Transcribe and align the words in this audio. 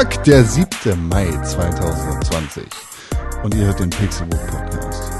Donnerstag, 0.00 0.24
der 0.24 0.44
7. 0.46 1.08
Mai 1.08 1.26
2020. 1.44 2.64
Und 3.42 3.54
ihr 3.54 3.66
hört 3.66 3.80
den 3.80 3.90
Pixelbook 3.90 4.46
Podcast. 4.46 5.12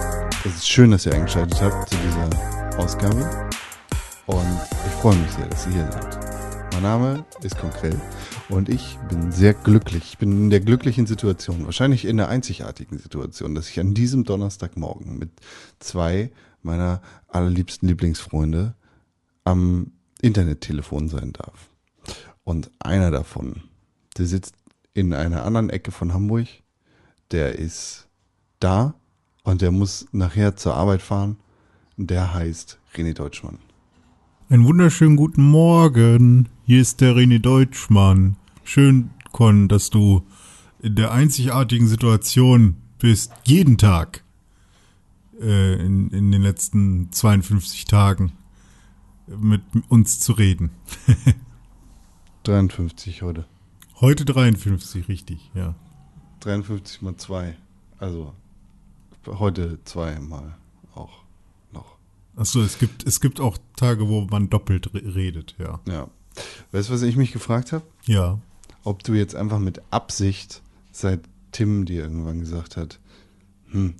Es 0.46 0.54
ist 0.54 0.68
schön, 0.70 0.90
dass 0.90 1.04
ihr 1.04 1.12
eingeschaltet 1.12 1.60
habt 1.60 1.90
zu 1.90 1.96
dieser 1.96 2.78
Ausgabe. 2.78 3.50
Und 4.24 4.60
ich 4.86 4.92
freue 5.02 5.16
mich 5.16 5.30
sehr, 5.32 5.46
dass 5.48 5.66
ihr 5.66 5.72
hier 5.74 5.92
seid. 5.92 6.72
Mein 6.72 6.82
Name 6.82 7.26
ist 7.42 7.58
Konkrell 7.58 8.00
und 8.48 8.70
ich 8.70 8.98
bin 9.10 9.30
sehr 9.30 9.52
glücklich. 9.52 10.02
Ich 10.12 10.18
bin 10.18 10.32
in 10.32 10.50
der 10.50 10.60
glücklichen 10.60 11.06
Situation, 11.06 11.66
wahrscheinlich 11.66 12.06
in 12.06 12.16
der 12.16 12.30
einzigartigen 12.30 12.96
Situation, 12.96 13.54
dass 13.54 13.68
ich 13.68 13.80
an 13.80 13.92
diesem 13.92 14.24
Donnerstagmorgen 14.24 15.18
mit 15.18 15.30
zwei 15.78 16.30
meiner 16.62 17.02
allerliebsten 17.28 17.86
Lieblingsfreunde 17.86 18.74
am 19.44 19.92
Internettelefon 20.22 21.10
sein 21.10 21.34
darf. 21.34 21.68
Und 22.44 22.70
einer 22.78 23.10
davon, 23.10 23.64
der 24.16 24.24
sitzt 24.26 24.54
in 24.94 25.12
einer 25.12 25.44
anderen 25.44 25.70
Ecke 25.70 25.92
von 25.92 26.12
Hamburg, 26.12 26.48
der 27.30 27.58
ist 27.58 28.08
da 28.58 28.94
und 29.44 29.62
der 29.62 29.70
muss 29.70 30.08
nachher 30.12 30.56
zur 30.56 30.74
Arbeit 30.74 31.02
fahren. 31.02 31.36
Der 31.96 32.32
heißt 32.34 32.78
René 32.94 33.14
Deutschmann. 33.14 33.58
Einen 34.48 34.64
wunderschönen 34.64 35.16
guten 35.16 35.42
Morgen. 35.42 36.48
Hier 36.64 36.80
ist 36.80 37.00
der 37.00 37.14
René 37.14 37.38
Deutschmann. 37.38 38.36
Schön, 38.64 39.10
Con, 39.32 39.68
dass 39.68 39.90
du 39.90 40.26
in 40.80 40.96
der 40.96 41.12
einzigartigen 41.12 41.86
Situation 41.86 42.76
bist, 42.98 43.32
jeden 43.44 43.78
Tag 43.78 44.24
äh, 45.40 45.74
in, 45.74 46.10
in 46.10 46.32
den 46.32 46.42
letzten 46.42 47.12
52 47.12 47.84
Tagen 47.84 48.32
mit 49.26 49.62
uns 49.88 50.18
zu 50.18 50.32
reden. 50.32 50.70
53 52.42 53.22
heute. 53.22 53.46
Heute 54.00 54.24
53, 54.24 55.08
richtig, 55.08 55.50
ja. 55.52 55.74
53 56.40 57.02
mal 57.02 57.16
2. 57.18 57.54
Also 57.98 58.32
heute 59.26 59.78
zweimal 59.84 60.56
auch 60.94 61.22
noch. 61.70 61.98
Achso, 62.34 62.62
es 62.62 62.78
gibt, 62.78 63.06
es 63.06 63.20
gibt 63.20 63.40
auch 63.40 63.58
Tage, 63.76 64.08
wo 64.08 64.22
man 64.22 64.48
doppelt 64.48 64.94
re 64.94 65.14
redet, 65.14 65.54
ja. 65.58 65.80
Ja. 65.86 66.08
Weißt 66.72 66.88
du, 66.88 66.94
was 66.94 67.02
ich 67.02 67.16
mich 67.16 67.32
gefragt 67.32 67.72
habe? 67.72 67.84
Ja. 68.06 68.40
Ob 68.84 69.02
du 69.02 69.12
jetzt 69.12 69.36
einfach 69.36 69.58
mit 69.58 69.82
Absicht, 69.90 70.62
seit 70.92 71.20
Tim 71.52 71.84
dir 71.84 72.04
irgendwann 72.04 72.40
gesagt 72.40 72.78
hat, 72.78 73.00
hm, 73.66 73.96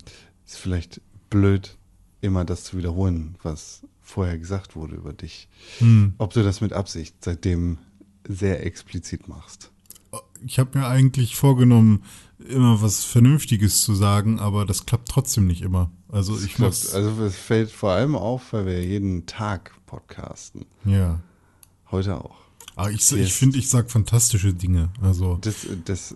ist 0.47 0.57
vielleicht 0.57 0.99
blöd, 1.29 1.77
immer 2.21 2.43
das 2.43 2.63
zu 2.63 2.75
wiederholen, 2.75 3.35
was 3.43 3.85
vorher 4.01 4.39
gesagt 4.39 4.75
wurde 4.75 4.95
über 4.95 5.13
dich. 5.13 5.47
Hm. 5.77 6.15
Ob 6.17 6.33
du 6.33 6.41
das 6.41 6.59
mit 6.59 6.73
Absicht 6.73 7.23
seitdem 7.23 7.77
sehr 8.27 8.65
explizit 8.65 9.27
machst. 9.27 9.70
Ich 10.45 10.59
habe 10.59 10.77
mir 10.77 10.87
eigentlich 10.87 11.35
vorgenommen, 11.35 12.03
immer 12.47 12.81
was 12.81 13.03
Vernünftiges 13.03 13.81
zu 13.81 13.93
sagen, 13.93 14.39
aber 14.39 14.65
das 14.65 14.85
klappt 14.85 15.09
trotzdem 15.09 15.47
nicht 15.47 15.61
immer. 15.61 15.91
Also 16.09 16.37
ich 16.39 16.59
muss. 16.59 16.93
Also 16.93 17.23
es 17.23 17.35
fällt 17.35 17.71
vor 17.71 17.91
allem 17.91 18.15
auf, 18.15 18.53
weil 18.53 18.65
wir 18.65 18.83
jeden 18.83 19.25
Tag 19.25 19.71
podcasten. 19.85 20.65
Ja. 20.85 21.19
Heute 21.91 22.17
auch. 22.17 22.40
Aber 22.75 22.89
ich, 22.91 23.09
Yes. 23.11 23.11
ich 23.11 23.33
finde, 23.33 23.57
ich 23.57 23.69
sag 23.69 23.91
fantastische 23.91 24.53
Dinge. 24.53 24.89
Also. 25.01 25.37
Das, 25.41 25.67
das, 25.85 26.15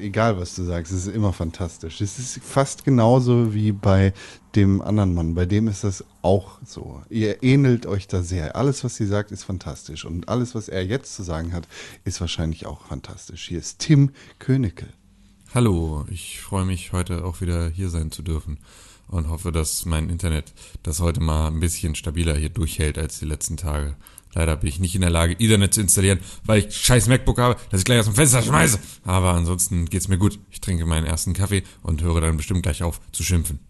egal 0.00 0.38
was 0.38 0.54
du 0.54 0.64
sagst, 0.64 0.92
es 0.92 1.06
ist 1.06 1.14
immer 1.14 1.32
fantastisch. 1.32 2.00
Es 2.00 2.18
ist 2.18 2.40
fast 2.42 2.84
genauso 2.84 3.52
wie 3.54 3.72
bei 3.72 4.12
dem 4.54 4.80
anderen 4.80 5.14
Mann. 5.14 5.34
Bei 5.34 5.46
dem 5.46 5.66
ist 5.68 5.82
das 5.84 6.04
auch 6.22 6.58
so. 6.64 7.02
Ihr 7.10 7.42
ähnelt 7.42 7.86
euch 7.86 8.06
da 8.06 8.22
sehr. 8.22 8.54
Alles, 8.56 8.84
was 8.84 8.96
sie 8.96 9.06
sagt, 9.06 9.32
ist 9.32 9.44
fantastisch. 9.44 10.04
Und 10.04 10.28
alles, 10.28 10.54
was 10.54 10.68
er 10.68 10.84
jetzt 10.86 11.14
zu 11.14 11.22
sagen 11.24 11.52
hat, 11.52 11.66
ist 12.04 12.20
wahrscheinlich 12.20 12.66
auch 12.66 12.86
fantastisch. 12.86 13.48
Hier 13.48 13.58
ist 13.58 13.80
Tim 13.80 14.10
Königke. 14.38 14.86
Hallo, 15.54 16.04
ich 16.10 16.40
freue 16.40 16.64
mich 16.64 16.92
heute 16.92 17.24
auch 17.24 17.40
wieder 17.40 17.68
hier 17.68 17.88
sein 17.88 18.10
zu 18.10 18.22
dürfen 18.22 18.58
und 19.06 19.28
hoffe, 19.28 19.52
dass 19.52 19.84
mein 19.84 20.08
Internet 20.08 20.52
das 20.82 21.00
heute 21.00 21.20
mal 21.20 21.48
ein 21.48 21.60
bisschen 21.60 21.94
stabiler 21.94 22.36
hier 22.36 22.48
durchhält 22.48 22.98
als 22.98 23.18
die 23.18 23.26
letzten 23.26 23.56
Tage. 23.56 23.96
Leider 24.34 24.56
bin 24.56 24.68
ich 24.68 24.80
nicht 24.80 24.94
in 24.94 25.00
der 25.00 25.10
Lage, 25.10 25.34
Ethernet 25.38 25.74
zu 25.74 25.80
installieren, 25.80 26.18
weil 26.44 26.60
ich 26.64 26.76
scheiß 26.76 27.06
MacBook 27.08 27.38
habe, 27.38 27.56
das 27.70 27.80
ich 27.80 27.84
gleich 27.84 28.00
aus 28.00 28.06
dem 28.06 28.14
Fenster 28.14 28.42
schmeiße. 28.42 28.78
Aber 29.04 29.32
ansonsten 29.34 29.86
geht's 29.86 30.08
mir 30.08 30.18
gut. 30.18 30.38
Ich 30.50 30.60
trinke 30.60 30.86
meinen 30.86 31.06
ersten 31.06 31.32
Kaffee 31.34 31.62
und 31.82 32.02
höre 32.02 32.20
dann 32.20 32.36
bestimmt 32.36 32.62
gleich 32.62 32.82
auf 32.82 33.00
zu 33.12 33.22
schimpfen. 33.22 33.60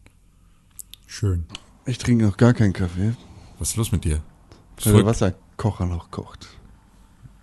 Schön. 1.07 1.45
Ich 1.87 1.99
trinke 1.99 2.25
noch 2.25 2.37
gar 2.37 2.55
keinen 2.55 2.73
Kaffee, 2.73 3.15
Was 3.59 3.71
ist 3.71 3.77
los 3.77 3.93
mit 3.93 4.05
dir? 4.05 4.21
weil 4.83 4.95
der 4.95 5.07
Wasserkocher 5.07 5.87
noch 5.87 6.11
kocht. 6.11 6.49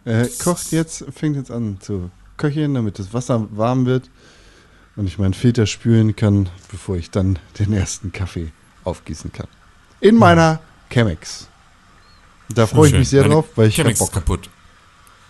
Er 0.03 0.27
kocht 0.43 0.71
jetzt, 0.71 1.05
fängt 1.11 1.35
jetzt 1.35 1.51
an 1.51 1.77
zu 1.79 2.09
köcheln, 2.37 2.73
damit 2.73 2.99
das 2.99 3.13
Wasser 3.13 3.47
warm 3.55 3.85
wird 3.85 4.09
und 4.95 5.05
ich 5.07 5.17
meinen 5.19 5.33
Filter 5.33 5.65
spülen 5.67 6.15
kann, 6.15 6.49
bevor 6.69 6.97
ich 6.97 7.11
dann 7.11 7.39
den 7.59 7.71
ersten 7.71 8.11
Kaffee 8.11 8.51
aufgießen 8.83 9.31
kann. 9.31 9.47
In 10.01 10.17
meiner 10.17 10.59
Chemex. 10.89 11.47
Da 12.53 12.67
freue 12.67 12.89
ich 12.89 12.95
mich 12.95 13.09
sehr 13.09 13.21
Meine 13.23 13.35
drauf, 13.35 13.45
weil 13.55 13.67
ich 13.69 13.77
Bock. 13.77 13.87
ist 13.91 14.11
kaputt. 14.11 14.49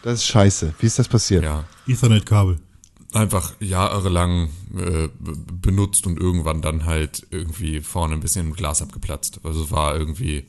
Das 0.03 0.15
ist 0.15 0.25
scheiße. 0.25 0.73
Wie 0.79 0.85
ist 0.87 0.97
das 0.99 1.07
passiert? 1.07 1.43
Ja. 1.43 1.63
Ethernet-Kabel. 1.87 2.59
einfach 3.13 3.53
jahrelang 3.59 4.49
äh, 4.75 5.09
benutzt 5.61 6.07
und 6.07 6.19
irgendwann 6.19 6.61
dann 6.61 6.85
halt 6.85 7.27
irgendwie 7.29 7.81
vorne 7.81 8.13
ein 8.15 8.19
bisschen 8.19 8.47
im 8.47 8.53
Glas 8.53 8.81
abgeplatzt. 8.81 9.41
Also 9.43 9.63
es 9.63 9.71
war 9.71 9.95
irgendwie, 9.95 10.45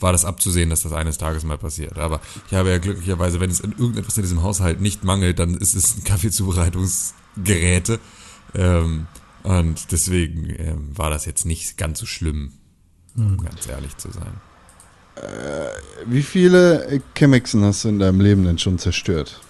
war 0.00 0.12
das 0.12 0.24
abzusehen, 0.24 0.70
dass 0.70 0.82
das 0.82 0.92
eines 0.92 1.18
Tages 1.18 1.44
mal 1.44 1.58
passiert. 1.58 1.98
Aber 1.98 2.20
ich 2.48 2.54
habe 2.54 2.70
ja 2.70 2.78
glücklicherweise, 2.78 3.38
wenn 3.40 3.50
es 3.50 3.60
in 3.60 3.72
irgendetwas 3.72 4.16
in 4.16 4.22
diesem 4.22 4.42
Haushalt 4.42 4.80
nicht 4.80 5.04
mangelt, 5.04 5.38
dann 5.38 5.54
ist 5.54 5.74
es 5.74 5.96
ein 5.96 6.04
Kaffeezubereitungsgeräte. 6.82 8.00
Ähm, 8.54 9.06
und 9.44 9.92
deswegen 9.92 10.50
ähm, 10.58 10.96
war 10.96 11.10
das 11.10 11.24
jetzt 11.24 11.46
nicht 11.46 11.76
ganz 11.76 12.00
so 12.00 12.06
schlimm, 12.06 12.52
um 13.16 13.38
ganz 13.38 13.66
ehrlich 13.68 13.96
zu 13.96 14.10
sein. 14.10 14.40
Wie 16.06 16.22
viele 16.22 16.84
äh, 16.86 17.00
Chemexen 17.14 17.62
hast 17.64 17.84
du 17.84 17.88
in 17.88 17.98
deinem 17.98 18.20
Leben 18.20 18.44
denn 18.44 18.58
schon 18.58 18.78
zerstört? 18.78 19.40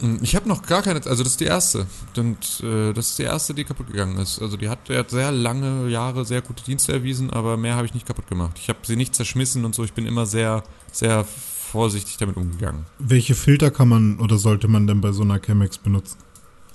Mm, 0.00 0.16
Ich 0.22 0.36
habe 0.36 0.48
noch 0.48 0.62
gar 0.62 0.82
keine, 0.82 1.04
also 1.06 1.22
das 1.22 1.32
ist 1.32 1.40
die 1.40 1.44
erste. 1.46 1.86
Und 2.16 2.62
äh, 2.62 2.92
das 2.92 3.10
ist 3.10 3.18
die 3.18 3.24
erste, 3.24 3.54
die 3.54 3.64
kaputt 3.64 3.88
gegangen 3.88 4.18
ist. 4.18 4.40
Also 4.40 4.56
die 4.56 4.68
hat, 4.68 4.88
die 4.88 4.96
hat 4.96 5.10
sehr 5.10 5.32
lange 5.32 5.88
Jahre 5.88 6.24
sehr 6.24 6.42
gute 6.42 6.64
Dienste 6.64 6.92
erwiesen, 6.92 7.30
aber 7.30 7.56
mehr 7.56 7.74
habe 7.76 7.86
ich 7.86 7.94
nicht 7.94 8.06
kaputt 8.06 8.28
gemacht. 8.28 8.58
Ich 8.60 8.68
habe 8.68 8.78
sie 8.82 8.96
nicht 8.96 9.14
zerschmissen 9.14 9.64
und 9.64 9.74
so. 9.74 9.84
Ich 9.84 9.92
bin 9.92 10.06
immer 10.06 10.26
sehr, 10.26 10.62
sehr 10.92 11.24
vorsichtig 11.24 12.16
damit 12.18 12.36
umgegangen. 12.36 12.86
Welche 12.98 13.34
Filter 13.34 13.70
kann 13.70 13.88
man 13.88 14.18
oder 14.20 14.38
sollte 14.38 14.68
man 14.68 14.86
denn 14.86 15.00
bei 15.00 15.12
so 15.12 15.22
einer 15.22 15.38
Chemex 15.40 15.78
benutzen? 15.78 16.16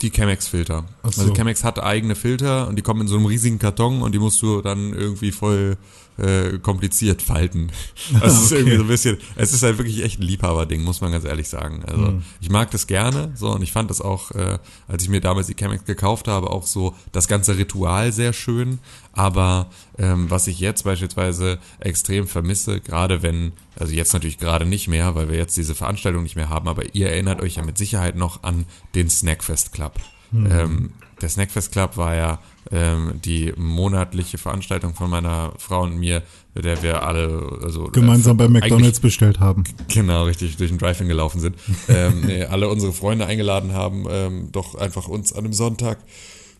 Die 0.02 0.12
Chemex-Filter. 0.12 0.84
Ach 1.04 1.14
so. 1.14 1.22
Also 1.22 1.34
Chemex 1.34 1.64
hat 1.64 1.82
eigene 1.82 2.16
Filter 2.16 2.68
und 2.68 2.76
die 2.76 2.82
kommen 2.82 3.02
in 3.02 3.08
so 3.08 3.16
einem 3.16 3.26
riesigen 3.26 3.58
Karton 3.58 4.02
und 4.02 4.12
die 4.14 4.20
musst 4.20 4.42
du 4.42 4.62
dann 4.62 4.94
irgendwie 4.94 5.32
voll 5.32 5.78
äh, 6.18 6.58
kompliziert 6.60 7.22
falten. 7.22 7.72
Das 8.20 8.34
ist 8.34 8.46
Okay. 8.52 8.56
irgendwie 8.62 8.78
so 8.78 8.84
ein 8.84 8.88
bisschen, 8.88 9.18
es 9.36 9.54
ist 9.54 9.64
halt 9.64 9.78
wirklich 9.78 10.04
echt 10.04 10.20
ein 10.20 10.24
Liebhaberding, 10.24 10.84
muss 10.84 11.02
man 11.02 11.12
ganz 11.12 11.26
ehrlich 11.26 11.50
sagen. 11.50 11.84
Also 11.86 12.02
Mhm. 12.12 12.24
ich 12.42 12.50
mag 12.50 12.70
das 12.72 12.88
gerne 12.88 13.32
so 13.36 13.52
und 13.52 13.62
ich 13.62 13.72
fand 13.72 13.90
das 13.90 14.02
auch, 14.02 14.32
äh, 14.32 14.60
als 14.88 15.04
ich 15.04 15.10
mir 15.10 15.22
damals 15.22 15.48
die 15.48 15.56
Chemex 15.56 15.86
gekauft 15.86 16.28
habe, 16.28 16.50
auch 16.52 16.66
so 16.66 16.96
das 17.12 17.28
ganze 17.28 17.58
Ritual 17.58 18.12
sehr 18.12 18.34
schön. 18.34 18.80
Aber 19.14 19.70
ähm, 19.98 20.30
was 20.30 20.48
ich 20.48 20.60
jetzt 20.60 20.84
beispielsweise 20.84 21.60
extrem 21.80 22.28
vermisse, 22.28 22.80
gerade 22.82 23.22
wenn, 23.22 23.54
also 23.78 23.94
jetzt 23.94 24.14
natürlich 24.14 24.38
gerade 24.40 24.66
nicht 24.66 24.88
mehr, 24.88 25.14
weil 25.16 25.30
wir 25.30 25.38
jetzt 25.38 25.56
diese 25.58 25.76
Veranstaltung 25.76 26.24
nicht 26.24 26.36
mehr 26.36 26.50
haben, 26.50 26.68
aber 26.68 26.94
ihr 26.96 27.10
erinnert 27.10 27.42
euch 27.42 27.56
ja 27.56 27.64
mit 27.64 27.78
Sicherheit 27.78 28.16
noch 28.16 28.44
an 28.44 28.66
den 28.96 29.10
Snackfest 29.10 29.72
Club. 29.74 29.94
Ähm, 30.34 30.92
der 31.22 31.30
Snackfest 31.30 31.72
Club 31.72 31.96
war 31.96 32.16
ja 32.16 32.40
ähm, 32.72 33.20
die 33.24 33.54
monatliche 33.58 34.38
Veranstaltung 34.38 34.94
von 34.94 35.10
meiner 35.10 35.54
Frau 35.58 35.84
und 35.84 35.98
mir, 35.98 36.24
bei 36.54 36.62
der 36.62 36.82
wir 36.82 37.04
alle 37.04 37.60
also 37.62 37.86
Gemeinsam 37.86 38.38
bei 38.38 38.46
äh, 38.46 38.50
McDonalds 38.50 39.00
bestellt 39.00 39.40
haben. 39.40 39.64
Genau, 39.88 40.26
richtig, 40.26 40.58
durch 40.58 40.70
den 40.70 40.78
Drive-In 40.78 41.08
gelaufen 41.08 41.40
sind. 41.40 41.56
ähm, 41.88 42.22
nee, 42.26 42.44
alle 42.44 42.70
unsere 42.70 42.94
Freunde 42.94 43.26
eingeladen 43.26 43.74
haben, 43.74 44.06
ähm, 44.10 44.52
doch 44.52 44.76
einfach 44.76 45.08
uns 45.08 45.34
an 45.34 45.46
einem 45.46 45.54
Sonntag 45.54 46.00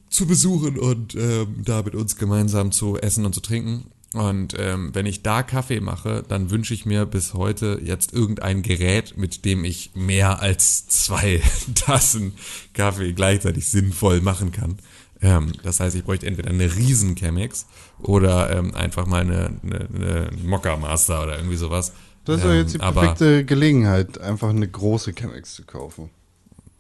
zu 0.10 0.28
besuchen 0.28 0.78
und 0.78 1.16
ähm, 1.16 1.64
da 1.66 1.82
mit 1.82 1.96
uns 1.96 2.18
gemeinsam 2.18 2.72
zu 2.72 2.98
essen 2.98 3.26
und 3.26 3.34
zu 3.34 3.42
trinken. 3.42 3.86
Und 4.14 4.56
ähm, 4.60 4.94
wenn 4.94 5.08
ich 5.08 5.24
da 5.24 5.42
Kaffee 5.42 5.80
mache, 5.80 6.24
dann 6.28 6.52
wünsche 6.52 6.76
ich 6.76 6.86
mir 6.86 7.08
bis 7.08 7.34
heute 7.34 7.82
jetzt 7.84 8.14
irgendein 8.14 8.62
Gerät, 8.62 9.18
mit 9.18 9.44
dem 9.44 9.66
ich 9.66 9.92
mehr 9.96 10.40
als 10.40 10.88
zwei 10.88 11.42
Tassen 11.76 12.34
Kaffee 12.74 13.14
gleichzeitig 13.14 13.68
sinnvoll 13.68 14.22
machen 14.22 14.52
kann. 14.52 14.78
Ähm, 15.24 15.54
das 15.64 15.80
heißt, 15.80 15.96
ich 15.96 16.04
bräuchte 16.04 16.28
entweder 16.28 16.50
eine 16.50 16.76
riesen 16.76 17.16
Chemex 17.16 17.66
oder 18.00 18.56
ähm, 18.56 18.76
einfach 18.76 19.06
mal 19.08 19.22
eine, 19.22 19.52
eine, 19.64 19.88
eine 19.96 20.30
Mokka 20.46 20.76
Master 20.78 21.24
oder 21.24 21.38
irgendwie 21.38 21.56
sowas. 21.56 21.94
Das 22.26 22.38
ist 22.38 22.44
doch 22.46 22.50
Ähm, 22.52 22.58
jetzt 22.58 22.74
die 22.76 22.80
aber- 22.82 23.02
perfekte 23.02 23.46
Gelegenheit, 23.46 24.20
einfach 24.20 24.50
eine 24.50 24.68
große 24.68 25.14
Chemex 25.14 25.56
zu 25.56 25.64
kaufen. 25.64 26.10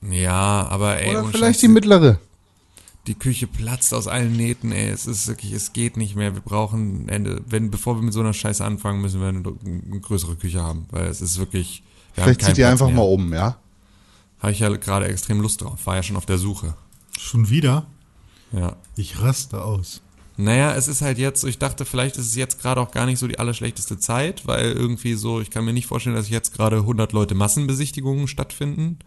Ja, 0.10 0.68
aber 0.70 1.00
ey, 1.00 1.12
Oder 1.12 1.24
vielleicht 1.26 1.40
Scheiß, 1.56 1.60
die 1.60 1.68
mittlere. 1.70 2.20
die 3.08 3.16
Küche 3.16 3.48
platzt 3.48 3.94
aus 3.94 4.08
allen 4.08 4.34
Nähten, 4.34 4.74
ey. 4.74 4.90
Es 4.90 5.06
ist 5.08 5.28
wirklich, 5.30 5.54
es 5.54 5.72
geht 5.72 5.96
nicht 5.96 6.16
mehr. 6.18 6.34
Wir 6.34 6.42
brauchen 6.42 7.08
Ende, 7.08 7.42
wenn, 7.48 7.72
bevor 7.72 7.96
wir 7.96 8.02
mit 8.02 8.14
so 8.14 8.20
einer 8.20 8.34
Scheiße 8.34 8.64
anfangen, 8.66 9.02
müssen 9.02 9.22
wir 9.22 9.30
eine, 9.30 9.42
eine 9.42 10.00
größere 10.02 10.36
Küche 10.36 10.62
haben, 10.62 10.88
weil 10.92 11.06
es 11.08 11.22
ist 11.22 11.38
wirklich. 11.40 11.84
wir 12.16 12.26
Vielleicht 12.26 12.42
zieht 12.44 12.58
ihr 12.58 12.68
einfach 12.70 12.88
mehr. 12.88 12.98
mal 12.98 13.04
um, 13.04 13.34
ja? 13.34 13.56
Habe 14.40 14.52
ich 14.52 14.60
ja 14.60 14.68
gerade 14.76 15.08
extrem 15.08 15.40
Lust 15.40 15.62
drauf. 15.62 15.80
War 15.86 15.96
ja 15.96 16.04
schon 16.04 16.18
auf 16.18 16.26
der 16.26 16.38
Suche. 16.38 16.74
Schon 17.18 17.50
wieder? 17.50 17.86
Ja. 18.54 18.78
Ich 18.96 19.22
raste 19.22 19.64
aus. 19.64 20.02
Naja, 20.36 20.74
es 20.74 20.88
ist 20.88 21.02
halt 21.02 21.20
jetzt 21.20 21.44
ich 21.44 21.60
dachte, 21.60 21.86
vielleicht 21.86 22.18
ist 22.18 22.28
es 22.28 22.36
jetzt 22.36 22.60
gerade 22.62 22.82
auch 22.82 22.92
gar 22.92 23.06
nicht 23.06 23.20
so 23.20 23.28
die 23.28 23.38
allerschlechteste 23.38 24.00
Zeit, 24.00 24.48
weil 24.48 24.72
irgendwie 24.72 25.14
so, 25.14 25.42
ich 25.42 25.52
kann 25.52 25.66
mir 25.66 25.74
nicht 25.74 25.88
vorstellen, 25.88 26.16
dass 26.16 26.30
jetzt 26.30 26.56
gerade 26.56 26.78
100 26.78 27.14
Leute 27.14 27.36
Massenbesichtigungen 27.36 28.28
stattfinden. 28.28 28.98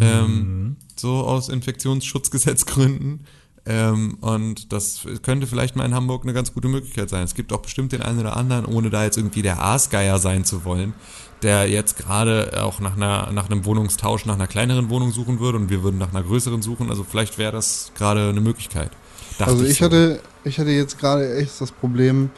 Ähm, 0.00 0.76
so 0.96 1.26
aus 1.26 1.50
Infektionsschutzgesetzgründen. 1.50 3.26
Ähm, 3.64 4.16
und 4.20 4.72
das 4.72 5.06
könnte 5.22 5.46
vielleicht 5.46 5.76
mal 5.76 5.84
in 5.84 5.94
Hamburg 5.94 6.24
eine 6.24 6.32
ganz 6.32 6.52
gute 6.52 6.68
Möglichkeit 6.68 7.10
sein. 7.10 7.22
Es 7.22 7.34
gibt 7.34 7.52
auch 7.52 7.60
bestimmt 7.60 7.92
den 7.92 8.02
einen 8.02 8.18
oder 8.18 8.36
anderen, 8.36 8.64
ohne 8.66 8.90
da 8.90 9.04
jetzt 9.04 9.16
irgendwie 9.18 9.42
der 9.42 9.62
Aasgeier 9.62 10.18
sein 10.18 10.44
zu 10.44 10.64
wollen, 10.64 10.94
der 11.42 11.68
jetzt 11.68 11.96
gerade 11.96 12.62
auch 12.62 12.80
nach, 12.80 12.96
einer, 12.96 13.30
nach 13.32 13.50
einem 13.50 13.64
Wohnungstausch 13.64 14.26
nach 14.26 14.34
einer 14.34 14.46
kleineren 14.46 14.88
Wohnung 14.90 15.10
suchen 15.12 15.40
würde 15.40 15.58
und 15.58 15.70
wir 15.70 15.82
würden 15.82 15.98
nach 15.98 16.10
einer 16.10 16.22
größeren 16.22 16.62
suchen. 16.62 16.88
Also 16.90 17.04
vielleicht 17.04 17.38
wäre 17.38 17.52
das 17.52 17.92
gerade 17.96 18.28
eine 18.28 18.40
Möglichkeit. 18.40 18.90
Also 19.38 19.64
ich 19.64 19.78
so. 19.78 19.86
hatte, 19.86 20.20
ich 20.44 20.58
hatte 20.58 20.70
jetzt 20.70 20.98
gerade 20.98 21.34
echt 21.36 21.60
das 21.60 21.72
Problem, 21.72 22.30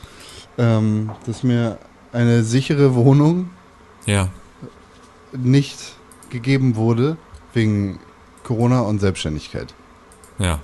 ähm, 0.57 1.11
dass 1.27 1.43
mir 1.43 1.79
eine 2.13 2.45
sichere 2.45 2.95
Wohnung 2.95 3.51
Ja, 4.07 4.29
nicht 5.37 5.77
gegeben 6.31 6.77
wurde 6.77 7.17
wegen 7.53 7.99
Corona 8.45 8.81
und 8.81 9.01
Selbstständigkeit. 9.01 9.75
ja. 10.39 10.61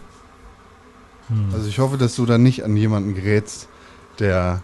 Also 1.53 1.69
ich 1.69 1.79
hoffe, 1.79 1.97
dass 1.97 2.17
du 2.17 2.27
da 2.27 2.39
nicht 2.39 2.65
an 2.65 2.77
jemanden 2.77 3.15
gerätst, 3.15 3.69
der 4.19 4.63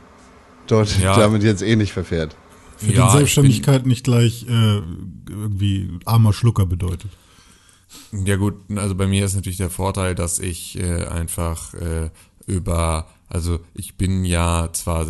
dort 0.67 0.99
Ja. 0.99 1.17
damit 1.19 1.44
jetzt 1.44 1.62
ähnlich 1.62 1.93
verfährt. 1.93 2.34
Für 2.76 2.93
Ja, 2.93 3.06
den 3.06 3.19
Selbstständigkeit 3.19 3.87
nicht 3.87 4.05
gleich 4.05 4.46
äh, 4.49 4.81
irgendwie 5.28 5.90
armer 6.05 6.32
Schlucker 6.32 6.67
bedeutet. 6.67 7.11
Ja 8.12 8.37
gut, 8.37 8.55
also 8.75 8.94
bei 8.94 9.06
mir 9.06 9.25
ist 9.25 9.34
natürlich 9.34 9.58
der 9.58 9.70
Vorteil, 9.70 10.14
dass 10.14 10.38
ich 10.38 10.78
äh, 10.78 11.05
einfach 11.06 11.75
äh, 11.75 12.11
über, 12.46 13.08
also 13.28 13.61
ich 13.75 13.96
bin 13.96 14.25
ja 14.25 14.70
zwar 14.73 15.08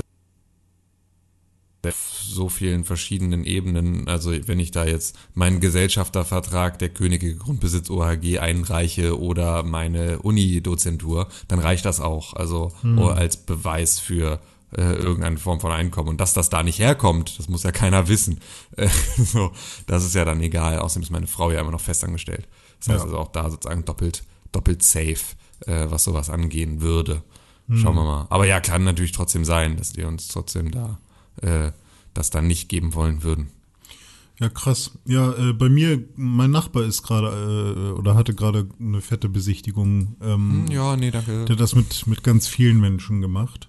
auf 1.87 2.21
so 2.21 2.49
vielen 2.49 2.85
verschiedenen 2.85 3.45
Ebenen, 3.45 4.09
also 4.09 4.33
wenn 4.49 4.59
ich 4.59 4.73
da 4.73 4.85
jetzt 4.85 5.17
meinen 5.35 5.61
Gesellschaftervertrag 5.61 6.81
der 6.81 6.89
Könige 6.89 7.37
Grundbesitz 7.37 7.91
OHG 7.91 8.41
einreiche 8.41 9.21
oder 9.21 9.62
meine 9.62 10.19
Uni-Dozentur, 10.19 11.29
dann 11.47 11.61
reicht 11.61 11.85
das 11.85 12.01
auch, 12.01 12.35
also 12.35 12.73
als 13.15 13.37
Beweis 13.37 14.01
für 14.01 14.41
äh, 14.77 14.95
irgendeine 14.95 15.37
Form 15.39 15.61
von 15.61 15.71
Einkommen. 15.73 16.09
Und 16.09 16.21
dass 16.21 16.33
das 16.35 16.49
da 16.51 16.63
nicht 16.63 16.79
herkommt, 16.79 17.39
das 17.39 17.49
muss 17.49 17.63
ja 17.63 17.73
keiner 17.73 18.09
wissen. 18.09 18.41
Äh, 18.77 18.89
so, 19.17 19.53
das 19.87 20.05
ist 20.05 20.15
ja 20.15 20.25
dann 20.25 20.41
egal. 20.41 20.79
Außerdem 20.81 21.03
ist 21.03 21.11
meine 21.11 21.27
Frau 21.27 21.51
ja 21.51 21.61
immer 21.61 21.71
noch 21.71 21.81
festangestellt. 21.81 22.47
Das 22.81 22.89
heißt 22.89 22.99
Ja. 22.99 23.05
also 23.05 23.19
auch 23.19 23.33
da 23.33 23.49
sozusagen 23.51 23.85
doppelt, 23.85 24.23
doppelt 24.53 24.83
safe, 24.83 25.17
äh, 25.67 25.87
was 25.89 26.05
sowas 26.05 26.29
angehen 26.31 26.81
würde. 26.81 27.23
Schauen 27.73 27.97
wir 27.97 28.05
mal. 28.05 28.27
Aber 28.31 28.47
ja, 28.47 28.61
kann 28.61 28.85
natürlich 28.85 29.11
trotzdem 29.11 29.45
sein, 29.45 29.77
dass 29.77 29.93
die 29.93 30.05
uns 30.05 30.29
trotzdem 30.29 30.71
da 30.71 31.01
äh, 31.43 31.73
das 32.15 32.31
dann 32.31 32.47
nicht 32.47 32.69
geben 32.69 32.95
wollen 32.95 33.25
würden. 33.25 33.49
Ja, 34.39 34.49
krass. 34.51 34.93
Ja, 35.05 35.33
äh, 35.33 35.53
bei 35.53 35.69
mir, 35.69 36.05
mein 36.15 36.51
Nachbar 36.53 36.85
ist 36.85 37.03
gerade 37.03 37.27
äh, 37.95 37.99
oder 37.99 38.15
hatte 38.15 38.35
gerade 38.35 38.69
eine 38.79 39.01
fette 39.01 39.29
Besichtigung. 39.29 40.15
Ähm, 40.23 40.67
Ja, 40.71 40.95
nee, 40.97 41.11
danke. 41.11 41.45
Der 41.47 41.55
hat 41.55 41.61
das 41.61 41.75
mit, 41.75 42.07
mit 42.07 42.23
ganz 42.23 42.47
vielen 42.47 42.79
Menschen 42.79 43.21
gemacht. 43.21 43.67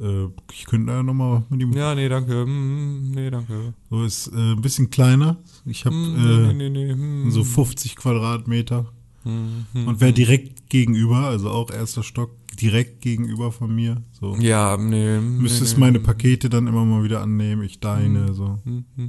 Äh, 0.00 0.26
ich 0.52 0.64
könnte 0.66 0.92
da 0.92 1.02
nochmal 1.02 1.44
mit 1.50 1.60
ihm. 1.60 1.72
Ja, 1.72 1.94
nee, 1.94 2.08
danke. 2.08 2.42
Hm, 2.44 3.10
nee, 3.10 3.30
danke. 3.30 3.74
So 3.90 4.04
ist 4.04 4.28
äh, 4.28 4.52
ein 4.52 4.60
bisschen 4.60 4.90
kleiner. 4.90 5.38
Ich 5.64 5.84
habe 5.84 5.94
Hm, 5.94 6.50
äh, 6.50 6.52
nee, 6.52 6.70
nee, 6.70 6.94
nee. 6.94 7.30
So 7.30 7.44
50 7.44 7.96
Quadratmeter. 7.96 8.86
hm. 9.24 9.66
Und 9.86 10.00
wäre 10.00 10.12
direkt 10.12 10.70
gegenüber, 10.70 11.18
also 11.26 11.50
auch 11.50 11.70
erster 11.70 12.02
Stock, 12.02 12.30
direkt 12.60 13.00
gegenüber 13.02 13.52
von 13.52 13.74
mir. 13.74 14.02
So. 14.12 14.36
Ja, 14.36 14.76
nee. 14.76 15.18
Müsstest 15.20 15.74
nee, 15.76 15.80
meine. 15.80 16.00
Pakete 16.00 16.48
dann 16.48 16.66
immer 16.66 16.84
mal 16.84 17.02
wieder 17.02 17.20
annehmen, 17.20 17.62
ich 17.62 17.80
deine, 17.80 18.34
so. 18.34 18.58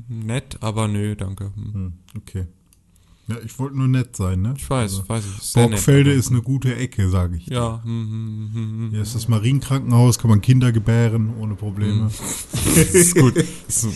Nett, 0.07 0.57
aber 0.61 0.87
nö, 0.87 1.15
danke. 1.15 1.51
Okay. 2.15 2.45
Ja, 3.29 3.37
ich 3.45 3.59
wollte 3.59 3.77
nur 3.77 3.87
nett 3.87 4.15
sein, 4.15 4.41
ne? 4.41 4.55
Ich 4.57 4.67
weiß, 4.69 4.91
Also, 4.99 5.09
weiß 5.09 5.23
ich. 5.25 5.55
Nett, 5.55 5.69
Borgfelde 5.69 6.09
aber- 6.11 6.19
ist 6.19 6.31
eine 6.31 6.41
gute 6.41 6.75
Ecke, 6.75 7.09
sage 7.09 7.37
ich. 7.37 7.45
Ja. 7.47 7.81
Hm, 7.83 7.89
hm, 8.09 8.49
hm, 8.53 8.79
hm. 8.85 8.89
Hier 8.91 9.01
ist 9.01 9.13
das 9.13 9.27
Marienkrankenhaus, 9.27 10.17
kann 10.17 10.29
man 10.31 10.41
Kinder 10.41 10.71
gebären 10.71 11.33
ohne 11.39 11.53
Probleme. 11.55 12.09
Das 12.51 12.75
ist 12.95 13.15
gut. 13.15 13.35
Das 13.67 13.83
äh, 13.83 13.89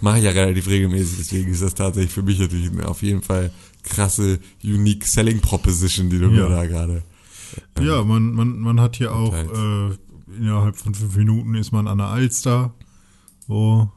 mache 0.00 0.18
ich 0.18 0.24
ja 0.24 0.30
relativ 0.32 0.66
regelmäßig, 0.68 1.18
deswegen 1.18 1.50
ist 1.52 1.62
das 1.62 1.74
tatsächlich 1.74 2.12
für 2.12 2.22
mich 2.22 2.38
natürlich 2.40 2.70
auf 2.84 3.02
jeden 3.02 3.22
Fall 3.22 3.52
krasse, 3.84 4.40
unique 4.64 5.04
Selling 5.06 5.40
Proposition, 5.40 6.10
die 6.10 6.18
du 6.18 6.24
Ja. 6.26 6.30
mir 6.30 6.48
da 6.48 6.66
gerade. 6.66 7.02
Ja, 7.80 8.02
man, 8.04 8.32
man, 8.34 8.58
man 8.58 8.80
hat 8.80 8.96
hier 8.96 9.14
auch 9.14 9.32
äh, 9.34 9.90
innerhalb 10.36 10.76
von 10.76 10.94
fünf 10.94 11.16
Minuten 11.16 11.54
ist 11.54 11.70
man 11.72 11.86
an 11.86 11.98
der 11.98 12.08
Alster. 12.08 12.74
So, 13.46 13.90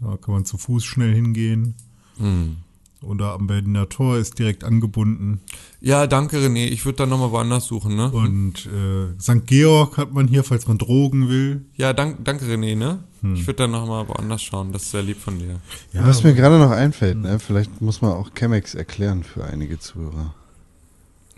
da 0.00 0.16
kann 0.18 0.34
man 0.34 0.44
zu 0.44 0.58
Fuß 0.58 0.84
schnell 0.84 1.14
hingehen. 1.14 1.74
Hm. 2.18 2.58
Oder 3.06 3.32
am 3.32 3.46
Berliner 3.46 3.88
Tor 3.88 4.16
ist 4.18 4.38
direkt 4.38 4.64
angebunden. 4.64 5.40
Ja, 5.80 6.06
danke 6.06 6.38
René. 6.38 6.66
Ich 6.66 6.84
würde 6.84 6.96
dann 6.98 7.08
nochmal 7.08 7.30
woanders 7.30 7.66
suchen, 7.66 7.94
ne? 7.94 8.10
Und 8.10 8.66
äh, 8.66 9.20
St. 9.20 9.46
Georg 9.46 9.96
hat 9.96 10.12
man 10.12 10.26
hier, 10.28 10.42
falls 10.44 10.66
man 10.66 10.78
Drogen 10.78 11.28
will. 11.28 11.64
Ja, 11.76 11.92
dank, 11.92 12.24
danke 12.24 12.44
René, 12.46 12.76
ne? 12.76 13.04
Hm. 13.22 13.34
Ich 13.34 13.46
würde 13.46 13.58
dann 13.62 13.70
nochmal 13.70 14.08
woanders 14.08 14.42
schauen. 14.42 14.72
Das 14.72 14.82
ist 14.82 14.90
sehr 14.90 15.02
lieb 15.02 15.20
von 15.20 15.38
dir. 15.38 15.60
Ja, 15.92 16.06
Was 16.06 16.24
mir 16.24 16.34
gerade 16.34 16.58
noch 16.58 16.70
einfällt, 16.72 17.18
ne? 17.18 17.38
vielleicht 17.38 17.80
muss 17.80 18.02
man 18.02 18.12
auch 18.12 18.30
Chemex 18.34 18.74
erklären 18.74 19.22
für 19.24 19.44
einige 19.44 19.78
Zuhörer. 19.78 20.34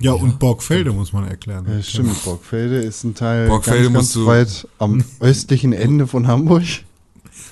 ja, 0.00 0.12
und 0.12 0.38
Borgfelde 0.38 0.92
muss 0.92 1.12
man 1.12 1.28
erklären. 1.28 1.66
Ja, 1.68 1.82
stimmt, 1.82 2.24
Borgfelde 2.24 2.78
ist 2.78 3.04
ein 3.04 3.14
Teil 3.14 3.48
Borgfelde 3.48 3.90
ganz, 3.92 4.14
ganz 4.14 4.26
weit 4.26 4.68
am 4.78 5.04
östlichen 5.20 5.72
Ende 5.72 6.06
von 6.06 6.26
Hamburg. 6.26 6.64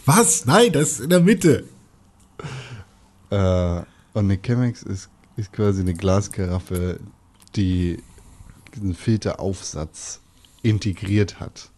Was? 0.06 0.46
Nein, 0.46 0.72
das 0.72 0.92
ist 0.92 1.00
in 1.00 1.10
der 1.10 1.20
Mitte. 1.20 1.64
Äh, 3.30 3.80
und 4.16 4.24
eine 4.24 4.38
Chemex 4.38 4.82
ist, 4.82 5.10
ist 5.36 5.52
quasi 5.52 5.82
eine 5.82 5.92
Glaskaraffe, 5.92 7.00
die 7.54 8.02
einen 8.74 8.94
Filteraufsatz 8.94 10.20
integriert 10.62 11.38
hat. 11.38 11.70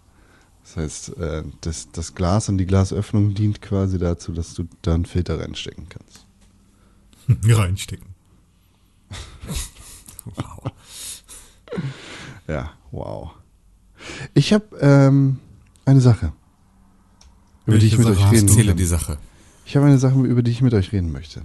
Das 0.62 0.76
heißt, 0.76 1.16
äh, 1.16 1.42
das, 1.62 1.90
das 1.90 2.14
Glas 2.14 2.48
und 2.48 2.58
die 2.58 2.66
Glasöffnung 2.66 3.34
dient 3.34 3.60
quasi 3.60 3.98
dazu, 3.98 4.32
dass 4.32 4.54
du 4.54 4.68
da 4.82 4.94
einen 4.94 5.04
Filter 5.04 5.40
reinstecken 5.40 5.88
kannst. 5.88 6.26
Reinstecken. 7.44 8.08
Wow. 10.34 10.72
Ja, 12.46 12.72
wow. 12.90 13.30
Ich 14.34 14.52
habe 14.52 14.76
ähm, 14.78 15.38
eine 15.86 16.02
Sache, 16.02 16.34
über 17.64 17.76
Welche 17.76 17.78
die 17.78 17.86
ich 17.86 17.98
mit 17.98 18.06
Sache 18.08 18.26
euch 18.26 18.32
reden 18.32 18.76
die 18.76 18.84
Sache. 18.84 19.18
Ich 19.64 19.74
habe 19.74 19.86
eine 19.86 19.96
Sache, 19.96 20.20
über 20.20 20.42
die 20.42 20.50
ich 20.50 20.60
mit 20.60 20.74
euch 20.74 20.92
reden 20.92 21.12
möchte. 21.12 21.40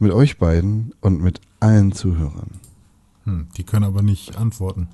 Mit 0.00 0.12
euch 0.12 0.38
beiden 0.38 0.92
und 1.00 1.20
mit 1.20 1.40
allen 1.60 1.92
Zuhörern. 1.92 2.60
Hm, 3.24 3.48
die 3.56 3.64
können 3.64 3.84
aber 3.84 4.02
nicht 4.02 4.36
antworten. 4.36 4.88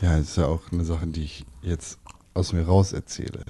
Ja, 0.00 0.16
es 0.16 0.30
ist 0.30 0.36
ja 0.36 0.46
auch 0.46 0.72
eine 0.72 0.84
Sache, 0.84 1.06
die 1.06 1.24
ich 1.24 1.44
jetzt 1.62 1.98
aus 2.32 2.52
mir 2.52 2.62
raus 2.62 2.92
erzähle. 2.92 3.44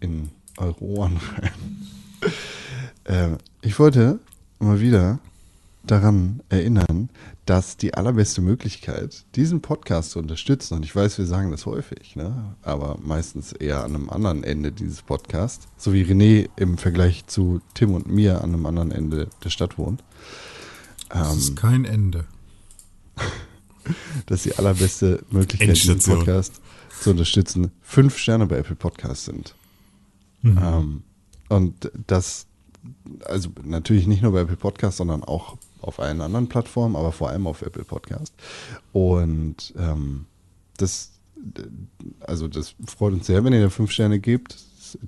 In 0.00 0.30
eure 0.58 0.82
Ohren 0.82 1.16
rein. 1.16 1.86
ähm, 3.06 3.38
ich 3.62 3.78
wollte 3.78 4.18
mal 4.58 4.80
wieder 4.80 5.18
daran 5.86 6.42
erinnern, 6.48 7.10
dass 7.46 7.76
die 7.76 7.94
allerbeste 7.94 8.40
Möglichkeit, 8.40 9.24
diesen 9.34 9.60
Podcast 9.60 10.12
zu 10.12 10.18
unterstützen, 10.18 10.74
und 10.74 10.84
ich 10.84 10.94
weiß, 10.94 11.18
wir 11.18 11.26
sagen 11.26 11.50
das 11.50 11.66
häufig, 11.66 12.16
ne? 12.16 12.56
aber 12.62 12.98
meistens 13.02 13.52
eher 13.52 13.84
an 13.84 13.94
einem 13.94 14.10
anderen 14.10 14.44
Ende 14.44 14.72
dieses 14.72 15.02
Podcasts, 15.02 15.66
so 15.76 15.92
wie 15.92 16.04
René 16.04 16.48
im 16.56 16.78
Vergleich 16.78 17.26
zu 17.26 17.60
Tim 17.74 17.92
und 17.92 18.08
mir 18.08 18.42
an 18.42 18.54
einem 18.54 18.66
anderen 18.66 18.92
Ende 18.92 19.28
der 19.42 19.50
Stadt 19.50 19.78
wohnt. 19.78 20.02
Das 21.10 21.32
Ähm, 21.32 21.38
ist 21.38 21.56
kein 21.56 21.84
Ende. 21.84 22.24
dass 24.26 24.42
die 24.44 24.56
allerbeste 24.56 25.24
Möglichkeit, 25.30 25.76
diesen 25.76 25.92
Endstation. 25.92 26.24
Podcast 26.24 26.60
zu 27.00 27.10
unterstützen, 27.10 27.70
fünf 27.82 28.18
Sterne 28.18 28.46
bei 28.46 28.56
Apple 28.56 28.76
Podcasts 28.76 29.26
sind. 29.26 29.54
Mhm. 30.42 30.58
Ähm, 30.62 31.02
und 31.48 31.92
das, 32.06 32.46
also 33.26 33.50
natürlich 33.62 34.06
nicht 34.06 34.22
nur 34.22 34.32
bei 34.32 34.40
Apple 34.40 34.56
Podcasts, 34.56 34.98
sondern 34.98 35.22
auch 35.22 35.58
auf 35.84 36.00
allen 36.00 36.20
anderen 36.20 36.48
Plattformen, 36.48 36.96
aber 36.96 37.12
vor 37.12 37.30
allem 37.30 37.46
auf 37.46 37.62
Apple 37.62 37.84
Podcast. 37.84 38.34
Und 38.92 39.74
ähm, 39.78 40.26
das, 40.76 41.12
also 42.20 42.48
das 42.48 42.74
freut 42.86 43.12
uns 43.12 43.26
sehr, 43.26 43.44
wenn 43.44 43.52
ihr 43.52 43.70
fünf 43.70 43.90
Sterne 43.90 44.18
gebt. 44.18 44.56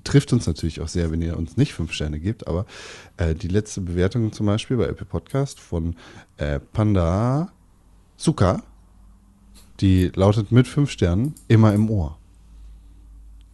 Trifft 0.03 0.33
uns 0.33 0.47
natürlich 0.47 0.81
auch 0.81 0.87
sehr, 0.87 1.11
wenn 1.11 1.21
ihr 1.21 1.37
uns 1.37 1.55
nicht 1.55 1.73
fünf 1.73 1.93
Sterne 1.93 2.19
gebt, 2.19 2.47
aber 2.47 2.65
äh, 3.15 3.33
die 3.33 3.47
letzte 3.47 3.81
Bewertung 3.81 4.33
zum 4.33 4.45
Beispiel 4.45 4.77
bei 4.77 4.85
Apple 4.85 5.05
Podcast 5.05 5.59
von 5.59 5.95
äh, 6.37 6.59
Panda 6.59 7.51
Suka, 8.17 8.63
die 9.79 10.11
lautet 10.13 10.51
mit 10.51 10.67
fünf 10.67 10.91
Sternen 10.91 11.35
immer 11.47 11.73
im 11.73 11.89
Ohr. 11.89 12.17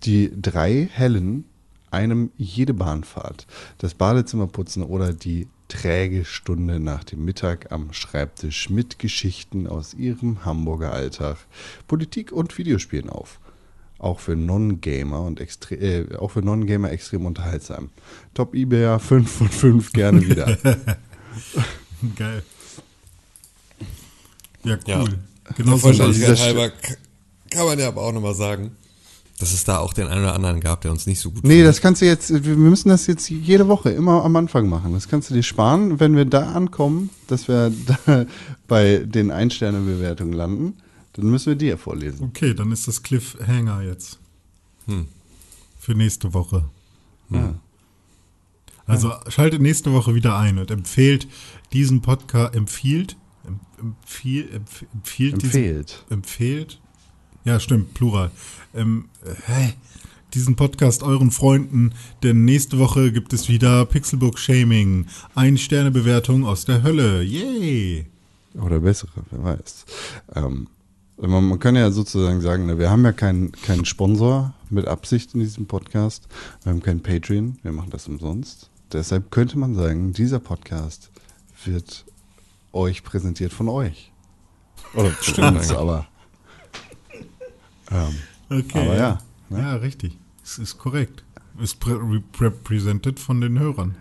Die 0.04 0.32
drei 0.36 0.90
hellen 0.92 1.46
einem 1.92 2.32
jede 2.38 2.74
Bahnfahrt, 2.74 3.46
das 3.78 3.94
Badezimmer 3.94 4.48
putzen 4.48 4.84
oder 4.84 5.14
die 5.14 5.48
träge 5.74 6.24
Stunde 6.24 6.80
nach 6.80 7.04
dem 7.04 7.26
Mittag 7.26 7.72
am 7.72 7.94
Schreibtisch 7.94 8.70
mit 8.70 9.00
Geschichten 9.00 9.68
aus 9.68 9.96
ihrem 9.96 10.46
Hamburger 10.46 10.94
Alltag, 10.94 11.38
Politik 11.88 12.32
und 12.32 12.58
Videospielen 12.58 13.10
auf. 13.10 13.40
Auch 13.98 14.20
für 14.20 14.36
Non-Gamer 14.36 15.22
und 15.22 15.40
extre 15.40 15.76
äh, 15.76 16.16
auch 16.18 16.32
für 16.32 16.42
Non-Gamer 16.42 16.92
extrem 16.92 17.26
unterhaltsam. 17.26 17.90
Top 18.34 18.54
eBay 18.54 19.00
5 19.00 19.32
von 19.32 19.50
5 19.50 19.94
gerne 19.94 20.22
wieder. 20.22 20.58
Geil. 22.16 22.44
Ja, 24.64 24.78
Ja. 24.86 25.02
cool. 25.02 25.20
Der 25.50 25.56
Genau 25.56 25.78
so 25.78 25.92
dieser 25.92 26.38
halber 26.38 26.72
kann 27.50 27.66
man 27.66 27.80
ja 27.80 27.88
aber 27.88 28.02
auch 28.04 28.14
nochmal 28.14 28.36
sagen, 28.36 28.76
dass 29.40 29.52
es 29.54 29.64
da 29.64 29.80
auch 29.80 29.94
den 29.94 30.08
einen 30.08 30.22
oder 30.24 30.36
anderen 30.36 30.60
gab, 30.60 30.82
der 30.82 30.92
uns 30.92 31.06
nicht 31.08 31.20
so 31.20 31.32
gut 31.32 31.44
Nee, 31.44 31.58
fand. 31.58 31.68
das 31.68 31.82
kannst 31.82 32.02
du 32.02 32.06
jetzt, 32.06 32.46
wir 32.46 32.56
müssen 32.56 32.90
das 32.90 33.08
jetzt 33.08 33.30
jede 33.30 33.68
Woche 33.68 33.90
immer 33.90 34.24
am 34.24 34.36
Anfang 34.36 34.70
machen. 34.70 34.94
Das 34.94 35.08
kannst 35.08 35.30
du 35.30 35.34
dir 35.34 35.44
sparen, 35.44 36.00
wenn 36.00 36.16
wir 36.16 36.26
da 36.26 36.52
ankommen, 36.54 37.10
dass 37.28 37.48
wir 37.48 37.72
da 38.06 38.26
bei 38.68 39.00
den 39.00 39.32
Ein-Sterne-Bewertungen 39.32 40.34
landen, 40.34 40.78
dann 41.14 41.26
müssen 41.30 41.48
wir 41.48 41.56
die 41.56 41.66
ja 41.68 41.78
vorlesen. 41.78 42.26
Okay, 42.28 42.54
dann 42.54 42.72
ist 42.72 42.88
das 42.88 43.04
Cliffhanger 43.04 43.82
jetzt. 43.84 44.20
Hm. 44.88 45.08
Für 45.80 45.94
nächste 45.96 46.34
Woche. 46.34 46.66
Ja. 47.30 47.56
Also 48.86 49.14
schaltet 49.30 49.62
nächste 49.62 49.94
Woche 49.94 50.14
wieder 50.14 50.38
ein 50.38 50.58
und 50.60 50.70
empfehlt 50.70 51.28
diesen 51.72 52.02
Podcast, 52.02 52.54
empfiehlt, 52.56 53.16
em- 53.48 53.60
empfiehlt, 53.80 54.52
empf- 54.54 54.86
empfiehlt, 54.94 55.42
diesen- 55.42 55.86
Empfehlt. 56.10 56.80
Ja 57.46 57.60
stimmt, 57.60 57.94
Plural, 57.94 58.32
ähm, 58.74 59.06
äh, 59.26 59.52
hä? 59.52 59.74
diesen 60.34 60.56
Podcast 60.56 61.04
euren 61.04 61.30
Freunden, 61.30 61.94
denn 62.24 62.44
nächste 62.44 62.80
Woche 62.80 63.12
gibt 63.12 63.34
es 63.34 63.50
wieder 63.50 63.86
Pixelbook 63.86 64.40
Shaming, 64.40 65.06
ein 65.36 65.58
Sterne 65.58 65.92
Bewertung 65.92 66.46
aus 66.46 66.66
der 66.66 66.82
Hölle, 66.82 67.22
yay! 67.22 68.08
Oder 68.56 68.80
bessere, 68.80 69.24
wer 69.30 69.44
weiß. 69.44 69.86
Ähm, 70.36 70.68
man, 71.18 71.44
man 71.48 71.60
kann 71.60 71.76
ja 71.76 71.92
sozusagen 71.92 72.42
sagen, 72.42 72.66
ne, 72.66 72.80
wir 72.80 72.90
haben 72.90 73.04
ja 73.04 73.12
keinen 73.12 73.52
keinen 73.52 73.86
Sponsor 73.86 74.54
mit 74.70 74.88
Absicht 74.88 75.34
in 75.34 75.40
diesem 75.40 75.68
Podcast. 75.68 76.28
Wir 76.64 76.72
haben 76.72 76.82
keinen 76.82 77.02
Patreon, 77.02 77.58
wir 77.62 77.72
machen 77.72 77.90
das 77.92 78.08
umsonst. 78.08 78.70
Deshalb 78.92 79.32
könnte 79.32 79.58
man 79.58 79.76
sagen, 79.76 80.14
dieser 80.14 80.40
Podcast 80.40 81.12
wird 81.66 82.06
euch 82.74 83.04
präsentiert 83.04 83.54
von 83.54 83.70
euch. 83.70 84.12
Oder 84.96 85.12
Stimmt 85.22 85.72
aber. 85.72 86.08
Ähm, 87.92 88.16
Okay. 88.50 88.80
Aber 88.82 88.96
ja, 88.98 89.18
ne? 89.50 89.60
Ja, 89.60 89.76
richtig. 89.76 90.18
Es 90.44 90.60
ist 90.60 90.78
korrekt. 90.78 91.24
Ist 91.60 91.78
represented 92.40 93.20
von 93.20 93.42
den 93.42 93.58
Hörern. 93.60 93.96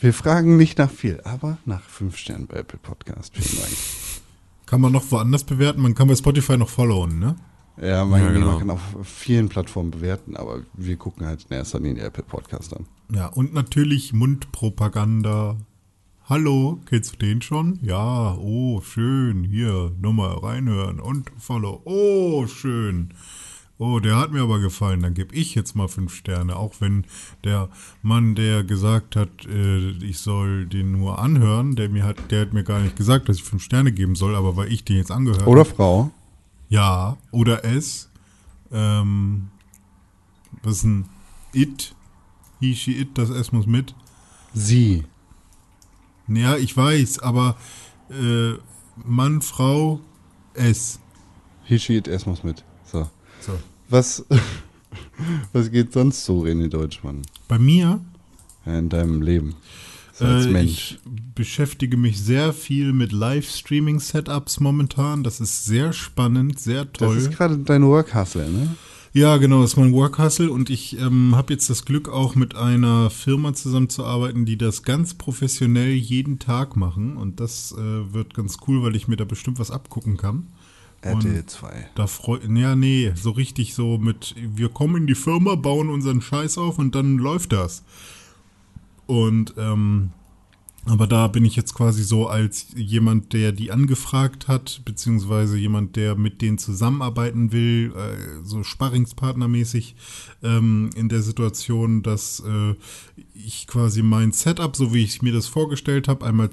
wir 0.00 0.14
fragen 0.14 0.56
nicht 0.56 0.78
nach 0.78 0.90
viel, 0.90 1.20
aber 1.24 1.58
nach 1.66 1.82
fünf 1.82 2.16
Sternen 2.16 2.46
bei 2.46 2.56
Apple 2.58 2.78
Podcast. 2.82 3.34
Vielen 3.36 3.60
Dank. 3.62 3.72
Kann 4.66 4.80
man 4.80 4.92
noch 4.92 5.10
woanders 5.10 5.44
bewerten? 5.44 5.82
Man 5.82 5.94
kann 5.94 6.06
bei 6.08 6.14
Spotify 6.14 6.56
noch 6.56 6.68
followen, 6.68 7.18
ne? 7.18 7.34
Ja, 7.82 8.04
man, 8.04 8.22
Ja, 8.22 8.30
genau. 8.30 8.46
man 8.52 8.58
kann 8.60 8.70
auf 8.70 8.80
vielen 9.02 9.48
Plattformen 9.48 9.90
bewerten, 9.90 10.36
aber 10.36 10.60
wir 10.74 10.96
gucken 10.96 11.26
halt 11.26 11.44
in 11.50 11.56
erster 11.56 11.80
Linie 11.80 12.04
Apple 12.04 12.22
Podcast 12.24 12.76
an. 12.76 12.86
Ja, 13.12 13.26
und 13.26 13.52
natürlich 13.52 14.12
Mundpropaganda. 14.12 15.56
Hallo, 16.30 16.78
kennst 16.86 17.14
du 17.14 17.16
den 17.16 17.42
schon? 17.42 17.80
Ja, 17.82 18.36
oh, 18.36 18.80
schön. 18.82 19.42
Hier, 19.42 19.90
nochmal 20.00 20.38
reinhören 20.38 21.00
und 21.00 21.28
follow. 21.38 21.82
Oh, 21.84 22.46
schön. 22.46 23.12
Oh, 23.78 23.98
der 23.98 24.14
hat 24.14 24.30
mir 24.30 24.42
aber 24.42 24.60
gefallen. 24.60 25.02
Dann 25.02 25.14
gebe 25.14 25.34
ich 25.34 25.56
jetzt 25.56 25.74
mal 25.74 25.88
fünf 25.88 26.14
Sterne. 26.14 26.54
Auch 26.54 26.74
wenn 26.78 27.04
der 27.42 27.68
Mann, 28.02 28.36
der 28.36 28.62
gesagt 28.62 29.16
hat, 29.16 29.44
äh, 29.46 29.90
ich 30.04 30.20
soll 30.20 30.66
den 30.66 30.92
nur 30.92 31.18
anhören, 31.18 31.74
der 31.74 31.88
mir 31.88 32.04
hat, 32.04 32.30
der 32.30 32.42
hat 32.42 32.52
mir 32.52 32.62
gar 32.62 32.78
nicht 32.78 32.94
gesagt, 32.94 33.28
dass 33.28 33.38
ich 33.38 33.42
fünf 33.42 33.64
Sterne 33.64 33.90
geben 33.90 34.14
soll, 34.14 34.36
aber 34.36 34.54
weil 34.54 34.72
ich 34.72 34.84
den 34.84 34.98
jetzt 34.98 35.10
angehört 35.10 35.48
Oder 35.48 35.64
Frau. 35.64 36.12
Ja, 36.68 37.16
oder 37.32 37.64
es. 37.64 38.08
Ähm, 38.70 39.48
was 40.62 40.76
ist 40.76 40.84
ein 40.84 41.08
It? 41.52 41.96
He, 42.60 42.76
she, 42.76 42.92
it, 42.92 43.18
das 43.18 43.30
S 43.30 43.50
muss 43.50 43.66
mit. 43.66 43.96
Sie. 44.54 45.02
Ja, 46.30 46.56
ich 46.56 46.76
weiß, 46.76 47.20
aber 47.20 47.56
äh, 48.10 48.52
Mann, 49.04 49.42
Frau, 49.42 50.00
she, 51.68 51.96
it, 51.96 52.08
es 52.08 52.26
muss 52.26 52.44
mit. 52.44 52.64
So. 52.84 53.08
So. 53.40 53.52
Was, 53.88 54.24
was 55.52 55.70
geht 55.70 55.92
sonst 55.92 56.24
so, 56.24 56.42
René 56.42 56.68
Deutschmann, 56.68 57.22
Bei 57.48 57.58
mir, 57.58 58.00
in 58.64 58.88
deinem 58.88 59.22
Leben? 59.22 59.54
So 60.12 60.26
als 60.26 60.46
äh, 60.46 60.50
Mensch. 60.50 60.70
ich 60.92 60.98
beschäftige 61.34 61.96
mich 61.96 62.20
sehr 62.20 62.52
viel 62.52 62.92
mit 62.92 63.10
Livestreaming-Setups 63.12 64.60
momentan. 64.60 65.24
Das 65.24 65.40
ist 65.40 65.64
sehr 65.64 65.92
spannend, 65.92 66.60
sehr 66.60 66.84
Das 66.84 66.98
toll. 66.98 67.16
ist 67.16 67.30
gerade 67.32 67.58
dein 67.58 67.84
Work-Hustle, 67.84 68.50
ne? 68.50 68.76
Ja, 69.12 69.38
genau, 69.38 69.62
das 69.62 69.72
ist 69.72 69.76
mein 69.76 69.92
Work-Hustle 69.92 70.52
und 70.52 70.70
ich 70.70 70.96
ähm, 71.00 71.34
habe 71.34 71.52
jetzt 71.52 71.68
das 71.68 71.84
Glück, 71.84 72.08
auch 72.08 72.36
mit 72.36 72.54
einer 72.54 73.10
Firma 73.10 73.52
zusammenzuarbeiten, 73.54 74.44
die 74.44 74.56
das 74.56 74.84
ganz 74.84 75.14
professionell 75.14 75.92
jeden 75.92 76.38
Tag 76.38 76.76
machen 76.76 77.16
und 77.16 77.40
das 77.40 77.72
äh, 77.72 78.12
wird 78.12 78.34
ganz 78.34 78.58
cool, 78.68 78.84
weil 78.84 78.94
ich 78.94 79.08
mir 79.08 79.16
da 79.16 79.24
bestimmt 79.24 79.58
was 79.58 79.72
abgucken 79.72 80.16
kann. 80.16 80.46
RTL 81.00 81.44
2. 81.44 81.88
Da 81.96 82.06
freut, 82.06 82.42
ja, 82.48 82.76
nee, 82.76 83.12
so 83.16 83.30
richtig 83.30 83.74
so 83.74 83.98
mit, 83.98 84.36
wir 84.36 84.68
kommen 84.68 84.96
in 84.96 85.06
die 85.08 85.14
Firma, 85.16 85.56
bauen 85.56 85.88
unseren 85.88 86.20
Scheiß 86.20 86.58
auf 86.58 86.78
und 86.78 86.94
dann 86.94 87.16
läuft 87.18 87.52
das. 87.52 87.82
Und, 89.06 89.54
ähm, 89.56 90.12
aber 90.86 91.06
da 91.06 91.28
bin 91.28 91.44
ich 91.44 91.56
jetzt 91.56 91.74
quasi 91.74 92.02
so 92.02 92.26
als 92.26 92.68
jemand, 92.74 93.32
der 93.34 93.52
die 93.52 93.70
angefragt 93.70 94.48
hat, 94.48 94.80
beziehungsweise 94.84 95.58
jemand, 95.58 95.96
der 95.96 96.16
mit 96.16 96.40
denen 96.40 96.56
zusammenarbeiten 96.56 97.52
will, 97.52 97.92
äh, 97.94 98.44
so 98.44 98.62
Sparringspartnermäßig 98.62 99.94
ähm, 100.42 100.90
in 100.96 101.10
der 101.10 101.22
Situation, 101.22 102.02
dass 102.02 102.40
äh, 102.40 102.74
ich 103.34 103.66
quasi 103.66 104.02
mein 104.02 104.32
Setup, 104.32 104.74
so 104.74 104.94
wie 104.94 105.04
ich 105.04 105.20
mir 105.20 105.32
das 105.32 105.46
vorgestellt 105.46 106.08
habe, 106.08 106.24
einmal 106.24 106.50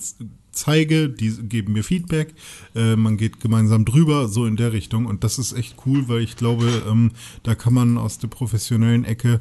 zeige, 0.57 1.09
die 1.09 1.31
geben 1.31 1.73
mir 1.73 1.83
Feedback, 1.83 2.33
äh, 2.75 2.95
man 2.95 3.17
geht 3.17 3.39
gemeinsam 3.39 3.85
drüber, 3.85 4.27
so 4.27 4.45
in 4.45 4.55
der 4.55 4.73
Richtung. 4.73 5.05
Und 5.05 5.23
das 5.23 5.39
ist 5.39 5.53
echt 5.53 5.75
cool, 5.85 6.07
weil 6.07 6.21
ich 6.21 6.35
glaube, 6.35 6.83
ähm, 6.87 7.11
da 7.43 7.55
kann 7.55 7.73
man 7.73 7.97
aus 7.97 8.17
der 8.19 8.27
professionellen 8.27 9.05
Ecke, 9.05 9.39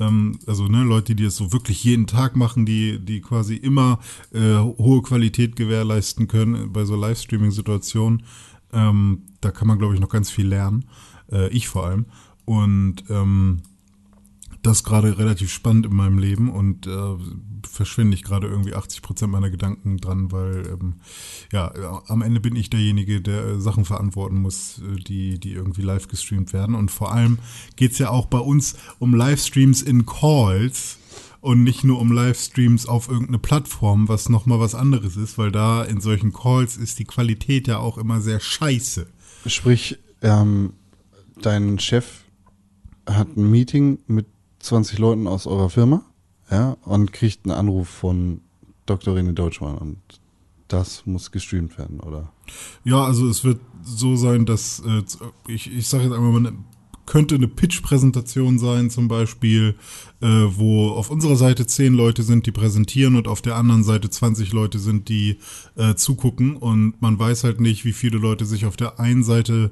ähm, 0.00 0.38
also 0.46 0.68
ne, 0.68 0.84
Leute, 0.84 1.14
die 1.14 1.24
das 1.24 1.36
so 1.36 1.52
wirklich 1.52 1.84
jeden 1.84 2.06
Tag 2.06 2.36
machen, 2.36 2.66
die, 2.66 2.98
die 2.98 3.20
quasi 3.20 3.56
immer 3.56 4.00
äh, 4.32 4.56
hohe 4.56 5.02
Qualität 5.02 5.56
gewährleisten 5.56 6.28
können 6.28 6.72
bei 6.72 6.84
so 6.84 6.96
Livestreaming-Situationen, 6.96 8.22
ähm, 8.72 9.22
da 9.40 9.50
kann 9.50 9.68
man, 9.68 9.78
glaube 9.78 9.94
ich, 9.94 10.00
noch 10.00 10.08
ganz 10.08 10.30
viel 10.30 10.48
lernen. 10.48 10.84
Äh, 11.30 11.48
ich 11.48 11.68
vor 11.68 11.86
allem. 11.86 12.06
Und 12.44 13.04
ähm, 13.08 13.62
das 14.66 14.84
gerade 14.84 15.18
relativ 15.18 15.52
spannend 15.52 15.86
in 15.86 15.94
meinem 15.94 16.18
Leben 16.18 16.50
und 16.50 16.86
äh, 16.86 17.16
verschwende 17.68 18.14
ich 18.14 18.24
gerade 18.24 18.46
irgendwie 18.46 18.74
80 18.74 19.02
Prozent 19.02 19.32
meiner 19.32 19.50
Gedanken 19.50 19.98
dran, 19.98 20.32
weil 20.32 20.66
ähm, 20.66 20.94
ja, 21.52 21.72
am 22.08 22.22
Ende 22.22 22.40
bin 22.40 22.56
ich 22.56 22.70
derjenige, 22.70 23.20
der 23.20 23.44
äh, 23.44 23.60
Sachen 23.60 23.84
verantworten 23.84 24.40
muss, 24.40 24.78
äh, 24.80 24.96
die, 24.96 25.38
die 25.38 25.52
irgendwie 25.52 25.82
live 25.82 26.08
gestreamt 26.08 26.52
werden. 26.52 26.74
Und 26.74 26.90
vor 26.90 27.12
allem 27.12 27.38
geht's 27.76 27.98
ja 27.98 28.10
auch 28.10 28.26
bei 28.26 28.38
uns 28.38 28.76
um 28.98 29.14
Livestreams 29.14 29.82
in 29.82 30.06
Calls 30.06 30.98
und 31.40 31.62
nicht 31.62 31.84
nur 31.84 32.00
um 32.00 32.10
Livestreams 32.10 32.86
auf 32.86 33.08
irgendeine 33.08 33.38
Plattform, 33.38 34.08
was 34.08 34.28
nochmal 34.28 34.58
was 34.58 34.74
anderes 34.74 35.16
ist, 35.16 35.38
weil 35.38 35.52
da 35.52 35.84
in 35.84 36.00
solchen 36.00 36.32
Calls 36.32 36.76
ist 36.76 36.98
die 36.98 37.04
Qualität 37.04 37.68
ja 37.68 37.78
auch 37.78 37.98
immer 37.98 38.20
sehr 38.20 38.40
scheiße. 38.40 39.06
Sprich, 39.46 39.98
ähm, 40.22 40.72
dein 41.40 41.78
Chef 41.78 42.24
hat 43.08 43.36
ein 43.36 43.48
Meeting 43.48 43.98
mit 44.08 44.26
20 44.66 44.98
Leuten 44.98 45.26
aus 45.26 45.46
eurer 45.46 45.70
Firma, 45.70 46.02
ja, 46.50 46.76
und 46.82 47.12
kriegt 47.12 47.44
einen 47.44 47.56
Anruf 47.56 47.88
von 47.88 48.40
Dr. 48.86 49.16
René 49.16 49.32
Deutschmann 49.32 49.78
und 49.78 49.98
das 50.68 51.06
muss 51.06 51.30
gestreamt 51.30 51.78
werden, 51.78 52.00
oder? 52.00 52.32
Ja, 52.84 53.04
also 53.04 53.28
es 53.28 53.44
wird 53.44 53.60
so 53.84 54.16
sein, 54.16 54.46
dass 54.46 54.80
äh, 54.80 55.02
ich, 55.46 55.72
ich 55.72 55.86
sage 55.86 56.04
jetzt 56.04 56.12
einmal, 56.12 56.32
man 56.32 56.64
könnte 57.06 57.36
eine 57.36 57.46
Pitch-Präsentation 57.46 58.58
sein, 58.58 58.90
zum 58.90 59.06
Beispiel, 59.06 59.76
äh, 60.20 60.26
wo 60.26 60.90
auf 60.90 61.10
unserer 61.10 61.36
Seite 61.36 61.66
zehn 61.66 61.94
Leute 61.94 62.24
sind, 62.24 62.46
die 62.46 62.52
präsentieren 62.52 63.14
und 63.14 63.28
auf 63.28 63.42
der 63.42 63.54
anderen 63.54 63.84
Seite 63.84 64.10
20 64.10 64.52
Leute 64.52 64.80
sind, 64.80 65.08
die 65.08 65.38
äh, 65.76 65.94
zugucken 65.94 66.56
und 66.56 67.00
man 67.00 67.16
weiß 67.16 67.44
halt 67.44 67.60
nicht, 67.60 67.84
wie 67.84 67.92
viele 67.92 68.18
Leute 68.18 68.44
sich 68.44 68.66
auf 68.66 68.76
der 68.76 68.98
einen 68.98 69.22
Seite, 69.22 69.70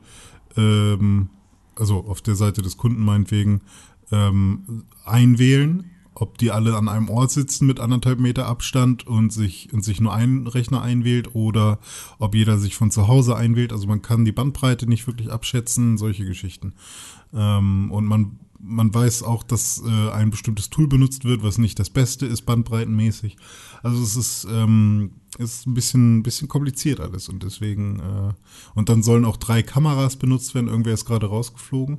ähm, 0.57 1.29
also 1.75 2.05
auf 2.07 2.23
der 2.23 2.37
Seite 2.37 2.63
des 2.63 2.77
Kunden 2.77 3.05
meinetwegen, 3.05 3.63
ähm, 4.12 4.84
einwählen, 5.04 5.90
ob 6.14 6.38
die 6.38 6.50
alle 6.50 6.76
an 6.76 6.88
einem 6.88 7.08
Ort 7.08 7.32
sitzen 7.32 7.66
mit 7.66 7.80
anderthalb 7.80 8.20
Meter 8.20 8.46
Abstand 8.46 9.06
und 9.06 9.32
sich, 9.32 9.73
und 9.73 9.84
sich 9.84 10.00
nur 10.00 10.14
ein 10.14 10.46
Rechner 10.46 10.82
einwählt 10.82 11.34
oder 11.34 11.80
ob 12.18 12.34
jeder 12.34 12.58
sich 12.58 12.76
von 12.76 12.90
zu 12.90 13.08
Hause 13.08 13.37
einwählt. 13.37 13.73
Also 13.73 13.88
man 13.88 14.02
kann 14.02 14.25
die 14.25 14.32
Bandbreite 14.32 14.87
nicht 14.87 15.06
wirklich 15.06 15.32
abschätzen, 15.32 15.99
solche 15.99 16.25
Geschichten. 16.25 16.75
Ähm, 17.32 17.90
und 17.90 18.06
man 18.06 18.38
man 18.66 18.92
weiß 18.92 19.23
auch, 19.23 19.42
dass 19.42 19.82
äh, 19.87 20.11
ein 20.11 20.30
bestimmtes 20.30 20.70
Tool 20.70 20.88
benutzt 20.88 21.25
wird, 21.25 21.42
was 21.42 21.58
nicht 21.58 21.78
das 21.78 21.90
Beste 21.90 22.26
ist, 22.26 22.42
bandbreitenmäßig. 22.42 23.37
Also 23.82 24.02
es 24.02 24.16
ist, 24.16 24.46
ähm, 24.50 25.11
ist 25.38 25.66
ein 25.66 25.75
bisschen, 25.75 26.23
bisschen 26.23 26.49
kompliziert 26.49 27.00
alles 27.00 27.28
und 27.28 27.42
deswegen, 27.42 28.00
äh, 28.00 28.32
und 28.75 28.88
dann 28.88 29.02
sollen 29.02 29.26
auch 29.26 29.37
drei 29.37 29.62
Kameras 29.62 30.16
benutzt 30.16 30.54
werden. 30.54 30.68
Irgendwer 30.68 30.94
ist 30.94 31.04
gerade 31.04 31.26
rausgeflogen. 31.26 31.99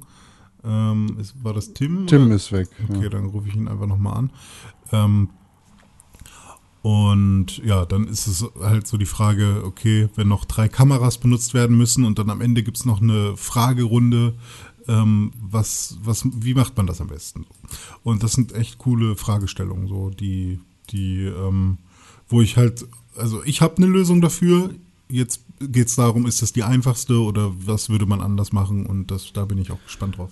Ähm, 0.66 1.18
ist, 1.20 1.44
war 1.44 1.54
das 1.54 1.74
Tim? 1.74 2.08
Tim 2.08 2.26
oder? 2.28 2.36
ist 2.36 2.52
weg. 2.52 2.68
Okay, 2.90 3.04
Ja. 3.04 3.10
dann 3.10 3.26
rufe 3.26 3.48
ich 3.48 3.56
ihn 3.56 3.68
einfach 3.68 3.88
nochmal 3.88 4.18
an. 4.18 4.30
Ähm, 4.92 5.30
und 6.82 7.58
ja, 7.66 7.84
dann 7.86 8.08
ist 8.08 8.28
es 8.28 8.46
halt 8.62 8.86
so 8.86 8.98
die 8.98 9.08
Frage, 9.08 9.64
okay, 9.66 10.08
wenn 10.16 10.28
noch 10.28 10.46
drei 10.46 10.68
Kameras 10.68 11.18
benutzt 11.18 11.56
werden 11.56 11.78
müssen 11.78 12.04
und 12.06 12.20
dann 12.20 12.30
am 12.30 12.42
Ende 12.42 12.62
gibt's 12.62 12.86
noch 12.86 13.02
eine 13.02 13.36
Fragerunde, 13.38 14.36
ähm, 14.88 15.32
was, 15.42 15.98
was, 16.04 16.28
wie 16.32 16.54
macht 16.54 16.78
man 16.78 16.86
das 16.86 17.02
am 17.02 17.08
besten? 17.08 17.48
Und 18.04 18.22
das 18.22 18.34
sind 18.34 18.54
echt 18.54 18.78
coole 18.78 19.16
Fragestellungen, 19.16 19.88
so 19.88 20.12
die, 20.12 20.60
die, 20.92 21.22
ähm, 21.26 21.80
wo 22.28 22.42
ich 22.42 22.56
halt, 22.56 22.86
also 23.18 23.44
ich 23.46 23.62
habe 23.62 23.78
eine 23.78 23.88
Lösung 23.88 24.22
dafür. 24.22 24.70
Jetzt 25.10 25.44
geht's 25.60 25.96
darum, 25.96 26.28
ist 26.28 26.44
das 26.44 26.54
die 26.54 26.64
einfachste 26.64 27.20
oder 27.20 27.52
was 27.66 27.90
würde 27.90 28.06
man 28.06 28.22
anders 28.22 28.52
machen? 28.54 28.86
Und 28.86 29.10
das, 29.10 29.34
da 29.34 29.46
bin 29.46 29.58
ich 29.58 29.72
auch 29.72 29.84
gespannt 29.86 30.18
drauf. 30.18 30.32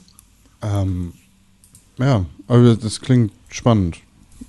Ähm, 0.64 1.14
ja, 2.00 2.26
aber 2.48 2.76
das 2.76 3.02
klingt 3.02 3.32
spannend. 3.50 4.00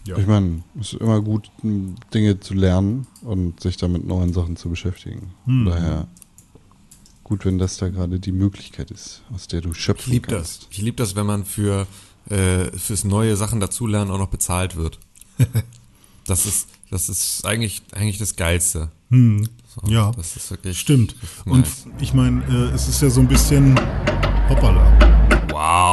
Ja. 0.06 0.16
Ich 0.18 0.26
meine, 0.26 0.62
es 0.80 0.92
ist 0.92 1.00
immer 1.00 1.20
gut, 1.20 1.50
Dinge 1.62 2.40
zu 2.40 2.54
lernen 2.54 3.06
und 3.22 3.60
sich 3.60 3.76
da 3.76 3.88
mit 3.88 4.06
neuen 4.06 4.32
Sachen 4.32 4.56
zu 4.56 4.68
beschäftigen. 4.68 5.30
Hm. 5.46 5.66
Daher 5.66 6.08
gut, 7.22 7.44
wenn 7.44 7.58
das 7.58 7.76
da 7.78 7.88
gerade 7.88 8.18
die 8.20 8.32
Möglichkeit 8.32 8.90
ist, 8.90 9.22
aus 9.34 9.46
der 9.48 9.60
du 9.62 9.70
Ich 9.70 9.78
schöpfen 9.78 10.12
liebe 10.12 10.28
kannst. 10.28 10.62
das. 10.62 10.68
Ich 10.70 10.82
liebe 10.82 10.96
das, 10.96 11.16
wenn 11.16 11.26
man 11.26 11.44
für 11.44 11.86
äh, 12.28 12.64
fürs 12.76 13.04
neue 13.04 13.36
Sachen 13.36 13.60
dazulernen 13.60 14.10
auch 14.10 14.18
noch 14.18 14.28
bezahlt 14.28 14.76
wird. 14.76 14.98
das 16.26 16.46
ist 16.46 16.68
das 16.90 17.08
ist 17.08 17.44
eigentlich 17.46 17.82
eigentlich 17.92 18.18
das 18.18 18.36
Geilste. 18.36 18.90
Hm. 19.10 19.48
So, 19.74 19.90
Ja, 19.90 20.12
das 20.12 20.36
ist 20.36 20.50
wirklich 20.50 20.78
Stimmt. 20.78 21.14
das 21.20 21.30
ist 21.30 21.46
Und 21.46 21.60
nice. 21.60 21.86
ich 22.00 22.14
meine, 22.14 22.44
äh, 22.44 22.74
es 22.74 22.88
ist 22.88 23.00
ja 23.02 23.10
so 23.10 23.20
ein 23.20 23.28
bisschen. 23.28 23.78
Hoppala. 24.48 24.93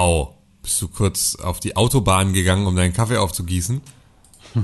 Wow. 0.01 0.33
Bist 0.63 0.79
du 0.81 0.87
kurz 0.87 1.35
auf 1.35 1.59
die 1.59 1.75
Autobahn 1.75 2.33
gegangen, 2.33 2.67
um 2.67 2.75
deinen 2.75 2.93
Kaffee 2.93 3.17
aufzugießen? 3.17 3.81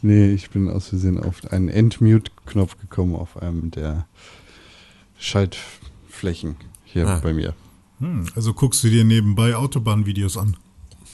Nee, 0.00 0.32
ich 0.32 0.50
bin 0.50 0.70
aus 0.70 0.88
Versehen 0.88 1.18
auf 1.20 1.44
einen 1.50 1.68
End-Mute-Knopf 1.68 2.78
gekommen 2.80 3.16
auf 3.16 3.36
einem 3.36 3.72
der 3.72 4.06
Schaltflächen 5.18 6.56
hier 6.84 7.06
Ah. 7.08 7.20
bei 7.20 7.32
mir. 7.32 7.54
Hm, 7.98 8.26
also 8.36 8.54
guckst 8.54 8.84
du 8.84 8.90
dir 8.90 9.04
nebenbei 9.04 9.56
Autobahnvideos 9.56 10.36
an. 10.36 10.56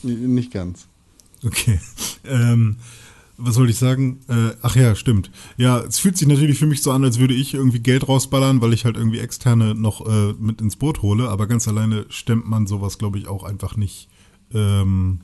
N- 0.05 0.35
Nicht 0.35 0.53
ganz. 0.53 0.87
Okay. 1.45 1.81
Ähm, 2.25 2.77
was 3.41 3.57
wollte 3.57 3.73
ich 3.73 3.79
sagen? 3.79 4.21
Äh, 4.29 4.53
ach 4.63 4.77
ja, 4.77 4.95
stimmt. 4.95 5.31
Ja, 5.57 5.81
es 5.81 5.99
fühlt 5.99 6.17
sich 6.17 6.29
natürlich 6.29 6.59
für 6.59 6.67
mich 6.67 6.83
so 6.83 6.91
an, 6.93 7.03
als 7.05 7.19
würde 7.19 7.35
ich 7.35 7.55
irgendwie 7.55 7.81
Geld 7.81 8.09
rausballern, 8.09 8.61
weil 8.61 8.73
ich 8.73 8.85
halt 8.85 8.97
irgendwie 8.97 9.19
externe 9.19 9.75
noch 9.75 10.07
äh, 10.07 10.35
mit 10.39 10.61
ins 10.61 10.77
Boot 10.77 11.03
hole, 11.03 11.29
aber 11.29 11.47
ganz 11.47 11.67
alleine 11.69 12.07
stemmt 12.09 12.49
man 12.49 12.67
sowas, 12.67 12.99
glaube 12.99 13.19
ich, 13.19 13.27
auch 13.29 13.43
einfach 13.45 13.77
nicht. 13.77 14.09
Ähm, 14.53 15.21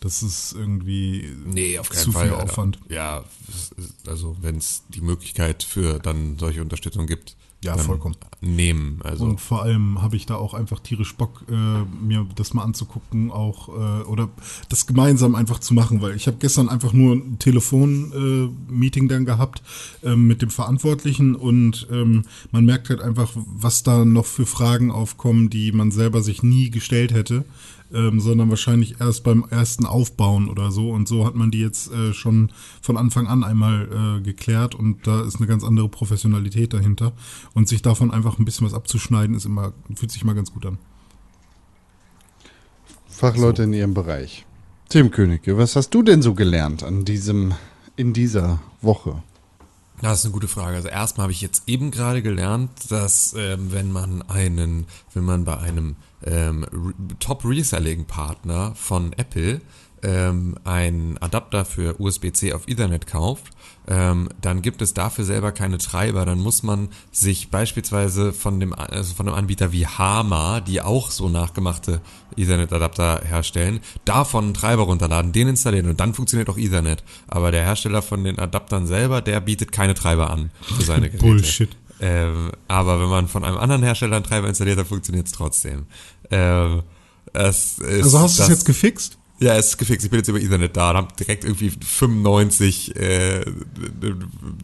das 0.00 0.22
ist 0.22 0.52
irgendwie 0.52 1.32
Nee, 1.46 1.78
auf 1.78 1.88
keinen 1.88 2.02
zu 2.04 2.12
Fall. 2.12 2.24
viel 2.28 2.32
Alter. 2.34 2.44
Aufwand. 2.44 2.78
Ja, 2.90 3.24
es 3.48 3.72
ist- 3.84 4.08
also 4.08 4.36
wenn 4.42 4.56
es 4.56 4.82
die 4.90 5.00
Möglichkeit 5.00 5.62
für 5.62 5.98
dann 5.98 6.36
solche 6.38 6.60
Unterstützung 6.60 7.06
gibt, 7.06 7.36
Ja, 7.64 7.76
dann 7.76 7.84
vollkommen. 7.84 8.16
nehmen. 8.40 9.00
Also 9.02 9.24
Und 9.24 9.40
vor 9.40 9.62
allem 9.62 10.02
habe 10.02 10.16
ich 10.16 10.26
da 10.26 10.36
auch 10.36 10.54
einfach 10.54 10.80
tierisch 10.80 11.14
Bock, 11.16 11.44
äh, 11.50 11.54
mir 12.04 12.26
das 12.34 12.54
mal 12.54 12.62
anzugucken, 12.62 13.30
auch 13.30 13.68
äh, 13.68 14.04
oder 14.04 14.28
das 14.68 14.86
gemeinsam 14.86 15.34
einfach 15.34 15.58
zu 15.58 15.74
machen, 15.74 16.00
weil 16.02 16.14
ich 16.14 16.26
habe 16.26 16.36
gestern 16.38 16.68
einfach 16.68 16.92
nur 16.92 17.14
ein 17.14 17.38
Telefon-Meeting 17.38 19.04
äh, 19.04 19.08
dann 19.08 19.24
gehabt 19.24 19.62
ähm, 20.02 20.26
mit 20.26 20.42
dem 20.42 20.50
Verantwortlichen 20.50 21.34
und 21.34 21.86
ähm, 21.90 22.24
man 22.52 22.64
merkt 22.64 22.90
halt 22.90 23.00
einfach, 23.00 23.30
was 23.34 23.82
da 23.82 24.04
noch 24.04 24.26
für 24.26 24.46
Fragen 24.46 24.90
aufkommen, 24.90 25.50
die 25.50 25.72
man 25.72 25.90
selber 25.90 26.22
sich 26.22 26.42
nie 26.42 26.70
gestellt 26.70 27.12
hätte. 27.12 27.44
Ähm, 27.92 28.18
sondern 28.18 28.50
wahrscheinlich 28.50 29.00
erst 29.00 29.22
beim 29.22 29.44
ersten 29.50 29.86
Aufbauen 29.86 30.48
oder 30.48 30.72
so. 30.72 30.90
Und 30.90 31.06
so 31.06 31.26
hat 31.26 31.34
man 31.34 31.50
die 31.50 31.60
jetzt 31.60 31.92
äh, 31.92 32.12
schon 32.12 32.50
von 32.80 32.96
Anfang 32.96 33.26
an 33.26 33.44
einmal 33.44 34.18
äh, 34.18 34.20
geklärt 34.22 34.74
und 34.74 35.06
da 35.06 35.22
ist 35.22 35.36
eine 35.36 35.46
ganz 35.46 35.62
andere 35.62 35.88
Professionalität 35.88 36.72
dahinter. 36.72 37.12
Und 37.52 37.68
sich 37.68 37.82
davon 37.82 38.10
einfach 38.10 38.38
ein 38.38 38.44
bisschen 38.44 38.66
was 38.66 38.74
abzuschneiden, 38.74 39.36
ist 39.36 39.44
immer, 39.44 39.74
fühlt 39.94 40.10
sich 40.10 40.22
immer 40.22 40.34
ganz 40.34 40.52
gut 40.52 40.66
an. 40.66 40.78
Fachleute 43.06 43.62
in 43.62 43.72
ihrem 43.72 43.94
Bereich. 43.94 44.44
Tim 44.88 45.10
Königke, 45.10 45.56
was 45.56 45.76
hast 45.76 45.90
du 45.90 46.02
denn 46.02 46.20
so 46.20 46.34
gelernt 46.34 46.82
an 46.82 47.04
diesem, 47.04 47.54
in 47.96 48.12
dieser 48.12 48.60
Woche? 48.80 49.22
Das 50.00 50.18
ist 50.18 50.24
eine 50.24 50.32
gute 50.32 50.48
Frage. 50.48 50.76
Also 50.76 50.88
erstmal 50.88 51.24
habe 51.24 51.32
ich 51.32 51.40
jetzt 51.40 51.68
eben 51.68 51.90
gerade 51.90 52.22
gelernt, 52.22 52.70
dass 52.90 53.34
ähm, 53.38 53.72
wenn 53.72 53.92
man 53.92 54.22
einen, 54.22 54.86
wenn 55.14 55.24
man 55.24 55.44
bei 55.44 55.58
einem 55.58 55.96
ähm, 56.26 56.64
Re- 56.64 56.94
Top 57.18 57.44
Reselling 57.44 58.04
Partner 58.06 58.72
von 58.74 59.12
Apple 59.14 59.60
ähm, 60.02 60.56
einen 60.64 61.16
Adapter 61.18 61.64
für 61.64 61.98
USB-C 61.98 62.52
auf 62.52 62.68
Ethernet 62.68 63.06
kauft, 63.06 63.44
ähm, 63.88 64.28
dann 64.42 64.60
gibt 64.60 64.82
es 64.82 64.92
dafür 64.92 65.24
selber 65.24 65.50
keine 65.50 65.78
Treiber. 65.78 66.26
Dann 66.26 66.40
muss 66.40 66.62
man 66.62 66.90
sich 67.10 67.48
beispielsweise 67.50 68.34
von 68.34 68.60
dem, 68.60 68.74
also 68.74 69.14
von 69.14 69.26
einem 69.28 69.36
Anbieter 69.38 69.72
wie 69.72 69.86
Hama, 69.86 70.60
die 70.60 70.82
auch 70.82 71.10
so 71.10 71.30
nachgemachte 71.30 72.02
Ethernet-Adapter 72.36 73.22
herstellen, 73.24 73.80
davon 74.04 74.44
einen 74.44 74.54
Treiber 74.54 74.82
runterladen, 74.82 75.32
den 75.32 75.48
installieren 75.48 75.88
und 75.88 75.98
dann 76.00 76.12
funktioniert 76.12 76.50
auch 76.50 76.58
Ethernet. 76.58 77.02
Aber 77.26 77.50
der 77.50 77.64
Hersteller 77.64 78.02
von 78.02 78.24
den 78.24 78.38
Adaptern 78.38 78.86
selber, 78.86 79.22
der 79.22 79.40
bietet 79.40 79.72
keine 79.72 79.94
Treiber 79.94 80.28
an 80.30 80.50
für 80.76 80.82
seine 80.82 81.06
Geräte. 81.08 81.24
Bullshit. 81.24 81.76
Ähm, 82.00 82.50
aber 82.68 83.00
wenn 83.00 83.08
man 83.08 83.28
von 83.28 83.44
einem 83.44 83.56
anderen 83.56 83.82
Hersteller 83.82 84.16
einen 84.16 84.24
Treiber 84.24 84.48
installiert, 84.48 84.78
dann 84.78 84.84
funktioniert 84.84 85.26
es 85.26 85.32
trotzdem. 85.32 85.86
Ähm, 86.30 86.82
es 87.32 87.78
ist 87.78 88.02
Also 88.04 88.18
hast 88.20 88.38
du 88.38 88.42
es 88.42 88.48
das- 88.48 88.48
jetzt 88.48 88.64
gefixt? 88.64 89.18
ja, 89.40 89.56
es 89.56 89.66
ist 89.70 89.78
gefixt. 89.78 90.04
Ich 90.04 90.10
bin 90.10 90.18
jetzt 90.20 90.28
über 90.28 90.40
Ethernet 90.40 90.76
da 90.76 90.90
und 90.90 90.96
habe 90.96 91.08
direkt 91.18 91.44
irgendwie 91.44 91.70
95, 91.70 92.94
äh, 92.96 93.44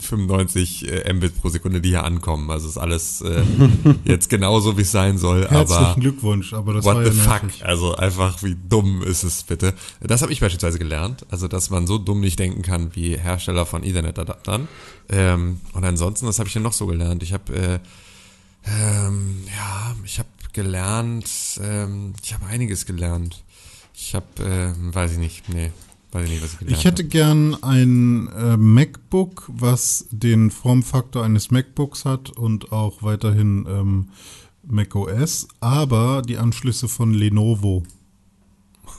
95 0.01 0.89
äh, 0.91 1.13
Mbit 1.13 1.41
pro 1.41 1.49
Sekunde, 1.49 1.81
die 1.81 1.91
hier 1.91 2.05
ankommen. 2.05 2.51
Also 2.51 2.69
ist 2.69 2.79
alles 2.79 3.21
äh, 3.23 3.43
jetzt 4.05 4.31
genauso, 4.31 4.77
wie 4.79 4.83
es 4.83 4.93
sein 4.93 5.19
soll. 5.19 5.45
aber 5.47 5.51
Herzlichen 5.59 6.01
Glückwunsch, 6.01 6.53
aber 6.53 6.75
das 6.75 6.85
what 6.85 6.97
war 6.97 7.05
the 7.11 7.17
ja 7.19 7.25
fuck? 7.25 7.43
nervig. 7.43 7.65
Also 7.67 7.95
einfach, 7.97 8.43
wie 8.43 8.57
dumm 8.69 9.03
ist 9.03 9.23
es 9.25 9.43
bitte? 9.43 9.75
Das 10.01 10.23
habe 10.23 10.33
ich 10.33 10.41
beispielsweise 10.41 10.79
gelernt. 10.79 11.27
Also, 11.31 11.49
dass 11.49 11.71
man 11.71 11.87
so 11.87 11.99
dumm 11.99 12.21
nicht 12.21 12.39
denken 12.39 12.63
kann 12.63 12.95
wie 12.95 13.17
Hersteller 13.19 13.67
von 13.67 13.83
Ethernet-Adaptern. 13.83 14.69
Ähm, 15.09 15.61
und 15.73 15.85
ansonsten, 15.85 16.27
was 16.27 16.39
habe 16.39 16.47
ich 16.47 16.53
denn 16.53 16.63
noch 16.63 16.73
so 16.73 16.87
gelernt? 16.87 17.23
Ich 17.23 17.33
habe 17.33 17.53
äh, 17.55 17.79
ähm, 18.67 19.45
ja, 19.47 19.95
ich 20.05 20.19
habe 20.19 20.29
gelernt, 20.53 21.29
ähm, 21.63 22.15
ich 22.23 22.35
habe 22.35 22.47
einiges 22.47 22.87
gelernt. 22.87 23.45
Ich 23.95 24.15
habe, 24.15 24.27
äh, 24.39 24.95
weiß 24.95 25.13
ich 25.13 25.19
nicht, 25.19 25.49
nee, 25.49 25.71
weiß 26.13 26.25
ich 26.25 26.31
nicht, 26.31 26.43
was 26.43 26.53
ich 26.53 26.59
gelernt 26.59 26.79
Ich 26.79 26.85
hätte 26.85 27.05
gern 27.05 27.57
ein 27.63 28.29
äh, 28.29 28.57
MacBook, 28.57 29.49
was 29.49 30.07
den 30.11 30.51
Formfaktor 30.51 31.25
eines 31.25 31.51
MacBooks 31.51 32.05
hat 32.05 32.31
und 32.31 32.73
auch 32.73 33.03
weiterhin 33.03 33.67
ähm, 33.69 34.09
macOS, 34.63 35.49
aber 35.61 36.23
die 36.23 36.39
Anschlüsse 36.39 36.89
von 36.89 37.13
Lenovo. 37.13 37.83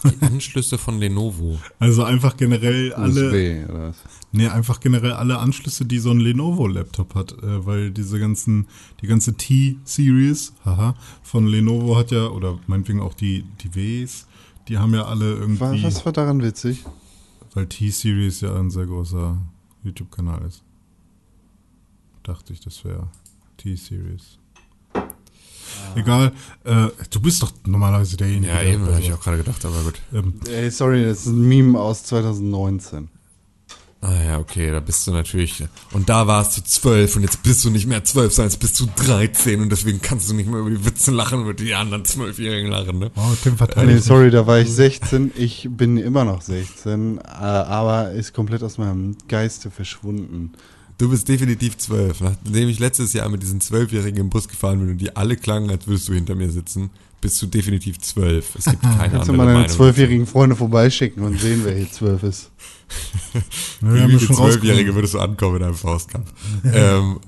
Die 0.04 0.26
Anschlüsse 0.26 0.78
von 0.78 1.00
Lenovo. 1.00 1.60
Also 1.80 2.04
einfach 2.04 2.38
generell 2.38 2.94
alle, 2.94 3.28
USB 3.28 3.70
oder 3.70 3.90
was? 3.90 3.98
nee, 4.32 4.48
einfach 4.48 4.80
generell 4.80 5.14
alle 5.14 5.40
Anschlüsse, 5.40 5.86
die 5.86 6.00
so 6.00 6.12
ein 6.12 6.20
Lenovo-Laptop 6.20 7.16
hat, 7.16 7.34
äh, 7.34 7.66
weil 7.66 7.92
diese 7.92 8.20
ganzen, 8.20 8.68
die 9.02 9.08
ganze 9.08 9.36
T-Series, 9.36 10.54
haha, 10.66 10.96
von 11.24 11.48
Lenovo 11.48 11.98
hat 11.98 12.12
ja, 12.12 12.28
oder 12.28 12.60
meinetwegen 12.68 13.02
auch 13.02 13.14
die, 13.14 13.46
die 13.62 13.76
Ws, 13.76 14.28
die 14.68 14.78
haben 14.78 14.94
ja 14.94 15.06
alle 15.06 15.34
irgendwie, 15.34 15.60
Was, 15.60 15.84
was 15.84 16.06
war 16.06 16.14
daran 16.14 16.42
witzig? 16.42 16.84
weil 17.54 17.68
T-Series 17.68 18.42
ja 18.42 18.56
ein 18.58 18.70
sehr 18.70 18.86
großer 18.86 19.38
YouTube-Kanal 19.84 20.46
ist. 20.46 20.64
Dachte 22.24 22.54
ich, 22.54 22.60
das 22.60 22.84
wäre 22.86 23.10
T-Series. 23.58 24.38
Egal, 25.95 26.32
äh, 26.63 26.88
du 27.10 27.19
bist 27.19 27.41
doch 27.43 27.51
normalerweise 27.65 28.17
derjenige, 28.17 28.51
Ja, 28.54 28.62
eben, 28.63 28.86
habe 28.86 28.99
ich 28.99 29.12
auch 29.13 29.19
gerade 29.21 29.38
gedacht, 29.38 29.63
aber 29.65 29.82
gut. 29.84 30.01
ähm, 30.13 30.34
Ey, 30.49 30.69
sorry, 30.71 31.04
das 31.06 31.21
ist 31.21 31.27
ein 31.27 31.47
Meme 31.47 31.80
aus 31.80 32.04
2019. 32.04 33.10
Ah 34.04 34.19
ja, 34.25 34.39
okay, 34.39 34.71
da 34.71 34.80
bist 34.80 35.06
du 35.06 35.12
natürlich. 35.12 35.63
Und 35.91 36.10
da 36.10 36.25
warst 36.25 36.58
du 36.58 36.63
zwölf 36.63 37.15
und 37.15 37.21
jetzt 37.21 37.43
bist 37.43 37.63
du 37.63 37.69
nicht 37.69 37.86
mehr 37.86 38.04
zwölf, 38.04 38.34
sondern 38.34 38.49
jetzt 38.49 38.60
bist 38.60 38.80
du 38.80 38.88
13 38.95 39.62
und 39.62 39.69
deswegen 39.71 40.01
kannst 40.01 40.27
du 40.27 40.34
nicht 40.34 40.49
mehr 40.49 40.60
über 40.62 40.71
die 40.71 40.84
Witze 40.84 41.12
lachen, 41.12 41.41
über 41.41 41.54
die 41.54 41.75
anderen 41.75 42.04
Zwölfjährigen 42.04 42.71
lachen, 42.71 42.97
ne? 42.97 43.12
oh, 43.15 43.21
Tim 43.43 43.51
Nee, 43.54 43.58
verteidigt. 43.58 44.04
sorry, 44.04 44.32
da 44.32 44.47
war 44.47 44.58
ich 44.60 44.71
16. 44.73 45.32
Ich 45.36 45.67
bin 45.69 45.97
immer 45.97 46.25
noch 46.25 46.41
16, 46.41 47.19
äh, 47.19 47.21
aber 47.30 48.10
ist 48.13 48.34
komplett 48.34 48.63
aus 48.63 48.80
meinem 48.80 49.17
Geiste 49.27 49.69
verschwunden. 49.69 50.54
Du 51.02 51.10
bist 51.10 51.28
definitiv 51.28 51.80
zwölf. 51.80 52.22
Nachdem 52.22 52.70
ich 52.70 52.78
letztes 52.78 53.14
Jahr 53.14 53.28
mit 53.28 53.42
diesen 53.42 53.60
Zwölfjährigen 53.60 54.20
im 54.20 54.30
Bus 54.30 54.48
gefahren 54.48 54.82
bin 54.82 54.92
und 54.92 54.98
die 55.00 55.16
alle 55.16 55.36
klangen, 55.36 55.72
als 55.72 55.88
würdest 55.88 56.08
du 56.08 56.14
hinter 56.14 56.36
mir 56.36 56.52
sitzen, 56.52 56.92
bist 57.20 57.42
du 57.42 57.48
definitiv 57.48 57.98
zwölf. 58.02 58.54
Es 58.54 58.66
gibt 58.66 58.84
keine 58.84 58.98
Kannst 59.10 59.28
du 59.28 59.32
andere 59.32 59.48
mal 59.48 59.54
deine 59.56 59.68
zwölfjährigen 59.68 60.28
Freunde 60.28 60.56
vorbeischicken 60.56 61.24
und 61.24 61.40
sehen, 61.40 61.62
wer 61.64 61.74
hier 61.74 61.92
zwölf 61.92 62.22
ist. 62.22 62.52
Ja, 63.82 63.94
wir 63.94 64.10
Wie 64.10 64.18
viele 64.20 64.36
Zwölfjährige 64.36 64.94
würdest 64.94 65.16
du 65.16 65.20
ankommen 65.20 65.56
in 65.56 65.64
einem 65.64 65.74
Faustkampf? 65.74 66.32
ähm, 66.66 67.20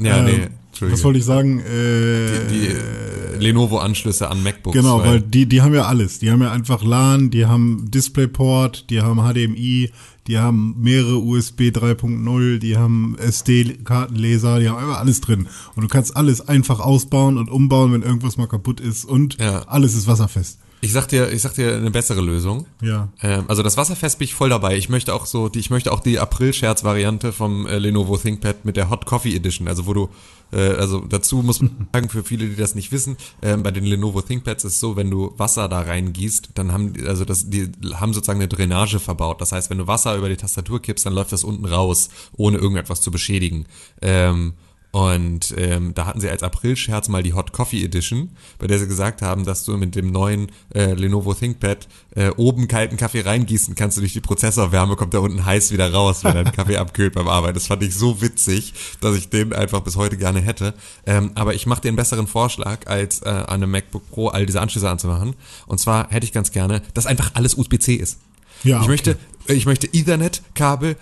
ja, 0.00 0.26
Ähm, 0.26 0.50
nee, 0.80 0.90
Was 0.90 1.04
wollte 1.04 1.20
ich 1.20 1.24
sagen? 1.24 1.60
Äh, 1.60 2.48
die 2.50 2.66
äh, 2.66 3.36
Lenovo-Anschlüsse 3.38 4.28
an 4.28 4.42
MacBooks. 4.42 4.76
Genau, 4.76 5.04
weil 5.04 5.20
die, 5.20 5.46
die 5.46 5.62
haben 5.62 5.74
ja 5.74 5.84
alles. 5.84 6.18
Die 6.18 6.30
haben 6.30 6.42
ja 6.42 6.50
einfach 6.50 6.82
LAN, 6.82 7.30
die 7.30 7.46
haben 7.46 7.88
DisplayPort, 7.90 8.90
die 8.90 9.00
haben 9.00 9.20
HDMI, 9.20 9.92
die 10.26 10.38
haben 10.38 10.74
mehrere 10.78 11.18
USB 11.18 11.70
3.0, 11.70 12.58
die 12.58 12.76
haben 12.76 13.16
SD-Kartenleser, 13.18 14.60
die 14.60 14.68
haben 14.68 14.78
einfach 14.78 15.00
alles 15.00 15.20
drin. 15.20 15.48
Und 15.74 15.82
du 15.82 15.88
kannst 15.88 16.16
alles 16.16 16.40
einfach 16.46 16.80
ausbauen 16.80 17.38
und 17.38 17.50
umbauen, 17.50 17.92
wenn 17.92 18.02
irgendwas 18.02 18.36
mal 18.36 18.46
kaputt 18.46 18.80
ist. 18.80 19.04
Und 19.04 19.38
Ja. 19.40 19.62
alles 19.62 19.94
ist 19.94 20.06
wasserfest. 20.06 20.58
Ich 20.80 20.92
sag 20.92 21.08
dir, 21.08 21.30
ich 21.30 21.42
sag 21.42 21.54
dir 21.54 21.76
eine 21.76 21.90
bessere 21.90 22.20
Lösung. 22.20 22.66
Ja. 22.82 23.08
Ähm, 23.22 23.44
also 23.48 23.62
das 23.62 23.76
Wasserfest 23.76 24.18
bin 24.18 24.24
ich 24.26 24.34
voll 24.34 24.48
dabei. 24.48 24.76
Ich 24.76 24.88
möchte 24.88 25.14
auch 25.14 25.26
so, 25.26 25.48
die, 25.48 25.58
ich 25.58 25.70
möchte 25.70 25.92
auch 25.92 26.00
die 26.00 26.18
April-Scherz-Variante 26.18 27.32
vom 27.32 27.66
äh, 27.66 27.78
Lenovo 27.78 28.16
ThinkPad 28.16 28.64
mit 28.64 28.76
der 28.76 28.88
Hot 28.90 29.06
Coffee 29.06 29.34
Edition. 29.36 29.68
Also 29.68 29.86
wo 29.86 29.92
du, 29.94 30.08
äh, 30.52 30.56
also 30.74 31.00
dazu 31.00 31.38
muss 31.42 31.60
man 31.60 31.88
sagen, 31.92 32.08
für 32.08 32.24
viele, 32.24 32.46
die 32.48 32.56
das 32.56 32.74
nicht 32.74 32.92
wissen, 32.92 33.16
ähm, 33.42 33.62
bei 33.62 33.70
den 33.70 33.84
Lenovo 33.84 34.22
ThinkPads 34.22 34.64
ist 34.64 34.74
es 34.74 34.80
so, 34.80 34.96
wenn 34.96 35.10
du 35.10 35.34
Wasser 35.36 35.68
da 35.68 35.80
reingießt, 35.80 36.50
dann 36.54 36.72
haben, 36.72 36.92
die- 36.94 37.06
also 37.06 37.24
das, 37.24 37.50
die 37.50 37.70
haben 37.94 38.12
sozusagen 38.14 38.40
eine 38.40 38.48
Drainage 38.48 39.00
verbaut. 39.00 39.40
Das 39.40 39.52
heißt, 39.52 39.70
wenn 39.70 39.78
du 39.78 39.86
Wasser 39.86 40.16
über 40.16 40.28
die 40.28 40.36
Tastatur 40.36 40.80
kippst, 40.80 41.04
dann 41.06 41.12
läuft 41.14 41.32
das 41.32 41.44
unten 41.44 41.66
raus, 41.66 42.08
ohne 42.36 42.58
irgendetwas 42.58 43.00
zu 43.02 43.10
beschädigen. 43.10 43.66
Ähm, 44.02 44.54
und 44.92 45.54
ähm, 45.56 45.94
da 45.94 46.06
hatten 46.06 46.20
sie 46.20 46.28
als 46.28 46.42
April-Scherz 46.42 47.08
mal 47.08 47.22
die 47.22 47.32
Hot 47.32 47.52
Coffee 47.52 47.84
Edition, 47.84 48.30
bei 48.58 48.66
der 48.66 48.78
sie 48.78 48.88
gesagt 48.88 49.22
haben, 49.22 49.44
dass 49.44 49.64
du 49.64 49.76
mit 49.76 49.94
dem 49.94 50.10
neuen 50.10 50.50
äh, 50.74 50.94
Lenovo 50.94 51.32
ThinkPad 51.32 51.86
äh, 52.16 52.30
oben 52.36 52.66
kalten 52.66 52.96
Kaffee 52.96 53.20
reingießen 53.20 53.76
kannst 53.76 53.96
du 53.96 54.00
durch 54.00 54.14
die 54.14 54.20
Prozessorwärme, 54.20 54.96
kommt 54.96 55.14
da 55.14 55.20
unten 55.20 55.44
heiß 55.44 55.70
wieder 55.70 55.92
raus, 55.92 56.24
wenn 56.24 56.34
dein 56.34 56.52
Kaffee 56.52 56.76
abkühlt 56.78 57.14
beim 57.14 57.28
Arbeiten. 57.28 57.54
Das 57.54 57.68
fand 57.68 57.82
ich 57.84 57.94
so 57.94 58.20
witzig, 58.20 58.74
dass 59.00 59.16
ich 59.16 59.28
den 59.28 59.52
einfach 59.52 59.80
bis 59.80 59.94
heute 59.96 60.16
gerne 60.16 60.40
hätte. 60.40 60.74
Ähm, 61.06 61.30
aber 61.36 61.54
ich 61.54 61.66
mache 61.66 61.82
dir 61.82 61.88
einen 61.88 61.96
besseren 61.96 62.26
Vorschlag, 62.26 62.86
als 62.86 63.22
äh, 63.22 63.28
an 63.28 63.62
einem 63.62 63.70
MacBook 63.70 64.10
Pro 64.10 64.28
all 64.28 64.44
diese 64.44 64.60
Anschlüsse 64.60 64.90
anzumachen. 64.90 65.34
Und 65.66 65.78
zwar 65.78 66.10
hätte 66.10 66.24
ich 66.24 66.32
ganz 66.32 66.50
gerne, 66.50 66.82
dass 66.94 67.06
einfach 67.06 67.30
alles 67.34 67.54
USB-C 67.54 67.94
ist. 67.94 68.18
Ja, 68.64 68.76
ich 68.76 68.82
okay. 68.82 68.88
möchte, 68.88 69.18
ich 69.46 69.66
möchte 69.66 69.86
Ethernet-Kabel, 69.92 70.92
äh, 70.92 70.96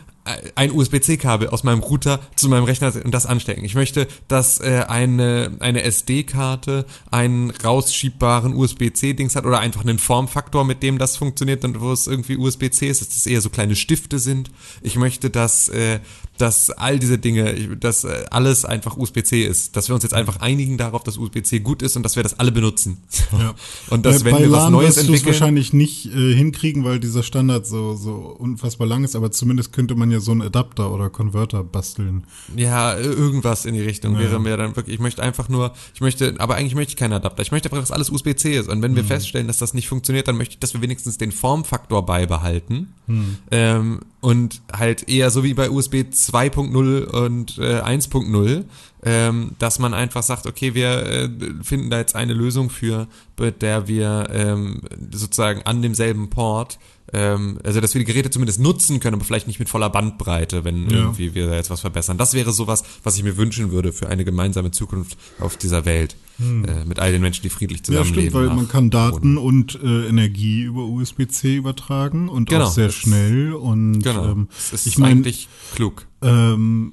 ein 0.54 0.72
USB-C-Kabel 0.72 1.48
aus 1.48 1.64
meinem 1.64 1.80
Router 1.80 2.20
zu 2.36 2.48
meinem 2.48 2.64
Rechner 2.64 2.92
und 3.04 3.12
das 3.12 3.26
anstecken. 3.26 3.64
Ich 3.64 3.74
möchte, 3.74 4.06
dass 4.28 4.60
äh, 4.60 4.84
eine, 4.88 5.52
eine 5.60 5.82
SD-Karte 5.82 6.86
einen 7.10 7.50
rausschiebbaren 7.50 8.54
USB-C-Dings 8.54 9.36
hat 9.36 9.46
oder 9.46 9.60
einfach 9.60 9.82
einen 9.82 9.98
Formfaktor, 9.98 10.64
mit 10.64 10.82
dem 10.82 10.98
das 10.98 11.16
funktioniert 11.16 11.64
und 11.64 11.80
wo 11.80 11.92
es 11.92 12.06
irgendwie 12.06 12.36
USB-C 12.36 12.88
ist, 12.88 13.00
dass 13.00 13.08
das 13.08 13.26
eher 13.26 13.40
so 13.40 13.50
kleine 13.50 13.76
Stifte 13.76 14.18
sind. 14.18 14.50
Ich 14.82 14.96
möchte, 14.96 15.30
dass, 15.30 15.68
äh, 15.68 16.00
dass 16.38 16.70
all 16.70 16.98
diese 16.98 17.18
Dinge, 17.18 17.76
dass 17.76 18.04
äh, 18.04 18.24
alles 18.30 18.64
einfach 18.64 18.96
USB-C 18.96 19.42
ist. 19.42 19.76
Dass 19.76 19.88
wir 19.88 19.94
uns 19.94 20.02
jetzt 20.04 20.14
einfach 20.14 20.40
einigen 20.40 20.78
darauf, 20.78 21.02
dass 21.02 21.18
USB-C 21.18 21.60
gut 21.60 21.82
ist 21.82 21.96
und 21.96 22.02
dass 22.02 22.16
wir 22.16 22.22
das 22.22 22.38
alle 22.38 22.52
benutzen. 22.52 22.98
Ja. 23.32 23.54
Und 23.90 24.06
dass, 24.06 24.22
Äh, 24.22 24.24
wenn 24.26 24.32
bei 24.34 24.40
wir 24.42 24.50
was 24.52 24.62
LAN 24.64 24.72
Neues 24.72 24.86
wirst 24.88 24.96
du 24.96 25.00
es 25.00 25.06
entwickeln... 25.08 25.26
wahrscheinlich 25.32 25.72
nicht 25.72 26.06
äh, 26.06 26.34
hinkriegen, 26.34 26.84
weil 26.84 27.00
dieser 27.00 27.22
Standard 27.22 27.66
so, 27.66 27.94
so 27.94 28.12
unfassbar 28.38 28.86
lang 28.86 29.04
ist, 29.04 29.16
aber 29.16 29.30
zumindest 29.30 29.72
könnte 29.72 29.94
man 29.94 30.10
ja 30.10 30.20
so 30.20 30.30
einen 30.32 30.42
Adapter 30.42 30.92
oder 30.92 31.10
Konverter 31.10 31.64
basteln. 31.64 32.24
Ja, 32.56 32.96
irgendwas 32.98 33.64
in 33.64 33.74
die 33.74 33.80
Richtung 33.82 34.14
Ja. 34.14 34.20
wäre 34.20 34.40
mir 34.40 34.56
dann 34.56 34.76
wirklich, 34.76 34.94
ich 34.94 35.00
möchte 35.00 35.22
einfach 35.22 35.48
nur, 35.48 35.72
ich 35.94 36.00
möchte, 36.00 36.34
aber 36.38 36.54
eigentlich 36.56 36.74
möchte 36.74 36.90
ich 36.90 36.96
keinen 36.96 37.12
Adapter. 37.14 37.42
Ich 37.42 37.50
möchte 37.52 37.68
einfach, 37.68 37.80
dass 37.82 37.90
alles 37.92 38.10
USB-C 38.10 38.56
ist. 38.56 38.68
Und 38.68 38.82
wenn 38.82 38.94
wir 38.96 39.04
feststellen, 39.04 39.46
dass 39.46 39.58
das 39.58 39.74
nicht 39.74 39.88
funktioniert, 39.88 40.28
dann 40.28 40.36
möchte 40.36 40.54
ich, 40.54 40.58
dass 40.60 40.74
wir 40.74 40.82
wenigstens 40.82 41.18
den 41.18 41.32
Formfaktor 41.32 42.04
beibehalten. 42.06 42.92
Mhm. 43.06 43.38
Ähm, 43.50 44.00
und 44.20 44.62
halt 44.72 45.08
eher 45.08 45.30
so 45.30 45.44
wie 45.44 45.54
bei 45.54 45.70
USB 45.70 46.04
2.0 46.32 47.04
und 47.04 47.58
äh, 47.58 47.80
1.0, 47.80 48.64
ähm, 49.04 49.50
dass 49.58 49.78
man 49.78 49.94
einfach 49.94 50.22
sagt, 50.22 50.46
okay, 50.46 50.74
wir 50.74 51.06
äh, 51.06 51.28
finden 51.62 51.90
da 51.90 51.98
jetzt 51.98 52.14
eine 52.16 52.34
Lösung 52.34 52.70
für, 52.70 53.06
mit 53.38 53.62
der 53.62 53.88
wir 53.88 54.28
ähm, 54.32 54.82
sozusagen 55.12 55.62
an 55.62 55.82
demselben 55.82 56.30
Port 56.30 56.78
ähm, 57.12 57.58
also 57.64 57.80
dass 57.80 57.94
wir 57.94 58.00
die 58.00 58.04
Geräte 58.04 58.30
zumindest 58.30 58.60
nutzen 58.60 59.00
können, 59.00 59.14
aber 59.14 59.24
vielleicht 59.24 59.46
nicht 59.46 59.58
mit 59.58 59.68
voller 59.68 59.90
Bandbreite, 59.90 60.64
wenn 60.64 60.88
Ja. 60.90 60.96
irgendwie 60.98 61.34
wir 61.34 61.46
da 61.48 61.54
jetzt 61.54 61.70
was 61.70 61.80
verbessern. 61.80 62.18
Das 62.18 62.34
wäre 62.34 62.52
sowas, 62.52 62.82
was 63.02 63.16
ich 63.16 63.22
mir 63.22 63.36
wünschen 63.36 63.70
würde 63.70 63.92
für 63.92 64.08
eine 64.08 64.24
gemeinsame 64.24 64.70
Zukunft 64.70 65.16
auf 65.40 65.56
dieser 65.56 65.84
Welt. 65.84 66.16
Äh, 66.40 66.84
mit 66.84 67.00
all 67.00 67.10
den 67.10 67.20
Menschen, 67.20 67.42
die 67.42 67.48
friedlich 67.48 67.80
Hm. 67.80 67.94
Ja, 67.94 68.00
zusammenleben. 68.02 68.30
stimmt, 68.30 68.48
weil 68.48 68.54
man 68.56 68.68
kann 68.68 68.90
Daten 68.90 69.36
und 69.38 69.76
äh, 69.82 70.06
Energie 70.06 70.62
über 70.62 70.84
USB-C 70.84 71.56
übertragen 71.56 72.28
und 72.28 72.48
Genau, 72.48 72.66
auch 72.66 72.70
sehr 72.70 72.90
schnell. 72.90 73.54
Und 73.54 74.02
Genau. 74.02 74.24
ähm, 74.32 74.48
ist 74.72 74.86
ich 74.86 74.98
meine, 74.98 75.14
eigentlich 75.16 75.48
klug. 75.74 76.06
ähm, 76.22 76.92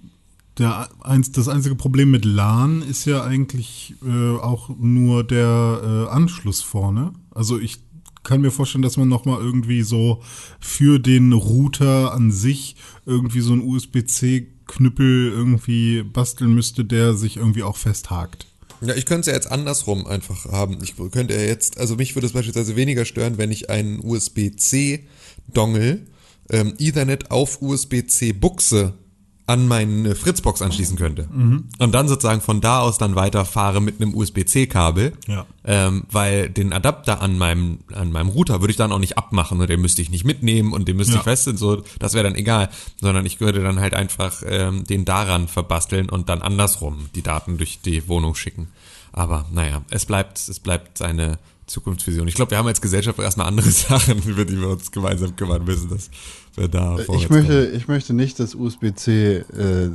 der, 0.57 0.89
eins, 1.01 1.31
das 1.31 1.47
einzige 1.47 1.75
Problem 1.75 2.09
mit 2.09 2.25
LAN 2.25 2.81
ist 2.81 3.05
ja 3.05 3.23
eigentlich 3.23 3.93
äh, 4.03 4.37
auch 4.37 4.69
nur 4.79 5.23
der 5.23 6.07
äh, 6.09 6.11
Anschluss 6.11 6.61
vorne. 6.61 7.11
Also 7.29 7.59
ich 7.59 7.79
kann 8.25 8.41
mir 8.41 8.51
vorstellen, 8.51 8.81
dass 8.81 8.97
man 8.97 9.07
nochmal 9.07 9.39
irgendwie 9.39 9.83
so 9.83 10.21
für 10.59 10.99
den 10.99 11.31
Router 11.31 12.13
an 12.13 12.31
sich 12.31 12.75
irgendwie 13.05 13.39
so 13.39 13.53
einen 13.53 13.61
USB-C-Knüppel 13.61 15.31
irgendwie 15.31 16.03
basteln 16.03 16.53
müsste, 16.53 16.83
der 16.83 17.13
sich 17.13 17.37
irgendwie 17.37 17.63
auch 17.63 17.77
festhakt. 17.77 18.47
Ja, 18.81 18.93
ich 18.95 19.05
könnte 19.05 19.21
es 19.21 19.27
ja 19.27 19.33
jetzt 19.33 19.49
andersrum 19.49 20.05
einfach 20.05 20.51
haben. 20.51 20.79
Ich 20.83 20.95
könnte 21.11 21.33
ja 21.33 21.41
jetzt, 21.41 21.77
also 21.77 21.95
mich 21.95 22.15
würde 22.15 22.27
es 22.27 22.33
beispielsweise 22.33 22.75
weniger 22.75 23.05
stören, 23.05 23.37
wenn 23.37 23.51
ich 23.51 23.69
einen 23.69 24.01
USB-C-Dongle 24.03 26.05
ähm, 26.49 26.73
Ethernet 26.77 27.31
auf 27.31 27.61
USB-C-Buchse 27.61 28.93
an 29.47 29.67
meine 29.67 30.15
Fritzbox 30.15 30.61
anschließen 30.63 30.97
könnte. 30.97 31.29
Und 31.79 31.91
dann 31.91 32.07
sozusagen 32.07 32.41
von 32.41 32.61
da 32.61 32.79
aus 32.79 32.97
dann 32.97 33.15
weiterfahre 33.15 33.79
mit 33.79 34.01
einem 34.01 34.15
USB-C-Kabel. 34.15 35.13
Ja. 35.27 35.45
Ähm, 35.63 36.05
weil 36.11 36.49
den 36.49 36.73
Adapter 36.73 37.21
an 37.21 37.37
meinem, 37.37 37.79
an 37.93 38.11
meinem 38.11 38.29
Router 38.29 38.61
würde 38.61 38.71
ich 38.71 38.77
dann 38.77 38.91
auch 38.91 38.99
nicht 38.99 39.17
abmachen 39.19 39.61
und 39.61 39.69
den 39.69 39.81
müsste 39.81 40.01
ich 40.01 40.09
nicht 40.09 40.25
mitnehmen 40.25 40.73
und 40.73 40.87
den 40.87 40.97
müsste 40.97 41.13
Ja. 41.13 41.19
ich 41.19 41.23
fest 41.25 41.47
und 41.47 41.57
so, 41.57 41.83
das 41.99 42.13
wäre 42.13 42.23
dann 42.23 42.35
egal. 42.35 42.69
Sondern 42.99 43.25
ich 43.25 43.39
würde 43.39 43.61
dann 43.61 43.79
halt 43.79 43.93
einfach 43.93 44.41
ähm, 44.47 44.83
den 44.83 45.05
daran 45.05 45.47
verbasteln 45.47 46.09
und 46.09 46.27
dann 46.29 46.41
andersrum 46.41 47.09
die 47.13 47.21
Daten 47.21 47.57
durch 47.57 47.79
die 47.81 48.07
Wohnung 48.07 48.33
schicken. 48.35 48.69
Aber 49.11 49.45
naja, 49.53 49.83
es 49.91 50.05
bleibt, 50.05 50.37
es 50.39 50.59
bleibt 50.59 50.97
seine 50.97 51.37
Zukunftsvision. 51.67 52.27
Ich 52.27 52.35
glaube, 52.35 52.51
wir 52.51 52.57
haben 52.57 52.67
als 52.67 52.81
Gesellschaft 52.81 53.17
erstmal 53.19 53.47
andere 53.47 53.69
Sachen, 53.71 54.21
über 54.23 54.45
die 54.45 54.59
wir 54.59 54.69
uns 54.69 54.91
gemeinsam 54.91 55.35
kümmern 55.35 55.63
müssen, 55.63 55.89
dass 55.89 56.09
wir 56.55 56.67
da 56.67 56.97
Ich 56.99 57.05
vorwärts 57.05 57.29
möchte, 57.29 57.67
ich 57.75 57.87
möchte 57.87 58.13
nicht, 58.13 58.39
dass 58.39 58.55
USB-C 58.55 59.37
äh, 59.37 59.91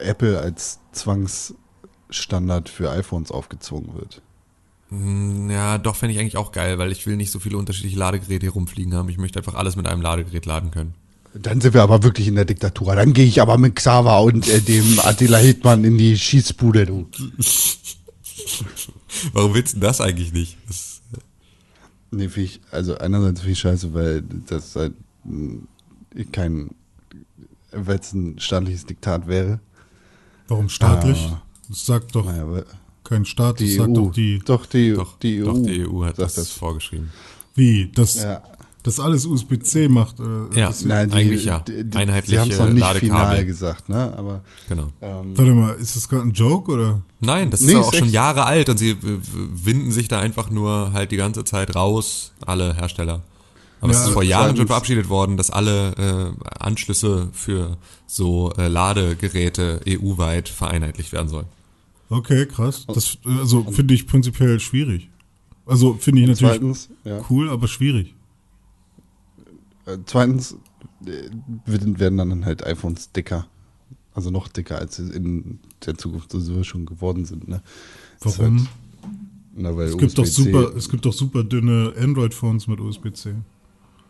Apple 0.00 0.38
als 0.38 0.78
Zwangsstandard 0.92 2.68
für 2.68 2.90
iPhones 2.90 3.30
aufgezwungen 3.30 3.94
wird. 3.94 4.22
kommen. 4.88 5.50
Ja, 5.50 5.78
doch 5.78 5.96
fände 5.96 6.14
ich 6.14 6.20
eigentlich 6.20 6.36
auch 6.36 6.52
geil, 6.52 6.78
weil 6.78 6.92
ich 6.92 7.06
will 7.06 7.16
nicht 7.16 7.30
so 7.30 7.38
viele 7.38 7.58
unterschiedliche 7.58 7.98
Ladegeräte 7.98 8.46
hier 8.46 8.52
rumfliegen 8.52 8.94
haben. 8.94 9.08
Ich 9.08 9.18
möchte 9.18 9.38
einfach 9.38 9.54
alles 9.54 9.76
mit 9.76 9.86
einem 9.86 10.00
Ladegerät 10.02 10.46
laden 10.46 10.70
können. 10.70 10.94
Dann 11.34 11.60
sind 11.60 11.74
wir 11.74 11.82
aber 11.82 12.02
wirklich 12.02 12.26
in 12.26 12.36
der 12.36 12.46
Diktatur. 12.46 12.96
Dann 12.96 13.12
gehe 13.12 13.26
ich 13.26 13.42
aber 13.42 13.58
mit 13.58 13.76
Xaver 13.76 14.22
und 14.22 14.48
äh, 14.48 14.60
dem 14.60 14.98
Attila 15.00 15.36
Hildmann 15.38 15.84
in 15.84 15.98
die 15.98 16.18
Schießbude, 16.18 16.86
du. 16.86 17.06
Warum 19.32 19.54
willst 19.54 19.76
du 19.76 19.80
das 19.80 20.00
eigentlich 20.00 20.32
nicht? 20.32 20.56
Das, 20.66 20.87
Nee, 22.10 22.28
finde 22.28 22.46
ich, 22.46 22.60
also 22.70 22.96
einerseits 22.98 23.40
finde 23.40 23.52
ich 23.52 23.58
scheiße, 23.58 23.92
weil 23.94 24.22
das 24.46 24.74
halt 24.76 24.94
mh, 25.24 25.60
kein, 26.32 26.70
weil 27.72 27.98
es 27.98 28.12
ein 28.12 28.38
staatliches 28.38 28.86
Diktat 28.86 29.26
wäre. 29.26 29.60
Warum 30.48 30.68
staatlich? 30.68 31.18
Ah. 31.30 31.42
Das 31.68 31.84
sagt 31.84 32.14
doch 32.14 32.24
Naja, 32.24 32.62
kein 33.04 33.24
Staat, 33.26 33.60
das 33.60 33.74
sagt 33.74 33.90
EU. 33.90 33.94
doch 33.94 34.12
die. 34.12 34.38
doch, 34.44 34.64
die, 34.66 34.92
doch, 34.94 35.18
die 35.18 35.42
EU. 35.42 35.44
doch, 35.46 35.62
die 35.62 35.86
EU 35.86 36.04
hat 36.04 36.16
sagt 36.16 36.38
das, 36.38 36.50
vorgeschrieben. 36.52 37.10
Wie? 37.54 37.90
Das, 37.94 38.14
Ja. 38.22 38.42
Das 38.88 39.00
alles 39.00 39.26
USB-C 39.26 39.88
macht. 39.88 40.18
Äh, 40.20 40.58
Ja. 40.58 40.68
das- 40.68 40.84
Nein, 40.84 41.08
die, 41.10 41.14
Eigentlich 41.16 41.44
ja. 41.44 41.60
Die, 41.60 41.84
die, 41.84 41.96
Einheitliche 41.96 42.36
sie 42.36 42.40
haben 42.40 42.50
es 42.50 42.58
noch 42.58 42.68
nicht 42.68 42.80
Ladekabel. 42.80 43.26
final 43.26 43.44
gesagt, 43.46 43.88
ne? 43.88 44.14
Aber 44.16 44.42
Genau. 44.68 44.88
ähm, 45.00 45.36
Warte 45.38 45.52
mal, 45.54 45.74
ist 45.74 45.94
das 45.96 46.08
gerade 46.08 46.22
ein 46.28 46.32
Joke 46.32 46.70
oder? 46.72 47.02
Nein, 47.20 47.50
das 47.50 47.60
Nee, 47.60 47.72
ist 47.72 47.78
auch 47.78 47.94
schon. 47.94 48.08
Jahre 48.10 48.44
alt 48.44 48.68
und 48.68 48.78
sie 48.78 48.90
äh, 48.90 48.96
winden 49.02 49.92
sich 49.92 50.08
da 50.08 50.20
einfach 50.20 50.50
nur 50.50 50.92
halt 50.92 51.10
die 51.12 51.16
ganze 51.16 51.44
Zeit 51.44 51.74
raus, 51.74 52.32
alle 52.46 52.74
Hersteller. 52.74 53.22
Aber 53.80 53.92
Ja, 53.92 53.98
es 54.00 54.06
ist 54.06 54.12
vor 54.12 54.24
Jahren 54.24 54.56
schon 54.56 54.66
verabschiedet 54.66 55.08
worden, 55.08 55.36
dass 55.36 55.50
alle 55.50 56.34
äh, 56.36 56.48
Anschlüsse 56.58 57.28
für 57.32 57.76
so 58.08 58.52
äh, 58.58 58.66
Ladegeräte 58.66 59.80
EU-weit 59.88 60.48
vereinheitlicht 60.48 61.12
werden 61.12 61.28
sollen. 61.28 61.46
Okay, 62.10 62.46
krass. 62.46 62.86
Das 62.92 63.18
äh, 63.26 63.38
also 63.38 63.64
finde 63.70 63.94
ich 63.94 64.06
prinzipiell 64.06 64.58
schwierig. 64.60 65.08
Also 65.66 65.94
finde 66.00 66.22
ich 66.22 66.26
natürlich 66.28 66.52
zweitens, 66.54 66.88
ja, 67.04 67.20
cool, 67.30 67.50
aber 67.50 67.68
schwierig. 67.68 68.14
Äh, 69.88 69.98
zweitens 70.06 70.56
äh, 71.04 71.28
werden 71.66 72.16
dann 72.16 72.44
halt 72.44 72.64
iPhones 72.64 73.12
dicker. 73.12 73.46
Also 74.14 74.30
noch 74.30 74.48
dicker, 74.48 74.78
als 74.78 74.96
sie 74.96 75.10
in 75.10 75.60
der 75.86 75.96
Zukunft 75.96 76.32
sowieso 76.32 76.64
schon 76.64 76.86
geworden 76.86 77.24
sind. 77.24 77.48
Ne? 77.48 77.62
Warum? 78.20 78.58
Halt, 78.58 78.68
na, 79.54 79.70
Es 79.82 79.96
gibt, 79.96 80.18
doch 80.18 80.26
super, 80.26 80.74
es 80.76 80.88
gibt 80.88 81.04
doch 81.04 81.12
super 81.12 81.44
dünne 81.44 81.92
Android-Phones 81.96 82.66
mit 82.68 82.80
USB-C. 82.80 83.34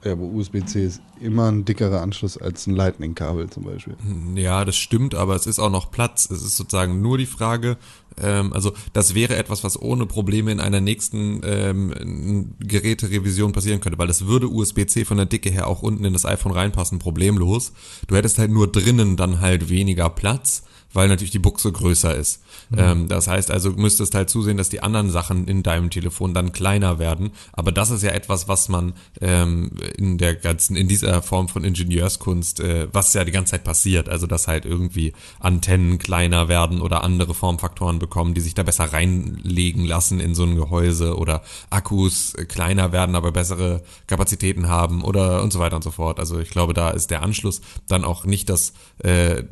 Ja, 0.04 0.12
aber 0.12 0.22
USB-C 0.22 0.84
ist 0.84 1.02
immer 1.20 1.50
ein 1.50 1.64
dickerer 1.64 2.00
Anschluss 2.00 2.38
als 2.38 2.68
ein 2.68 2.76
Lightning-Kabel 2.76 3.50
zum 3.50 3.64
Beispiel. 3.64 3.96
Ja, 4.36 4.64
das 4.64 4.76
stimmt, 4.76 5.16
aber 5.16 5.34
es 5.34 5.46
ist 5.46 5.58
auch 5.58 5.70
noch 5.70 5.90
Platz. 5.90 6.30
Es 6.30 6.42
ist 6.42 6.56
sozusagen 6.56 7.02
nur 7.02 7.18
die 7.18 7.26
Frage, 7.26 7.76
ähm, 8.22 8.52
also 8.52 8.72
das 8.92 9.14
wäre 9.14 9.36
etwas, 9.36 9.64
was 9.64 9.80
ohne 9.80 10.06
Probleme 10.06 10.52
in 10.52 10.60
einer 10.60 10.80
nächsten 10.80 11.40
ähm, 11.44 12.54
Geräterevision 12.60 13.52
passieren 13.52 13.80
könnte, 13.80 13.98
weil 13.98 14.06
das 14.06 14.26
würde 14.26 14.48
USB-C 14.48 15.04
von 15.04 15.16
der 15.16 15.26
Dicke 15.26 15.50
her 15.50 15.66
auch 15.66 15.82
unten 15.82 16.04
in 16.04 16.12
das 16.12 16.24
iPhone 16.24 16.52
reinpassen, 16.52 16.98
problemlos. 16.98 17.72
Du 18.06 18.16
hättest 18.16 18.38
halt 18.38 18.50
nur 18.50 18.70
drinnen 18.70 19.16
dann 19.16 19.40
halt 19.40 19.68
weniger 19.68 20.08
Platz, 20.10 20.62
weil 20.92 21.08
natürlich 21.08 21.32
die 21.32 21.38
Buchse 21.38 21.72
größer 21.72 22.14
ist. 22.14 22.42
Ähm, 22.76 23.08
das 23.08 23.28
heißt 23.28 23.50
also, 23.50 23.70
müsstest 23.70 24.14
halt 24.14 24.30
zusehen, 24.30 24.56
dass 24.56 24.68
die 24.68 24.82
anderen 24.82 25.10
Sachen 25.10 25.46
in 25.48 25.62
deinem 25.62 25.90
Telefon 25.90 26.34
dann 26.34 26.52
kleiner 26.52 26.98
werden. 26.98 27.30
Aber 27.52 27.72
das 27.72 27.90
ist 27.90 28.02
ja 28.02 28.10
etwas, 28.10 28.48
was 28.48 28.68
man 28.68 28.94
ähm, 29.20 29.70
in 29.96 30.18
der 30.18 30.34
ganzen, 30.34 30.76
in 30.76 30.88
dieser 30.88 31.22
Form 31.22 31.48
von 31.48 31.64
Ingenieurskunst, 31.64 32.60
äh, 32.60 32.88
was 32.92 33.14
ja 33.14 33.24
die 33.24 33.32
ganze 33.32 33.52
Zeit 33.52 33.64
passiert. 33.64 34.08
Also, 34.08 34.26
dass 34.26 34.48
halt 34.48 34.64
irgendwie 34.64 35.12
Antennen 35.40 35.98
kleiner 35.98 36.48
werden 36.48 36.80
oder 36.80 37.04
andere 37.04 37.34
Formfaktoren 37.34 37.98
bekommen, 37.98 38.34
die 38.34 38.40
sich 38.40 38.54
da 38.54 38.62
besser 38.62 38.92
reinlegen 38.92 39.84
lassen 39.84 40.20
in 40.20 40.34
so 40.34 40.44
ein 40.44 40.56
Gehäuse 40.56 41.16
oder 41.16 41.42
Akkus 41.70 42.34
kleiner 42.48 42.92
werden, 42.92 43.14
aber 43.14 43.32
bessere 43.32 43.82
Kapazitäten 44.06 44.68
haben 44.68 45.02
oder 45.02 45.42
und 45.42 45.52
so 45.52 45.58
weiter 45.58 45.76
und 45.76 45.84
so 45.84 45.90
fort. 45.90 46.18
Also 46.18 46.38
ich 46.38 46.50
glaube, 46.50 46.74
da 46.74 46.90
ist 46.90 47.10
der 47.10 47.22
Anschluss 47.22 47.60
dann 47.86 48.04
auch 48.04 48.24
nicht 48.24 48.48
das, 48.48 48.72
äh, 48.98 49.42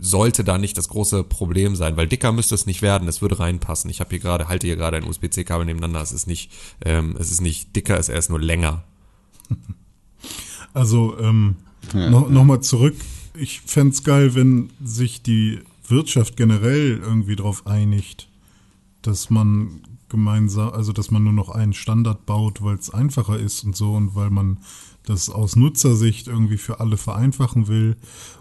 sollte 0.00 0.44
da 0.44 0.58
nicht 0.58 0.76
das 0.76 0.88
große 0.88 1.24
Problem 1.24 1.76
sein, 1.76 1.96
weil 1.96 2.06
dicker 2.06 2.32
müsste 2.42 2.56
es 2.56 2.66
nicht 2.66 2.82
werden, 2.82 3.06
es 3.06 3.22
würde 3.22 3.38
reinpassen. 3.38 3.88
Ich 3.88 4.00
habe 4.00 4.10
hier 4.10 4.18
gerade, 4.18 4.48
halte 4.48 4.66
hier 4.66 4.74
gerade 4.74 4.96
ein 4.96 5.04
USB-C-Kabel 5.04 5.64
nebeneinander, 5.64 6.00
es 6.00 6.10
ist 6.10 6.26
nicht, 6.26 6.50
ähm, 6.84 7.14
es 7.16 7.30
ist 7.30 7.40
nicht 7.40 7.76
dicker, 7.76 7.96
es 7.96 8.08
ist 8.08 8.30
nur 8.30 8.40
länger. 8.40 8.82
Also, 10.74 11.18
ähm, 11.18 11.56
Ja, 11.92 12.08
noch, 12.08 12.30
noch 12.30 12.44
mal 12.44 12.62
zurück. 12.62 12.96
Ich 13.34 13.60
fänd's 13.60 14.04
geil, 14.04 14.34
wenn 14.34 14.70
sich 14.82 15.20
die 15.20 15.58
Wirtschaft 15.86 16.34
generell 16.38 16.98
irgendwie 16.98 17.36
darauf 17.36 17.66
einigt, 17.66 18.26
dass 19.02 19.28
man 19.28 19.82
gemeinsam, 20.08 20.70
also 20.70 20.94
dass 20.94 21.10
man 21.10 21.24
nur 21.24 21.34
noch 21.34 21.50
einen 21.50 21.74
Standard 21.74 22.24
baut, 22.24 22.62
weil 22.62 22.76
es 22.76 22.88
einfacher 22.88 23.38
ist 23.38 23.64
und 23.64 23.76
so 23.76 23.92
und 23.92 24.14
weil 24.14 24.30
man 24.30 24.60
das 25.04 25.28
aus 25.28 25.56
Nutzersicht 25.56 26.28
irgendwie 26.28 26.58
für 26.58 26.80
alle 26.80 26.96
vereinfachen 26.96 27.68
will 27.68 27.96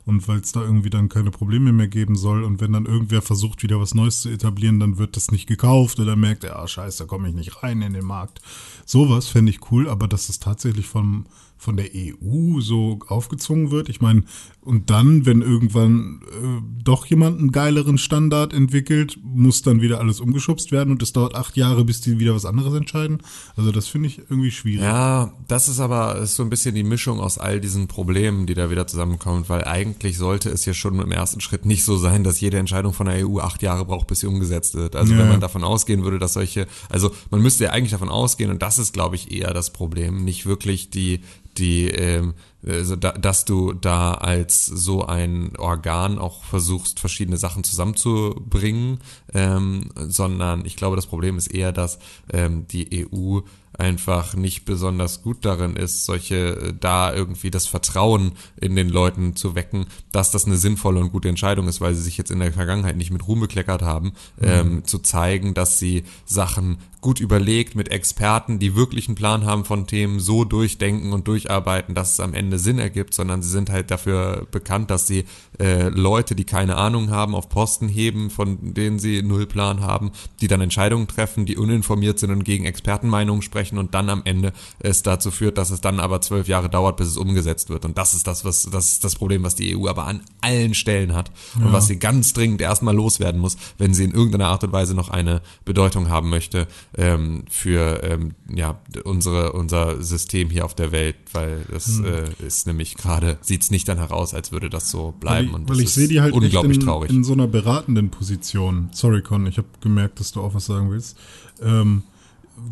und 0.05 0.27
weil 0.27 0.39
es 0.39 0.51
da 0.51 0.61
irgendwie 0.61 0.89
dann 0.89 1.09
keine 1.09 1.31
Probleme 1.31 1.71
mehr 1.71 1.87
geben 1.87 2.15
soll 2.15 2.43
und 2.43 2.61
wenn 2.61 2.73
dann 2.73 2.85
irgendwer 2.85 3.21
versucht, 3.21 3.63
wieder 3.63 3.79
was 3.79 3.93
Neues 3.93 4.21
zu 4.21 4.29
etablieren, 4.29 4.79
dann 4.79 4.97
wird 4.97 5.15
das 5.15 5.31
nicht 5.31 5.47
gekauft 5.47 5.99
oder 5.99 6.15
merkt 6.15 6.43
er, 6.43 6.59
ah 6.59 6.67
scheiße, 6.67 7.03
da 7.03 7.05
komme 7.07 7.29
ich 7.29 7.35
nicht 7.35 7.63
rein 7.63 7.81
in 7.81 7.93
den 7.93 8.05
Markt. 8.05 8.41
Sowas 8.85 9.27
fände 9.27 9.51
ich 9.51 9.71
cool, 9.71 9.89
aber 9.89 10.07
dass 10.07 10.29
es 10.29 10.39
tatsächlich 10.39 10.87
vom, 10.87 11.25
von 11.57 11.77
der 11.77 11.89
EU 11.95 12.59
so 12.59 12.99
aufgezwungen 13.07 13.71
wird. 13.71 13.89
Ich 13.89 14.01
meine, 14.01 14.23
und 14.63 14.89
dann, 14.91 15.25
wenn 15.25 15.41
irgendwann 15.41 16.21
äh, 16.31 16.61
doch 16.83 17.05
jemand 17.07 17.39
einen 17.39 17.51
geileren 17.51 17.97
Standard 17.97 18.53
entwickelt, 18.53 19.17
muss 19.23 19.61
dann 19.63 19.81
wieder 19.81 19.99
alles 19.99 20.19
umgeschubst 20.19 20.71
werden 20.71 20.91
und 20.91 21.01
es 21.01 21.13
dauert 21.13 21.33
acht 21.35 21.57
Jahre, 21.57 21.83
bis 21.83 22.01
die 22.01 22.19
wieder 22.19 22.35
was 22.35 22.45
anderes 22.45 22.73
entscheiden. 22.75 23.21
Also 23.55 23.71
das 23.71 23.87
finde 23.87 24.07
ich 24.07 24.19
irgendwie 24.19 24.51
schwierig. 24.51 24.81
Ja, 24.81 25.33
das 25.47 25.67
ist 25.67 25.79
aber 25.79 26.17
ist 26.17 26.35
so 26.35 26.43
ein 26.43 26.49
bisschen 26.49 26.75
die 26.75 26.83
Mischung 26.83 27.19
aus 27.19 27.37
all 27.39 27.59
diesen 27.59 27.87
Problemen, 27.87 28.45
die 28.45 28.53
da 28.53 28.69
wieder 28.69 28.85
zusammenkommen, 28.85 29.45
weil 29.47 29.63
eigentlich 29.63 30.17
sollte 30.17 30.49
es 30.49 30.65
ja 30.65 30.73
schon 30.73 30.99
im 30.99 31.11
ersten 31.11 31.41
Schritt 31.41 31.65
nicht 31.65 31.83
so 31.83 31.97
sein, 31.97 32.23
dass 32.23 32.39
jede 32.39 32.57
Entscheidung 32.57 32.93
von 32.93 33.07
der 33.07 33.27
EU 33.27 33.39
acht 33.39 33.61
Jahre 33.63 33.85
braucht, 33.85 34.07
bis 34.07 34.19
sie 34.19 34.27
umgesetzt 34.27 34.75
wird. 34.75 34.95
Also 34.95 35.13
Ja. 35.13 35.19
wenn 35.19 35.29
man 35.29 35.41
davon 35.41 35.63
ausgehen 35.63 36.03
würde, 36.03 36.19
dass 36.19 36.33
solche, 36.33 36.67
also 36.89 37.11
man 37.31 37.41
müsste 37.41 37.63
ja 37.65 37.71
eigentlich 37.71 37.91
davon 37.91 38.09
ausgehen, 38.09 38.51
und 38.51 38.61
das 38.61 38.70
ist, 38.77 38.93
glaube 38.93 39.15
ich, 39.15 39.31
eher 39.31 39.53
das 39.53 39.71
Problem, 39.71 40.23
nicht 40.23 40.45
wirklich 40.45 40.89
die 40.89 41.21
die, 41.57 41.87
ähm, 41.87 42.33
also 42.65 42.95
da, 42.95 43.11
dass 43.11 43.45
du 43.45 43.73
da 43.73 44.13
als 44.13 44.65
so 44.65 45.05
ein 45.05 45.55
Organ 45.57 46.17
auch 46.17 46.43
versuchst, 46.43 46.99
verschiedene 46.99 47.37
Sachen 47.37 47.63
zusammenzubringen, 47.63 48.99
ähm, 49.33 49.89
sondern 49.95 50.65
ich 50.65 50.75
glaube, 50.75 50.95
das 50.95 51.07
Problem 51.07 51.37
ist 51.37 51.47
eher, 51.47 51.71
dass 51.71 51.99
ähm, 52.31 52.67
die 52.67 53.07
EU 53.13 53.39
einfach 53.81 54.35
nicht 54.35 54.63
besonders 54.63 55.23
gut 55.23 55.43
darin 55.43 55.75
ist, 55.75 56.05
solche 56.05 56.35
äh, 56.35 56.73
da 56.79 57.13
irgendwie 57.13 57.49
das 57.49 57.65
Vertrauen 57.65 58.33
in 58.55 58.75
den 58.75 58.89
Leuten 58.89 59.35
zu 59.35 59.55
wecken, 59.55 59.87
dass 60.11 60.29
das 60.29 60.45
eine 60.45 60.55
sinnvolle 60.57 60.99
und 60.99 61.11
gute 61.11 61.29
Entscheidung 61.29 61.67
ist, 61.67 61.81
weil 61.81 61.95
sie 61.95 62.03
sich 62.03 62.17
jetzt 62.17 62.29
in 62.29 62.39
der 62.39 62.53
Vergangenheit 62.53 62.95
nicht 62.95 63.11
mit 63.11 63.27
Ruhm 63.27 63.39
bekleckert 63.39 63.81
haben, 63.81 64.13
ähm, 64.39 64.85
zu 64.85 64.99
zeigen, 64.99 65.55
dass 65.55 65.79
sie 65.79 66.03
Sachen 66.25 66.77
gut 67.01 67.19
überlegt 67.19 67.75
mit 67.75 67.89
Experten, 67.89 68.59
die 68.59 68.75
wirklich 68.75 69.07
einen 69.07 69.15
Plan 69.15 69.45
haben 69.45 69.65
von 69.65 69.87
Themen, 69.87 70.19
so 70.19 70.45
durchdenken 70.45 71.13
und 71.13 71.27
durcharbeiten, 71.27 71.95
dass 71.95 72.13
es 72.13 72.19
am 72.19 72.35
Ende 72.35 72.59
Sinn 72.59 72.77
ergibt, 72.77 73.15
sondern 73.15 73.41
sie 73.41 73.49
sind 73.49 73.71
halt 73.71 73.89
dafür 73.89 74.47
bekannt, 74.51 74.91
dass 74.91 75.07
sie 75.07 75.25
äh, 75.59 75.89
Leute, 75.89 76.35
die 76.35 76.43
keine 76.43 76.77
Ahnung 76.77 77.09
haben, 77.09 77.33
auf 77.33 77.49
Posten 77.49 77.87
heben, 77.87 78.29
von 78.29 78.73
denen 78.75 78.99
sie 78.99 79.23
null 79.23 79.47
Plan 79.47 79.81
haben, 79.81 80.11
die 80.39 80.47
dann 80.47 80.61
Entscheidungen 80.61 81.07
treffen, 81.07 81.47
die 81.47 81.57
uninformiert 81.57 82.19
sind 82.19 82.29
und 82.29 82.43
gegen 82.43 82.65
Expertenmeinungen 82.65 83.41
sprechen 83.41 83.70
und 83.77 83.93
dann 83.93 84.09
am 84.09 84.21
Ende 84.25 84.53
es 84.79 85.03
dazu 85.03 85.31
führt, 85.31 85.57
dass 85.57 85.69
es 85.69 85.81
dann 85.81 85.99
aber 85.99 86.21
zwölf 86.21 86.47
Jahre 86.47 86.69
dauert, 86.69 86.97
bis 86.97 87.07
es 87.07 87.17
umgesetzt 87.17 87.69
wird. 87.69 87.85
Und 87.85 87.97
das 87.97 88.13
ist 88.13 88.27
das, 88.27 88.45
was 88.45 88.69
das 88.71 88.93
ist 88.93 89.03
das 89.03 89.15
Problem, 89.15 89.43
was 89.43 89.55
die 89.55 89.75
EU 89.75 89.87
aber 89.87 90.05
an 90.07 90.21
allen 90.41 90.73
Stellen 90.73 91.13
hat 91.13 91.31
und 91.55 91.71
was 91.73 91.87
sie 91.87 91.99
ganz 91.99 92.33
dringend 92.33 92.61
erstmal 92.61 92.95
loswerden 92.95 93.39
muss, 93.39 93.57
wenn 93.77 93.93
sie 93.93 94.03
in 94.03 94.11
irgendeiner 94.11 94.47
Art 94.47 94.63
und 94.63 94.71
Weise 94.71 94.95
noch 94.95 95.09
eine 95.09 95.41
Bedeutung 95.65 96.09
haben 96.09 96.29
möchte 96.29 96.67
ähm, 96.97 97.45
für 97.49 98.03
ähm, 98.03 98.35
ja 98.53 98.79
unsere 99.03 99.53
unser 99.53 100.01
System 100.01 100.49
hier 100.49 100.65
auf 100.65 100.75
der 100.75 100.91
Welt, 100.91 101.15
weil 101.33 101.65
das 101.71 101.87
Hm. 101.87 102.05
äh, 102.05 102.45
ist 102.45 102.67
nämlich 102.67 102.95
gerade 102.95 103.37
sieht's 103.41 103.71
nicht 103.71 103.87
danach 103.87 104.11
aus, 104.11 104.33
als 104.33 104.51
würde 104.51 104.69
das 104.69 104.89
so 104.89 105.13
bleiben 105.19 105.47
weil 105.47 105.47
ich, 105.47 105.53
und 105.53 105.69
weil 105.69 105.79
ich 105.81 105.89
sehe 105.93 106.07
die 106.07 106.21
halt 106.21 106.33
unglaublich 106.33 106.77
in, 106.77 106.83
traurig. 106.83 107.09
in 107.09 107.23
so 107.23 107.33
einer 107.33 107.47
beratenden 107.47 108.09
Position. 108.09 108.89
Sorry, 108.93 109.21
Con, 109.21 109.45
ich 109.47 109.57
habe 109.57 109.67
gemerkt, 109.81 110.19
dass 110.19 110.31
du 110.31 110.41
auch 110.41 110.53
was 110.53 110.65
sagen 110.65 110.91
willst. 110.91 111.17
Ähm, 111.61 112.03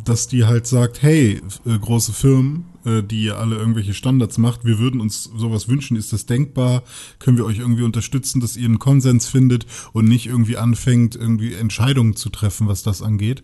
dass 0.05 0.27
die 0.27 0.45
halt 0.45 0.67
sagt, 0.67 1.01
hey, 1.01 1.41
äh, 1.65 1.77
große 1.77 2.13
Firmen, 2.13 2.65
äh, 2.85 3.03
die 3.03 3.23
ihr 3.23 3.37
alle 3.37 3.55
irgendwelche 3.55 3.93
Standards 3.93 4.37
macht, 4.37 4.65
wir 4.65 4.79
würden 4.79 5.01
uns 5.01 5.23
sowas 5.23 5.67
wünschen, 5.67 5.97
ist 5.97 6.13
das 6.13 6.25
denkbar? 6.25 6.83
Können 7.19 7.37
wir 7.37 7.45
euch 7.45 7.59
irgendwie 7.59 7.83
unterstützen, 7.83 8.39
dass 8.39 8.57
ihr 8.57 8.65
einen 8.65 8.79
Konsens 8.79 9.27
findet 9.27 9.65
und 9.93 10.05
nicht 10.05 10.27
irgendwie 10.27 10.57
anfängt, 10.57 11.15
irgendwie 11.15 11.53
Entscheidungen 11.53 12.15
zu 12.15 12.29
treffen, 12.29 12.67
was 12.67 12.83
das 12.83 13.01
angeht? 13.01 13.43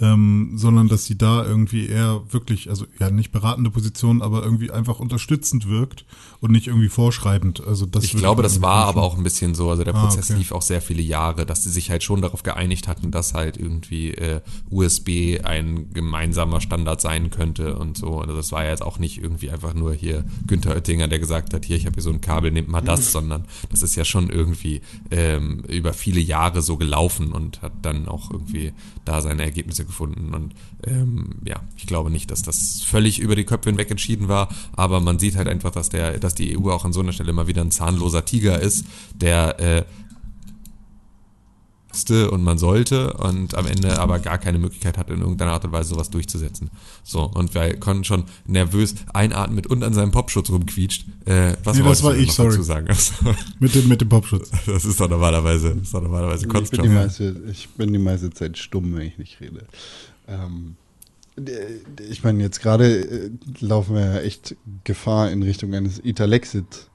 Ähm, 0.00 0.52
sondern 0.56 0.88
dass 0.88 1.04
sie 1.04 1.16
da 1.16 1.44
irgendwie 1.44 1.86
eher 1.86 2.22
wirklich, 2.30 2.68
also 2.68 2.86
ja 2.98 3.10
nicht 3.10 3.30
beratende 3.30 3.70
Position, 3.70 4.22
aber 4.22 4.42
irgendwie 4.42 4.70
einfach 4.70 4.98
unterstützend 4.98 5.68
wirkt 5.68 6.04
und 6.40 6.50
nicht 6.50 6.66
irgendwie 6.66 6.88
vorschreibend. 6.88 7.64
Also 7.64 7.86
das 7.86 8.04
Ich 8.04 8.16
glaube, 8.16 8.42
das 8.42 8.60
war 8.60 8.86
aber 8.86 9.02
auch 9.02 9.16
ein 9.16 9.22
bisschen 9.22 9.54
so. 9.54 9.70
Also 9.70 9.84
der 9.84 9.94
Ah, 9.94 10.00
Prozess 10.06 10.30
okay. 10.30 10.38
lief 10.38 10.52
auch 10.52 10.62
sehr 10.62 10.80
viele 10.82 11.02
Jahre, 11.02 11.46
dass 11.46 11.62
sie 11.62 11.70
sich 11.70 11.90
halt 11.90 12.02
schon 12.02 12.22
darauf 12.22 12.42
geeinigt 12.42 12.88
hatten, 12.88 13.10
dass 13.12 13.34
halt 13.34 13.56
irgendwie 13.56 14.10
äh, 14.10 14.40
USB 14.70 15.38
ein 15.44 15.90
gemeinsamer 15.92 16.60
Standard 16.60 17.00
sein 17.00 17.30
könnte 17.30 17.76
und 17.76 17.96
so. 17.96 18.18
Also 18.20 18.34
das 18.34 18.50
war 18.52 18.64
ja 18.64 18.70
jetzt 18.70 18.82
auch 18.82 18.98
nicht 18.98 19.22
irgendwie 19.22 19.50
einfach 19.50 19.74
nur 19.74 19.94
hier 19.94 20.24
Günther 20.46 20.74
Oettinger, 20.74 21.06
der 21.08 21.18
gesagt 21.20 21.54
hat, 21.54 21.64
hier, 21.64 21.76
ich 21.76 21.86
habe 21.86 21.94
hier 21.94 22.02
so 22.02 22.10
ein 22.10 22.20
Kabel, 22.20 22.50
nehmt 22.50 22.68
mal 22.68 22.80
das, 22.80 23.12
sondern 23.12 23.44
das 23.70 23.82
ist 23.82 23.94
ja 23.94 24.04
schon 24.04 24.28
irgendwie 24.28 24.80
ähm, 25.10 25.60
über 25.68 25.92
viele 25.92 26.20
Jahre 26.20 26.62
so 26.62 26.76
gelaufen 26.76 27.32
und 27.32 27.62
hat 27.62 27.72
dann 27.82 28.08
auch 28.08 28.30
irgendwie 28.30 28.72
da 29.04 29.20
seine 29.20 29.42
Ergebnisse 29.42 29.83
gefunden. 29.84 30.34
Und 30.34 30.54
ähm, 30.86 31.36
ja, 31.44 31.62
ich 31.76 31.86
glaube 31.86 32.10
nicht, 32.10 32.30
dass 32.30 32.42
das 32.42 32.82
völlig 32.82 33.18
über 33.18 33.36
die 33.36 33.44
Köpfe 33.44 33.70
hinweg 33.70 33.90
entschieden 33.90 34.28
war, 34.28 34.48
aber 34.72 35.00
man 35.00 35.18
sieht 35.18 35.36
halt 35.36 35.48
einfach, 35.48 35.70
dass 35.70 35.88
der, 35.88 36.18
dass 36.18 36.34
die 36.34 36.58
EU 36.58 36.70
auch 36.70 36.84
an 36.84 36.92
so 36.92 37.00
einer 37.00 37.12
Stelle 37.12 37.30
immer 37.30 37.46
wieder 37.46 37.62
ein 37.62 37.70
zahnloser 37.70 38.24
Tiger 38.24 38.60
ist, 38.60 38.86
der 39.14 39.60
äh, 39.60 39.84
und 42.30 42.42
man 42.42 42.58
sollte 42.58 43.12
und 43.14 43.54
am 43.54 43.66
Ende 43.66 43.98
aber 43.98 44.18
gar 44.18 44.38
keine 44.38 44.58
Möglichkeit 44.58 44.98
hat, 44.98 45.10
in 45.10 45.20
irgendeiner 45.20 45.52
Art 45.52 45.64
und 45.64 45.72
Weise 45.72 45.90
sowas 45.90 46.10
durchzusetzen. 46.10 46.70
So, 47.02 47.22
und 47.22 47.54
weil 47.54 47.76
Con 47.78 48.04
schon 48.04 48.24
nervös 48.46 48.94
einatmet 49.12 49.66
und 49.66 49.82
an 49.84 49.94
seinem 49.94 50.10
Popschutz 50.10 50.50
rumquietscht. 50.50 51.06
Äh, 51.24 51.54
was 51.64 51.76
Nee, 51.76 51.84
das 51.84 52.02
war 52.02 52.16
ich, 52.16 52.28
noch 52.28 52.34
sorry. 52.34 52.50
dazu 52.50 52.62
sagen? 52.62 52.88
Mit 53.60 53.74
dem, 53.74 53.88
mit 53.88 54.00
dem 54.00 54.08
Popschutz. 54.08 54.50
Das 54.66 54.84
ist 54.84 55.00
doch 55.00 55.08
normalerweise, 55.08 55.74
das 55.74 55.84
ist 55.84 55.94
doch 55.94 56.02
normalerweise 56.02 56.46
Ich 56.46 56.70
bin, 56.70 56.82
die 56.82 56.88
meiste, 56.88 57.42
ich 57.50 57.68
bin 57.70 57.92
die 57.92 57.98
meiste 57.98 58.30
Zeit 58.30 58.58
stumm, 58.58 58.94
wenn 58.96 59.06
ich 59.06 59.18
nicht 59.18 59.40
rede. 59.40 59.66
Ähm, 60.26 60.76
ich 62.08 62.22
meine, 62.22 62.42
jetzt 62.42 62.60
gerade 62.60 63.00
äh, 63.00 63.30
laufen 63.60 63.94
wir 63.94 64.04
ja 64.04 64.20
echt 64.20 64.56
Gefahr 64.84 65.30
in 65.30 65.42
Richtung 65.42 65.74
eines 65.74 66.00
Italexit. 66.04 66.88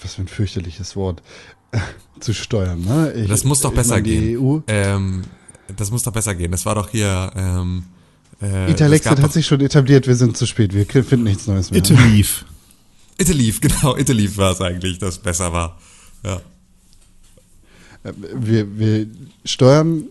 Was 0.00 0.14
für 0.14 0.22
ein 0.22 0.28
fürchterliches 0.28 0.94
Wort. 0.96 1.22
zu 2.20 2.32
steuern, 2.34 2.80
ne? 2.82 3.12
Ich, 3.14 3.28
Das 3.28 3.44
muss 3.44 3.60
doch 3.60 3.72
besser 3.72 4.00
gehen. 4.00 4.38
EU, 4.38 4.58
Ähm, 4.66 5.22
das 5.76 5.90
muss 5.90 6.02
doch 6.02 6.12
besser 6.12 6.34
gehen. 6.34 6.52
Das 6.52 6.66
war 6.66 6.74
doch 6.74 6.90
hier. 6.90 7.30
Ähm, 7.34 7.84
äh, 8.40 8.72
gab 8.74 9.18
hat 9.18 9.22
doch- 9.24 9.30
sich 9.30 9.46
schon 9.46 9.60
etabliert, 9.60 10.06
wir 10.06 10.16
sind 10.16 10.36
zu 10.36 10.46
spät, 10.46 10.74
wir 10.74 10.84
finden 10.86 11.24
nichts 11.24 11.46
Neues 11.46 11.70
mehr. 11.70 11.78
It 11.78 11.88
leave. 11.88 12.44
Italief, 13.18 13.60
genau, 13.60 13.96
Italief 13.96 14.36
war 14.36 14.52
es 14.52 14.60
eigentlich, 14.60 14.98
das 14.98 15.18
besser 15.18 15.52
war. 15.52 15.78
Ja. 16.24 16.40
Äh, 18.04 18.12
wir, 18.34 18.78
wir 18.78 19.06
steuern 19.44 20.04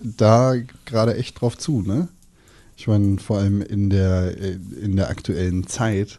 da 0.00 0.54
gerade 0.84 1.16
echt 1.16 1.40
drauf 1.40 1.56
zu, 1.56 1.82
ne? 1.82 2.08
Ich 2.76 2.88
meine, 2.88 3.18
vor 3.18 3.38
allem 3.38 3.62
in 3.62 3.88
der, 3.88 4.36
äh, 4.40 4.58
in 4.82 4.96
der 4.96 5.08
aktuellen 5.08 5.66
Zeit 5.66 6.18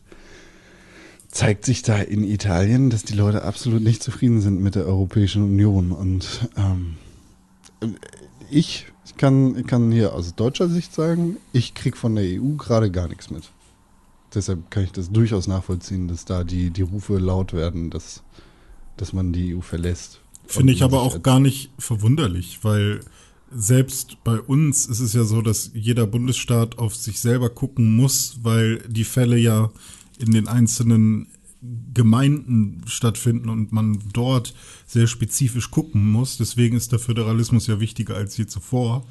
zeigt 1.35 1.65
sich 1.65 1.81
da 1.81 1.97
in 1.97 2.23
Italien, 2.23 2.89
dass 2.89 3.03
die 3.03 3.13
Leute 3.13 3.43
absolut 3.43 3.83
nicht 3.83 4.01
zufrieden 4.01 4.39
sind 4.39 4.61
mit 4.61 4.75
der 4.75 4.85
Europäischen 4.85 5.43
Union. 5.43 5.91
Und 5.91 6.49
ähm, 6.55 6.95
ich, 8.49 8.87
ich, 9.05 9.17
kann, 9.17 9.67
kann 9.67 9.91
hier 9.91 10.13
aus 10.13 10.33
deutscher 10.35 10.69
Sicht 10.69 10.93
sagen, 10.93 11.35
ich 11.51 11.73
kriege 11.73 11.97
von 11.97 12.15
der 12.15 12.23
EU 12.23 12.55
gerade 12.55 12.89
gar 12.89 13.09
nichts 13.09 13.31
mit. 13.31 13.51
Deshalb 14.33 14.71
kann 14.71 14.85
ich 14.85 14.93
das 14.93 15.11
durchaus 15.11 15.47
nachvollziehen, 15.47 16.07
dass 16.07 16.23
da 16.23 16.45
die, 16.45 16.69
die 16.69 16.83
Rufe 16.83 17.17
laut 17.17 17.51
werden, 17.51 17.89
dass, 17.89 18.23
dass 18.95 19.11
man 19.11 19.33
die 19.33 19.57
EU 19.57 19.61
verlässt. 19.61 20.21
Finde 20.47 20.71
ich 20.71 20.83
aber 20.83 21.01
auch 21.01 21.21
gar 21.21 21.41
nicht 21.41 21.69
verwunderlich, 21.77 22.59
weil 22.63 23.01
selbst 23.53 24.23
bei 24.23 24.39
uns 24.39 24.85
ist 24.85 25.01
es 25.01 25.11
ja 25.11 25.25
so, 25.25 25.41
dass 25.41 25.71
jeder 25.73 26.07
Bundesstaat 26.07 26.77
auf 26.77 26.95
sich 26.95 27.19
selber 27.19 27.49
gucken 27.49 27.93
muss, 27.93 28.39
weil 28.43 28.77
die 28.87 29.03
Fälle 29.03 29.37
ja 29.37 29.69
in 30.19 30.31
den 30.31 30.47
einzelnen 30.47 31.27
Gemeinden 31.93 32.81
stattfinden 32.85 33.49
und 33.49 33.71
man 33.71 33.99
dort 34.13 34.53
sehr 34.85 35.07
spezifisch 35.07 35.71
gucken 35.71 36.11
muss. 36.11 36.37
Deswegen 36.37 36.77
ist 36.77 36.91
der 36.91 36.99
Föderalismus 36.99 37.67
ja 37.67 37.79
wichtiger 37.79 38.15
als 38.15 38.37
je 38.37 38.45
zuvor. 38.45 39.07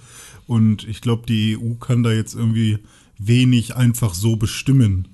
Und 0.47 0.87
ich 0.87 1.01
glaube, 1.01 1.27
die 1.27 1.57
EU 1.59 1.75
kann 1.75 2.03
da 2.03 2.13
jetzt 2.13 2.35
irgendwie 2.35 2.79
wenig 3.19 3.75
einfach 3.75 4.15
so 4.15 4.37
bestimmen 4.37 5.09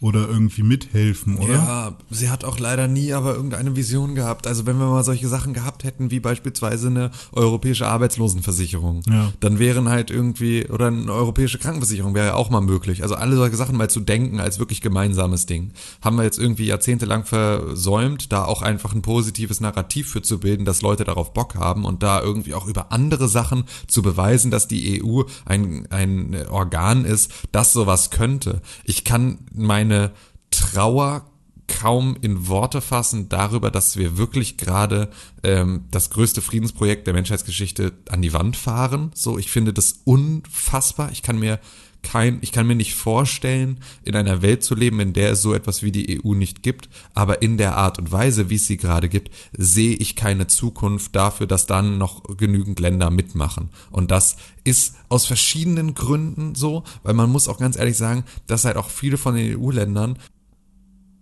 oder 0.00 0.28
irgendwie 0.28 0.62
mithelfen, 0.62 1.36
oder? 1.36 1.52
Ja, 1.52 1.92
sie 2.08 2.30
hat 2.30 2.44
auch 2.44 2.58
leider 2.58 2.88
nie 2.88 3.12
aber 3.12 3.34
irgendeine 3.34 3.76
Vision 3.76 4.14
gehabt. 4.14 4.46
Also 4.46 4.64
wenn 4.64 4.78
wir 4.78 4.86
mal 4.86 5.04
solche 5.04 5.28
Sachen 5.28 5.52
gehabt 5.52 5.84
hätten, 5.84 6.10
wie 6.10 6.20
beispielsweise 6.20 6.86
eine 6.86 7.10
europäische 7.32 7.86
Arbeitslosenversicherung, 7.86 9.02
ja. 9.06 9.30
dann 9.40 9.58
wären 9.58 9.90
halt 9.90 10.10
irgendwie, 10.10 10.66
oder 10.66 10.86
eine 10.86 11.12
europäische 11.12 11.58
Krankenversicherung 11.58 12.14
wäre 12.14 12.28
ja 12.28 12.34
auch 12.34 12.48
mal 12.48 12.62
möglich. 12.62 13.02
Also 13.02 13.14
alle 13.14 13.36
solche 13.36 13.56
Sachen 13.56 13.76
mal 13.76 13.90
zu 13.90 14.00
denken 14.00 14.40
als 14.40 14.58
wirklich 14.58 14.80
gemeinsames 14.80 15.44
Ding. 15.44 15.72
Haben 16.00 16.16
wir 16.16 16.24
jetzt 16.24 16.38
irgendwie 16.38 16.64
jahrzehntelang 16.64 17.26
versäumt, 17.26 18.32
da 18.32 18.46
auch 18.46 18.62
einfach 18.62 18.94
ein 18.94 19.02
positives 19.02 19.60
Narrativ 19.60 20.08
für 20.08 20.22
zu 20.22 20.40
bilden, 20.40 20.64
dass 20.64 20.80
Leute 20.80 21.04
darauf 21.04 21.34
Bock 21.34 21.56
haben 21.56 21.84
und 21.84 22.02
da 22.02 22.22
irgendwie 22.22 22.54
auch 22.54 22.66
über 22.66 22.90
andere 22.90 23.28
Sachen 23.28 23.64
zu 23.86 24.00
beweisen, 24.00 24.50
dass 24.50 24.66
die 24.66 25.02
EU 25.04 25.24
ein, 25.44 25.86
ein 25.90 26.34
Organ 26.48 27.04
ist, 27.04 27.30
das 27.52 27.74
sowas 27.74 28.10
könnte. 28.10 28.62
Ich 28.84 29.04
kann 29.04 29.40
mein 29.52 29.89
meine 29.90 30.12
Trauer 30.50 31.26
kaum 31.66 32.16
in 32.20 32.48
Worte 32.48 32.80
fassen 32.80 33.28
darüber, 33.28 33.70
dass 33.70 33.96
wir 33.96 34.16
wirklich 34.16 34.56
gerade 34.56 35.10
ähm, 35.42 35.84
das 35.90 36.10
größte 36.10 36.42
Friedensprojekt 36.42 37.06
der 37.06 37.14
Menschheitsgeschichte 37.14 37.92
an 38.08 38.22
die 38.22 38.32
Wand 38.32 38.56
fahren. 38.56 39.12
So, 39.14 39.38
ich 39.38 39.50
finde 39.50 39.72
das 39.72 40.00
unfassbar. 40.04 41.10
Ich 41.12 41.22
kann 41.22 41.38
mir 41.38 41.60
kein, 42.02 42.38
ich 42.40 42.52
kann 42.52 42.66
mir 42.66 42.74
nicht 42.74 42.94
vorstellen, 42.94 43.78
in 44.04 44.16
einer 44.16 44.42
Welt 44.42 44.64
zu 44.64 44.74
leben, 44.74 45.00
in 45.00 45.12
der 45.12 45.32
es 45.32 45.42
so 45.42 45.54
etwas 45.54 45.82
wie 45.82 45.92
die 45.92 46.20
EU 46.24 46.34
nicht 46.34 46.62
gibt, 46.62 46.88
aber 47.14 47.42
in 47.42 47.56
der 47.56 47.76
Art 47.76 47.98
und 47.98 48.10
Weise, 48.12 48.50
wie 48.50 48.56
es 48.56 48.66
sie 48.66 48.76
gerade 48.76 49.08
gibt, 49.08 49.30
sehe 49.56 49.94
ich 49.94 50.16
keine 50.16 50.46
Zukunft 50.46 51.14
dafür, 51.14 51.46
dass 51.46 51.66
dann 51.66 51.98
noch 51.98 52.36
genügend 52.36 52.80
Länder 52.80 53.10
mitmachen. 53.10 53.70
Und 53.90 54.10
das 54.10 54.36
ist 54.64 54.96
aus 55.08 55.26
verschiedenen 55.26 55.94
Gründen 55.94 56.54
so, 56.54 56.84
weil 57.02 57.14
man 57.14 57.30
muss 57.30 57.48
auch 57.48 57.58
ganz 57.58 57.76
ehrlich 57.76 57.96
sagen, 57.96 58.24
dass 58.46 58.64
halt 58.64 58.76
auch 58.76 58.90
viele 58.90 59.16
von 59.16 59.34
den 59.34 59.58
EU-Ländern 59.58 60.18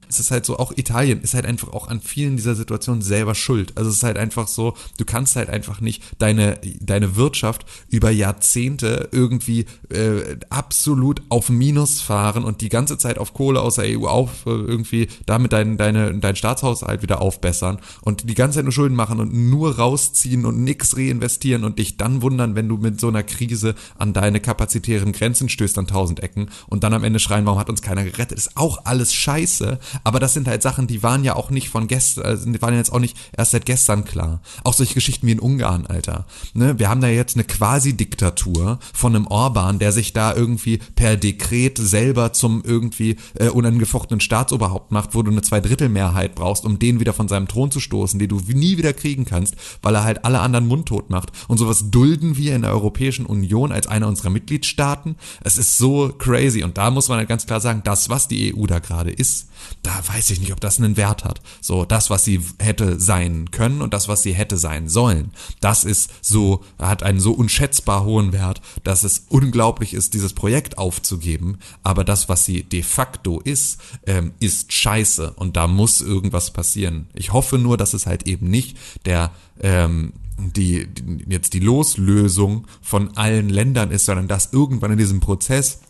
es 0.08 0.20
ist 0.20 0.30
halt 0.30 0.46
so, 0.46 0.58
auch 0.58 0.72
Italien 0.76 1.20
ist 1.20 1.34
halt 1.34 1.46
einfach 1.46 1.72
auch 1.72 1.88
an 1.88 2.00
vielen 2.00 2.36
dieser 2.36 2.54
Situationen 2.54 3.02
selber 3.02 3.34
schuld. 3.34 3.72
Also 3.76 3.90
es 3.90 3.96
ist 3.96 4.02
halt 4.02 4.18
einfach 4.18 4.48
so, 4.48 4.74
du 4.96 5.04
kannst 5.04 5.36
halt 5.36 5.50
einfach 5.50 5.80
nicht 5.80 6.02
deine, 6.18 6.58
deine 6.80 7.16
Wirtschaft 7.16 7.66
über 7.88 8.10
Jahrzehnte 8.10 9.08
irgendwie 9.12 9.66
äh, 9.90 10.36
absolut 10.50 11.22
auf 11.28 11.48
Minus 11.48 12.00
fahren 12.00 12.44
und 12.44 12.60
die 12.60 12.68
ganze 12.68 12.98
Zeit 12.98 13.18
auf 13.18 13.34
Kohle 13.34 13.60
aus 13.60 13.76
der 13.76 13.98
EU 13.98 14.06
auf 14.06 14.46
äh, 14.46 14.50
irgendwie 14.50 15.08
damit 15.26 15.52
dein, 15.52 15.76
deine, 15.76 16.14
dein 16.18 16.36
Staatshaushalt 16.36 17.02
wieder 17.02 17.20
aufbessern 17.20 17.78
und 18.02 18.28
die 18.28 18.34
ganze 18.34 18.56
Zeit 18.56 18.64
nur 18.64 18.72
Schulden 18.72 18.96
machen 18.96 19.20
und 19.20 19.34
nur 19.34 19.76
rausziehen 19.76 20.44
und 20.44 20.62
nix 20.62 20.96
reinvestieren 20.96 21.64
und 21.64 21.78
dich 21.78 21.96
dann 21.96 22.22
wundern, 22.22 22.54
wenn 22.54 22.68
du 22.68 22.76
mit 22.76 23.00
so 23.00 23.08
einer 23.08 23.22
Krise 23.22 23.74
an 23.98 24.12
deine 24.12 24.40
kapazitären 24.40 25.12
Grenzen 25.12 25.48
stößt 25.48 25.78
an 25.78 25.86
tausend 25.86 26.20
Ecken 26.20 26.50
und 26.66 26.84
dann 26.84 26.94
am 26.94 27.04
Ende 27.04 27.18
schreien, 27.18 27.46
warum 27.46 27.58
hat 27.58 27.70
uns 27.70 27.82
keiner 27.82 28.04
gerettet, 28.04 28.38
ist 28.38 28.56
auch 28.56 28.84
alles 28.84 29.12
scheiße, 29.12 29.78
aber 30.04 30.20
das 30.20 30.34
sind 30.34 30.48
halt 30.48 30.62
Sachen, 30.62 30.86
die 30.86 31.02
waren 31.02 31.24
ja 31.24 31.36
auch 31.36 31.50
nicht 31.50 31.68
von 31.68 31.88
gestern, 31.88 32.24
also 32.24 32.50
die 32.50 32.60
waren 32.62 32.74
jetzt 32.74 32.92
auch 32.92 33.00
nicht 33.00 33.16
erst 33.36 33.52
seit 33.52 33.66
gestern 33.66 34.04
klar. 34.04 34.40
Auch 34.64 34.74
solche 34.74 34.94
Geschichten 34.94 35.26
wie 35.26 35.32
in 35.32 35.40
Ungarn, 35.40 35.86
Alter. 35.86 36.26
Ne? 36.54 36.78
Wir 36.78 36.88
haben 36.88 37.00
da 37.00 37.08
jetzt 37.08 37.36
eine 37.36 37.44
Quasi-Diktatur 37.44 38.78
von 38.92 39.14
einem 39.14 39.26
Orban, 39.26 39.78
der 39.78 39.92
sich 39.92 40.12
da 40.12 40.34
irgendwie 40.34 40.78
per 40.96 41.16
Dekret 41.16 41.78
selber 41.78 42.32
zum 42.32 42.62
irgendwie 42.64 43.16
äh, 43.34 43.48
unangefochtenen 43.48 44.20
Staatsoberhaupt 44.20 44.92
macht, 44.92 45.14
wo 45.14 45.22
du 45.22 45.30
eine 45.30 45.42
Zweidrittelmehrheit 45.42 46.34
brauchst, 46.34 46.64
um 46.64 46.78
den 46.78 47.00
wieder 47.00 47.12
von 47.12 47.28
seinem 47.28 47.48
Thron 47.48 47.70
zu 47.70 47.80
stoßen, 47.80 48.18
den 48.18 48.28
du 48.28 48.40
nie 48.48 48.78
wieder 48.78 48.92
kriegen 48.92 49.24
kannst, 49.24 49.56
weil 49.82 49.94
er 49.94 50.04
halt 50.04 50.24
alle 50.24 50.40
anderen 50.40 50.66
mundtot 50.66 51.10
macht. 51.10 51.32
Und 51.48 51.58
sowas 51.58 51.90
dulden 51.90 52.36
wir 52.36 52.54
in 52.54 52.62
der 52.62 52.72
Europäischen 52.72 53.26
Union 53.26 53.72
als 53.72 53.86
einer 53.86 54.08
unserer 54.08 54.30
Mitgliedstaaten. 54.30 55.16
Es 55.42 55.58
ist 55.58 55.78
so 55.78 56.12
crazy. 56.18 56.62
Und 56.62 56.78
da 56.78 56.90
muss 56.90 57.08
man 57.08 57.18
halt 57.18 57.28
ganz 57.28 57.46
klar 57.46 57.60
sagen, 57.60 57.82
das, 57.84 58.08
was 58.08 58.28
die 58.28 58.54
EU 58.54 58.66
da 58.66 58.78
gerade 58.78 59.10
ist, 59.10 59.48
da 59.88 60.06
weiß 60.06 60.28
ich 60.28 60.40
nicht, 60.40 60.52
ob 60.52 60.60
das 60.60 60.78
einen 60.78 60.98
Wert 60.98 61.24
hat. 61.24 61.40
So, 61.62 61.86
das, 61.86 62.10
was 62.10 62.22
sie 62.22 62.42
hätte 62.58 63.00
sein 63.00 63.50
können 63.50 63.80
und 63.80 63.94
das, 63.94 64.06
was 64.06 64.22
sie 64.22 64.34
hätte 64.34 64.58
sein 64.58 64.86
sollen, 64.86 65.30
das 65.60 65.84
ist 65.84 66.10
so, 66.20 66.62
hat 66.78 67.02
einen 67.02 67.20
so 67.20 67.32
unschätzbar 67.32 68.04
hohen 68.04 68.34
Wert, 68.34 68.60
dass 68.84 69.02
es 69.02 69.24
unglaublich 69.30 69.94
ist, 69.94 70.12
dieses 70.12 70.34
Projekt 70.34 70.76
aufzugeben. 70.76 71.58
Aber 71.82 72.04
das, 72.04 72.28
was 72.28 72.44
sie 72.44 72.64
de 72.64 72.82
facto 72.82 73.40
ist, 73.40 73.80
ähm, 74.06 74.32
ist 74.40 74.74
scheiße 74.74 75.32
und 75.36 75.56
da 75.56 75.66
muss 75.66 76.02
irgendwas 76.02 76.50
passieren. 76.50 77.06
Ich 77.14 77.32
hoffe 77.32 77.56
nur, 77.56 77.78
dass 77.78 77.94
es 77.94 78.04
halt 78.04 78.26
eben 78.26 78.50
nicht 78.50 78.76
der, 79.06 79.30
ähm, 79.62 80.12
die, 80.36 80.86
die 80.86 81.32
jetzt 81.32 81.54
die 81.54 81.60
Loslösung 81.60 82.66
von 82.82 83.16
allen 83.16 83.48
Ländern 83.48 83.90
ist, 83.90 84.04
sondern 84.04 84.28
dass 84.28 84.52
irgendwann 84.52 84.92
in 84.92 84.98
diesem 84.98 85.20
Prozess 85.20 85.80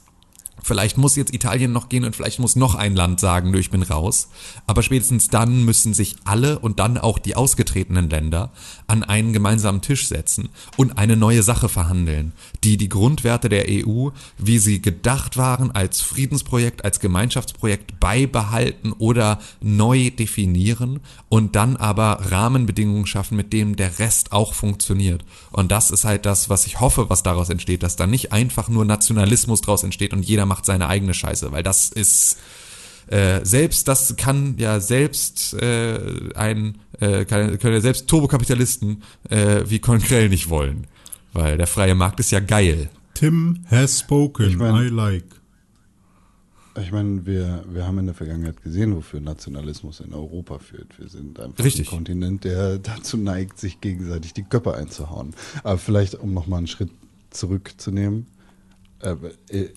Vielleicht 0.62 0.98
muss 0.98 1.16
jetzt 1.16 1.34
Italien 1.34 1.72
noch 1.72 1.88
gehen 1.88 2.04
und 2.04 2.14
vielleicht 2.14 2.38
muss 2.38 2.56
noch 2.56 2.74
ein 2.74 2.96
Land 2.96 3.20
sagen, 3.20 3.54
ich 3.54 3.70
bin 3.70 3.82
raus. 3.82 4.28
Aber 4.66 4.82
spätestens 4.82 5.28
dann 5.28 5.64
müssen 5.64 5.94
sich 5.94 6.16
alle 6.24 6.58
und 6.58 6.78
dann 6.78 6.98
auch 6.98 7.18
die 7.18 7.36
ausgetretenen 7.36 8.10
Länder 8.10 8.50
an 8.86 9.02
einen 9.02 9.32
gemeinsamen 9.32 9.80
Tisch 9.80 10.08
setzen 10.08 10.48
und 10.76 10.98
eine 10.98 11.16
neue 11.16 11.42
Sache 11.42 11.68
verhandeln, 11.68 12.32
die 12.64 12.76
die 12.76 12.88
Grundwerte 12.88 13.48
der 13.48 13.66
EU, 13.68 14.08
wie 14.38 14.58
sie 14.58 14.80
gedacht 14.80 15.36
waren, 15.36 15.70
als 15.70 16.00
Friedensprojekt, 16.00 16.84
als 16.84 17.00
Gemeinschaftsprojekt 17.00 18.00
beibehalten 18.00 18.92
oder 18.92 19.38
neu 19.60 20.10
definieren 20.10 21.00
und 21.28 21.56
dann 21.56 21.76
aber 21.76 22.18
Rahmenbedingungen 22.30 23.06
schaffen, 23.06 23.36
mit 23.36 23.52
denen 23.52 23.76
der 23.76 23.98
Rest 23.98 24.32
auch 24.32 24.54
funktioniert. 24.54 25.24
Und 25.50 25.70
das 25.70 25.90
ist 25.90 26.04
halt 26.04 26.26
das, 26.26 26.48
was 26.48 26.66
ich 26.66 26.80
hoffe, 26.80 27.10
was 27.10 27.22
daraus 27.22 27.50
entsteht, 27.50 27.82
dass 27.82 27.96
da 27.96 28.06
nicht 28.06 28.32
einfach 28.32 28.68
nur 28.68 28.84
Nationalismus 28.84 29.60
daraus 29.60 29.82
entsteht 29.82 30.12
und 30.12 30.22
jeder 30.22 30.46
macht 30.48 30.66
seine 30.66 30.88
eigene 30.88 31.14
Scheiße, 31.14 31.52
weil 31.52 31.62
das 31.62 31.90
ist 31.90 32.38
äh, 33.08 33.44
selbst 33.44 33.88
das 33.88 34.16
kann 34.16 34.56
ja 34.58 34.80
selbst 34.80 35.54
äh, 35.54 36.30
ein 36.34 36.78
äh, 37.00 37.24
kann, 37.24 37.58
können 37.58 37.74
ja 37.74 37.80
selbst 37.80 38.08
Turbokapitalisten 38.08 39.02
äh, 39.30 39.62
wie 39.66 39.78
Konkrell 39.78 40.28
nicht 40.28 40.48
wollen, 40.50 40.86
weil 41.32 41.56
der 41.56 41.66
freie 41.66 41.94
Markt 41.94 42.20
ist 42.20 42.32
ja 42.32 42.40
geil. 42.40 42.90
Tim 43.14 43.64
has 43.70 44.00
spoken. 44.00 44.48
Ich 44.48 44.56
mein, 44.56 44.86
I 44.86 44.88
like. 44.88 45.24
Ich 46.80 46.92
meine, 46.92 47.26
wir, 47.26 47.64
wir 47.68 47.86
haben 47.86 47.98
in 47.98 48.06
der 48.06 48.14
Vergangenheit 48.14 48.62
gesehen, 48.62 48.94
wofür 48.94 49.20
Nationalismus 49.20 50.00
in 50.00 50.14
Europa 50.14 50.58
führt. 50.58 50.98
Wir 50.98 51.08
sind 51.08 51.40
einfach 51.40 51.64
Richtig. 51.64 51.88
ein 51.88 51.96
Kontinent, 51.96 52.44
der 52.44 52.78
dazu 52.78 53.16
neigt, 53.16 53.58
sich 53.58 53.80
gegenseitig 53.80 54.34
die 54.34 54.44
Köpfe 54.44 54.74
einzuhauen. 54.74 55.34
Aber 55.64 55.78
vielleicht, 55.78 56.14
um 56.14 56.32
nochmal 56.34 56.58
einen 56.58 56.66
Schritt 56.68 56.90
zurückzunehmen, 57.30 58.26
äh, 59.02 59.16
äh, 59.48 59.68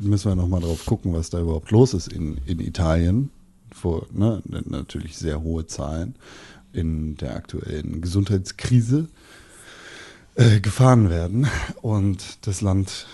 müssen 0.00 0.30
wir 0.30 0.36
nochmal 0.36 0.60
drauf 0.60 0.84
gucken, 0.86 1.12
was 1.12 1.30
da 1.30 1.40
überhaupt 1.40 1.70
los 1.70 1.94
ist 1.94 2.12
in, 2.12 2.38
in 2.46 2.60
Italien. 2.60 3.30
Vor, 3.72 4.06
ne, 4.12 4.42
natürlich 4.46 5.16
sehr 5.16 5.42
hohe 5.42 5.66
Zahlen 5.66 6.14
in 6.72 7.16
der 7.16 7.34
aktuellen 7.34 8.00
Gesundheitskrise 8.00 9.08
äh, 10.36 10.60
gefahren 10.60 11.10
werden 11.10 11.46
und 11.82 12.46
das 12.46 12.60
Land 12.60 13.06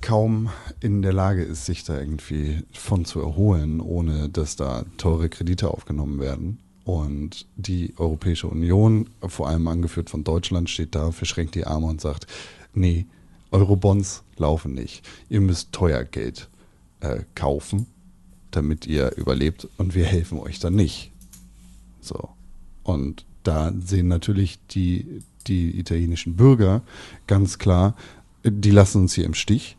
kaum 0.00 0.50
in 0.80 1.00
der 1.00 1.12
Lage 1.12 1.42
ist, 1.42 1.64
sich 1.64 1.82
da 1.82 1.98
irgendwie 1.98 2.62
von 2.72 3.04
zu 3.04 3.20
erholen, 3.20 3.80
ohne 3.80 4.28
dass 4.28 4.54
da 4.54 4.84
teure 4.98 5.28
Kredite 5.28 5.70
aufgenommen 5.70 6.20
werden. 6.20 6.58
Und 6.84 7.46
die 7.56 7.94
Europäische 7.96 8.46
Union, 8.46 9.08
vor 9.26 9.48
allem 9.48 9.66
angeführt 9.66 10.10
von 10.10 10.22
Deutschland, 10.22 10.68
steht 10.68 10.94
da, 10.94 11.10
verschränkt 11.10 11.54
die 11.54 11.66
Arme 11.66 11.86
und 11.86 12.02
sagt, 12.02 12.26
nee, 12.74 13.06
Eurobonds 13.54 14.24
laufen 14.36 14.74
nicht. 14.74 15.08
Ihr 15.28 15.40
müsst 15.40 15.72
teuer 15.72 16.04
Geld 16.04 16.50
äh, 17.00 17.20
kaufen, 17.34 17.86
damit 18.50 18.86
ihr 18.86 19.16
überlebt 19.16 19.68
und 19.78 19.94
wir 19.94 20.04
helfen 20.04 20.38
euch 20.40 20.58
dann 20.58 20.74
nicht. 20.74 21.12
So. 22.00 22.30
Und 22.82 23.24
da 23.44 23.72
sehen 23.78 24.08
natürlich 24.08 24.58
die, 24.68 25.22
die 25.46 25.78
italienischen 25.78 26.34
Bürger 26.34 26.82
ganz 27.26 27.58
klar, 27.58 27.94
die 28.44 28.70
lassen 28.70 29.02
uns 29.02 29.14
hier 29.14 29.24
im 29.24 29.34
Stich. 29.34 29.76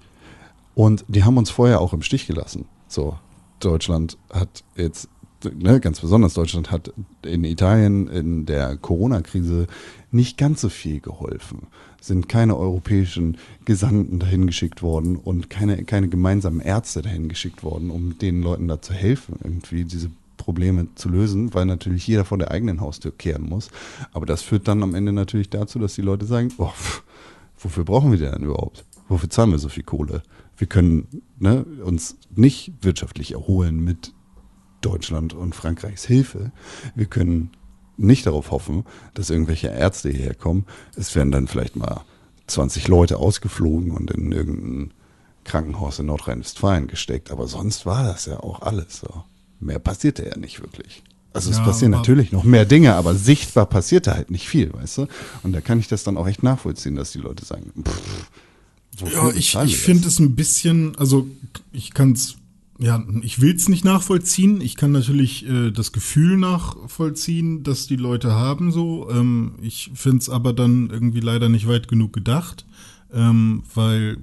Und 0.73 1.05
die 1.07 1.23
haben 1.23 1.37
uns 1.37 1.49
vorher 1.49 1.81
auch 1.81 1.93
im 1.93 2.01
Stich 2.01 2.27
gelassen. 2.27 2.65
So, 2.87 3.17
Deutschland 3.59 4.17
hat 4.31 4.63
jetzt, 4.75 5.09
ne, 5.43 5.79
ganz 5.79 5.99
besonders 5.99 6.33
Deutschland 6.33 6.71
hat 6.71 6.93
in 7.23 7.43
Italien 7.43 8.07
in 8.07 8.45
der 8.45 8.77
Corona-Krise 8.77 9.67
nicht 10.15 10.37
ganz 10.37 10.61
so 10.61 10.69
viel 10.69 10.99
geholfen. 10.99 11.67
Sind 12.01 12.29
keine 12.29 12.55
europäischen 12.57 13.37
Gesandten 13.65 14.19
dahin 14.19 14.47
geschickt 14.47 14.81
worden 14.81 15.15
und 15.15 15.49
keine, 15.49 15.83
keine 15.83 16.07
gemeinsamen 16.07 16.61
Ärzte 16.61 17.01
dahin 17.01 17.29
geschickt 17.29 17.63
worden, 17.63 17.91
um 17.91 18.17
den 18.17 18.41
Leuten 18.41 18.67
da 18.67 18.81
zu 18.81 18.93
helfen, 18.93 19.39
irgendwie 19.43 19.83
diese 19.83 20.09
Probleme 20.37 20.87
zu 20.95 21.09
lösen, 21.09 21.53
weil 21.53 21.65
natürlich 21.65 22.07
jeder 22.07 22.25
vor 22.25 22.37
der 22.37 22.51
eigenen 22.51 22.79
Haustür 22.79 23.11
kehren 23.11 23.49
muss. 23.49 23.69
Aber 24.13 24.25
das 24.25 24.41
führt 24.41 24.67
dann 24.67 24.83
am 24.83 24.95
Ende 24.95 25.11
natürlich 25.11 25.49
dazu, 25.49 25.79
dass 25.79 25.95
die 25.95 26.01
Leute 26.01 26.25
sagen, 26.25 26.53
oh, 26.57 26.71
wofür 27.57 27.83
brauchen 27.83 28.11
wir 28.11 28.19
denn 28.19 28.43
überhaupt? 28.43 28.85
Wofür 29.07 29.29
zahlen 29.29 29.51
wir 29.51 29.59
so 29.59 29.69
viel 29.69 29.83
Kohle? 29.83 30.23
Wir 30.57 30.67
können 30.67 31.07
ne, 31.39 31.65
uns 31.83 32.17
nicht 32.35 32.73
wirtschaftlich 32.81 33.33
erholen 33.33 33.83
mit 33.83 34.13
Deutschland 34.81 35.33
und 35.33 35.55
Frankreichs 35.55 36.05
Hilfe. 36.05 36.51
Wir 36.93 37.07
können 37.07 37.51
nicht 37.97 38.25
darauf 38.25 38.51
hoffen, 38.51 38.83
dass 39.13 39.29
irgendwelche 39.29 39.67
Ärzte 39.67 40.09
hierher 40.09 40.35
kommen. 40.35 40.65
Es 40.95 41.15
werden 41.15 41.31
dann 41.31 41.47
vielleicht 41.47 41.75
mal 41.75 42.01
20 42.47 42.87
Leute 42.87 43.17
ausgeflogen 43.17 43.91
und 43.91 44.11
in 44.11 44.31
irgendein 44.31 44.93
Krankenhaus 45.43 45.99
in 45.99 46.07
Nordrhein-Westfalen 46.07 46.87
gesteckt. 46.87 47.31
Aber 47.31 47.47
sonst 47.47 47.85
war 47.85 48.03
das 48.03 48.25
ja 48.25 48.39
auch 48.39 48.61
alles 48.61 48.99
so. 48.99 49.23
Mehr 49.59 49.79
passierte 49.79 50.25
ja 50.27 50.37
nicht 50.37 50.61
wirklich. 50.61 51.03
Also 51.33 51.49
es 51.51 51.57
Ja, 51.57 51.63
passieren 51.65 51.93
aber- 51.93 52.01
natürlich 52.01 52.31
noch 52.31 52.43
mehr 52.43 52.65
Dinge, 52.65 52.95
aber 52.95 53.13
sichtbar 53.15 53.65
passierte 53.65 54.13
halt 54.13 54.31
nicht 54.31 54.47
viel, 54.47 54.73
weißt 54.73 54.99
du? 54.99 55.07
Und 55.43 55.53
da 55.53 55.61
kann 55.61 55.79
ich 55.79 55.87
das 55.87 56.03
dann 56.03 56.17
auch 56.17 56.27
echt 56.27 56.43
nachvollziehen, 56.43 56.95
dass 56.95 57.11
die 57.11 57.19
Leute 57.19 57.43
sagen, 57.45 57.71
pff, 57.83 58.29
Ja, 59.13 59.29
ich, 59.31 59.55
ich 59.55 59.77
finde 59.77 60.07
es 60.07 60.19
ein 60.19 60.35
bisschen, 60.35 60.95
also 60.97 61.27
ich 61.73 61.93
kann 61.93 62.13
es, 62.13 62.35
ja, 62.77 63.03
ich 63.21 63.39
will 63.39 63.55
es 63.55 63.69
nicht 63.69 63.85
nachvollziehen. 63.85 64.59
Ich 64.59 64.75
kann 64.75 64.91
natürlich 64.91 65.47
äh, 65.47 65.71
das 65.71 65.93
Gefühl 65.93 66.37
nachvollziehen, 66.37 67.63
dass 67.63 67.87
die 67.87 67.95
Leute 67.95 68.33
haben 68.33 68.71
so. 68.71 69.09
Ähm, 69.09 69.53
ich 69.61 69.91
finde 69.93 70.17
es 70.17 70.29
aber 70.29 70.51
dann 70.51 70.89
irgendwie 70.89 71.21
leider 71.21 71.47
nicht 71.47 71.67
weit 71.67 71.87
genug 71.87 72.11
gedacht, 72.11 72.65
ähm, 73.13 73.63
weil 73.73 74.17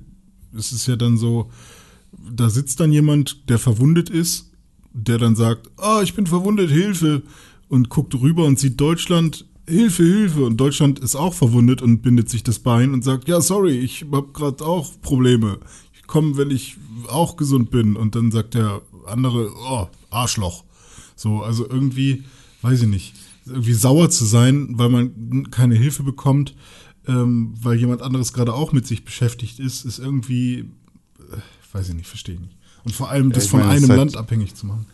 es 0.56 0.72
ist 0.72 0.86
ja 0.86 0.96
dann 0.96 1.16
so, 1.16 1.50
da 2.30 2.50
sitzt 2.50 2.80
dann 2.80 2.92
jemand, 2.92 3.48
der 3.48 3.58
verwundet 3.58 4.10
ist, 4.10 4.50
der 4.92 5.16
dann 5.16 5.34
sagt, 5.34 5.70
ah, 5.78 6.02
ich 6.02 6.14
bin 6.14 6.26
verwundet, 6.26 6.70
Hilfe, 6.70 7.22
und 7.68 7.88
guckt 7.88 8.14
rüber 8.14 8.44
und 8.44 8.58
sieht 8.58 8.78
Deutschland, 8.78 9.46
Hilfe, 9.66 10.02
Hilfe, 10.02 10.44
und 10.44 10.58
Deutschland 10.58 10.98
ist 10.98 11.16
auch 11.16 11.32
verwundet 11.32 11.80
und 11.80 12.02
bindet 12.02 12.28
sich 12.28 12.42
das 12.42 12.58
Bein 12.58 12.92
und 12.92 13.02
sagt, 13.02 13.28
ja, 13.28 13.40
sorry, 13.40 13.78
ich 13.78 14.04
hab 14.12 14.34
gerade 14.34 14.62
auch 14.62 15.00
Probleme. 15.00 15.58
Ich 16.12 16.14
komme, 16.14 16.36
wenn 16.36 16.50
ich 16.50 16.76
auch 17.08 17.38
gesund 17.38 17.70
bin. 17.70 17.96
Und 17.96 18.14
dann 18.16 18.30
sagt 18.30 18.52
der 18.52 18.82
andere, 19.06 19.50
oh, 19.56 19.88
Arschloch. 20.10 20.62
So, 21.16 21.42
also 21.42 21.66
irgendwie, 21.66 22.24
weiß 22.60 22.82
ich 22.82 22.88
nicht, 22.88 23.14
irgendwie 23.46 23.72
sauer 23.72 24.10
zu 24.10 24.26
sein, 24.26 24.74
weil 24.76 24.90
man 24.90 25.50
keine 25.50 25.74
Hilfe 25.74 26.02
bekommt, 26.02 26.54
ähm, 27.08 27.54
weil 27.62 27.78
jemand 27.78 28.02
anderes 28.02 28.34
gerade 28.34 28.52
auch 28.52 28.72
mit 28.72 28.86
sich 28.86 29.06
beschäftigt 29.06 29.58
ist, 29.58 29.86
ist 29.86 30.00
irgendwie, 30.00 30.58
äh, 31.18 31.38
weiß 31.72 31.88
ich 31.88 31.94
nicht, 31.94 32.08
verstehe 32.08 32.34
ich 32.34 32.42
nicht. 32.42 32.58
Und 32.84 32.94
vor 32.94 33.08
allem 33.08 33.32
das 33.32 33.46
von 33.46 33.60
meine, 33.60 33.72
es 33.72 33.78
einem 33.78 33.88
halt- 33.88 33.98
Land 33.98 34.16
abhängig 34.18 34.54
zu 34.54 34.66
machen. 34.66 34.84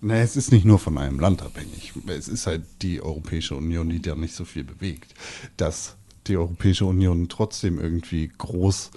Naja, 0.00 0.22
es 0.22 0.36
ist 0.36 0.52
nicht 0.52 0.64
nur 0.64 0.78
von 0.78 0.96
einem 0.96 1.20
Land 1.20 1.42
abhängig. 1.42 1.92
Es 2.06 2.28
ist 2.28 2.46
halt 2.46 2.62
die 2.80 3.02
Europäische 3.02 3.56
Union, 3.56 3.90
die 3.90 4.00
da 4.00 4.14
nicht 4.14 4.34
so 4.34 4.46
viel 4.46 4.64
bewegt. 4.64 5.12
Dass 5.58 5.96
die 6.28 6.38
Europäische 6.38 6.86
Union 6.86 7.28
trotzdem 7.28 7.78
irgendwie 7.78 8.30
groß 8.38 8.90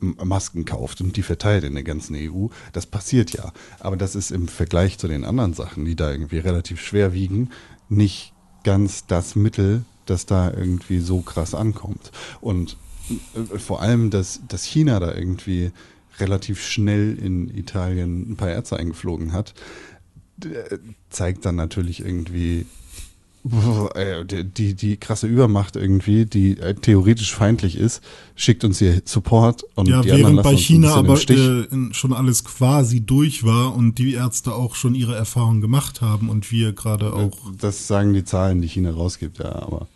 Masken 0.00 0.64
kauft 0.64 1.00
und 1.00 1.16
die 1.16 1.22
verteilt 1.22 1.64
in 1.64 1.74
der 1.74 1.82
ganzen 1.84 2.14
EU, 2.16 2.48
das 2.72 2.86
passiert 2.86 3.32
ja. 3.32 3.52
Aber 3.80 3.96
das 3.96 4.14
ist 4.14 4.30
im 4.30 4.48
Vergleich 4.48 4.98
zu 4.98 5.08
den 5.08 5.24
anderen 5.24 5.54
Sachen, 5.54 5.84
die 5.84 5.96
da 5.96 6.10
irgendwie 6.10 6.38
relativ 6.38 6.80
schwer 6.80 7.12
wiegen, 7.12 7.50
nicht 7.88 8.32
ganz 8.64 9.06
das 9.06 9.36
Mittel, 9.36 9.84
das 10.06 10.26
da 10.26 10.50
irgendwie 10.50 11.00
so 11.00 11.20
krass 11.20 11.54
ankommt. 11.54 12.10
Und 12.40 12.76
äh, 13.34 13.58
vor 13.58 13.80
allem, 13.82 14.10
dass, 14.10 14.40
dass 14.48 14.64
China 14.64 15.00
da 15.00 15.14
irgendwie 15.14 15.70
relativ 16.18 16.62
schnell 16.64 17.18
in 17.18 17.48
Italien 17.54 18.30
ein 18.32 18.36
paar 18.36 18.50
Ärzte 18.50 18.76
eingeflogen 18.76 19.32
hat, 19.32 19.54
d- 20.36 20.54
zeigt 21.10 21.44
dann 21.44 21.56
natürlich 21.56 22.00
irgendwie 22.00 22.60
äh, 22.60 22.64
die, 23.44 24.44
die, 24.44 24.74
die 24.74 24.96
krasse 24.96 25.26
Übermacht 25.26 25.76
irgendwie, 25.76 26.24
die 26.24 26.58
äh, 26.58 26.74
theoretisch 26.74 27.34
feindlich 27.34 27.76
ist, 27.76 28.02
schickt 28.36 28.64
uns 28.64 28.78
hier 28.78 29.02
Support 29.04 29.64
und 29.74 29.86
Ja, 29.86 30.00
die 30.00 30.08
während 30.10 30.42
bei 30.42 30.56
China 30.56 30.94
aber 30.94 31.18
Stich. 31.18 31.38
äh, 31.38 31.66
schon 31.92 32.14
alles 32.14 32.44
quasi 32.44 33.02
durch 33.02 33.44
war 33.44 33.74
und 33.74 33.98
die 33.98 34.14
Ärzte 34.14 34.54
auch 34.54 34.74
schon 34.74 34.94
ihre 34.94 35.14
Erfahrungen 35.14 35.60
gemacht 35.60 36.00
haben 36.00 36.30
und 36.30 36.50
wir 36.50 36.72
gerade 36.72 37.12
auch. 37.12 37.36
das 37.58 37.86
sagen 37.86 38.14
die 38.14 38.24
Zahlen, 38.24 38.62
die 38.62 38.68
China 38.68 38.92
rausgibt, 38.92 39.38
ja, 39.38 39.52
aber 39.54 39.88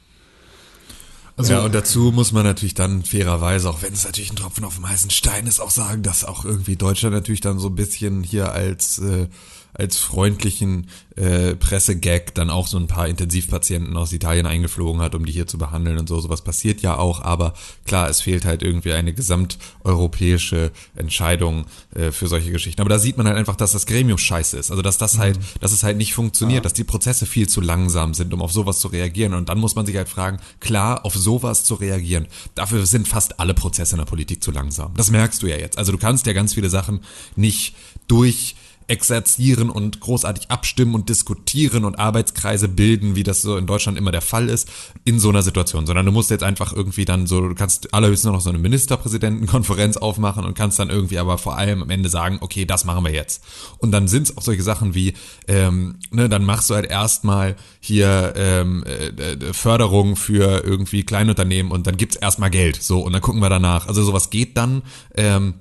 Also, 1.37 1.55
ja, 1.55 1.65
und 1.65 1.75
dazu 1.75 2.13
muss 2.13 2.33
man 2.33 2.45
natürlich 2.45 2.75
dann 2.75 3.03
fairerweise, 3.03 3.71
auch 3.71 3.81
wenn 3.81 3.95
es 3.95 4.05
natürlich 4.05 4.31
ein 4.33 4.37
Tropfen 4.37 4.65
auf 4.65 4.75
dem 4.75 4.89
heißen 4.89 5.09
Stein 5.11 5.47
ist, 5.47 5.61
auch 5.61 5.71
sagen, 5.71 6.03
dass 6.03 6.25
auch 6.25 6.45
irgendwie 6.45 6.77
Deutschland 6.77 7.15
natürlich 7.15 7.41
dann 7.41 7.59
so 7.59 7.69
ein 7.69 7.77
bisschen 7.77 8.23
hier 8.23 8.53
als 8.53 8.99
äh, 8.99 9.27
als 9.75 9.99
freundlichen 9.99 10.89
äh, 11.17 11.55
Pressegag 11.57 12.35
dann 12.35 12.51
auch 12.51 12.67
so 12.67 12.77
ein 12.79 12.87
paar 12.87 13.09
Intensivpatienten 13.09 13.97
aus 13.97 14.13
Italien 14.13 14.47
eingeflogen 14.47 15.01
hat, 15.01 15.15
um 15.15 15.25
die 15.25 15.33
hier 15.33 15.47
zu 15.47 15.59
behandeln 15.59 15.99
und 15.99 16.09
so. 16.09 16.21
Sowas 16.21 16.43
passiert 16.43 16.81
ja 16.83 16.97
auch, 16.97 17.23
aber 17.23 17.55
klar, 17.85 18.09
es 18.09 18.21
fehlt 18.21 18.45
halt 18.45 18.63
irgendwie 18.63 18.93
eine 18.93 19.13
gesamteuropäische 19.13 20.73
Entscheidung 20.97 21.67
äh, 21.95 22.11
für 22.11 22.29
solche 22.29 22.51
Geschichten. 22.51 22.81
Aber 22.81 22.91
da 22.91 22.99
sieht 22.99 23.17
man 23.17 23.27
halt 23.27 23.37
einfach, 23.37 23.57
dass 23.57 23.73
das 23.73 23.87
Gremium 23.87 24.19
scheiße 24.19 24.57
ist. 24.59 24.71
Also 24.71 24.83
dass 24.83 24.99
das 24.99 25.19
halt, 25.19 25.39
dass 25.61 25.73
es 25.73 25.83
halt 25.83 25.97
nicht 25.97 26.15
funktioniert, 26.15 26.65
dass 26.65 26.73
die 26.73 26.85
Prozesse 26.85 27.27
viel 27.27 27.49
zu 27.49 27.61
langsam 27.61 28.15
sind, 28.15 28.33
um 28.33 28.43
auf 28.43 28.53
sowas 28.53 28.81
zu 28.81 28.89
reagieren. 28.89 29.35
Und 29.35 29.49
dann 29.49 29.59
muss 29.59 29.75
man 29.75 29.87
sich 29.87 29.97
halt 29.97 30.09
fragen, 30.09 30.39
klar, 30.61 31.05
auf 31.05 31.15
sowas 31.15 31.65
zu 31.65 31.75
reagieren. 31.75 32.27
Dafür 32.55 32.87
sind 32.87 33.09
fast 33.09 33.41
alle 33.41 33.55
Prozesse 33.55 33.95
in 33.95 33.99
der 33.99 34.07
Politik 34.07 34.43
zu 34.43 34.51
langsam. 34.51 34.95
Das 34.95 35.11
merkst 35.11 35.43
du 35.43 35.47
ja 35.47 35.57
jetzt. 35.57 35.79
Also 35.79 35.93
du 35.93 35.99
kannst 35.99 36.27
ja 36.27 36.33
ganz 36.33 36.55
viele 36.55 36.71
Sachen 36.71 37.01
nicht 37.37 37.75
durch 38.07 38.55
exerzieren 38.89 39.71
und 39.71 40.01
großartig 40.01 40.51
abstimmen 40.51 40.95
und 40.95 41.09
diskutieren 41.09 41.85
und 41.85 41.99
Arbeitskreise 41.99 42.69
bilden, 42.69 43.15
wie 43.15 43.23
das 43.23 43.43
so 43.43 43.57
in 43.57 43.67
Deutschland 43.67 43.99
immer 43.99 44.13
der 44.13 44.23
Fall 44.23 44.49
ist, 44.49 44.69
in 45.05 45.21
so 45.21 45.29
einer 45.29 45.43
Situation, 45.43 45.87
sondern 45.87 46.07
du 46.07 46.13
musst 46.13 46.31
jetzt 46.31 46.43
einfach 46.43 46.73
irgendwie 46.73 47.05
dann 47.05 47.27
so, 47.27 47.49
du 47.49 47.55
kannst 47.55 47.93
allerhöchstens 47.93 48.33
noch 48.33 48.41
so 48.41 48.49
eine 48.49 48.59
Ministerpräsidentenkonferenz 48.59 49.99
aufmachen 49.99 50.45
und 50.45 50.55
kannst 50.55 50.79
dann 50.79 50.89
irgendwie 50.89 51.19
aber 51.19 51.37
vor 51.37 51.57
allem 51.59 51.83
am 51.83 51.91
Ende 51.91 52.09
sagen, 52.09 52.39
okay, 52.41 52.65
das 52.65 52.87
machen 52.87 53.05
wir 53.05 53.13
jetzt. 53.13 53.45
Und 53.77 53.93
dann 53.93 54.09
sind 54.09 54.25
es 54.25 54.37
auch 54.37 54.43
solche 54.43 54.63
Sachen 54.63 54.95
wie, 54.95 55.13
ähm, 55.47 55.99
ne, 56.11 56.31
dann 56.31 56.45
machst 56.45 56.71
du 56.71 56.75
halt 56.75 56.91
erstmal 56.91 57.57
hier 57.81 58.33
ähm, 58.37 58.85
äh, 58.85 59.09
äh, 59.09 59.53
Förderung 59.53 60.17
für 60.17 60.65
irgendwie 60.65 61.05
Kleinunternehmen 61.05 61.71
und 61.73 61.87
dann 61.87 61.99
gibt's 61.99 62.17
erstmal 62.17 62.51
Geld, 62.51 62.83
so 62.83 63.01
und 63.01 63.13
dann 63.13 63.23
gucken 63.23 63.43
wir 63.43 63.51
danach. 63.51 63.87
Also 63.87 64.03
sowas 64.03 64.31
geht 64.31 64.57
dann. 64.57 64.83
Ähm, 65.15 65.55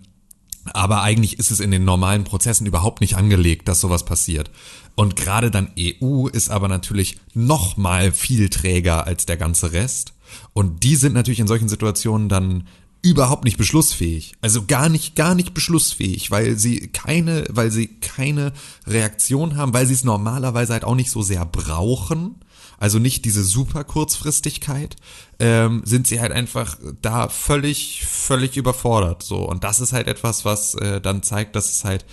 aber 0.69 1.01
eigentlich 1.01 1.39
ist 1.39 1.51
es 1.51 1.59
in 1.59 1.71
den 1.71 1.85
normalen 1.85 2.23
Prozessen 2.23 2.65
überhaupt 2.65 3.01
nicht 3.01 3.15
angelegt, 3.15 3.67
dass 3.67 3.81
sowas 3.81 4.05
passiert. 4.05 4.51
Und 4.95 5.15
gerade 5.15 5.51
dann 5.51 5.71
EU 5.79 6.27
ist 6.27 6.49
aber 6.49 6.67
natürlich 6.67 7.17
noch 7.33 7.77
mal 7.77 8.11
viel 8.11 8.49
träger 8.49 9.05
als 9.05 9.25
der 9.25 9.37
ganze 9.37 9.71
Rest. 9.71 10.13
Und 10.53 10.83
die 10.83 10.95
sind 10.95 11.13
natürlich 11.13 11.39
in 11.39 11.47
solchen 11.47 11.69
Situationen 11.69 12.29
dann 12.29 12.63
überhaupt 13.01 13.43
nicht 13.45 13.57
beschlussfähig. 13.57 14.33
Also 14.41 14.65
gar 14.65 14.89
nicht, 14.89 15.15
gar 15.15 15.35
nicht 15.35 15.53
beschlussfähig, 15.53 16.31
weil 16.31 16.57
sie 16.57 16.87
keine, 16.87 17.45
weil 17.49 17.71
sie 17.71 17.87
keine 17.87 18.53
Reaktion 18.85 19.55
haben, 19.55 19.73
weil 19.73 19.85
sie 19.85 19.93
es 19.93 20.03
normalerweise 20.03 20.73
halt 20.73 20.83
auch 20.83 20.95
nicht 20.95 21.11
so 21.11 21.21
sehr 21.21 21.45
brauchen. 21.45 22.35
Also 22.77 22.99
nicht 22.99 23.25
diese 23.25 23.43
super 23.43 23.83
Kurzfristigkeit, 23.83 24.95
ähm, 25.39 25.81
sind 25.85 26.07
sie 26.07 26.21
halt 26.21 26.31
einfach 26.31 26.77
da 27.01 27.27
völlig, 27.29 28.05
völlig 28.05 28.57
überfordert. 28.57 29.23
So 29.23 29.37
und 29.37 29.63
das 29.63 29.79
ist 29.79 29.93
halt 29.93 30.07
etwas, 30.07 30.45
was 30.45 30.75
äh, 30.75 31.01
dann 31.01 31.23
zeigt, 31.23 31.55
dass 31.55 31.71
es 31.71 31.83
halt, 31.83 32.05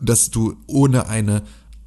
dass 0.00 0.30
du 0.30 0.56
ohne 0.66 1.06
eine 1.06 1.42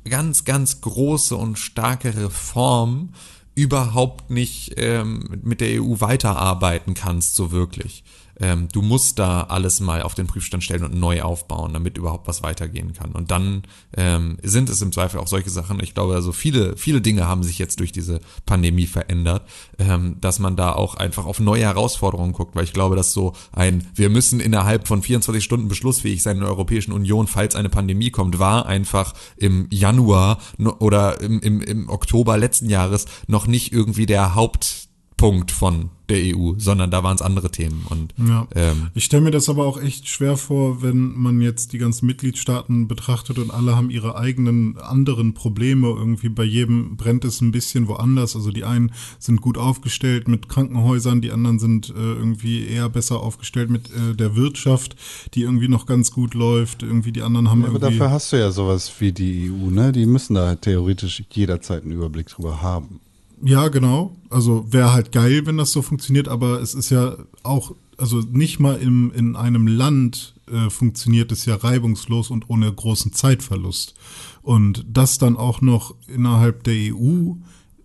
ganz, 0.09 0.45
ganz 0.45 0.81
große 0.81 1.35
und 1.35 1.57
starke 1.57 2.15
Reform 2.15 3.09
überhaupt 3.55 4.29
nicht 4.29 4.73
ähm, 4.77 5.39
mit 5.43 5.61
der 5.61 5.81
EU 5.81 5.95
weiterarbeiten 5.99 6.93
kannst, 6.93 7.35
so 7.35 7.51
wirklich. 7.51 8.03
Ähm, 8.39 8.67
du 8.71 8.81
musst 8.81 9.19
da 9.19 9.41
alles 9.41 9.79
mal 9.79 10.01
auf 10.01 10.15
den 10.15 10.27
Prüfstand 10.27 10.63
stellen 10.63 10.83
und 10.83 10.95
neu 10.95 11.21
aufbauen, 11.21 11.73
damit 11.73 11.97
überhaupt 11.97 12.27
was 12.27 12.43
weitergehen 12.43 12.93
kann. 12.93 13.11
Und 13.11 13.31
dann 13.31 13.63
ähm, 13.95 14.37
sind 14.43 14.69
es 14.69 14.81
im 14.81 14.91
Zweifel 14.91 15.19
auch 15.19 15.27
solche 15.27 15.49
Sachen. 15.49 15.79
Ich 15.81 15.93
glaube, 15.93 16.15
also 16.15 16.31
viele, 16.31 16.75
viele 16.77 17.01
Dinge 17.01 17.27
haben 17.27 17.43
sich 17.43 17.59
jetzt 17.59 17.79
durch 17.79 17.91
diese 17.91 18.19
Pandemie 18.45 18.87
verändert, 18.87 19.43
ähm, 19.79 20.17
dass 20.19 20.39
man 20.39 20.55
da 20.55 20.73
auch 20.73 20.95
einfach 20.95 21.25
auf 21.25 21.39
neue 21.39 21.63
Herausforderungen 21.63 22.33
guckt, 22.33 22.55
weil 22.55 22.65
ich 22.65 22.73
glaube, 22.73 22.95
dass 22.95 23.13
so 23.13 23.33
ein, 23.51 23.87
wir 23.95 24.09
müssen 24.09 24.39
innerhalb 24.39 24.87
von 24.87 25.01
24 25.01 25.43
Stunden 25.43 25.67
beschlussfähig 25.67 26.21
sein 26.21 26.37
in 26.37 26.41
der 26.41 26.49
Europäischen 26.49 26.91
Union, 26.91 27.27
falls 27.27 27.55
eine 27.55 27.69
Pandemie 27.69 28.11
kommt, 28.11 28.39
war 28.39 28.65
einfach 28.65 29.13
im 29.37 29.67
Januar 29.71 30.39
oder 30.79 31.21
im, 31.21 31.39
im, 31.39 31.61
im 31.61 31.89
Oktober 31.89 32.37
letzten 32.37 32.69
Jahres 32.69 33.05
noch 33.27 33.47
nicht 33.47 33.71
irgendwie 33.71 34.05
der 34.05 34.35
Hauptpunkt 34.35 35.51
von 35.51 35.91
der 36.09 36.35
EU, 36.35 36.53
sondern 36.57 36.91
da 36.91 37.03
waren 37.03 37.15
es 37.15 37.21
andere 37.21 37.51
Themen. 37.51 37.85
Und 37.89 38.13
ja. 38.17 38.47
ähm, 38.55 38.89
ich 38.93 39.05
stelle 39.05 39.23
mir 39.23 39.31
das 39.31 39.49
aber 39.49 39.65
auch 39.65 39.81
echt 39.81 40.07
schwer 40.07 40.37
vor, 40.37 40.81
wenn 40.81 41.13
man 41.15 41.41
jetzt 41.41 41.73
die 41.73 41.77
ganzen 41.77 42.05
Mitgliedstaaten 42.05 42.87
betrachtet 42.87 43.39
und 43.39 43.51
alle 43.51 43.75
haben 43.75 43.89
ihre 43.89 44.15
eigenen 44.15 44.77
anderen 44.77 45.33
Probleme. 45.33 45.87
Irgendwie 45.87 46.29
bei 46.29 46.43
jedem 46.43 46.97
brennt 46.97 47.25
es 47.25 47.41
ein 47.41 47.51
bisschen 47.51 47.87
woanders. 47.87 48.35
Also 48.35 48.51
die 48.51 48.63
einen 48.63 48.91
sind 49.19 49.41
gut 49.41 49.57
aufgestellt 49.57 50.27
mit 50.27 50.49
Krankenhäusern, 50.49 51.21
die 51.21 51.31
anderen 51.31 51.59
sind 51.59 51.89
äh, 51.89 51.93
irgendwie 51.93 52.67
eher 52.67 52.89
besser 52.89 53.19
aufgestellt 53.19 53.69
mit 53.69 53.89
äh, 53.89 54.15
der 54.15 54.35
Wirtschaft, 54.35 54.95
die 55.33 55.41
irgendwie 55.41 55.67
noch 55.67 55.85
ganz 55.85 56.11
gut 56.11 56.33
läuft. 56.33 56.83
Irgendwie 56.83 57.11
die 57.11 57.21
anderen 57.21 57.49
haben 57.49 57.61
ja, 57.61 57.67
irgendwie. 57.67 57.85
Aber 57.85 57.91
dafür 57.91 58.11
hast 58.11 58.31
du 58.31 58.37
ja 58.37 58.51
sowas 58.51 58.91
wie 58.99 59.11
die 59.11 59.51
EU, 59.51 59.69
ne? 59.69 59.91
Die 59.91 60.05
müssen 60.05 60.35
da 60.35 60.55
theoretisch 60.55 61.23
jederzeit 61.31 61.83
einen 61.83 61.91
Überblick 61.91 62.27
drüber 62.27 62.61
haben. 62.61 62.99
Ja, 63.45 63.67
genau. 63.67 64.17
Also 64.31 64.65
wäre 64.73 64.91
halt 64.91 65.11
geil, 65.11 65.45
wenn 65.45 65.57
das 65.57 65.71
so 65.71 65.83
funktioniert, 65.83 66.27
aber 66.27 66.63
es 66.63 66.73
ist 66.73 66.89
ja 66.89 67.15
auch, 67.43 67.75
also 67.95 68.21
nicht 68.21 68.59
mal 68.59 68.77
im, 68.77 69.11
in 69.11 69.35
einem 69.35 69.67
Land 69.67 70.33
äh, 70.51 70.71
funktioniert 70.71 71.31
es 71.31 71.45
ja 71.45 71.55
reibungslos 71.55 72.31
und 72.31 72.49
ohne 72.49 72.73
großen 72.73 73.13
Zeitverlust. 73.13 73.93
Und 74.41 74.83
das 74.91 75.19
dann 75.19 75.37
auch 75.37 75.61
noch 75.61 75.93
innerhalb 76.07 76.63
der 76.63 76.95
EU 76.95 77.35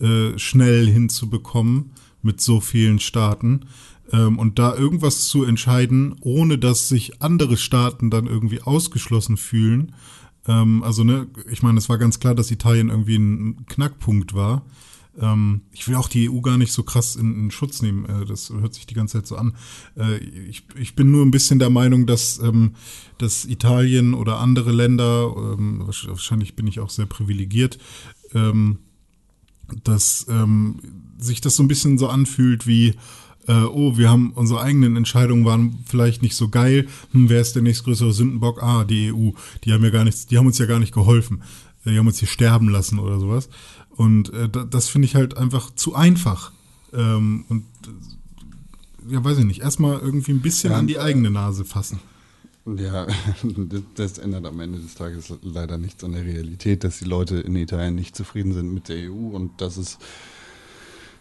äh, 0.01 0.39
schnell 0.39 0.87
hinzubekommen 0.87 1.91
mit 2.23 2.41
so 2.41 2.61
vielen 2.63 2.99
Staaten 2.99 3.67
ähm, 4.13 4.39
und 4.39 4.59
da 4.59 4.75
irgendwas 4.75 5.29
zu 5.29 5.45
entscheiden, 5.45 6.17
ohne 6.23 6.57
dass 6.57 6.89
sich 6.89 7.21
andere 7.21 7.59
Staaten 7.59 8.09
dann 8.09 8.27
irgendwie 8.27 8.63
ausgeschlossen 8.63 9.37
fühlen. 9.37 9.93
Ähm, 10.49 10.83
also, 10.83 11.05
ne, 11.05 11.27
ich 11.51 11.63
meine, 11.63 11.77
es 11.77 11.91
war 11.91 11.99
ganz 11.99 12.19
klar, 12.19 12.35
dass 12.35 12.51
Italien 12.51 12.89
irgendwie 12.89 13.17
ein 13.19 13.67
Knackpunkt 13.67 14.33
war. 14.33 14.63
Ähm, 15.21 15.63
ich 15.73 15.87
will 15.87 15.97
auch 15.97 16.09
die 16.09 16.31
EU 16.31 16.41
gar 16.41 16.57
nicht 16.57 16.73
so 16.73 16.83
krass 16.83 17.15
in, 17.15 17.35
in 17.45 17.51
Schutz 17.51 17.83
nehmen. 17.83 18.07
Äh, 18.07 18.25
das 18.25 18.51
hört 18.51 18.75
sich 18.75 18.87
die 18.87 18.95
ganze 18.95 19.19
Zeit 19.19 19.27
so 19.27 19.37
an. 19.37 19.55
Äh, 19.97 20.19
ich, 20.19 20.65
ich 20.77 20.95
bin 20.95 21.11
nur 21.11 21.25
ein 21.25 21.31
bisschen 21.31 21.59
der 21.59 21.71
Meinung, 21.71 22.07
dass, 22.07 22.39
ähm, 22.39 22.75
dass 23.19 23.45
Italien 23.45 24.15
oder 24.15 24.39
andere 24.39 24.73
Länder, 24.73 25.35
ähm, 25.37 25.85
wahrscheinlich 25.87 26.57
bin 26.57 26.67
ich 26.67 26.81
auch 26.81 26.91
sehr 26.91 27.07
privilegiert, 27.07 27.79
ähm, 28.35 28.79
dass 29.85 30.27
ähm, 30.29 30.81
sich 31.19 31.41
das 31.41 31.57
so 31.57 31.63
ein 31.63 31.69
bisschen 31.69 31.99
so 31.99 32.09
anfühlt 32.09 32.67
wie, 32.67 32.95
äh, 33.47 33.53
oh, 33.53 33.97
wir 33.97 34.11
haben 34.11 34.33
unsere 34.33 34.61
eigenen 34.61 34.97
Entscheidungen 34.97 35.45
waren 35.45 35.79
vielleicht 35.87 36.23
nicht 36.23 36.35
so 36.35 36.49
geil. 36.49 36.87
Hm, 37.13 37.29
wer 37.29 37.41
ist 37.41 37.55
der 37.55 37.63
nächstgrößere 37.63 38.13
Sündenbock? 38.13 38.63
Ah, 38.63 38.85
die 38.85 39.13
EU. 39.13 39.31
Die 39.65 39.73
haben 39.73 39.85
ja 39.85 39.91
gar 39.91 40.05
nichts, 40.05 40.27
die 40.27 40.39
haben 40.39 40.47
uns 40.47 40.59
ja 40.59 40.67
gar 40.67 40.79
nicht 40.79 40.95
geholfen. 40.95 41.43
Die 41.85 41.99
haben 41.99 42.07
uns 42.07 42.19
hier 42.19 42.29
sterben 42.29 42.69
lassen 42.69 42.99
oder 42.99 43.19
sowas. 43.19 43.49
Und 44.01 44.33
äh, 44.33 44.49
das 44.49 44.89
finde 44.89 45.05
ich 45.05 45.15
halt 45.15 45.37
einfach 45.37 45.75
zu 45.75 45.95
einfach. 45.95 46.53
Ähm, 46.95 47.45
und 47.51 47.67
äh, 47.85 49.13
ja, 49.13 49.23
weiß 49.23 49.37
ich 49.37 49.45
nicht, 49.45 49.61
erstmal 49.61 49.99
irgendwie 49.99 50.33
ein 50.33 50.41
bisschen 50.41 50.73
ja, 50.73 50.79
an 50.79 50.87
die 50.87 50.99
eigene 50.99 51.31
Nase 51.31 51.67
fassen. 51.67 52.01
Ja, 52.65 53.07
das 53.97 54.17
ändert 54.17 54.47
am 54.47 54.59
Ende 54.59 54.79
des 54.79 54.95
Tages 54.95 55.35
leider 55.43 55.77
nichts 55.77 56.03
an 56.03 56.13
der 56.13 56.25
Realität, 56.25 56.83
dass 56.83 57.01
die 57.01 57.05
Leute 57.05 57.41
in 57.41 57.55
Italien 57.57 57.95
nicht 57.95 58.17
zufrieden 58.17 58.55
sind 58.55 58.73
mit 58.73 58.89
der 58.89 59.11
EU 59.11 59.37
und 59.37 59.61
dass 59.61 59.77
es 59.77 59.99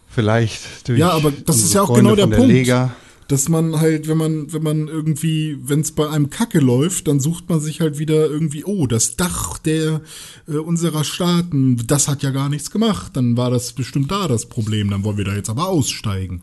vielleicht 0.08 0.88
durch 0.88 1.00
Ja, 1.00 1.10
aber 1.10 1.32
das 1.32 1.58
ist 1.58 1.74
ja 1.74 1.82
auch 1.82 1.88
Freunde 1.88 2.02
genau 2.02 2.16
der, 2.16 2.28
der 2.28 2.36
Punkt. 2.38 2.50
Lega 2.50 2.96
dass 3.30 3.48
man 3.48 3.78
halt, 3.78 4.08
wenn 4.08 4.16
man, 4.18 4.52
wenn 4.52 4.64
man 4.64 4.88
irgendwie, 4.88 5.56
wenn 5.62 5.82
es 5.82 5.92
bei 5.92 6.10
einem 6.10 6.30
Kacke 6.30 6.58
läuft, 6.58 7.06
dann 7.06 7.20
sucht 7.20 7.48
man 7.48 7.60
sich 7.60 7.80
halt 7.80 8.00
wieder 8.00 8.28
irgendwie, 8.28 8.64
oh, 8.64 8.88
das 8.88 9.14
Dach 9.14 9.56
der 9.58 10.00
äh, 10.48 10.56
unserer 10.56 11.04
Staaten, 11.04 11.76
das 11.86 12.08
hat 12.08 12.24
ja 12.24 12.30
gar 12.30 12.48
nichts 12.48 12.72
gemacht, 12.72 13.16
dann 13.16 13.36
war 13.36 13.48
das 13.48 13.72
bestimmt 13.72 14.10
da 14.10 14.26
das 14.26 14.48
Problem, 14.48 14.90
dann 14.90 15.04
wollen 15.04 15.16
wir 15.16 15.24
da 15.24 15.36
jetzt 15.36 15.48
aber 15.48 15.68
aussteigen. 15.68 16.42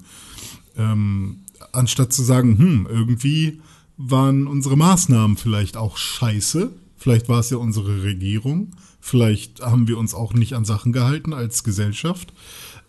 Ähm, 0.78 1.40
anstatt 1.74 2.14
zu 2.14 2.24
sagen, 2.24 2.58
hm, 2.58 2.88
irgendwie 2.90 3.60
waren 3.98 4.48
unsere 4.48 4.78
Maßnahmen 4.78 5.36
vielleicht 5.36 5.76
auch 5.76 5.98
scheiße, 5.98 6.72
vielleicht 6.96 7.28
war 7.28 7.42
es 7.42 7.50
ja 7.50 7.58
unsere 7.58 8.04
Regierung, 8.04 8.72
vielleicht 9.02 9.60
haben 9.60 9.90
wir 9.90 9.98
uns 9.98 10.14
auch 10.14 10.34
nicht 10.34 10.54
an 10.54 10.64
Sachen 10.64 10.94
gehalten 10.94 11.34
als 11.34 11.66
Gesellschaft. 11.66 12.32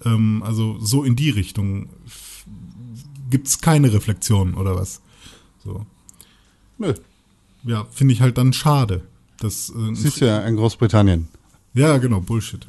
Ähm, 0.05 0.45
also 0.45 0.79
so 0.79 1.03
in 1.03 1.17
die 1.17 1.31
Richtung 1.31 1.89
gibt 3.29 3.49
es 3.49 3.61
keine 3.61 3.93
Reflexion 3.93 4.55
oder 4.55 4.77
was. 4.77 5.01
So. 5.65 5.87
Nö. 6.79 6.95
Ja, 7.65 7.87
finde 7.91 8.15
ich 8.15 8.21
halt 8.21 8.39
dann 8.39 8.53
schade. 8.53 9.03
Das 9.39 9.71
äh, 9.71 9.95
Siehst 9.95 10.21
du 10.21 10.27
ja 10.27 10.41
in 10.41 10.57
Großbritannien. 10.57 11.29
Ja, 11.75 11.99
genau, 11.99 12.21
Bullshit. 12.21 12.67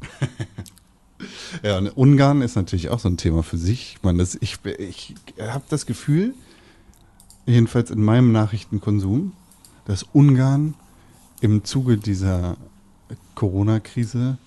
ja, 1.62 1.78
und 1.78 1.88
Ungarn 1.88 2.42
ist 2.42 2.56
natürlich 2.56 2.88
auch 2.90 2.98
so 2.98 3.08
ein 3.08 3.16
Thema 3.16 3.42
für 3.42 3.58
sich. 3.58 3.96
Ich 3.96 4.02
meine, 4.02 4.18
das, 4.18 4.36
ich, 4.40 4.58
ich 4.78 5.14
habe 5.38 5.64
das 5.68 5.86
Gefühl, 5.86 6.34
jedenfalls 7.46 7.90
in 7.90 8.02
meinem 8.02 8.32
Nachrichtenkonsum, 8.32 9.32
dass 9.84 10.04
Ungarn 10.04 10.74
im 11.40 11.64
Zuge 11.64 11.98
dieser 11.98 12.56
Corona-Krise 13.34 14.38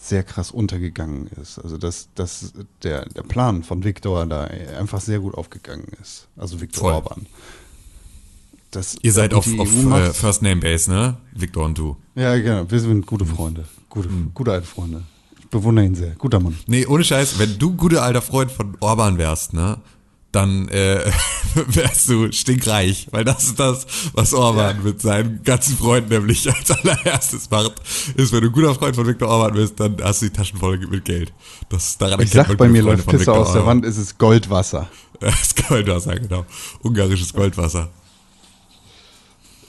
sehr 0.00 0.22
krass 0.22 0.50
untergegangen 0.50 1.28
ist. 1.40 1.58
Also 1.58 1.76
dass, 1.76 2.08
dass 2.14 2.52
der, 2.82 3.04
der 3.06 3.22
Plan 3.22 3.62
von 3.62 3.84
Viktor 3.84 4.26
da 4.26 4.44
einfach 4.44 5.00
sehr 5.00 5.20
gut 5.20 5.34
aufgegangen 5.34 5.88
ist. 6.00 6.26
Also 6.36 6.60
Viktor. 6.60 6.94
Orban. 6.94 7.26
Das, 8.70 8.96
Ihr 9.02 9.12
seid 9.12 9.34
auf, 9.34 9.46
auf 9.58 9.68
uh, 9.84 10.12
First 10.12 10.42
Name 10.42 10.60
Base, 10.60 10.90
ne? 10.90 11.16
Viktor 11.32 11.64
und 11.64 11.76
du. 11.76 11.96
Ja, 12.14 12.36
genau. 12.36 12.70
Wir 12.70 12.80
sind 12.80 13.04
gute 13.04 13.26
Freunde. 13.26 13.64
Gute, 13.88 14.08
mhm. 14.08 14.30
gute 14.32 14.52
alte 14.52 14.66
Freunde. 14.66 15.02
Ich 15.38 15.48
bewundere 15.48 15.84
ihn 15.84 15.94
sehr. 15.96 16.10
Guter 16.12 16.38
Mann. 16.38 16.56
Nee, 16.66 16.86
ohne 16.86 17.02
Scheiß, 17.02 17.38
wenn 17.38 17.58
du 17.58 17.74
guter 17.74 18.02
alter 18.02 18.22
Freund 18.22 18.50
von 18.50 18.76
Orban 18.80 19.18
wärst, 19.18 19.52
ne? 19.52 19.78
Dann 20.32 20.68
äh, 20.68 21.10
wärst 21.54 22.08
du 22.08 22.30
stinkreich, 22.30 23.08
weil 23.10 23.24
das 23.24 23.44
ist 23.44 23.58
das, 23.58 23.86
was 24.12 24.32
Orban 24.32 24.76
ja. 24.76 24.82
mit 24.82 25.02
seinen 25.02 25.42
ganzen 25.42 25.76
Freunden 25.76 26.08
nämlich 26.10 26.48
als 26.52 26.70
allererstes 26.70 27.50
macht, 27.50 27.80
ist, 28.14 28.32
wenn 28.32 28.42
du 28.42 28.48
ein 28.48 28.52
guter 28.52 28.74
Freund 28.74 28.94
von 28.94 29.06
Viktor 29.06 29.28
Orban 29.28 29.54
bist, 29.54 29.80
dann 29.80 29.96
hast 30.02 30.22
du 30.22 30.26
die 30.26 30.32
Taschen 30.32 30.58
voll 30.58 30.78
mit 30.78 31.04
Geld. 31.04 31.32
Das 31.68 31.98
daran 31.98 32.20
ich 32.20 32.30
sag, 32.30 32.56
bei 32.56 32.68
mir 32.68 32.82
läuft 32.82 33.06
Pisse 33.08 33.32
aus 33.32 33.52
der 33.52 33.66
Wand, 33.66 33.84
ist 33.84 33.96
es 33.98 34.16
Goldwasser. 34.18 34.88
Das 35.18 35.40
ist 35.40 35.68
Goldwasser, 35.68 36.14
genau. 36.14 36.46
Ungarisches 36.82 37.32
Goldwasser. 37.34 37.90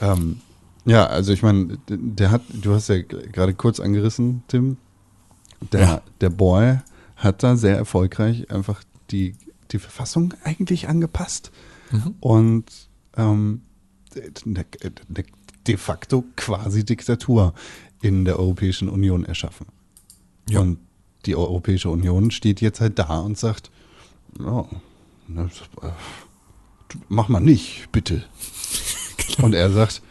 Ähm, 0.00 0.40
ja, 0.84 1.06
also 1.06 1.32
ich 1.32 1.42
meine, 1.42 1.78
der 1.88 2.30
hat, 2.30 2.42
du 2.52 2.72
hast 2.72 2.88
ja 2.88 3.00
gerade 3.00 3.54
kurz 3.54 3.78
angerissen, 3.78 4.42
Tim, 4.48 4.76
der, 5.72 5.80
ja. 5.80 6.02
der 6.20 6.30
Boy 6.30 6.78
hat 7.16 7.42
da 7.42 7.56
sehr 7.56 7.76
erfolgreich 7.76 8.50
einfach 8.50 8.82
die 9.10 9.34
die 9.72 9.78
Verfassung 9.78 10.34
eigentlich 10.44 10.88
angepasst 10.88 11.50
mhm. 11.90 12.14
und 12.20 12.64
ähm, 13.16 13.62
eine, 14.14 14.64
eine 14.84 15.24
de 15.66 15.76
facto 15.76 16.24
quasi 16.36 16.84
Diktatur 16.84 17.54
in 18.00 18.24
der 18.24 18.38
Europäischen 18.38 18.88
Union 18.88 19.24
erschaffen. 19.24 19.66
Ja. 20.48 20.60
Und 20.60 20.78
die 21.24 21.36
Europäische 21.36 21.88
Union 21.88 22.30
steht 22.30 22.60
jetzt 22.60 22.80
halt 22.80 22.98
da 22.98 23.20
und 23.20 23.38
sagt, 23.38 23.70
oh, 24.40 24.66
das, 25.28 25.52
äh, 25.82 25.92
mach 27.08 27.28
mal 27.28 27.40
nicht, 27.40 27.88
bitte. 27.92 28.24
genau. 29.16 29.46
Und 29.46 29.54
er 29.54 29.70
sagt, 29.70 30.02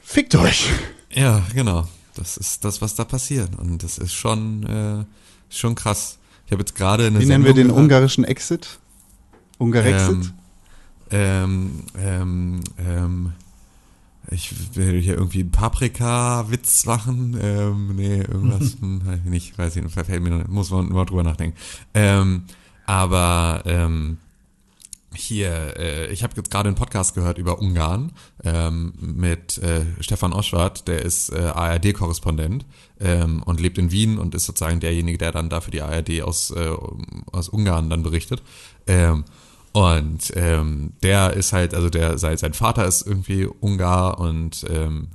fickt 0.00 0.34
euch. 0.34 0.68
Ja, 1.10 1.46
genau. 1.54 1.86
Das 2.14 2.36
ist 2.36 2.64
das, 2.64 2.82
was 2.82 2.94
da 2.94 3.04
passiert. 3.04 3.56
Und 3.58 3.82
das 3.82 3.98
ist 3.98 4.12
schon, 4.12 4.64
äh, 4.64 5.04
schon 5.48 5.74
krass. 5.74 6.18
Ich 6.52 6.54
habe 6.54 6.64
jetzt 6.64 6.74
gerade 6.74 7.06
eine 7.06 7.18
Wie 7.18 7.24
nennen 7.24 7.46
wir 7.46 7.54
den 7.54 7.68
gehört. 7.68 7.82
ungarischen 7.82 8.24
Exit? 8.24 8.78
Ungarexit? 9.56 10.34
Ähm, 11.10 11.84
ähm, 11.98 12.60
ähm, 12.78 13.32
ich 14.30 14.76
will 14.76 15.00
hier 15.00 15.14
irgendwie 15.14 15.40
einen 15.40 15.50
Paprika-Witz 15.50 16.84
machen. 16.84 17.38
Ähm, 17.40 17.96
nee, 17.96 18.18
irgendwas, 18.18 18.76
hm, 18.80 19.00
nicht, 19.24 19.56
weiß 19.56 19.76
ich 19.76 19.82
nicht, 19.82 19.94
fällt 19.94 20.22
mir 20.22 20.28
noch, 20.28 20.48
muss 20.48 20.70
man 20.70 20.90
mal 20.90 21.06
drüber 21.06 21.22
nachdenken. 21.22 21.56
Ähm, 21.94 22.42
aber 22.84 23.62
ähm, 23.64 24.18
hier, 25.14 25.76
äh, 25.78 26.12
ich 26.12 26.22
habe 26.22 26.34
jetzt 26.36 26.50
gerade 26.50 26.68
einen 26.68 26.76
Podcast 26.76 27.14
gehört 27.14 27.38
über 27.38 27.58
Ungarn 27.60 28.12
ähm, 28.44 28.92
mit 29.00 29.58
äh, 29.58 29.84
Stefan 30.00 30.32
Oschwart, 30.32 30.88
der 30.88 31.02
ist 31.02 31.30
äh, 31.30 31.38
ARD-Korrespondent 31.38 32.64
ähm, 33.00 33.42
und 33.42 33.60
lebt 33.60 33.78
in 33.78 33.90
Wien 33.90 34.18
und 34.18 34.34
ist 34.34 34.46
sozusagen 34.46 34.80
derjenige, 34.80 35.18
der 35.18 35.32
dann 35.32 35.48
da 35.48 35.60
für 35.60 35.70
die 35.70 35.82
ARD 35.82 36.22
aus, 36.22 36.50
äh, 36.50 36.70
aus 37.32 37.48
Ungarn 37.48 37.90
dann 37.90 38.02
berichtet. 38.02 38.42
Ähm, 38.86 39.24
Und 39.72 40.32
ähm, 40.36 40.92
der 41.02 41.32
ist 41.32 41.54
halt, 41.54 41.74
also 41.74 41.88
der, 41.88 42.18
sein, 42.18 42.36
sein 42.36 42.52
Vater 42.52 42.86
ist 42.86 43.06
irgendwie 43.06 43.46
Ungar 43.46 44.20
und 44.20 44.66
ähm, 44.68 45.08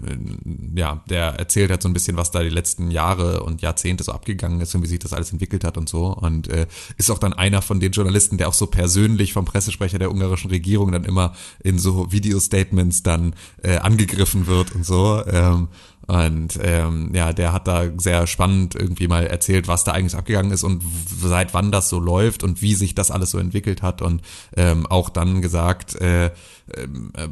ja, 0.76 1.03
der 1.08 1.36
erzählt 1.36 1.70
halt 1.70 1.84
so 1.84 1.89
ein 1.89 1.93
bisschen, 1.93 2.18
was 2.18 2.32
da 2.32 2.41
die 2.41 2.49
letzten 2.49 2.89
Jahre 2.89 3.43
und 3.43 3.62
Jahrzehnte 3.62 4.03
so 4.03 4.14
abgegangen 4.14 4.60
ist 4.60 4.74
und 4.74 4.82
wie 4.82 4.88
sich 4.88 4.97
das 4.97 5.14
alles 5.14 5.32
entwickelt 5.32 5.64
hat 5.64 5.78
und 5.78 5.88
so. 5.88 6.08
Und 6.08 6.47
äh, 6.47 6.66
ist 6.97 7.12
auch 7.12 7.20
dann 7.20 7.34
einer 7.34 7.62
von 7.62 7.80
den 7.80 7.91
Journalisten, 7.91 8.39
der 8.39 8.47
auch 8.47 8.53
so 8.53 8.66
persönlich 8.66 9.32
vom 9.32 9.45
Pressesprecher 9.45 9.99
der 9.99 10.10
ungarischen 10.10 10.49
Regierung 10.49 10.91
dann 10.91 11.03
immer 11.03 11.34
in 11.64 11.78
so 11.78 12.12
Video-Statements 12.12 13.03
dann 13.03 13.36
äh, 13.62 13.78
angegriffen 13.78 14.47
wird 14.47 14.74
und 14.74 14.84
so. 14.84 15.24
Ähm, 15.28 15.68
und 16.08 16.58
ähm, 16.62 17.12
ja, 17.14 17.34
der 17.34 17.51
hat 17.51 17.68
da 17.68 17.89
sehr 17.97 18.28
spannend 18.28 18.76
irgendwie 18.76 19.10
mal 19.10 19.28
erzählt, 19.28 19.68
was 19.68 19.84
da 19.84 19.91
eigentlich 19.91 20.16
abgegangen 20.16 20.51
ist 20.51 20.64
und 20.64 20.82
seit 21.20 21.53
wann 21.53 21.72
das 21.72 21.89
so 21.89 21.99
läuft 21.99 22.43
und 22.43 22.62
wie 22.62 22.76
sich 22.76 22.95
das 22.95 23.12
alles 23.12 23.32
so 23.32 23.38
entwickelt 23.38 23.82
hat 23.82 24.01
und 24.01 24.22
ähm, 24.55 24.86
auch 24.86 25.10
dann 25.10 25.41
gesagt, 25.41 25.95
äh, 25.95 26.28
äh, 26.28 26.32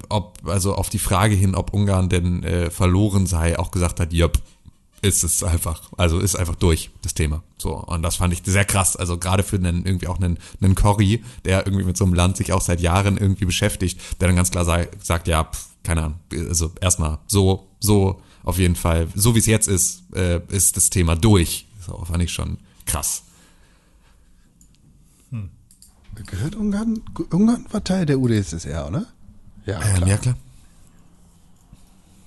ob 0.10 0.40
also 0.46 0.76
auf 0.76 0.90
die 0.90 1.00
Frage 1.00 1.36
hin, 1.36 1.56
ob 1.56 1.74
Ungarn 1.74 2.10
denn 2.10 2.44
äh, 2.44 2.70
verloren 2.70 3.28
sei, 3.28 3.58
auch 3.58 3.72
gesagt 3.72 4.02
hat, 4.02 4.12
jöp, 4.12 4.40
ist 5.02 5.24
es 5.24 5.42
einfach, 5.42 5.92
also 5.96 6.20
ist 6.20 6.36
einfach 6.36 6.56
durch 6.56 6.90
das 7.02 7.14
Thema. 7.14 7.44
So 7.58 7.76
und 7.76 8.04
das 8.04 8.18
fand 8.18 8.34
ich 8.34 8.42
sehr 8.44 8.66
krass. 8.66 8.98
Also 8.98 9.18
gerade 9.18 9.44
für 9.44 9.56
einen 9.56 9.86
irgendwie 9.86 10.08
auch 10.08 10.18
einen 10.18 10.38
einen 10.62 10.76
Cory, 10.76 11.24
der 11.46 11.66
irgendwie 11.66 11.86
mit 11.86 11.96
so 11.96 12.04
einem 12.04 12.14
Land 12.14 12.36
sich 12.36 12.52
auch 12.52 12.62
seit 12.62 12.82
Jahren 12.82 13.18
irgendwie 13.18 13.46
beschäftigt, 13.46 14.02
der 14.20 14.28
dann 14.28 14.36
ganz 14.36 14.52
klar 14.52 14.66
sagt, 14.66 15.06
sagt 15.06 15.30
ja, 15.30 15.46
pf, 15.46 15.68
keine 15.84 16.04
Ahnung, 16.04 16.20
also 16.50 16.72
erstmal 16.82 17.20
so 17.28 17.68
so 17.80 18.20
auf 18.46 18.58
jeden 18.60 18.76
Fall, 18.76 19.08
so 19.16 19.36
wie 19.36 19.40
es 19.40 19.46
jetzt 19.48 19.68
ist, 19.68 20.04
äh, 20.16 20.40
ist 20.50 20.78
das 20.78 20.90
Thema 20.90 21.16
durch. 21.16 21.68
So 21.86 22.04
fand 22.06 22.24
ich 22.24 22.32
schon 22.32 22.58
krass. 22.86 23.24
Gehört 26.28 26.56
Ungarn? 26.56 27.02
Ungarn 27.32 27.66
war 27.72 27.84
Teil 27.84 28.06
der 28.06 28.20
UdSSR, 28.20 28.88
oder? 28.88 29.06
Ja, 29.66 29.82
Ähm, 29.82 30.08
ja 30.08 30.18
klar. 30.18 30.38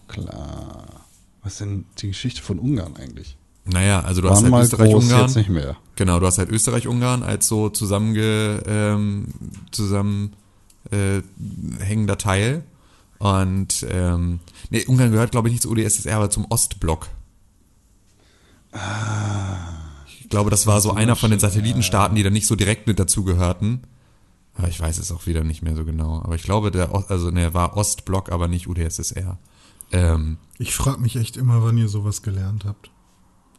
klar. 0.09 1.07
Was 1.43 1.53
ist 1.55 1.61
denn 1.63 1.85
die 1.99 2.09
Geschichte 2.09 2.43
von 2.43 2.59
Ungarn 2.59 2.97
eigentlich? 2.97 3.37
Naja, 3.65 4.01
also 4.01 4.21
du 4.21 4.29
hast 4.29 4.37
Waren 4.37 4.45
halt 4.45 4.51
mal 4.53 4.65
Österreich, 4.65 4.91
groß, 4.91 5.05
Ungarn. 5.05 5.23
jetzt 5.27 5.37
nicht 5.37 5.49
mehr. 5.49 5.77
Genau, 5.97 6.21
du 6.21 6.27
hast 6.27 6.39
halt 6.39 6.51
Österreich-Ungarn 6.51 7.23
als 7.23 7.49
so 7.49 7.69
zusammenge, 7.71 8.63
ähm, 8.67 9.29
zusammen 9.71 10.35
äh, 10.91 11.23
Teil. 12.19 12.65
Und 13.19 13.85
ähm, 13.91 14.41
nee, 14.71 14.85
Ungarn 14.87 15.11
gehört, 15.11 15.33
glaube 15.33 15.49
ich, 15.49 15.53
nicht 15.53 15.63
zur 15.63 15.73
UdSSR, 15.73 16.17
aber 16.17 16.31
zum 16.31 16.47
Ostblock. 16.51 17.09
Ich 20.21 20.29
glaube, 20.29 20.51
das 20.51 20.67
war 20.67 20.81
so 20.81 20.93
einer 20.93 21.17
von 21.17 21.31
den 21.31 21.41
Satellitenstaaten, 21.41 22.15
die 22.17 22.23
da 22.23 22.31
nicht 22.31 22.47
so 22.47 22.55
direkt 22.55 22.87
mit 22.87 22.99
dazugehörten. 22.99 23.83
Aber 24.55 24.69
ich 24.69 24.79
weiß 24.81 24.99
es 24.99 25.13
auch 25.13 25.27
wieder 25.27 25.45
nicht 25.45 25.63
mehr 25.63 25.75
so 25.77 25.85
genau. 25.85 26.21
Aber 26.23 26.35
ich 26.35 26.43
glaube, 26.43 26.71
der 26.71 26.95
Ost, 26.95 27.11
also 27.11 27.31
ne, 27.31 27.55
war 27.55 27.77
Ostblock, 27.77 28.31
aber 28.31 28.49
nicht 28.49 28.69
UdSSR. 28.69 29.39
Ähm, 29.93 30.37
Ich 30.59 30.75
frage 30.75 31.01
mich 31.01 31.17
echt 31.17 31.37
immer, 31.37 31.63
wann 31.65 31.79
ihr 31.79 31.89
sowas 31.89 32.23
gelernt 32.23 32.65
habt. 32.65 32.91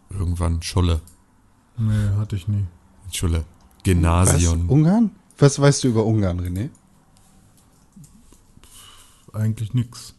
irgendwann 0.10 0.62
Schulle. 0.62 1.02
Nee, 1.78 2.10
hatte 2.18 2.36
ich 2.36 2.48
nie. 2.48 2.66
Schulle. 3.12 3.40
Was? 3.40 3.84
Gymnasium. 3.84 4.70
Ungarn? 4.70 5.12
Was 5.38 5.60
weißt 5.60 5.84
du 5.86 5.88
über 5.88 6.06
Ungarn, 6.06 6.40
René? 6.42 6.70
Eigentlich 9.34 9.74
nix. 9.74 10.14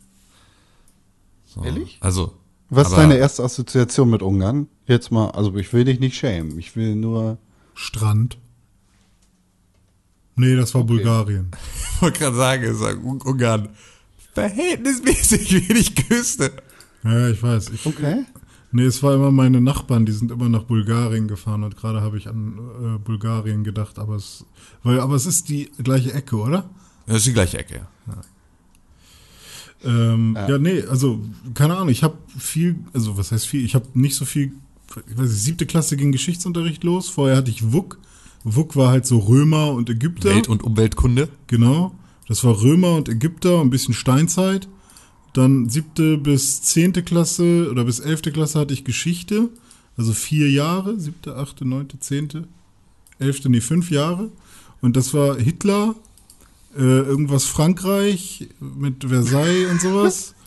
So. 1.46 1.62
Ehrlich? 1.64 1.98
Also. 2.00 2.34
Was 2.72 2.88
ist 2.90 2.96
deine 2.96 3.16
erste 3.16 3.42
Assoziation 3.42 4.10
mit 4.10 4.22
Ungarn? 4.22 4.68
Jetzt 4.86 5.10
mal, 5.10 5.30
also 5.32 5.52
ich 5.56 5.72
will 5.72 5.84
dich 5.84 5.98
nicht 5.98 6.16
schämen. 6.16 6.56
Ich 6.58 6.76
will 6.76 6.94
nur. 6.94 7.38
Strand. 7.74 8.38
Nee, 10.36 10.54
das 10.56 10.74
war 10.74 10.84
Bulgarien. 10.84 11.50
Ich 11.96 12.02
wollte 12.02 12.18
gerade 12.20 12.36
sagen, 12.36 12.64
es 12.64 12.80
war 12.80 12.94
Un- 12.94 13.20
Ungarn 13.20 13.68
verhältnismäßig 14.32 15.68
wenig 15.68 15.94
Küste. 15.96 16.50
Ja, 17.04 17.28
ich 17.28 17.42
weiß. 17.42 17.70
Ich, 17.70 17.84
Okay. 17.84 18.24
Nee, 18.72 18.84
es 18.84 19.02
war 19.02 19.14
immer 19.14 19.30
meine 19.32 19.60
Nachbarn, 19.60 20.06
die 20.06 20.12
sind 20.12 20.30
immer 20.30 20.48
nach 20.48 20.62
Bulgarien 20.62 21.26
gefahren 21.28 21.64
und 21.64 21.76
gerade 21.76 22.00
habe 22.02 22.16
ich 22.16 22.26
an 22.28 22.58
äh, 22.96 22.98
Bulgarien 22.98 23.64
gedacht, 23.64 23.98
aber 23.98 24.14
es, 24.14 24.46
weil, 24.84 25.00
aber 25.00 25.14
es 25.16 25.26
ist 25.26 25.48
die 25.48 25.70
gleiche 25.82 26.14
Ecke, 26.14 26.36
oder? 26.36 26.70
Das 27.06 27.16
ist 27.18 27.26
die 27.26 27.32
gleiche 27.32 27.58
Ecke. 27.58 27.86
Ähm, 29.84 30.34
Ja. 30.36 30.48
ja. 30.50 30.58
nee, 30.58 30.82
also 30.82 31.20
keine 31.54 31.76
Ahnung, 31.76 31.88
ich 31.88 32.02
habe 32.02 32.18
viel, 32.38 32.76
also 32.92 33.16
was 33.16 33.32
heißt 33.32 33.46
viel, 33.46 33.64
ich 33.64 33.74
habe 33.74 33.86
nicht 33.94 34.14
so 34.14 34.24
viel, 34.24 34.52
ich 35.08 35.16
weiß 35.16 35.28
nicht, 35.30 35.42
siebte 35.42 35.66
Klasse 35.66 35.96
ging 35.96 36.12
Geschichtsunterricht 36.12 36.84
los, 36.84 37.08
vorher 37.08 37.36
hatte 37.36 37.50
ich 37.50 37.72
WUK. 37.72 37.98
WUK 38.44 38.76
war 38.76 38.90
halt 38.90 39.06
so 39.06 39.18
Römer 39.18 39.72
und 39.72 39.88
Ägypter. 39.90 40.30
Welt- 40.30 40.48
und 40.48 40.62
Umweltkunde. 40.62 41.28
Genau. 41.46 41.94
Das 42.26 42.44
war 42.44 42.60
Römer 42.62 42.96
und 42.96 43.08
Ägypter, 43.08 43.60
ein 43.60 43.70
bisschen 43.70 43.94
Steinzeit. 43.94 44.68
Dann 45.32 45.68
siebte 45.68 46.16
bis 46.18 46.62
zehnte 46.62 47.02
Klasse 47.02 47.68
oder 47.70 47.84
bis 47.84 48.00
elfte 48.00 48.32
Klasse 48.32 48.58
hatte 48.58 48.74
ich 48.74 48.84
Geschichte. 48.84 49.48
Also 49.96 50.12
vier 50.12 50.50
Jahre, 50.50 50.98
siebte, 50.98 51.36
achte, 51.36 51.64
neunte, 51.64 51.98
zehnte, 52.00 52.44
elfte, 53.18 53.50
nee, 53.50 53.60
fünf 53.60 53.90
Jahre. 53.90 54.30
Und 54.80 54.96
das 54.96 55.12
war 55.12 55.36
Hitler, 55.36 55.94
äh, 56.76 56.80
irgendwas 56.80 57.44
Frankreich 57.44 58.48
mit 58.60 59.04
Versailles 59.04 59.70
und 59.70 59.80
sowas. 59.80 60.34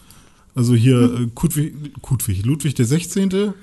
Also 0.55 0.75
hier 0.75 1.01
äh, 1.01 1.27
Ludwig, 1.41 1.73
Ludwig, 2.07 2.45
Ludwig 2.45 2.75
der 2.75 2.85
16. 2.85 3.53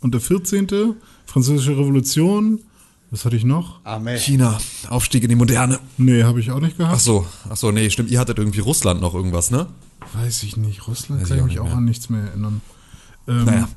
und 0.00 0.14
der 0.14 0.22
14. 0.22 0.94
Französische 1.26 1.72
Revolution. 1.72 2.60
Was 3.10 3.26
hatte 3.26 3.36
ich 3.36 3.44
noch? 3.44 3.84
Amen. 3.84 4.16
China, 4.18 4.58
Aufstieg 4.88 5.22
in 5.24 5.28
die 5.28 5.34
Moderne. 5.34 5.78
Nee, 5.98 6.22
habe 6.22 6.40
ich 6.40 6.50
auch 6.50 6.60
nicht 6.60 6.78
gehabt. 6.78 6.94
Ach 6.96 6.98
so, 7.00 7.26
ach 7.50 7.58
so, 7.58 7.70
nee, 7.72 7.90
stimmt. 7.90 8.10
Ihr 8.10 8.18
hattet 8.18 8.38
irgendwie 8.38 8.60
Russland 8.60 9.02
noch 9.02 9.12
irgendwas, 9.14 9.50
ne? 9.50 9.66
Weiß 10.14 10.42
ich 10.44 10.56
nicht. 10.56 10.88
Russland 10.88 11.20
Weiß 11.20 11.28
kann 11.28 11.36
ich 11.36 11.40
ich 11.40 11.42
auch 11.42 11.46
mich 11.48 11.60
auch 11.60 11.64
mehr. 11.66 11.76
an 11.76 11.84
nichts 11.84 12.08
mehr 12.08 12.22
erinnern. 12.22 12.62
Ähm, 13.28 13.44
Naja. 13.44 13.68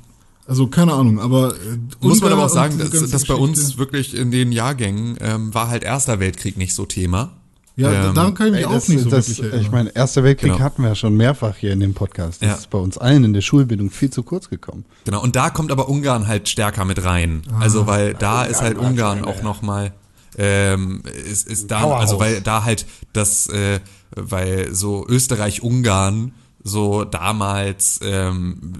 Also 0.47 0.67
keine 0.67 0.93
Ahnung, 0.93 1.19
aber 1.19 1.55
äh, 1.55 1.77
Muss 1.99 2.21
man 2.21 2.31
aber 2.31 2.45
auch 2.45 2.49
sagen, 2.49 2.77
dass, 2.77 2.91
dass 2.91 3.25
bei 3.25 3.33
uns 3.33 3.77
wirklich 3.77 4.15
in 4.15 4.31
den 4.31 4.53
Jahrgängen 4.53 5.17
ähm, 5.19 5.53
war 5.53 5.67
halt 5.67 5.83
Erster 5.83 6.21
Weltkrieg 6.21 6.55
nicht 6.55 6.73
so 6.75 6.85
Thema. 6.85 7.33
Ja, 7.75 8.09
ähm, 8.09 8.13
daran 8.13 8.33
kann 8.35 8.47
ich 8.47 8.53
mich 8.53 8.61
Ey, 8.61 8.65
auch 8.67 8.73
das, 8.73 8.87
nicht 8.87 9.01
so 9.03 9.09
das, 9.09 9.27
wirklich 9.29 9.39
erinnern. 9.45 9.61
ich 9.61 9.71
meine, 9.71 9.95
Erster 9.95 10.23
Weltkrieg 10.23 10.51
Genau. 10.53 10.63
hatten 10.63 10.83
wir 10.83 10.89
ja 10.89 10.95
schon 10.95 11.17
mehrfach 11.17 11.55
hier 11.55 11.73
in 11.73 11.79
dem 11.79 11.95
Podcast. 11.95 12.41
Das 12.43 12.49
Ja. 12.49 12.55
ist 12.55 12.69
bei 12.69 12.77
uns 12.77 12.97
allen 12.99 13.23
in 13.23 13.33
der 13.33 13.41
Schulbildung 13.41 13.89
viel 13.89 14.11
zu 14.11 14.21
kurz 14.21 14.49
gekommen. 14.49 14.85
Genau, 15.05 15.23
und 15.23 15.35
da 15.35 15.49
kommt 15.49 15.71
aber 15.71 15.89
Ungarn 15.89 16.27
halt 16.27 16.49
stärker 16.49 16.85
mit 16.85 17.03
rein. 17.03 17.41
Ah. 17.51 17.61
Also, 17.61 17.87
weil 17.87 18.13
da 18.13 18.43
ist 18.43 18.61
halt 18.61 18.77
Ungarn 18.77 19.19
Ungarn 19.19 19.25
auch 19.25 19.35
eine- 19.39 19.43
nochmal, 19.43 19.93
ähm, 20.37 21.01
ist, 21.25 21.47
ist 21.47 21.71
da, 21.71 21.81
Powerhouse. 21.81 22.01
also 22.01 22.19
weil 22.19 22.41
da 22.41 22.63
halt 22.63 22.85
das, 23.11 23.47
äh, 23.47 23.79
weil 24.15 24.73
so 24.73 25.07
Österreich-Ungarn 25.07 26.33
so 26.63 27.03
damals 27.05 27.99
ähm, 28.03 28.73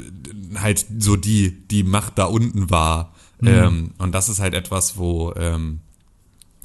halt 0.56 0.86
so 1.00 1.16
die, 1.16 1.68
die 1.68 1.84
Macht 1.84 2.18
da 2.20 2.26
unten 2.26 2.70
war. 2.70 3.12
Mhm. 3.42 3.48
Ähm, 3.48 3.92
und 3.98 4.14
das 4.14 4.30
ist 4.30 4.40
halt 4.40 4.54
etwas, 4.54 4.98
wo, 4.98 5.34
ähm, 5.36 5.80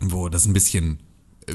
wo 0.00 0.28
das 0.28 0.46
ein 0.46 0.52
bisschen 0.52 1.00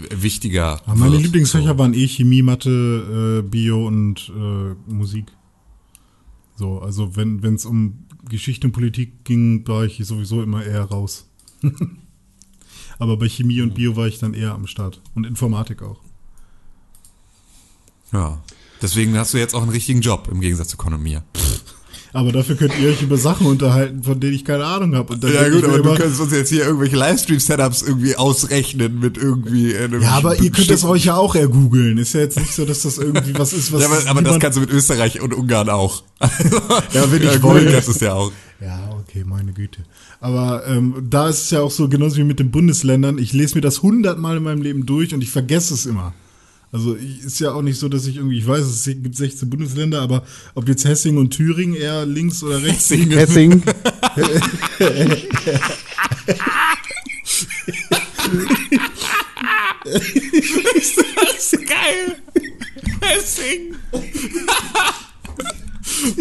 wichtiger 0.09 0.81
Aber 0.85 0.95
meine 0.95 1.13
wird. 1.13 1.23
Lieblingsfächer 1.23 1.73
so. 1.73 1.77
waren 1.77 1.93
eh 1.93 2.07
Chemie, 2.07 2.41
Mathe, 2.41 3.41
äh, 3.43 3.47
Bio 3.47 3.87
und 3.87 4.31
äh, 4.35 4.91
Musik. 4.91 5.25
So, 6.55 6.79
also 6.79 7.15
wenn 7.15 7.43
es 7.43 7.65
um 7.65 8.05
Geschichte 8.29 8.67
und 8.67 8.73
Politik 8.73 9.25
ging, 9.25 9.67
war 9.67 9.85
ich 9.85 10.01
sowieso 10.05 10.41
immer 10.41 10.63
eher 10.63 10.83
raus. 10.83 11.29
Aber 12.99 13.17
bei 13.17 13.27
Chemie 13.27 13.61
und 13.61 13.73
Bio 13.75 13.95
war 13.95 14.07
ich 14.07 14.19
dann 14.19 14.33
eher 14.33 14.53
am 14.53 14.67
Start. 14.67 15.01
Und 15.15 15.25
Informatik 15.25 15.81
auch. 15.81 15.99
Ja. 18.11 18.43
Deswegen 18.81 19.17
hast 19.17 19.33
du 19.33 19.37
jetzt 19.37 19.55
auch 19.55 19.61
einen 19.61 19.71
richtigen 19.71 20.01
Job 20.01 20.27
im 20.31 20.41
Gegensatz 20.41 20.69
zu 20.69 20.77
Kondomir. 20.77 21.23
Aber 22.15 22.31
dafür 22.31 22.55
könnt 22.55 22.73
ihr 22.79 22.89
euch 22.89 23.01
über 23.01 23.17
Sachen 23.17 23.47
unterhalten, 23.47 24.03
von 24.03 24.19
denen 24.19 24.35
ich 24.35 24.45
keine 24.45 24.65
Ahnung 24.65 24.95
habe. 24.95 25.17
Ja 25.27 25.49
gut, 25.49 25.63
aber 25.63 25.79
du 25.79 25.95
kannst 25.95 26.21
uns 26.21 26.31
jetzt 26.31 26.49
hier 26.49 26.63
irgendwelche 26.63 26.95
Livestream-Setups 26.95 27.81
irgendwie 27.81 28.15
ausrechnen 28.15 28.99
mit 28.99 29.17
irgendwie 29.17 29.75
einem 29.75 29.99
Ja, 29.99 30.11
aber 30.11 30.39
ihr 30.39 30.51
könnt 30.51 30.69
das 30.69 30.83
euch 30.83 31.05
ja 31.05 31.15
auch 31.15 31.33
ergoogeln. 31.33 31.97
Ist 31.97 32.13
ja 32.13 32.19
jetzt 32.21 32.39
nicht 32.39 32.53
so, 32.53 32.65
dass 32.65 32.83
das 32.83 32.99
irgendwie 32.99 33.37
was 33.37 33.51
ist, 33.51 33.73
was. 33.73 33.81
Ja, 33.81 33.87
aber, 33.87 34.07
aber 34.07 34.21
das 34.21 34.39
kannst 34.39 34.57
du 34.57 34.61
mit 34.61 34.69
Österreich 34.69 35.21
und 35.21 35.33
Ungarn 35.33 35.69
auch. 35.69 36.03
Ja, 36.93 37.11
wenn 37.11 37.23
ich 37.23 37.33
ja, 37.33 37.41
wollte. 37.41 37.71
Das 37.71 37.87
ist 37.87 38.01
ja 38.01 38.13
auch. 38.13 38.31
Ja, 38.61 38.79
okay, 39.01 39.23
meine 39.25 39.51
Güte. 39.51 39.83
Aber 40.21 40.67
ähm, 40.67 41.07
da 41.09 41.27
ist 41.27 41.41
es 41.41 41.49
ja 41.49 41.61
auch 41.61 41.71
so, 41.71 41.89
genauso 41.89 42.17
wie 42.17 42.23
mit 42.23 42.39
den 42.39 42.51
Bundesländern. 42.51 43.17
Ich 43.17 43.33
lese 43.33 43.55
mir 43.55 43.61
das 43.61 43.81
hundertmal 43.81 44.37
in 44.37 44.43
meinem 44.43 44.61
Leben 44.61 44.85
durch 44.85 45.13
und 45.15 45.21
ich 45.21 45.31
vergesse 45.31 45.73
es 45.73 45.87
immer. 45.87 46.13
Also 46.73 46.97
ich, 46.97 47.23
ist 47.23 47.39
ja 47.39 47.53
auch 47.53 47.61
nicht 47.61 47.77
so, 47.77 47.87
dass 47.87 48.07
ich 48.07 48.15
irgendwie, 48.15 48.39
ich 48.39 48.47
weiß, 48.47 48.65
es 48.65 48.85
gibt 48.85 49.15
16 49.15 49.47
Bundesländer, 49.47 50.01
aber 50.01 50.23
ob 50.55 50.67
jetzt 50.67 50.85
Hessing 50.85 51.17
und 51.17 51.29
Thüringen 51.29 51.75
eher 51.75 52.03
links 52.03 52.41
oder 52.41 52.63
rechts 52.63 52.89
liegen, 52.89 53.11
Hessing. 53.11 53.61
Das 59.85 61.53
ist 61.53 61.67
geil. 61.67 62.15
Hessing. 63.01 63.75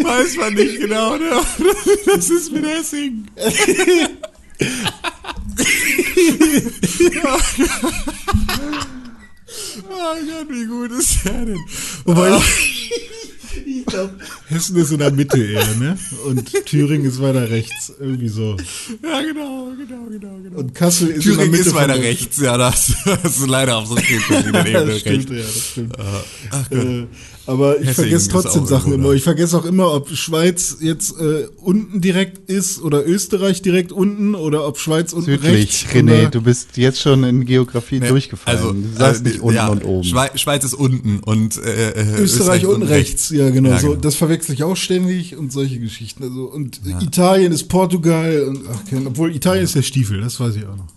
Weiß 0.03 0.35
man 0.37 0.53
nicht 0.53 0.79
genau, 0.79 1.17
ne? 1.17 1.31
Das 2.05 2.29
ist 2.29 2.51
mit 2.51 2.63
Hessing. 2.65 3.25
Oh 9.77 9.89
Gott, 9.89 10.49
wie 10.49 10.65
gut 10.65 10.91
ist 10.91 11.25
der 11.25 11.45
denn? 11.45 11.57
Wobei, 12.05 12.29
ich 13.65 13.85
glaube, 13.85 14.13
Hessen 14.47 14.75
ist 14.77 14.91
in 14.91 14.99
der 14.99 15.11
Mitte 15.11 15.43
eher, 15.43 15.75
ne? 15.75 15.97
Und 16.25 16.51
Thüringen 16.65 17.05
ist 17.05 17.21
weiter 17.21 17.49
rechts, 17.49 17.91
irgendwie 17.99 18.27
so. 18.29 18.57
Ja, 19.03 19.21
genau, 19.21 19.71
genau, 19.77 20.05
genau, 20.09 20.37
genau. 20.43 20.59
Und 20.59 20.73
Kassel 20.75 21.09
ist 21.09 21.25
in 21.25 21.31
der 21.31 21.35
Thüringen 21.35 21.51
Mitte. 21.51 21.69
ist 21.69 21.75
weiter 21.75 21.95
rechts, 21.99 22.37
ja, 22.39 22.57
das, 22.57 22.93
das 23.05 23.37
ist 23.37 23.47
leider 23.47 23.77
auf 23.77 23.87
so 23.87 23.95
das 23.95 24.03
stimmt, 24.05 24.53
recht. 24.55 24.69
ja, 24.69 24.85
das 24.85 24.99
stimmt. 25.71 25.95
Ach 26.51 26.69
Gott. 26.69 26.79
Äh, 26.79 27.07
aber 27.45 27.79
ich 27.79 27.87
Hessing 27.87 28.03
vergesse 28.05 28.29
trotzdem 28.29 28.65
Sachen 28.65 28.93
immer. 28.93 29.11
Ich 29.11 29.23
vergesse 29.23 29.57
auch 29.57 29.65
immer, 29.65 29.93
ob 29.93 30.09
Schweiz 30.09 30.77
jetzt 30.79 31.19
äh, 31.19 31.47
unten 31.57 31.99
direkt 32.01 32.49
ist 32.49 32.81
oder 32.81 33.05
Österreich 33.05 33.61
direkt 33.61 33.91
unten 33.91 34.33
oder 34.35 34.65
ob 34.67 34.77
Schweiz 34.79 35.11
unten 35.13 35.25
Südlich, 35.31 35.53
rechts. 35.53 35.85
René, 35.93 36.29
du 36.29 36.41
bist 36.41 36.77
jetzt 36.77 37.01
schon 37.01 37.23
in 37.23 37.45
Geografie 37.45 37.99
Nee, 37.99 38.07
durchgefallen. 38.07 38.57
Also, 38.59 38.73
du 38.73 38.83
sagst 38.97 39.25
äh, 39.25 39.29
nicht 39.29 39.41
unten 39.41 39.55
ja, 39.55 39.67
und 39.67 39.83
oben. 39.83 40.03
Schweiz, 40.03 40.39
Schweiz 40.39 40.63
ist 40.63 40.73
unten 40.73 41.19
und 41.19 41.57
äh, 41.57 41.91
äh, 41.91 42.19
Österreich 42.21 42.65
unten 42.65 42.83
rechts. 42.83 43.29
ja 43.29 43.49
genau. 43.49 43.69
Ja, 43.69 43.79
so, 43.79 43.89
genau. 43.89 43.99
Das 44.01 44.15
verwechsel 44.15 44.53
ich 44.55 44.63
auch 44.63 44.77
ständig 44.77 45.35
und 45.35 45.51
solche 45.51 45.79
Geschichten. 45.79 46.23
Also 46.23 46.43
und 46.45 46.79
äh, 46.85 47.03
Italien 47.03 47.51
ist 47.51 47.67
Portugal 47.67 48.45
und 48.47 48.59
ach, 48.71 48.89
kein- 48.89 49.05
obwohl 49.07 49.35
Italien 49.35 49.65
ist 49.65 49.75
der 49.75 49.81
Stiefel, 49.81 50.21
das 50.21 50.39
weiß 50.39 50.55
ich 50.55 50.63
auch 50.65 50.77
noch. 50.77 50.87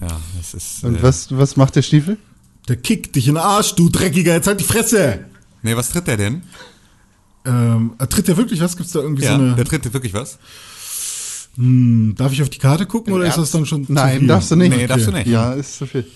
Ja, 0.00 0.18
das 0.38 0.54
ist. 0.54 0.84
und 0.84 0.96
äh, 0.96 1.02
was, 1.02 1.26
was 1.36 1.56
macht 1.56 1.76
der 1.76 1.82
Stiefel? 1.82 2.16
Der 2.68 2.76
kickt 2.76 3.16
dich 3.16 3.26
in 3.26 3.34
den 3.34 3.42
Arsch, 3.42 3.74
du 3.74 3.88
Dreckiger, 3.88 4.34
jetzt 4.34 4.46
halt 4.46 4.60
die 4.60 4.64
Fresse! 4.64 5.24
Nee, 5.62 5.76
was 5.76 5.90
tritt 5.90 6.06
der 6.06 6.16
denn? 6.16 6.42
Ähm, 7.44 7.92
äh, 7.98 8.06
tritt 8.06 8.28
der 8.28 8.36
wirklich 8.36 8.60
was? 8.60 8.76
Gibt's 8.76 8.92
da 8.92 9.00
irgendwie 9.00 9.24
Ja, 9.24 9.36
so 9.36 9.42
eine. 9.42 9.54
der 9.54 9.64
tritt 9.64 9.92
wirklich 9.92 10.14
was? 10.14 10.38
Hm, 11.56 12.14
darf 12.16 12.32
ich 12.32 12.42
auf 12.42 12.50
die 12.50 12.58
Karte 12.58 12.86
gucken 12.86 13.12
oder 13.12 13.26
ist 13.26 13.36
das 13.38 13.50
dann 13.50 13.66
schon. 13.66 13.86
zu 13.86 13.92
Nein, 13.92 14.20
viel? 14.20 14.28
darfst 14.28 14.50
du 14.50 14.56
nicht. 14.56 14.76
Nee, 14.76 14.86
darfst 14.86 15.06
du 15.06 15.12
nicht. 15.12 15.26
Ja, 15.26 15.52
ist 15.52 15.78
zu 15.78 15.86
viel. 15.86 16.06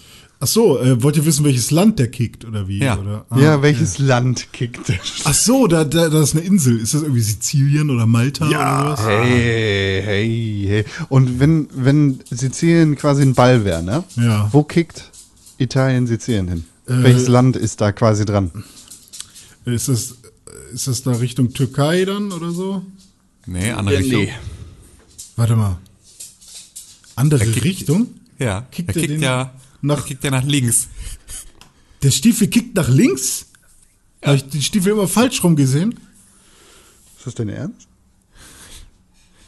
Ach 0.40 0.46
so, 0.46 0.78
äh, 0.80 1.02
wollt 1.02 1.16
ihr 1.16 1.24
wissen, 1.24 1.44
welches 1.44 1.70
Land 1.70 1.98
der 1.98 2.08
kickt 2.10 2.44
oder 2.44 2.68
wie? 2.68 2.78
Ja. 2.78 2.98
Oder? 2.98 3.24
Ah, 3.30 3.38
ja, 3.38 3.52
okay. 3.54 3.62
welches 3.62 3.98
Land 3.98 4.52
kickt 4.52 4.88
der? 4.88 4.98
Ach 5.24 5.32
so, 5.32 5.66
da, 5.66 5.84
da, 5.84 6.08
da 6.08 6.20
ist 6.22 6.34
eine 6.36 6.44
Insel. 6.44 6.78
Ist 6.78 6.92
das 6.92 7.02
irgendwie 7.02 7.20
Sizilien 7.22 7.88
oder 7.88 8.04
Malta 8.06 8.46
oder 8.48 8.90
was? 8.90 9.06
Hey, 9.06 10.02
hey, 10.04 10.64
hey. 10.68 10.84
Und 11.08 11.40
wenn, 11.40 11.68
wenn 11.74 12.20
Sizilien 12.30 12.96
quasi 12.96 13.22
ein 13.22 13.34
Ball 13.34 13.64
wäre, 13.64 13.82
ne? 13.82 14.04
Ja. 14.16 14.48
Wo 14.52 14.64
kickt 14.64 15.10
Italien 15.56 16.06
Sizilien 16.06 16.48
hin? 16.48 16.64
Äh, 16.86 17.02
welches 17.02 17.28
Land 17.28 17.56
ist 17.56 17.80
da 17.80 17.92
quasi 17.92 18.24
dran? 18.26 18.50
Ist 19.64 19.88
das, 19.88 20.16
ist 20.72 20.86
das 20.86 21.02
da 21.02 21.12
Richtung 21.12 21.52
Türkei 21.52 22.04
dann 22.04 22.32
oder 22.32 22.50
so? 22.50 22.84
Nee, 23.46 23.70
andere 23.70 23.98
Richtung. 23.98 24.28
Warte 25.36 25.56
mal. 25.56 25.78
Andere 27.16 27.44
kickt- 27.44 27.64
Richtung? 27.64 28.08
Ja, 28.38 28.62
Kickt 28.70 28.88
er 28.88 28.94
kickt 28.94 29.10
den 29.10 29.22
ja 29.22 29.54
nach- 29.80 29.98
er 29.98 30.04
kickt 30.04 30.24
ja 30.24 30.30
nach 30.30 30.44
links. 30.44 30.88
Der 32.02 32.10
Stiefel 32.10 32.48
kickt 32.48 32.74
nach 32.74 32.88
links? 32.88 33.46
Habe 34.22 34.36
ich 34.36 34.44
den 34.48 34.62
Stiefel 34.62 34.92
immer 34.92 35.08
falsch 35.08 35.42
rum 35.44 35.54
gesehen? 35.56 35.92
Ist 37.16 37.26
das 37.26 37.34
dein 37.34 37.48
Ernst? 37.48 37.86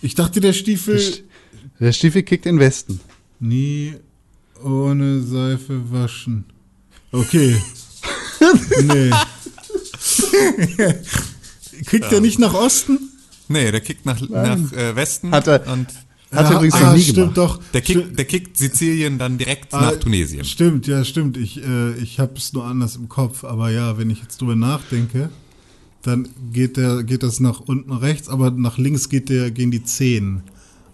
Ich 0.02 0.14
dachte, 0.14 0.40
der 0.40 0.52
Stiefel. 0.52 1.24
Der 1.80 1.92
Stiefel 1.92 2.22
kickt 2.22 2.46
in 2.46 2.58
Westen. 2.58 3.00
Nie 3.40 3.94
ohne 4.62 5.22
Seife 5.22 5.90
waschen. 5.90 6.44
Okay. 7.12 7.60
nee. 8.82 9.10
Kriegt 11.86 12.12
er 12.12 12.20
nicht 12.20 12.38
nach 12.38 12.54
Osten? 12.54 12.98
Nee, 13.48 13.70
der 13.70 13.80
kickt 13.80 14.06
nach, 14.06 14.20
nach 14.28 14.72
äh, 14.72 14.96
Westen 14.96 15.30
Hat 15.30 15.46
er- 15.46 15.66
und 15.72 15.86
Hat 16.32 16.46
er 16.50 16.56
übrigens 16.56 16.74
ah, 16.74 16.80
noch 16.80 16.94
nie 16.94 17.02
stimmt 17.02 17.34
gemacht. 17.34 17.36
doch. 17.36 17.60
der 17.72 17.80
kickt, 17.80 18.18
der 18.18 18.24
kickt 18.24 18.56
Sizilien 18.56 19.18
dann 19.18 19.38
direkt 19.38 19.72
Ah, 19.72 19.80
nach 19.82 19.96
Tunesien. 19.96 20.44
Stimmt, 20.44 20.86
ja, 20.86 21.04
stimmt. 21.04 21.36
Ich, 21.36 21.62
äh, 21.62 21.92
ich 21.98 22.18
habe 22.18 22.32
es 22.36 22.52
nur 22.52 22.64
anders 22.64 22.96
im 22.96 23.08
Kopf. 23.08 23.44
Aber 23.44 23.70
ja, 23.70 23.98
wenn 23.98 24.10
ich 24.10 24.20
jetzt 24.22 24.40
drüber 24.40 24.56
nachdenke, 24.56 25.30
dann 26.02 26.28
geht, 26.52 26.76
der, 26.76 27.02
geht 27.04 27.22
das 27.22 27.40
nach 27.40 27.60
unten 27.60 27.92
rechts, 27.92 28.28
aber 28.28 28.50
nach 28.50 28.78
links 28.78 29.08
geht 29.08 29.28
der, 29.28 29.50
gehen 29.50 29.70
die 29.70 29.84
Zehen. 29.84 30.42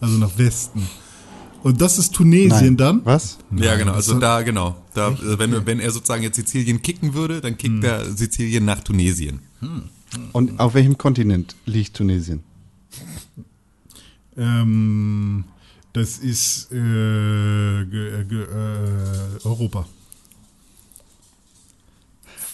Also 0.01 0.19
nach 0.19 0.37
Westen. 0.37 0.83
Und 1.63 1.81
das 1.81 1.99
ist 1.99 2.15
Tunesien 2.15 2.77
dann? 2.77 3.03
Was? 3.05 3.39
Ja, 3.57 3.77
genau, 3.77 3.93
also 3.93 4.19
da, 4.19 4.43
genau. 4.43 4.77
Da, 4.95 5.17
wenn, 5.39 5.65
wenn 5.65 5.81
er 5.81 5.91
sozusagen 5.91 6.23
jetzt 6.23 6.37
Sizilien 6.37 6.83
kicken 6.83 7.15
würde, 7.15 7.41
dann 7.41 7.57
kickt 7.57 7.85
er 7.85 8.05
Sizilien 8.05 8.65
nach 8.65 8.81
Tunesien. 8.81 9.41
Und 10.33 10.59
auf 10.61 10.75
welchem 10.75 10.99
Kontinent 10.99 11.57
liegt 11.65 11.97
Tunesien? 11.97 12.43
Ähm, 14.37 15.45
das 15.93 16.19
ist 16.19 16.73
äh, 16.73 17.85
ge, 17.85 18.21
äh, 18.21 18.25
ge, 18.25 18.43
äh, 18.43 19.45
Europa. 19.45 19.87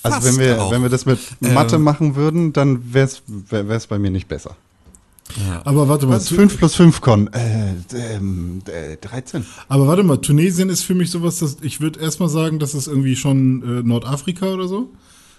Also 0.02 0.20
Fast 0.20 0.26
wenn 0.26 0.44
wir, 0.44 0.62
auch. 0.62 0.70
wenn 0.70 0.82
wir 0.82 0.88
das 0.88 1.06
mit 1.06 1.18
Mathe 1.40 1.78
machen 1.78 2.14
würden, 2.14 2.52
dann 2.52 2.92
wäre 2.92 3.08
es 3.08 3.86
bei 3.86 3.98
mir 3.98 4.10
nicht 4.10 4.28
besser. 4.28 4.56
Aber 5.64 5.88
warte 5.88 6.06
mal, 6.06 6.16
Was? 6.16 6.26
Tu- 6.26 6.34
5 6.34 6.58
plus 6.58 6.74
5 6.74 7.00
Con? 7.00 7.28
Äh, 7.32 7.74
ähm, 7.94 8.60
äh, 8.66 8.96
13. 8.96 9.44
aber 9.68 9.86
warte 9.86 10.02
mal, 10.02 10.16
Tunesien 10.18 10.68
ist 10.68 10.82
für 10.82 10.94
mich 10.94 11.10
sowas, 11.10 11.38
dass 11.38 11.58
ich 11.62 11.80
würde 11.80 12.00
erstmal 12.00 12.28
sagen, 12.28 12.58
das 12.58 12.74
ist 12.74 12.86
irgendwie 12.86 13.16
schon 13.16 13.62
äh, 13.62 13.82
Nordafrika 13.82 14.46
oder 14.52 14.68
so. 14.68 14.90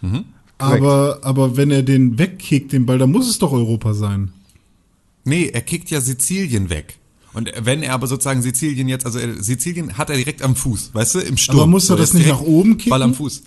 Mhm. 0.01 0.25
Aber, 0.57 1.19
aber 1.21 1.55
wenn 1.57 1.71
er 1.71 1.83
den 1.83 2.19
wegkickt, 2.19 2.73
den 2.73 2.85
Ball, 2.85 2.97
dann 2.97 3.11
muss 3.11 3.29
es 3.29 3.39
doch 3.39 3.51
Europa 3.53 3.93
sein. 3.93 4.31
Nee, 5.23 5.47
er 5.53 5.61
kickt 5.61 5.89
ja 5.89 6.01
Sizilien 6.01 6.69
weg. 6.69 6.97
Und 7.33 7.51
wenn 7.61 7.83
er 7.83 7.93
aber 7.93 8.07
sozusagen 8.07 8.41
Sizilien 8.41 8.87
jetzt, 8.89 9.05
also 9.05 9.19
Sizilien 9.39 9.97
hat 9.97 10.09
er 10.09 10.17
direkt 10.17 10.41
am 10.41 10.55
Fuß, 10.55 10.91
weißt 10.93 11.15
du, 11.15 11.19
im 11.19 11.37
Sturm. 11.37 11.59
Aber 11.59 11.67
muss 11.67 11.89
er 11.89 11.95
das 11.95 12.13
nicht 12.13 12.27
nach 12.27 12.41
oben 12.41 12.77
kicken? 12.77 12.89
Ball 12.89 13.03
am 13.03 13.13
Fuß. 13.13 13.43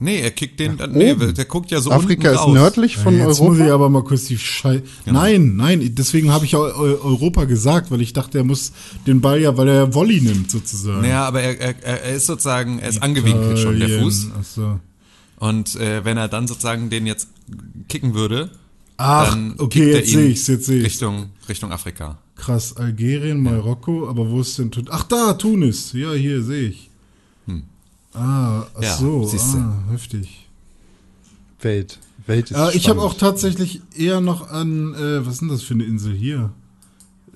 Nee, 0.00 0.20
er 0.20 0.30
kickt 0.30 0.60
den, 0.60 0.76
dann, 0.76 0.92
nee, 0.92 1.12
der 1.14 1.44
guckt 1.44 1.72
ja 1.72 1.80
so 1.80 1.90
Afrika 1.90 2.28
unten 2.28 2.34
ist 2.34 2.46
raus. 2.46 2.54
nördlich 2.54 2.96
von 2.98 3.16
Jetzt 3.18 3.40
muss 3.40 3.56
ich 3.56 3.62
Europa. 3.62 3.74
aber 3.74 3.88
mal 3.90 4.04
kurz 4.04 4.26
die 4.26 4.38
Schei 4.38 4.82
Genau. 5.04 5.18
Nein, 5.20 5.56
nein, 5.56 5.92
deswegen 5.96 6.30
habe 6.30 6.44
ich 6.44 6.52
ja 6.52 6.60
Eu- 6.60 7.00
Europa 7.02 7.46
gesagt, 7.46 7.90
weil 7.90 8.00
ich 8.00 8.12
dachte, 8.12 8.38
er 8.38 8.44
muss 8.44 8.72
den 9.08 9.20
Ball 9.20 9.40
ja, 9.40 9.56
weil 9.56 9.66
er 9.66 9.74
ja 9.74 9.94
Volley 9.94 10.20
nimmt 10.20 10.52
sozusagen. 10.52 11.00
Naja, 11.02 11.24
aber 11.26 11.42
er, 11.42 11.58
er, 11.84 12.02
er 12.04 12.14
ist 12.14 12.26
sozusagen, 12.26 12.78
er 12.78 12.90
ist 12.90 13.02
angewinkelt 13.02 13.58
schon, 13.58 13.76
der 13.80 13.88
Italien, 13.88 14.04
Fuß. 14.04 14.26
Ach 14.40 14.44
so. 14.44 14.80
Und 15.40 15.74
äh, 15.76 16.04
wenn 16.04 16.16
er 16.16 16.28
dann 16.28 16.46
sozusagen 16.46 16.90
den 16.90 17.04
jetzt 17.06 17.28
kicken 17.88 18.14
würde, 18.14 18.50
Ach, 18.98 19.30
dann 19.30 19.54
okay, 19.58 19.80
kickt 19.80 19.86
er 19.94 19.98
jetzt 20.00 20.12
ihn 20.12 20.18
sehe 20.18 20.28
ich's, 20.28 20.46
jetzt 20.46 20.66
sehe 20.66 20.76
ich's. 20.78 20.86
Richtung, 20.86 21.26
Richtung 21.48 21.72
Afrika. 21.72 22.18
Krass, 22.36 22.76
Algerien, 22.76 23.42
Marokko, 23.42 24.08
aber 24.08 24.30
wo 24.30 24.40
ist 24.42 24.56
denn 24.58 24.70
Tunis? 24.70 24.90
Ach 24.92 25.02
da, 25.02 25.32
Tunis. 25.32 25.92
Ja, 25.92 26.12
hier 26.12 26.42
sehe 26.44 26.68
ich. 26.68 26.87
Ah, 28.18 28.66
ach. 28.74 28.82
Ja, 28.82 28.96
so, 28.96 29.24
siehste. 29.24 29.58
ah, 29.58 29.82
heftig. 29.90 30.48
Welt. 31.60 31.98
Welt 32.26 32.50
ist 32.50 32.56
Äh, 32.56 32.76
ich 32.76 32.88
habe 32.88 33.00
auch 33.00 33.14
tatsächlich 33.14 33.80
eher 33.96 34.20
noch 34.20 34.50
an, 34.50 34.94
äh, 34.94 35.24
was 35.24 35.34
ist 35.34 35.40
denn 35.40 35.48
das 35.48 35.62
für 35.62 35.74
eine 35.74 35.84
Insel 35.84 36.14
hier? 36.14 36.50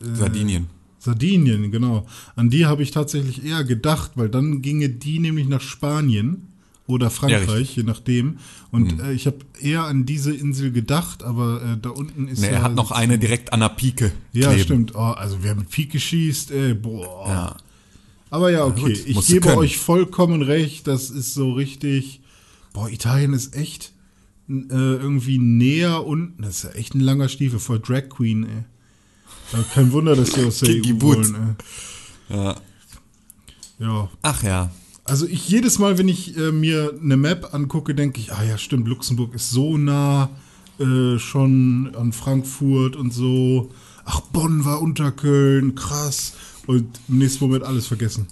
Äh, 0.01 0.15
Sardinien. 0.15 0.67
Sardinien, 0.99 1.73
genau. 1.73 2.07
An 2.37 2.51
die 2.51 2.67
habe 2.67 2.83
ich 2.83 2.93
tatsächlich 2.93 3.45
eher 3.45 3.65
gedacht, 3.65 4.13
weil 4.15 4.29
dann 4.29 4.63
ginge 4.63 4.89
die 4.89 5.19
nämlich 5.19 5.49
nach 5.49 5.61
Spanien 5.61 6.49
oder 6.87 7.11
Frankreich, 7.11 7.49
richtig. 7.49 7.77
je 7.77 7.83
nachdem. 7.85 8.39
Und 8.71 9.01
äh, 9.01 9.13
ich 9.13 9.27
habe 9.27 9.39
eher 9.61 9.85
an 9.85 10.07
diese 10.07 10.33
Insel 10.35 10.71
gedacht, 10.71 11.23
aber 11.23 11.63
äh, 11.63 11.79
da 11.81 11.91
unten 11.91 12.29
ist 12.29 12.41
Nee, 12.41 12.49
ja... 12.49 12.53
er 12.55 12.63
hat 12.63 12.75
noch 12.75 12.91
eine 12.91 13.19
direkt 13.19 13.53
an 13.53 13.61
der 13.61 13.71
Pike. 13.71 14.13
Ja, 14.33 14.49
kleben. 14.49 14.63
stimmt. 14.63 14.95
Oh, 14.95 14.99
also 14.99 15.39
wer 15.43 15.55
mit 15.55 15.71
Pike 15.71 15.99
schießt, 15.99 16.51
ey, 16.53 16.75
boah. 16.75 17.25
Ja. 17.27 17.57
Aber 18.33 18.51
ja, 18.51 18.65
okay. 18.65 18.81
gut, 18.81 19.07
ich 19.07 19.27
gebe 19.27 19.55
euch 19.59 19.77
vollkommen 19.77 20.41
recht. 20.41 20.87
Das 20.87 21.11
ist 21.11 21.35
so 21.35 21.53
richtig. 21.53 22.23
Boah, 22.73 22.89
Italien 22.89 23.35
ist 23.35 23.55
echt 23.55 23.93
äh, 24.49 24.55
irgendwie 24.73 25.39
näher 25.39 26.07
unten. 26.07 26.43
Das 26.43 26.57
ist 26.57 26.63
ja 26.65 26.71
echt 26.71 26.95
ein 26.95 27.01
langer 27.01 27.29
Stiefel, 27.29 27.59
voll 27.59 27.79
Drag 27.79 28.09
Queen, 28.09 28.45
ey. 28.45 28.65
Ja, 29.53 29.63
kein 29.75 29.93
Wunder, 29.93 30.17
dass 30.17 30.31
die 30.31 30.45
aus 30.47 30.61
der 30.61 30.71
EU 30.77 31.01
wollen, 31.03 31.57
Ja. 32.31 32.53
ey. 32.53 32.57
Ja. 33.87 34.11
Ach 34.23 34.43
ja. 34.43 34.71
Also 35.05 35.27
ich 35.27 35.47
jedes 35.51 35.79
Mal, 35.79 35.99
wenn 35.99 36.09
ich 36.09 36.35
äh, 36.39 36.53
mir 36.53 36.99
eine 37.03 37.19
Map 37.19 37.53
angucke, 37.53 37.95
denke 37.95 38.19
ich, 38.19 38.33
ah 38.33 38.43
ja, 38.43 38.57
stimmt, 38.57 38.89
Luxemburg 38.89 39.35
ist 39.35 39.51
so 39.51 39.77
nah 39.77 40.31
äh, 40.79 41.19
schon 41.19 41.95
an 41.97 42.15
Frankfurt 42.15 42.97
und 42.97 43.13
so. 43.13 43.71
Ach, 44.07 44.21
Bonn 44.21 44.65
war 44.65 44.81
unter 44.81 45.13
Köln, 45.13 45.75
krass. 45.75 46.33
Und 46.67 47.01
im 47.09 47.19
nächsten 47.19 47.45
Moment 47.45 47.65
alles 47.65 47.87
vergessen. 47.87 48.27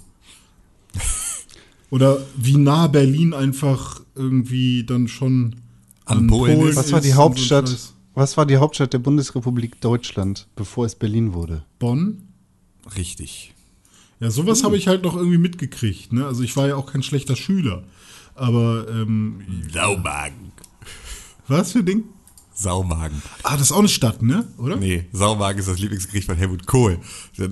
Oder 1.89 2.21
wie 2.37 2.57
nah 2.57 2.87
Berlin 2.87 3.33
einfach 3.33 4.01
irgendwie 4.15 4.85
dann 4.85 5.07
schon 5.07 5.57
An 6.05 6.27
Polen 6.27 6.61
ist. 6.61 6.77
Was 6.77 6.91
war 6.91 7.01
die 7.01 7.09
so 7.09 7.15
Hauptstadt? 7.15 7.93
Was 8.13 8.37
war 8.37 8.45
die 8.45 8.57
Hauptstadt 8.57 8.93
der 8.93 8.99
Bundesrepublik 8.99 9.79
Deutschland, 9.81 10.47
bevor 10.55 10.85
es 10.85 10.95
Berlin 10.95 11.33
wurde? 11.33 11.63
Bonn? 11.79 12.23
Richtig. 12.95 13.53
Ja, 14.19 14.29
sowas 14.31 14.63
habe 14.63 14.77
ich 14.77 14.87
halt 14.87 15.03
noch 15.03 15.15
irgendwie 15.15 15.37
mitgekriegt. 15.37 16.13
Ne? 16.13 16.25
Also 16.25 16.43
ich 16.43 16.55
war 16.55 16.67
ja 16.67 16.75
auch 16.75 16.85
kein 16.85 17.03
schlechter 17.03 17.35
Schüler. 17.35 17.83
Aber 18.35 18.87
ähm, 18.89 19.41
Saumagen. 19.73 20.51
was 21.47 21.71
für 21.71 21.83
Ding? 21.83 22.05
Saumagen. 22.61 23.21
Ah, 23.43 23.53
das 23.53 23.67
ist 23.67 23.71
auch 23.71 23.79
eine 23.79 23.89
Stadt, 23.89 24.21
ne? 24.21 24.47
Oder? 24.57 24.77
Nee, 24.77 25.05
Saumagen 25.11 25.59
ist 25.59 25.67
das 25.67 25.79
Lieblingsgericht 25.79 26.27
von 26.27 26.37
Helmut 26.37 26.67
Kohl. 26.67 26.99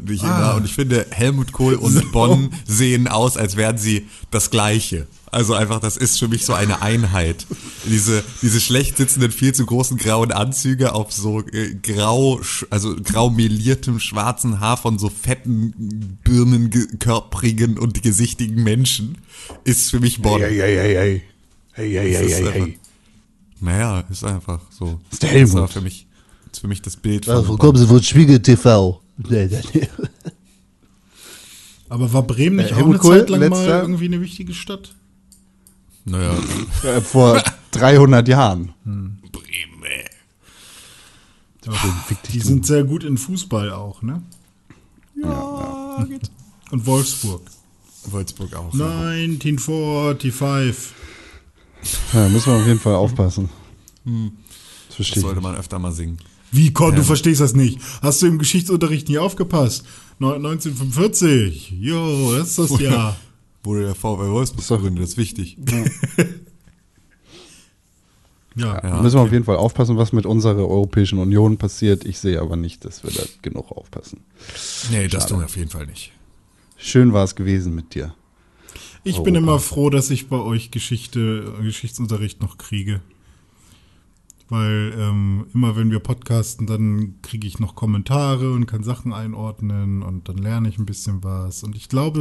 Ich 0.08 0.24
ah. 0.24 0.56
Und 0.56 0.66
ich 0.66 0.74
finde, 0.74 1.08
Helmut 1.10 1.52
Kohl 1.52 1.76
und 1.76 1.94
so. 1.94 2.02
Bonn 2.12 2.52
sehen 2.66 3.08
aus, 3.08 3.38
als 3.38 3.56
wären 3.56 3.78
sie 3.78 4.08
das 4.32 4.50
Gleiche. 4.52 5.08
Also 5.32 5.54
einfach, 5.54 5.80
das 5.80 5.96
ist 5.96 6.18
für 6.18 6.28
mich 6.28 6.46
so 6.46 6.54
eine 6.54 6.82
Einheit. 6.82 7.46
Diese, 7.86 8.24
diese 8.42 8.60
schlecht 8.60 8.98
sitzenden, 8.98 9.32
viel 9.32 9.54
zu 9.54 9.66
großen 9.66 9.98
grauen 9.98 10.32
Anzüge 10.32 10.94
auf 10.94 11.12
so 11.12 11.42
äh, 11.42 11.76
grau, 11.76 12.42
also 12.70 12.96
grau 12.96 13.30
meliertem 13.30 14.00
schwarzen 14.00 14.60
Haar 14.60 14.78
von 14.78 14.98
so 14.98 15.10
fetten, 15.10 16.20
birnenkörprigen 16.24 17.78
und 17.78 18.02
gesichtigen 18.02 18.64
Menschen 18.64 19.20
ist 19.64 19.92
für 19.92 20.00
mich 20.00 20.22
Bonn. 20.22 20.42
Hey, 20.42 20.58
hey, 20.58 20.76
hey, 20.76 20.96
hey. 20.96 21.22
Hey, 21.74 21.92
hey, 21.92 22.14
hey, 22.14 22.30
hey, 22.30 22.52
hey. 22.52 22.80
Naja, 23.62 24.04
ist 24.10 24.24
einfach 24.24 24.62
so. 24.70 25.00
Das 25.10 25.14
ist 25.14 25.24
der 25.24 25.30
Helmut. 25.30 25.58
Das 25.58 25.70
ist 25.70 25.74
für 25.74 25.82
mich, 25.82 26.08
ist 26.52 26.60
für 26.60 26.68
mich 26.68 26.82
das 26.82 26.98
Bild 26.98 27.26
von. 27.26 27.36
Also, 27.36 27.58
kommen 27.58 27.78
Sie 27.78 27.88
von 27.88 28.02
Spiegel 28.02 28.42
TV. 28.42 29.02
Aber 31.90 32.14
war 32.14 32.24
Bremen 32.24 32.58
nicht 32.58 32.72
äh, 32.72 32.76
auch 32.76 32.86
eine 32.86 33.00
Zeit 33.00 33.30
lang 33.30 33.50
mal 33.50 33.68
irgendwie 33.68 34.06
eine 34.06 34.22
wichtige 34.22 34.54
Stadt? 34.54 34.94
Naja. 36.06 36.34
Vor 37.04 37.42
300 37.72 38.28
Jahren. 38.28 38.74
Hm. 38.86 39.18
Bremen. 39.32 40.06
Ja, 41.66 41.74
die 42.32 42.40
sind 42.40 42.66
sehr 42.66 42.84
gut 42.84 43.04
in 43.04 43.18
Fußball 43.18 43.72
auch, 43.72 44.02
ne? 44.02 44.24
Ja. 45.22 45.30
ja. 45.30 46.08
Und 46.72 46.86
Wolfsburg. 46.86 47.42
Wolfsburg 48.06 48.56
auch. 48.56 48.74
1945. 48.74 50.94
Ja, 52.14 52.28
müssen 52.30 52.52
wir 52.52 52.60
auf 52.60 52.68
jeden 52.68 52.80
Fall 52.80 52.96
aufpassen. 52.96 53.50
Hm. 54.06 54.32
Das 54.88 54.96
verstehe 54.96 55.16
das 55.16 55.24
sollte 55.24 55.42
man 55.42 55.56
öfter 55.56 55.80
mal 55.80 55.92
singen. 55.92 56.18
Wie, 56.52 56.74
Con, 56.74 56.96
du 56.96 57.04
verstehst 57.04 57.42
das 57.42 57.54
nicht. 57.54 57.80
Hast 58.02 58.22
du 58.22 58.28
im 58.28 58.40
Geschichtsunterricht 58.40 59.08
nie 59.08 59.20
aufgepasst? 59.20 59.86
1945. 60.20 61.74
Jo, 61.80 62.34
das 62.36 62.50
ist 62.50 62.60
das 62.60 62.80
Jahr. 62.80 63.16
Wurde 63.64 63.84
der 63.84 63.96
VW 63.96 64.30
Wolfsburg 64.32 64.68
gegründet, 64.68 65.04
das 65.04 65.12
ist 65.12 65.18
wichtig. 65.18 65.58
Ja. 68.56 68.82
ja, 68.84 69.02
müssen 69.02 69.16
wir 69.18 69.22
auf 69.22 69.32
jeden 69.32 69.46
Fall 69.46 69.58
aufpassen, 69.58 69.98
was 69.98 70.12
mit 70.12 70.26
unserer 70.26 70.68
Europäischen 70.68 71.20
Union 71.20 71.58
passiert. 71.58 72.04
Ich 72.04 72.20
sehe 72.20 72.42
aber 72.42 72.56
nicht, 72.56 72.84
dass 72.84 73.04
wir 73.04 73.12
da 73.12 73.24
genug 73.42 73.72
aufpassen. 73.72 74.22
Nee, 74.92 75.08
das 75.08 75.28
tun 75.28 75.40
wir 75.40 75.46
auf 75.46 75.56
jeden 75.56 75.70
Fall 75.70 75.86
nicht. 75.86 76.12
Schön 76.76 77.14
war 77.14 77.24
es 77.24 77.36
gewesen 77.36 77.76
mit 77.76 77.94
dir. 77.96 78.14
Ich 79.04 79.20
bin 79.20 79.36
immer 79.36 79.60
froh, 79.60 79.90
dass 79.90 80.10
ich 80.10 80.28
bei 80.28 80.38
euch 80.38 80.72
Geschichte, 80.72 81.54
Geschichtsunterricht 81.62 82.42
noch 82.42 82.58
kriege. 82.58 83.02
Weil 84.50 84.96
ähm, 84.98 85.46
immer 85.54 85.76
wenn 85.76 85.92
wir 85.92 86.00
podcasten, 86.00 86.66
dann 86.66 87.22
kriege 87.22 87.48
ich 87.48 87.60
noch 87.60 87.76
Kommentare 87.76 88.52
und 88.52 88.66
kann 88.66 88.84
Sachen 88.84 89.14
einordnen 89.14 90.02
und 90.02 90.28
dann 90.28 90.38
lerne 90.38 90.68
ich 90.70 90.80
ein 90.80 90.88
bisschen 90.88 91.24
was. 91.24 91.62
Und 91.64 91.76
ich 91.76 91.88
glaube, 91.88 92.20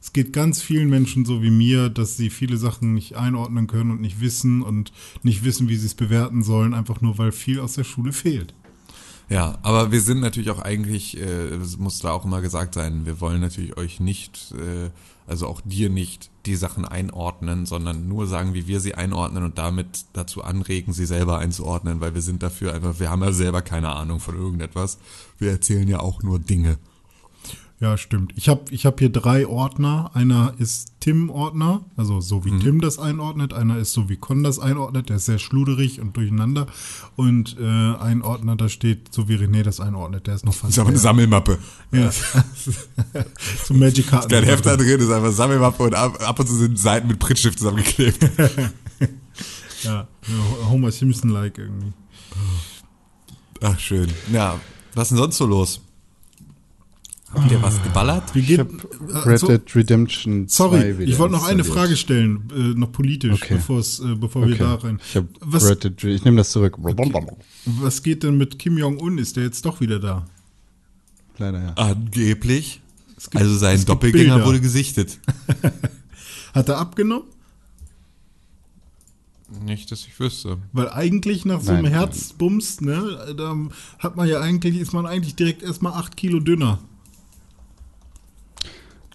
es 0.00 0.12
geht 0.12 0.32
ganz 0.32 0.62
vielen 0.62 0.88
Menschen 0.88 1.24
so 1.24 1.42
wie 1.42 1.50
mir, 1.50 1.88
dass 1.88 2.16
sie 2.16 2.30
viele 2.30 2.56
Sachen 2.56 2.94
nicht 2.94 3.16
einordnen 3.16 3.66
können 3.66 3.90
und 3.90 4.00
nicht 4.00 4.20
wissen 4.20 4.62
und 4.62 4.92
nicht 5.24 5.44
wissen, 5.44 5.68
wie 5.68 5.76
sie 5.76 5.86
es 5.86 5.94
bewerten 5.94 6.44
sollen, 6.44 6.72
einfach 6.72 7.00
nur 7.00 7.18
weil 7.18 7.32
viel 7.32 7.58
aus 7.58 7.72
der 7.74 7.84
Schule 7.84 8.12
fehlt. 8.12 8.54
Ja, 9.28 9.58
aber 9.62 9.90
wir 9.90 10.00
sind 10.00 10.20
natürlich 10.20 10.50
auch 10.50 10.60
eigentlich, 10.60 11.20
äh, 11.20 11.58
muss 11.78 11.98
da 11.98 12.12
auch 12.12 12.24
immer 12.24 12.40
gesagt 12.40 12.74
sein, 12.74 13.06
wir 13.06 13.20
wollen 13.20 13.40
natürlich 13.40 13.76
euch 13.76 13.98
nicht, 13.98 14.52
äh, 14.52 14.90
also 15.26 15.48
auch 15.48 15.60
dir 15.64 15.90
nicht 15.90 16.30
die 16.46 16.54
Sachen 16.54 16.84
einordnen, 16.84 17.66
sondern 17.66 18.06
nur 18.06 18.28
sagen, 18.28 18.54
wie 18.54 18.68
wir 18.68 18.78
sie 18.78 18.94
einordnen 18.94 19.42
und 19.42 19.58
damit 19.58 20.04
dazu 20.12 20.44
anregen, 20.44 20.92
sie 20.92 21.06
selber 21.06 21.38
einzuordnen, 21.38 22.00
weil 22.00 22.14
wir 22.14 22.22
sind 22.22 22.44
dafür 22.44 22.72
einfach, 22.72 23.00
wir 23.00 23.10
haben 23.10 23.22
ja 23.24 23.32
selber 23.32 23.62
keine 23.62 23.88
Ahnung 23.88 24.20
von 24.20 24.36
irgendetwas. 24.36 24.98
Wir 25.38 25.50
erzählen 25.50 25.88
ja 25.88 25.98
auch 25.98 26.22
nur 26.22 26.38
Dinge. 26.38 26.78
Ja, 27.78 27.98
stimmt. 27.98 28.32
Ich 28.36 28.48
habe 28.48 28.62
ich 28.70 28.86
hab 28.86 28.98
hier 29.00 29.10
drei 29.10 29.46
Ordner. 29.46 30.10
Einer 30.14 30.54
ist 30.56 30.92
Tim-Ordner, 31.00 31.84
also 31.96 32.22
so 32.22 32.46
wie 32.46 32.52
mhm. 32.52 32.60
Tim 32.60 32.80
das 32.80 32.98
einordnet. 32.98 33.52
Einer 33.52 33.76
ist 33.76 33.92
so 33.92 34.08
wie 34.08 34.16
Con 34.16 34.42
das 34.42 34.58
einordnet. 34.58 35.10
Der 35.10 35.16
ist 35.16 35.26
sehr 35.26 35.38
schluderig 35.38 36.00
und 36.00 36.16
durcheinander. 36.16 36.68
Und 37.16 37.56
äh, 37.60 37.64
ein 37.64 38.22
Ordner, 38.22 38.56
da 38.56 38.70
steht 38.70 39.12
so 39.12 39.28
wie 39.28 39.34
René 39.36 39.62
das 39.62 39.80
einordnet. 39.80 40.26
Der 40.26 40.36
ist 40.36 40.46
noch 40.46 40.54
fast. 40.54 40.64
Das 40.64 40.70
ist 40.70 40.78
aber 40.78 40.88
eine 40.88 40.98
Sammelmappe. 40.98 41.58
Ja. 41.92 42.10
so 43.64 43.74
Magic 43.74 44.06
Karten. 44.06 44.30
Kein 44.30 44.44
Heft 44.44 44.64
da 44.64 44.76
drin, 44.76 44.98
ist 44.98 45.10
einfach 45.10 45.32
Sammelmappe 45.32 45.82
und 45.82 45.94
ab, 45.94 46.18
ab 46.26 46.40
und 46.40 46.46
zu 46.46 46.54
sind 46.54 46.78
Seiten 46.78 47.08
mit 47.08 47.18
Prittstift 47.18 47.58
zusammengeklebt. 47.58 48.22
ja, 49.82 50.08
Homer 50.70 50.90
Simpson-like 50.90 51.58
irgendwie. 51.58 51.92
Ach, 53.60 53.78
schön. 53.78 54.08
Ja, 54.32 54.58
was 54.94 55.04
ist 55.04 55.10
denn 55.10 55.18
sonst 55.18 55.36
so 55.36 55.44
los? 55.44 55.82
Habt 57.36 57.50
ihr 57.50 57.62
was 57.62 57.82
geballert? 57.82 58.34
Wie 58.34 58.42
geht, 58.42 58.60
ich 58.60 59.14
hab 59.14 59.26
Red 59.26 59.42
Dead 59.42 59.76
Redemption 59.76 60.48
2 60.48 60.56
Sorry, 60.56 61.04
ich 61.04 61.18
wollte 61.18 61.34
noch 61.34 61.46
eine 61.46 61.64
Frage 61.64 61.96
stellen, 61.96 62.48
äh, 62.54 62.78
noch 62.78 62.92
politisch, 62.92 63.32
okay. 63.32 63.54
äh, 63.54 64.14
bevor 64.14 64.42
okay. 64.42 64.50
wir 64.50 64.58
da 64.58 64.74
rein. 64.74 65.00
Ich, 65.06 65.16
hab 65.16 65.26
was, 65.40 65.68
Red 65.68 65.84
Dead, 65.84 66.04
ich 66.04 66.24
nehme 66.24 66.38
das 66.38 66.50
zurück. 66.50 66.78
Okay. 66.82 67.26
Was 67.66 68.02
geht 68.02 68.22
denn 68.22 68.38
mit 68.38 68.58
Kim 68.58 68.78
Jong-un? 68.78 69.18
Ist 69.18 69.36
der 69.36 69.44
jetzt 69.44 69.64
doch 69.64 69.80
wieder 69.80 69.98
da? 69.98 70.26
Leider 71.38 71.62
ja. 71.62 71.72
Angeblich. 71.74 72.80
Gibt, 73.18 73.36
also 73.36 73.56
sein 73.56 73.84
Doppelgänger 73.84 74.44
wurde 74.44 74.60
gesichtet. 74.60 75.18
Hat 76.54 76.68
er 76.68 76.78
abgenommen? 76.78 77.24
Nicht, 79.64 79.92
dass 79.92 80.06
ich 80.06 80.18
wüsste. 80.18 80.58
Weil 80.72 80.90
eigentlich 80.90 81.44
nach 81.44 81.60
so 81.60 81.72
einem 81.72 81.84
nein, 81.84 81.92
Herzbums, 81.92 82.80
ne, 82.80 83.34
da 83.36 83.56
hat 83.98 84.16
man 84.16 84.28
ja 84.28 84.40
eigentlich, 84.40 84.76
ist 84.76 84.92
man 84.92 85.06
eigentlich 85.06 85.36
direkt 85.36 85.62
erstmal 85.62 85.92
8 85.92 86.16
Kilo 86.16 86.40
dünner. 86.40 86.80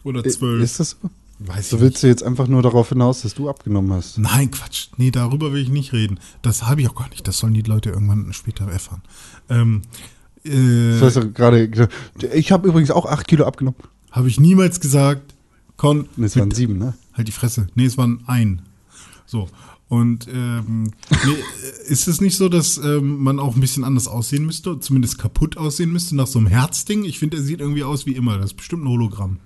Oder 0.04 0.24
zwölf. 0.24 0.64
Ist 0.64 0.80
das 0.80 0.97
so? 1.02 1.10
Weiß 1.39 1.72
so 1.72 1.80
willst 1.80 1.95
nicht. 1.95 2.04
du 2.04 2.08
jetzt 2.08 2.24
einfach 2.24 2.47
nur 2.47 2.62
darauf 2.62 2.89
hinaus, 2.89 3.24
dass 3.24 3.34
du 3.34 3.49
abgenommen 3.49 3.91
hast? 3.93 4.20
Nein, 4.20 4.52
Quatsch. 4.52 4.89
Nee, 4.97 5.10
darüber 5.10 5.52
will 5.54 5.62
ich 5.62 5.70
nicht 5.70 5.91
reden. 5.91 6.20
Das 6.43 6.68
habe 6.68 6.82
ich 6.82 6.89
auch 6.89 6.95
gar 6.95 7.10
nicht. 7.10 7.28
Das 7.28 7.39
sollen 7.39 7.56
die 7.56 7.64
Leute 7.64 7.89
irgendwann 7.89 8.32
später 8.34 8.68
erfahren. 8.68 9.02
Ähm, 9.49 9.82
äh, 10.43 10.99
das 10.99 11.16
heißt 11.16 11.34
gerade, 11.34 11.89
ich 12.34 12.52
habe 12.52 12.68
übrigens 12.68 12.91
auch 12.91 13.08
acht 13.08 13.28
Kilo 13.28 13.45
abgenommen. 13.45 13.80
Habe 14.12 14.28
ich 14.28 14.39
niemals 14.39 14.80
gesagt. 14.80 15.34
Kon 15.78 16.08
nee, 16.16 16.28
es 16.28 16.38
waren 16.38 16.52
sieben, 16.52 16.78
ne? 16.78 16.93
Halt 17.14 17.28
die 17.28 17.32
Fresse. 17.32 17.68
Nee, 17.74 17.86
es 17.86 17.97
waren 17.97 18.24
ein. 18.28 18.62
So. 19.26 19.49
Und 19.88 20.28
ähm, 20.32 20.91
nee, 21.10 21.36
ist 21.88 22.08
es 22.08 22.22
nicht 22.22 22.38
so, 22.38 22.49
dass 22.49 22.78
ähm, 22.78 23.18
man 23.24 23.39
auch 23.39 23.56
ein 23.56 23.62
bisschen 23.62 23.84
anders 23.84 24.08
aussehen 24.08 24.45
müsste, 24.45 24.80
zumindest 24.80 25.18
kaputt 25.18 25.58
aussehen 25.58 25.91
müsste 25.91 26.16
nach 26.16 26.28
so 26.28 26.39
einem 26.39 26.47
Herzding? 26.47 27.04
Ich 27.04 27.20
finde, 27.20 27.38
er 27.38 27.43
sieht 27.43 27.60
irgendwie 27.60 27.84
aus 27.84 28.06
wie 28.06 28.14
immer. 28.14 28.38
Das 28.38 28.52
ist 28.52 28.58
bestimmt 28.58 28.84
ein 28.84 28.89
Hologramm. 28.89 29.39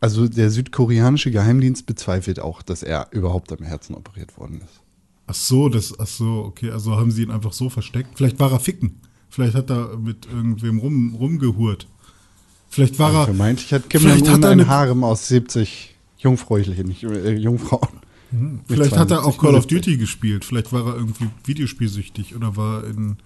Also 0.00 0.28
der 0.28 0.50
südkoreanische 0.50 1.30
Geheimdienst 1.30 1.84
bezweifelt 1.86 2.40
auch, 2.40 2.62
dass 2.62 2.82
er 2.82 3.08
überhaupt 3.10 3.52
am 3.52 3.64
Herzen 3.64 3.94
operiert 3.94 4.38
worden 4.38 4.62
ist. 4.62 4.80
Ach 5.26 5.34
so, 5.34 5.68
das, 5.68 5.98
ach 5.98 6.06
so, 6.06 6.44
okay, 6.46 6.70
also 6.70 6.96
haben 6.96 7.10
sie 7.10 7.22
ihn 7.22 7.30
einfach 7.30 7.52
so 7.52 7.68
versteckt. 7.68 8.16
Vielleicht 8.16 8.40
war 8.40 8.50
er 8.50 8.60
ficken. 8.60 9.00
Vielleicht 9.28 9.54
hat 9.54 9.70
er 9.70 9.96
mit 9.98 10.26
irgendwem 10.26 10.78
rum, 10.78 11.14
rumgehurt. 11.14 11.86
Vielleicht 12.70 12.98
war 12.98 13.08
also 13.08 13.20
er. 13.20 13.24
Vermeintlich 13.26 13.72
hat 13.72 13.90
Kim 13.90 14.02
Jong-un 14.02 14.44
ein 14.44 14.66
Harem 14.66 15.04
aus 15.04 15.28
70 15.28 15.94
Jungfräulichen, 16.18 16.90
äh, 17.02 17.32
Jungfrauen. 17.34 18.00
Mhm. 18.30 18.60
Vielleicht 18.66 18.96
hat 18.96 19.10
er 19.10 19.24
auch 19.24 19.38
Call 19.38 19.54
of 19.54 19.66
Duty 19.66 19.98
gespielt. 19.98 20.44
Vielleicht 20.44 20.72
war 20.72 20.86
er 20.86 20.96
irgendwie 20.96 21.28
videospielsüchtig 21.44 22.34
oder 22.34 22.56
war 22.56 22.84
in 22.84 23.16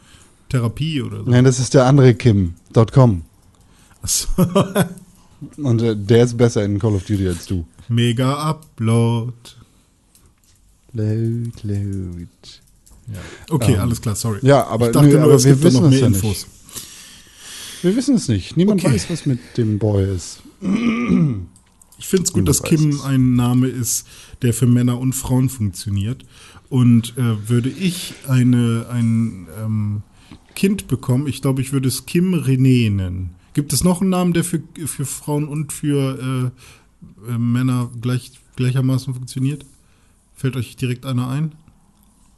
Therapie 0.48 1.02
oder 1.02 1.24
so. 1.24 1.30
Nein, 1.30 1.44
das 1.44 1.58
ist 1.58 1.74
der 1.74 1.86
andere 1.86 2.14
Kim.com. 2.14 3.22
Achso. 4.02 4.28
Und 5.56 5.82
äh, 5.82 5.96
der 5.96 6.24
ist 6.24 6.36
besser 6.36 6.64
in 6.64 6.78
Call 6.78 6.94
of 6.94 7.04
Duty 7.04 7.28
als 7.28 7.46
du. 7.46 7.66
Mega 7.88 8.50
Upload. 8.50 9.32
Load, 10.92 11.52
load. 11.62 12.28
Ja. 13.12 13.18
Okay, 13.50 13.74
ähm, 13.74 13.80
alles 13.80 14.00
klar, 14.00 14.16
sorry. 14.16 14.38
Ja, 14.42 14.66
aber, 14.66 14.86
ich 14.86 14.92
dachte 14.92 15.08
nö, 15.08 15.14
nur, 15.14 15.22
aber 15.24 15.44
wir 15.44 15.62
wissen 15.62 15.84
es 15.86 16.00
ja 16.00 16.06
Infos. 16.06 16.22
nicht. 16.22 16.46
Wir 17.82 17.96
wissen 17.96 18.14
es 18.14 18.28
nicht. 18.28 18.56
Niemand 18.56 18.82
okay. 18.82 18.94
weiß, 18.94 19.10
was 19.10 19.26
mit 19.26 19.40
dem 19.56 19.78
Boy 19.78 20.14
ist. 20.14 20.42
Ich 21.96 22.08
finde 22.08 22.24
es 22.24 22.32
gut, 22.32 22.48
dass 22.48 22.62
Kim 22.62 23.00
ein 23.02 23.34
Name 23.34 23.68
ist, 23.68 24.06
der 24.42 24.52
für 24.52 24.66
Männer 24.66 24.98
und 24.98 25.14
Frauen 25.14 25.48
funktioniert. 25.48 26.24
Und 26.68 27.16
äh, 27.16 27.48
würde 27.48 27.70
ich 27.70 28.14
eine, 28.28 28.86
ein 28.90 29.46
ähm, 29.62 30.02
Kind 30.54 30.88
bekommen, 30.88 31.26
ich 31.26 31.40
glaube, 31.40 31.62
ich 31.62 31.72
würde 31.72 31.88
es 31.88 32.04
Kim 32.04 32.34
René 32.34 32.90
nennen. 32.90 33.30
Gibt 33.54 33.72
es 33.72 33.84
noch 33.84 34.00
einen 34.00 34.10
Namen, 34.10 34.32
der 34.32 34.44
für, 34.44 34.62
für 34.84 35.06
Frauen 35.06 35.48
und 35.48 35.72
für 35.72 36.52
äh, 37.28 37.30
äh, 37.30 37.38
Männer 37.38 37.90
gleich, 38.00 38.32
gleichermaßen 38.56 39.14
funktioniert? 39.14 39.64
Fällt 40.34 40.56
euch 40.56 40.76
direkt 40.76 41.06
einer 41.06 41.28
ein? 41.28 41.54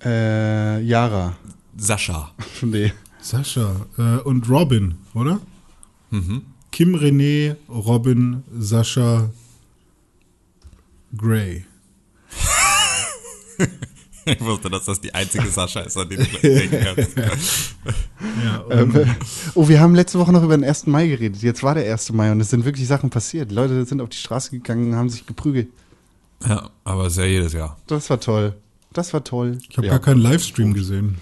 Äh, 0.04 0.82
Yara. 0.82 1.36
Sascha. 1.76 2.32
nee. 2.62 2.92
Sascha. 3.20 3.86
Äh, 3.96 4.18
und 4.18 4.48
Robin, 4.48 4.96
oder? 5.14 5.40
Mhm. 6.10 6.42
Kim 6.70 6.94
René, 6.94 7.56
Robin, 7.68 8.42
Sascha, 8.58 9.30
Gray. 11.16 11.64
Ich 14.28 14.40
wusste, 14.40 14.68
dass 14.68 14.84
das 14.84 15.00
die 15.00 15.14
einzige 15.14 15.46
Sascha 15.48 15.80
ist, 15.80 15.96
an 15.96 16.08
die 16.08 16.16
du 16.16 16.24
gleich 16.24 16.42
denken 16.42 16.78
kannst. 16.84 17.16
Ja, 18.44 18.58
und 18.58 18.96
Ähm, 18.96 19.14
oh, 19.54 19.68
wir 19.68 19.80
haben 19.80 19.94
letzte 19.94 20.18
Woche 20.18 20.32
noch 20.32 20.42
über 20.42 20.56
den 20.56 20.64
1. 20.64 20.86
Mai 20.86 21.06
geredet. 21.06 21.42
Jetzt 21.42 21.62
war 21.62 21.74
der 21.74 21.90
1. 21.90 22.12
Mai 22.12 22.32
und 22.32 22.40
es 22.40 22.50
sind 22.50 22.64
wirklich 22.64 22.88
Sachen 22.88 23.08
passiert. 23.08 23.52
Leute 23.52 23.84
sind 23.84 24.00
auf 24.00 24.08
die 24.08 24.16
Straße 24.16 24.50
gegangen 24.50 24.90
und 24.90 24.96
haben 24.96 25.08
sich 25.08 25.26
geprügelt. 25.26 25.68
Ja, 26.44 26.70
aber 26.82 27.08
ja 27.08 27.24
jedes 27.24 27.52
Jahr. 27.52 27.78
Das 27.86 28.10
war 28.10 28.18
toll. 28.18 28.56
Das 28.92 29.12
war 29.12 29.22
toll. 29.22 29.58
ich 29.68 29.76
habe 29.76 29.86
ja. 29.86 29.92
gar 29.92 30.00
keinen 30.00 30.20
Livestream 30.20 30.74
gesehen. 30.74 31.18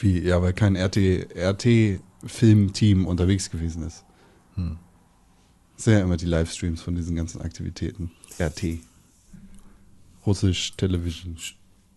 Wie, 0.00 0.20
ja, 0.20 0.42
weil 0.42 0.52
kein 0.52 0.76
RT, 0.76 0.98
RT-Filmteam 1.34 3.06
unterwegs 3.06 3.50
gewesen 3.50 3.84
ist. 3.84 4.04
Hm. 4.54 4.76
Das 5.76 5.84
sind 5.84 5.94
ja 5.94 6.00
immer 6.00 6.16
die 6.16 6.26
Livestreams 6.26 6.82
von 6.82 6.94
diesen 6.94 7.16
ganzen 7.16 7.40
Aktivitäten. 7.40 8.10
RT. 8.38 8.80
Russisch 10.28 10.72
Television. 10.76 11.36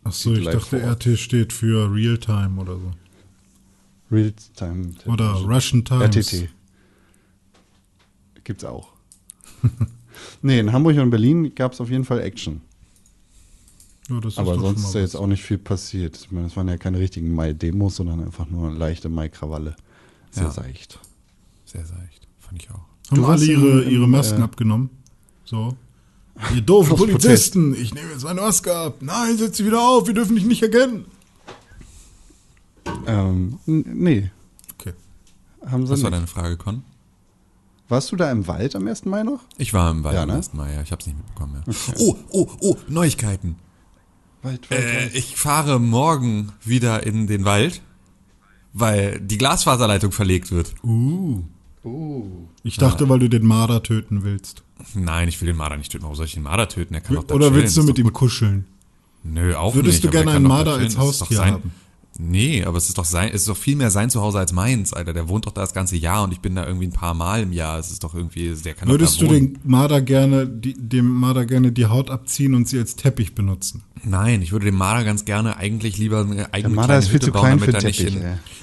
Ach 0.05 0.11
so, 0.13 0.34
ich 0.34 0.45
dachte. 0.45 0.77
RT 0.82 1.19
steht 1.19 1.51
für 1.53 1.93
Realtime 1.93 2.59
oder 2.61 2.77
so. 2.77 2.91
Real-Time 4.09 4.93
Television. 4.95 5.13
Oder 5.13 5.32
Russian 5.34 5.84
Times. 5.86 6.15
RTT. 6.15 6.49
Gibt's 8.43 8.63
auch. 8.63 8.93
nee, 10.41 10.59
in 10.59 10.71
Hamburg 10.71 10.97
und 10.97 11.09
Berlin 11.09 11.53
gab 11.55 11.73
es 11.73 11.82
auf 11.82 11.89
jeden 11.89 12.05
Fall 12.05 12.19
Action. 12.21 12.61
Ja, 14.09 14.17
Aber 14.38 14.57
sonst 14.59 14.84
ist 14.86 14.95
ja 14.95 15.01
jetzt 15.01 15.15
auch 15.15 15.27
nicht 15.27 15.43
viel 15.43 15.57
passiert. 15.57 16.17
Ich 16.17 16.32
meine, 16.32 16.47
es 16.47 16.55
waren 16.57 16.67
ja 16.67 16.77
keine 16.77 16.99
richtigen 16.99 17.34
Mai-Demos, 17.34 17.95
sondern 17.97 18.23
einfach 18.23 18.49
nur 18.49 18.71
leichte 18.71 19.07
Mai-Krawalle. 19.09 19.75
Sehr 20.32 20.43
Ja. 20.45 20.51
seicht. 20.51 20.99
Sehr 21.65 21.86
seicht. 21.86 22.27
Fand 22.39 22.61
ich 22.63 22.69
auch. 22.71 22.82
Haben 23.09 23.17
Du 23.21 23.25
alle 23.25 23.45
ihre, 23.45 23.82
im- 23.84 23.89
ihre 23.89 24.07
Masken 24.07 24.39
äh, 24.41 24.43
abgenommen? 24.43 24.89
So. 25.45 25.75
Ihr 26.55 26.61
doofen 26.61 26.95
Polizisten, 26.95 27.73
ich 27.75 27.93
nehme 27.93 28.11
jetzt 28.11 28.23
meine 28.23 28.41
Maske 28.41 28.75
ab. 28.75 28.95
Nein, 29.01 29.37
setz 29.37 29.57
sie 29.57 29.65
wieder 29.65 29.81
auf, 29.81 30.07
wir 30.07 30.13
dürfen 30.13 30.35
dich 30.35 30.45
nicht 30.45 30.61
erkennen. 30.63 31.05
Ähm, 33.05 33.59
nee, 33.65 34.31
Okay. 34.79 34.93
haben 35.65 35.85
sie 35.85 35.93
Was 35.93 36.03
war 36.03 36.09
nicht. 36.09 36.17
deine 36.17 36.27
Frage, 36.27 36.57
Con? 36.57 36.83
Warst 37.89 38.11
du 38.11 38.15
da 38.15 38.31
im 38.31 38.47
Wald 38.47 38.75
am 38.75 38.87
1. 38.87 39.05
Mai 39.05 39.23
noch? 39.23 39.41
Ich 39.57 39.73
war 39.73 39.91
im 39.91 40.03
Wald 40.03 40.15
Ja, 40.15 40.23
am 40.23 40.29
ne? 40.29 40.35
1. 40.35 40.53
Mai, 40.53 40.73
ja. 40.73 40.81
Ich 40.81 40.91
hab's 40.91 41.05
nicht 41.05 41.17
mitbekommen, 41.17 41.61
ja. 41.67 41.73
Oh, 41.99 42.15
oh, 42.29 42.47
oh, 42.61 42.75
Neuigkeiten. 42.87 43.57
Wald, 44.41 44.71
Äh, 44.71 45.09
ich 45.09 45.35
fahre 45.35 45.79
morgen 45.79 46.51
wieder 46.63 47.05
in 47.05 47.27
den 47.27 47.43
Wald, 47.45 47.81
weil 48.73 49.19
die 49.19 49.37
Glasfaserleitung 49.37 50.11
verlegt 50.11 50.51
wird. 50.51 50.73
Uh. 50.83 51.43
Uh. 51.83 52.25
Ich 52.63 52.77
dachte, 52.77 53.07
weil 53.09 53.19
du 53.19 53.27
den 53.29 53.45
Marder 53.45 53.83
töten 53.83 54.23
willst. 54.23 54.63
Nein, 54.95 55.27
ich 55.27 55.39
will 55.41 55.47
den 55.47 55.57
Marder 55.57 55.77
nicht 55.77 55.91
töten. 55.91 56.03
Warum 56.03 56.15
soll 56.15 56.25
ich 56.25 56.34
den 56.34 56.43
Marder 56.43 56.67
töten? 56.69 56.93
Er 56.93 57.01
kann 57.01 57.15
doch 57.15 57.23
da 57.23 57.36
Oder 57.36 57.47
chillen. 57.49 57.61
willst 57.61 57.77
du 57.77 57.84
mit 57.84 57.97
ihm 57.99 58.11
kuscheln? 58.13 58.65
Nö, 59.23 59.55
auch 59.55 59.75
Würdest 59.75 59.95
nicht. 59.95 60.03
du 60.03 60.07
aber 60.09 60.13
der 60.17 60.23
gerne 60.23 60.36
einen 60.38 60.47
Marder 60.47 60.73
als 60.73 60.97
Haustier 60.97 61.38
sein- 61.38 61.53
haben? 61.53 61.71
Nee, 62.19 62.65
aber 62.65 62.77
es 62.77 62.89
ist 62.89 62.97
doch 62.97 63.05
sein, 63.05 63.29
es 63.29 63.41
ist 63.41 63.47
doch 63.47 63.55
viel 63.57 63.77
mehr 63.77 63.89
sein 63.89 64.09
Zuhause 64.09 64.38
als 64.38 64.51
meins, 64.51 64.91
Alter. 64.93 65.13
Der 65.13 65.29
wohnt 65.29 65.45
doch 65.47 65.53
da 65.53 65.61
das 65.61 65.73
ganze 65.73 65.95
Jahr 65.95 66.23
und 66.23 66.34
ich 66.34 66.39
bin 66.41 66.53
da 66.55 66.67
irgendwie 66.67 66.88
ein 66.88 66.91
paar 66.91 67.13
Mal 67.13 67.41
im 67.41 67.53
Jahr. 67.53 67.79
Es 67.79 67.89
ist 67.89 68.03
doch 68.03 68.13
irgendwie, 68.13 68.53
der 68.53 68.73
kann 68.73 68.89
Würdest 68.89 69.15
doch 69.15 69.19
du 69.21 69.25
da 69.27 69.32
wohnen. 69.32 69.53
den 69.53 69.59
Marder 69.63 70.01
gerne, 70.01 70.45
die, 70.45 70.73
dem 70.73 71.09
Marder 71.09 71.45
gerne 71.45 71.71
die 71.71 71.86
Haut 71.86 72.09
abziehen 72.09 72.53
und 72.53 72.67
sie 72.67 72.77
als 72.79 72.97
Teppich 72.97 73.34
benutzen? 73.34 73.84
Nein, 74.03 74.41
ich 74.41 74.51
würde 74.51 74.65
dem 74.65 74.75
Marder 74.75 75.05
ganz 75.05 75.23
gerne 75.23 75.55
eigentlich 75.55 75.97
lieber 75.97 76.19
eine 76.21 76.53
eigene 76.53 76.75
Marder 76.75 76.88
kleine 76.88 76.99
ist 76.99 77.07
viel 77.07 77.15
Hütte 77.15 77.25
zu 77.27 77.32
bauen, 77.32 77.41
klein 77.43 77.59
damit 77.59 77.75
für 77.75 77.77
er 77.82 77.84
nicht 77.88 77.97
Teppich, 77.99 78.15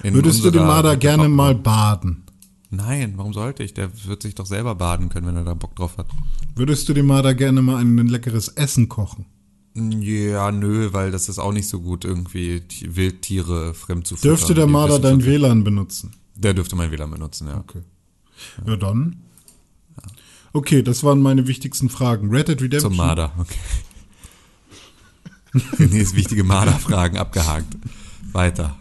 in, 0.03 0.09
in 0.09 0.15
Würdest 0.15 0.41
du 0.41 0.51
den 0.51 0.61
unserer 0.61 0.67
Marder 0.67 0.97
gerne 0.99 1.23
bauen. 1.25 1.33
mal 1.33 1.55
baden? 1.55 2.23
Nein, 2.71 3.15
warum 3.17 3.33
sollte 3.33 3.63
ich? 3.63 3.73
Der 3.73 3.91
wird 4.07 4.23
sich 4.23 4.35
doch 4.35 4.47
selber 4.47 4.75
baden 4.75 5.09
können, 5.09 5.27
wenn 5.27 5.37
er 5.37 5.45
da 5.45 5.55
Bock 5.55 5.75
drauf 5.77 5.97
hat. 5.97 6.07
Würdest 6.55 6.89
du 6.89 6.93
dem 6.93 7.07
Marder 7.07 7.35
gerne 7.35 7.63
mal 7.63 7.77
ein 7.77 7.97
leckeres 8.09 8.49
Essen 8.49 8.89
kochen? 8.89 9.25
Ja, 9.75 10.51
nö, 10.51 10.93
weil 10.93 11.11
das 11.11 11.29
ist 11.29 11.39
auch 11.39 11.53
nicht 11.53 11.69
so 11.69 11.81
gut, 11.81 12.05
irgendwie 12.05 12.63
Wildtiere 12.83 13.75
fremd 13.75 14.07
zu 14.07 14.17
füttern. 14.17 14.31
Dürfte 14.31 14.55
der 14.55 14.67
Marder 14.67 14.99
dein 14.99 15.25
WLAN 15.25 15.65
benutzen? 15.65 16.13
Der 16.35 16.53
dürfte 16.53 16.77
mein 16.77 16.91
WLAN 16.91 17.11
benutzen, 17.11 17.49
ja. 17.49 17.59
Okay. 17.59 17.83
Ja, 18.67 18.77
dann. 18.77 19.23
Okay, 20.53 20.83
das 20.83 21.05
waren 21.05 21.21
meine 21.21 21.47
wichtigsten 21.47 21.89
Fragen. 21.89 22.31
Red 22.31 22.49
Dead 22.49 22.61
Redemption. 22.61 22.93
Zum 22.93 22.97
Marder, 22.97 23.33
okay. 23.39 23.59
nee, 25.79 26.01
ist 26.01 26.17
wichtige 26.17 26.45
Marderfragen 26.45 27.19
abgehakt. 27.19 27.77
Weiter. 28.33 28.77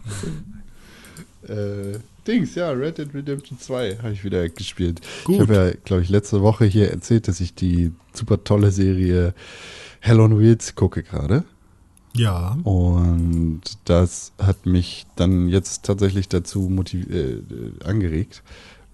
Äh, 1.47 1.99
Dings, 2.27 2.55
ja, 2.55 2.71
Red 2.71 2.97
Dead 2.97 3.13
Redemption 3.13 3.59
2 3.59 3.97
habe 3.97 4.11
ich 4.11 4.23
wieder 4.23 4.47
gespielt. 4.49 5.01
Gut. 5.23 5.35
Ich 5.35 5.41
habe 5.41 5.55
ja, 5.55 5.71
glaube 5.85 6.01
ich, 6.01 6.09
letzte 6.09 6.41
Woche 6.41 6.65
hier 6.65 6.91
erzählt, 6.91 7.27
dass 7.27 7.39
ich 7.39 7.53
die 7.53 7.91
super 8.13 8.43
tolle 8.43 8.71
Serie 8.71 9.33
Hell 9.99 10.19
on 10.19 10.39
Wheels 10.39 10.75
gucke 10.75 11.03
gerade. 11.03 11.43
Ja. 12.13 12.57
Und 12.63 13.61
das 13.85 14.33
hat 14.39 14.65
mich 14.65 15.05
dann 15.15 15.47
jetzt 15.49 15.85
tatsächlich 15.85 16.27
dazu 16.27 16.69
äh, 16.93 17.17
äh, 17.17 17.41
angeregt, 17.83 18.43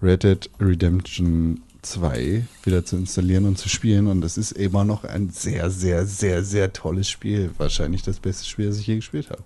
Red 0.02 0.22
Dead 0.24 0.50
Redemption 0.60 1.62
2 1.82 2.44
wieder 2.62 2.84
zu 2.84 2.96
installieren 2.96 3.46
und 3.46 3.58
zu 3.58 3.68
spielen. 3.68 4.06
Und 4.06 4.24
es 4.24 4.36
ist 4.36 4.52
immer 4.52 4.84
noch 4.84 5.04
ein 5.04 5.30
sehr, 5.30 5.70
sehr, 5.70 6.06
sehr, 6.06 6.44
sehr 6.44 6.72
tolles 6.72 7.08
Spiel. 7.08 7.50
Wahrscheinlich 7.58 8.02
das 8.02 8.20
beste 8.20 8.44
Spiel, 8.46 8.68
das 8.68 8.78
ich 8.78 8.86
je 8.86 8.96
gespielt 8.96 9.30
habe. 9.30 9.42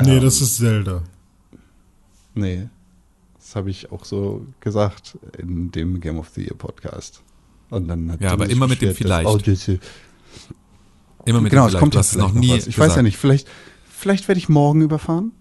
Nee, 0.00 0.16
Ähm, 0.16 0.22
das 0.22 0.40
ist 0.40 0.56
Zelda. 0.56 1.02
Nee, 2.38 2.68
das 3.38 3.56
habe 3.56 3.70
ich 3.70 3.90
auch 3.92 4.04
so 4.04 4.46
gesagt 4.60 5.18
in 5.38 5.70
dem 5.70 6.00
Game 6.00 6.18
of 6.18 6.28
the 6.30 6.42
Year 6.42 6.54
Podcast. 6.56 7.22
Und 7.70 7.88
dann 7.88 8.10
hat 8.12 8.20
Ja, 8.20 8.32
aber 8.32 8.48
immer 8.48 8.66
mit 8.68 8.80
dem 8.80 8.94
vielleicht. 8.94 9.28
Oh, 9.28 9.36
das- 9.38 9.68
Immer 11.24 11.40
mit 11.40 11.50
genau, 11.50 11.64
dem 11.64 11.66
es 11.66 11.70
vielleicht. 11.72 11.80
kommt 11.80 11.94
es 11.96 12.10
vielleicht 12.10 12.34
noch 12.34 12.40
nie. 12.40 12.54
Ich 12.56 12.64
gesagt. 12.66 12.78
weiß 12.78 12.96
ja 12.96 13.02
nicht, 13.02 13.16
vielleicht, 13.18 13.48
vielleicht 13.88 14.28
werde 14.28 14.38
ich 14.38 14.48
morgen 14.48 14.80
überfahren. 14.82 15.32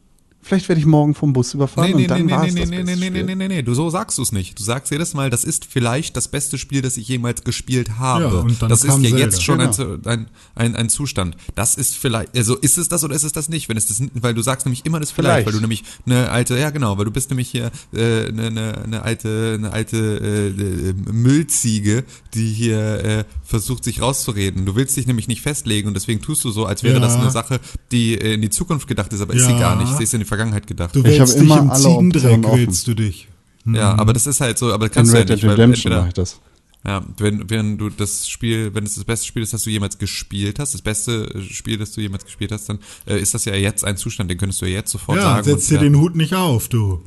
Vielleicht 0.47 0.69
werde 0.69 0.79
ich 0.79 0.85
morgen 0.87 1.13
vom 1.13 1.33
Bus 1.33 1.53
überfahren 1.53 1.89
Nee, 1.89 1.95
nee, 1.95 2.01
und 2.03 2.09
dann 2.11 2.25
nee, 2.25 2.31
war 2.31 2.41
nee, 2.43 2.47
es 2.47 2.53
nee, 2.53 2.61
das 2.61 2.69
nee, 2.69 2.77
beste 2.77 2.91
nee, 2.91 2.99
nee, 2.99 3.07
Spiel. 3.17 3.23
nee, 3.25 3.35
nee, 3.35 3.47
nee, 3.49 3.61
du 3.63 3.73
so 3.73 3.89
sagst 3.89 4.17
du 4.17 4.21
es 4.21 4.31
nicht. 4.31 4.57
Du 4.57 4.63
sagst 4.63 4.91
jedes 4.91 5.13
Mal, 5.13 5.29
das 5.29 5.43
ist 5.43 5.65
vielleicht 5.69 6.15
das 6.15 6.29
beste 6.29 6.57
Spiel, 6.57 6.81
das 6.81 6.95
ich 6.95 7.05
jemals 7.09 7.43
gespielt 7.43 7.97
habe. 7.99 8.23
Ja, 8.23 8.29
und 8.39 8.61
dann 8.61 8.69
das 8.69 8.83
ist 8.85 8.89
kam 8.91 9.03
ja 9.03 9.09
Zelda. 9.09 9.25
jetzt 9.25 9.43
schon 9.43 9.59
ein, 9.59 9.71
Genau. 9.71 9.97
ein, 10.09 10.27
ein, 10.55 10.75
ein 10.77 10.89
Zustand. 10.89 11.35
Das 11.55 11.75
ist 11.75 11.95
vielleicht, 11.97 12.35
also 12.37 12.55
ist 12.55 12.77
es 12.77 12.87
das 12.87 13.03
oder 13.03 13.13
ist 13.13 13.23
es 13.23 13.33
das 13.33 13.49
nicht? 13.49 13.67
Wenn 13.67 13.75
es 13.75 13.87
das, 13.87 14.01
weil 14.13 14.33
du 14.33 14.41
sagst 14.41 14.65
nämlich 14.65 14.85
immer 14.85 15.01
das 15.01 15.11
vielleicht, 15.11 15.27
Vielleicht. 15.33 15.45
weil 15.47 15.53
du 15.53 15.59
nämlich 15.59 15.83
eine 16.05 16.29
alte, 16.31 16.57
ja 16.57 16.69
genau, 16.69 16.97
weil 16.97 17.03
du 17.03 17.11
bist 17.11 17.29
nämlich 17.29 17.49
hier 17.49 17.69
äh, 17.93 18.27
eine, 18.29 18.47
eine, 18.47 18.77
eine 18.85 19.01
alte, 19.01 19.55
eine 19.57 19.73
alte 19.73 19.97
äh, 19.97 20.47
äh, 20.89 20.93
Müllziege, 21.11 22.05
die 22.33 22.47
hier 22.47 23.03
äh, 23.03 23.23
versucht 23.43 23.83
sich 23.83 24.01
rauszureden. 24.01 24.65
Du 24.65 24.75
willst 24.75 24.95
dich 24.95 25.07
nämlich 25.07 25.27
nicht 25.27 25.41
festlegen 25.41 25.87
und 25.89 25.93
deswegen 25.93 26.21
tust 26.21 26.43
du 26.45 26.51
so, 26.51 26.65
als 26.65 26.83
wäre 26.83 26.95
Ja. 26.95 26.99
das 27.01 27.15
eine 27.15 27.31
Sache, 27.31 27.59
die 27.91 28.15
äh, 28.15 28.35
in 28.35 28.41
die 28.41 28.49
Zukunft 28.49 28.87
gedacht 28.87 29.11
ist, 29.11 29.19
aber 29.21 29.33
ist 29.33 29.45
sie 29.45 29.51
Ja. 29.51 29.59
gar 29.59 29.75
nicht. 29.75 29.95
Sie 29.97 30.03
ist 30.03 30.13
in 30.13 30.19
die 30.19 30.25
Vergangenheit 30.25 30.36
gedacht. 30.65 30.95
Du 30.95 30.99
Ich 30.99 31.05
wälzt 31.05 31.19
hab 31.19 31.27
dich 31.27 31.38
immer 31.49 31.59
im 31.59 31.69
alle 31.71 31.81
Ziegendreck, 31.81 32.43
wälzt 32.51 32.88
du 32.88 32.93
dich. 32.93 33.27
Ja, 33.65 33.93
Mhm. 33.93 33.99
aber 33.99 34.13
das 34.13 34.27
ist 34.27 34.39
halt 34.41 34.57
so, 34.57 34.71
aber 34.73 34.88
das 34.88 34.95
In 34.95 34.99
kannst 34.99 35.11
du 35.11 35.15
ja 35.17 35.19
Red 35.21 35.29
Dead 35.29 35.35
nicht, 35.35 35.43
weil 35.45 35.51
Redemption 35.55 35.93
mache 35.93 36.07
ich 36.07 36.13
das. 36.13 36.39
ja, 36.85 37.03
wenn, 37.17 37.49
wenn 37.49 37.77
du 37.77 37.89
das 37.89 38.29
Spiel, 38.29 38.73
wenn 38.73 38.85
es 38.85 38.95
das 38.95 39.03
beste 39.03 39.25
Spiel 39.27 39.43
ist, 39.43 39.51
das 39.53 39.63
du 39.63 39.69
jemals 39.69 39.97
gespielt 39.97 40.57
hast, 40.59 40.73
das 40.73 40.81
beste 40.81 41.25
äh, 41.35 41.41
Spiel, 41.41 41.77
das 41.77 41.91
du 41.91 41.99
jemals 42.01 42.23
gespielt 42.23 42.51
hast, 42.53 42.69
dann 42.69 42.79
äh, 43.05 43.19
ist 43.19 43.33
das 43.33 43.43
ja 43.45 43.55
jetzt 43.55 43.83
ein 43.83 43.97
Zustand, 43.97 44.31
den 44.31 44.38
könntest 44.38 44.61
du 44.61 44.65
ja 44.65 44.73
jetzt 44.75 44.91
sofort 44.91 45.17
Ja, 45.17 45.23
sagen. 45.23 45.43
setz 45.43 45.67
dir 45.67 45.75
ja, 45.75 45.81
den 45.81 45.97
Hut 45.97 46.15
nicht 46.15 46.33
auf, 46.33 46.69
du. 46.69 47.01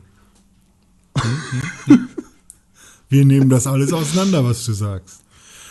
Wir 3.08 3.24
nehmen 3.24 3.48
das 3.48 3.66
alles 3.66 3.92
auseinander, 3.92 4.44
was 4.44 4.64
du 4.64 4.72
sagst. 4.72 5.20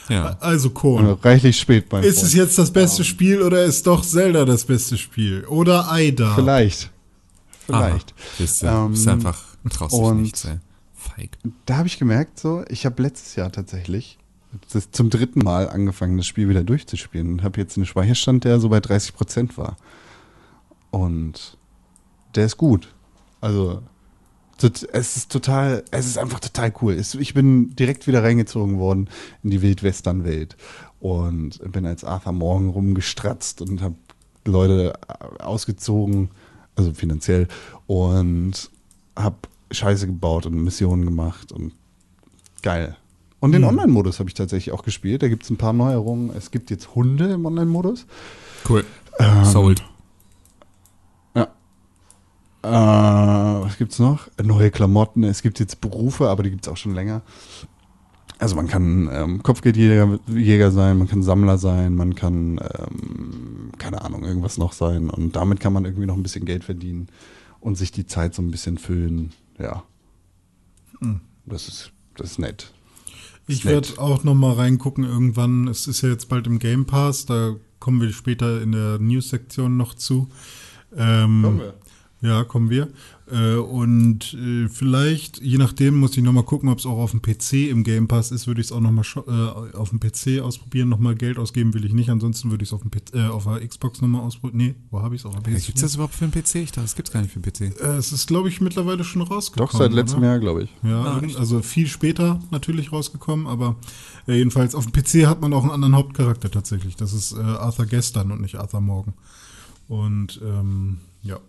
ja. 0.09 0.37
Also, 0.39 0.71
Kohn, 0.71 1.05
reichlich 1.21 1.57
spät, 1.59 1.85
mein 1.91 2.03
ist 2.03 2.15
es 2.23 2.31
Freund. 2.31 2.33
jetzt 2.33 2.57
das 2.57 2.71
beste 2.71 3.03
Spiel 3.03 3.41
oder 3.41 3.63
ist 3.63 3.85
doch 3.87 4.03
Zelda 4.03 4.43
das 4.45 4.65
beste 4.65 4.97
Spiel? 4.97 5.45
Oder 5.45 5.89
Aida? 5.91 6.33
Vielleicht. 6.35 6.91
Vielleicht. 7.69 8.13
Aha, 8.13 8.27
du, 8.37 8.67
Ähm, 8.85 8.91
bist 8.91 9.07
einfach, 9.07 9.43
traust 9.69 9.95
dich 9.95 10.11
nichts, 10.21 10.45
ey. 10.45 10.57
Feig. 10.93 11.37
Da 11.65 11.77
habe 11.77 11.87
ich 11.87 11.97
gemerkt, 11.97 12.39
so, 12.39 12.63
ich 12.69 12.85
habe 12.85 13.01
letztes 13.01 13.35
Jahr 13.35 13.51
tatsächlich 13.51 14.19
das 14.73 14.91
zum 14.91 15.09
dritten 15.09 15.43
Mal 15.43 15.69
angefangen, 15.69 16.17
das 16.17 16.27
Spiel 16.27 16.49
wieder 16.49 16.63
durchzuspielen 16.63 17.33
und 17.33 17.43
habe 17.43 17.59
jetzt 17.59 17.77
einen 17.77 17.85
Speicherstand, 17.85 18.43
der 18.43 18.59
so 18.59 18.69
bei 18.69 18.79
30 18.79 19.13
Prozent 19.13 19.57
war. 19.57 19.77
Und 20.91 21.57
der 22.35 22.45
ist 22.45 22.57
gut. 22.57 22.93
Also, 23.41 23.81
es 24.91 25.15
ist 25.15 25.31
total, 25.31 25.83
es 25.91 26.05
ist 26.05 26.17
einfach 26.17 26.39
total 26.39 26.73
cool. 26.81 26.99
Ich 27.19 27.33
bin 27.33 27.75
direkt 27.75 28.07
wieder 28.07 28.23
reingezogen 28.23 28.77
worden 28.79 29.09
in 29.43 29.51
die 29.51 29.61
Wildwestern-Welt 29.61 30.57
und 30.99 31.59
bin 31.71 31.85
als 31.85 32.03
Arthur 32.03 32.33
Morgan 32.33 32.69
rumgestratzt 32.69 33.61
und 33.61 33.81
habe 33.81 33.95
Leute 34.45 34.93
ausgezogen, 35.39 36.29
also 36.75 36.93
finanziell, 36.93 37.47
und 37.87 38.69
habe 39.15 39.37
Scheiße 39.71 40.07
gebaut 40.07 40.45
und 40.45 40.55
Missionen 40.63 41.05
gemacht 41.05 41.51
und 41.51 41.73
geil. 42.61 42.95
Und 43.39 43.53
den 43.53 43.61
Hm. 43.61 43.69
Online-Modus 43.69 44.19
habe 44.19 44.29
ich 44.29 44.33
tatsächlich 44.33 44.73
auch 44.73 44.83
gespielt. 44.83 45.23
Da 45.23 45.29
gibt 45.29 45.43
es 45.43 45.49
ein 45.49 45.57
paar 45.57 45.73
Neuerungen. 45.73 46.31
Es 46.35 46.51
gibt 46.51 46.69
jetzt 46.71 46.95
Hunde 46.95 47.31
im 47.31 47.45
Online-Modus. 47.45 48.05
Cool. 48.67 48.85
Ähm, 49.19 49.45
Sold. 49.45 49.83
Äh, 52.61 52.67
was 52.67 53.77
gibt's 53.77 53.99
noch? 53.99 54.27
Neue 54.41 54.69
Klamotten. 54.69 55.23
Es 55.23 55.41
gibt 55.41 55.61
jetzt 55.61 55.79
Berufe, 55.79 56.27
aber 56.27 56.43
die 56.43 56.49
gibt's 56.49 56.67
auch 56.67 56.75
schon 56.75 56.93
länger. 56.93 57.21
Also 58.39 58.55
man 58.55 58.67
kann 58.67 59.09
ähm, 59.11 59.43
Kopfgeldjäger 59.43 60.17
Jäger 60.27 60.71
sein, 60.71 60.97
man 60.97 61.09
kann 61.09 61.23
Sammler 61.23 61.57
sein, 61.57 61.93
man 61.95 62.15
kann, 62.15 62.57
ähm, 62.57 63.71
keine 63.77 64.01
Ahnung, 64.01 64.23
irgendwas 64.23 64.57
noch 64.57 64.71
sein. 64.71 65.09
Und 65.09 65.35
damit 65.35 65.59
kann 65.59 65.73
man 65.73 65.83
irgendwie 65.83 66.05
noch 66.05 66.15
ein 66.15 66.23
bisschen 66.23 66.45
Geld 66.45 66.63
verdienen 66.63 67.09
und 67.59 67.77
sich 67.77 67.91
die 67.91 68.07
Zeit 68.07 68.33
so 68.33 68.41
ein 68.41 68.49
bisschen 68.49 68.77
füllen. 68.77 69.33
Ja. 69.59 69.83
Hm. 70.99 71.19
Das 71.45 71.67
ist, 71.67 71.91
das 72.15 72.31
ist 72.31 72.39
nett. 72.39 72.71
Ich 73.45 73.65
nett. 73.65 73.73
werde 73.73 74.01
auch 74.01 74.23
noch 74.23 74.35
mal 74.35 74.53
reingucken 74.53 75.03
irgendwann. 75.03 75.67
Es 75.67 75.87
ist 75.87 76.01
ja 76.01 76.09
jetzt 76.09 76.29
bald 76.29 76.47
im 76.47 76.59
Game 76.59 76.85
Pass, 76.85 77.25
da 77.25 77.55
kommen 77.79 77.99
wir 77.99 78.13
später 78.13 78.61
in 78.61 78.71
der 78.71 78.99
News-Sektion 78.99 79.75
noch 79.75 79.95
zu. 79.95 80.29
Ähm, 80.95 81.61
Ja, 82.21 82.43
kommen 82.43 82.69
wir. 82.69 82.89
Äh, 83.31 83.55
und 83.57 84.33
äh, 84.33 84.67
vielleicht, 84.69 85.39
je 85.41 85.57
nachdem, 85.59 85.97
muss 85.99 86.17
ich 86.17 86.23
noch 86.23 86.33
mal 86.33 86.43
gucken, 86.43 86.69
ob 86.69 86.79
es 86.79 86.85
auch 86.85 86.97
auf 86.97 87.11
dem 87.11 87.21
PC 87.21 87.69
im 87.69 87.83
Game 87.83 88.07
Pass 88.07 88.31
ist, 88.31 88.47
würde 88.47 88.59
ich 88.61 88.67
es 88.67 88.71
auch 88.71 88.79
noch 88.79 88.91
mal 88.91 89.03
scho- 89.03 89.27
äh, 89.27 89.75
auf 89.75 89.89
dem 89.91 89.99
PC 89.99 90.41
ausprobieren. 90.41 90.89
Noch 90.89 90.97
mal 90.99 91.15
Geld 91.15 91.37
ausgeben 91.37 91.73
will 91.73 91.85
ich 91.85 91.93
nicht, 91.93 92.09
ansonsten 92.09 92.49
würde 92.49 92.63
ich 92.63 92.69
es 92.69 92.73
auf, 92.73 92.81
dem 92.81 92.89
PC 92.89 93.13
äh, 93.15 93.27
auf 93.27 93.43
der 93.45 93.67
Xbox 93.67 94.01
noch 94.01 94.07
mal 94.07 94.21
ausprobieren. 94.21 94.57
Nee, 94.57 94.75
wo 94.89 95.01
habe 95.01 95.13
ich 95.15 95.21
es? 95.21 95.25
Auf 95.25 95.33
der 95.35 95.43
Gibt 95.53 95.57
PS4? 95.63 95.75
es 95.75 95.81
das 95.81 95.93
überhaupt 95.95 96.15
für 96.15 96.25
einen 96.25 96.31
PC? 96.33 96.55
Ich 96.55 96.71
dachte, 96.71 96.81
das 96.81 96.95
gibt's 96.95 97.11
gar 97.11 97.21
nicht 97.21 97.31
für 97.31 97.39
einen 97.41 97.51
PC. 97.73 97.79
Äh, 97.81 97.97
es 97.97 98.11
ist, 98.11 98.27
glaube 98.27 98.49
ich, 98.49 98.61
mittlerweile 98.61 99.03
schon 99.03 99.21
rausgekommen. 99.21 99.71
Doch, 99.71 99.77
seit 99.77 99.93
letztem 99.93 100.19
oder? 100.19 100.27
Jahr, 100.29 100.39
glaube 100.39 100.63
ich. 100.63 100.69
Ja, 100.83 101.03
Ah, 101.03 101.21
also 101.37 101.61
viel 101.61 101.87
später 101.87 102.39
natürlich 102.51 102.91
rausgekommen, 102.91 103.45
aber 103.47 103.75
äh, 104.27 104.33
jedenfalls 104.37 104.73
auf 104.75 104.87
dem 104.87 104.91
PC 104.93 105.27
hat 105.27 105.39
man 105.41 105.53
auch 105.53 105.63
einen 105.63 105.71
anderen 105.71 105.95
Hauptcharakter 105.95 106.49
tatsächlich. 106.49 106.95
Das 106.95 107.13
ist 107.13 107.33
äh, 107.33 107.39
Arthur 107.41 107.85
gestern 107.85 108.31
und 108.31 108.41
nicht 108.41 108.55
Arthur 108.55 108.81
morgen. 108.81 109.13
Und 109.87 110.39
ähm, 110.43 110.97
ja. 111.21 111.39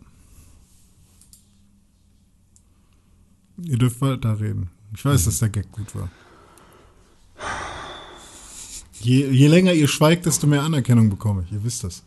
Ihr 3.64 3.78
dürft 3.78 4.00
weiter 4.00 4.40
reden. 4.40 4.70
Ich 4.94 5.04
weiß, 5.04 5.24
dass 5.24 5.38
der 5.38 5.48
Gag 5.50 5.70
gut 5.72 5.94
war. 5.94 6.08
Je, 9.00 9.26
je 9.30 9.46
länger 9.46 9.72
ihr 9.72 9.88
schweigt, 9.88 10.26
desto 10.26 10.46
mehr 10.46 10.62
Anerkennung 10.62 11.08
bekomme 11.08 11.44
ich. 11.46 11.52
Ihr 11.52 11.62
wisst 11.64 11.84
das. 11.84 12.02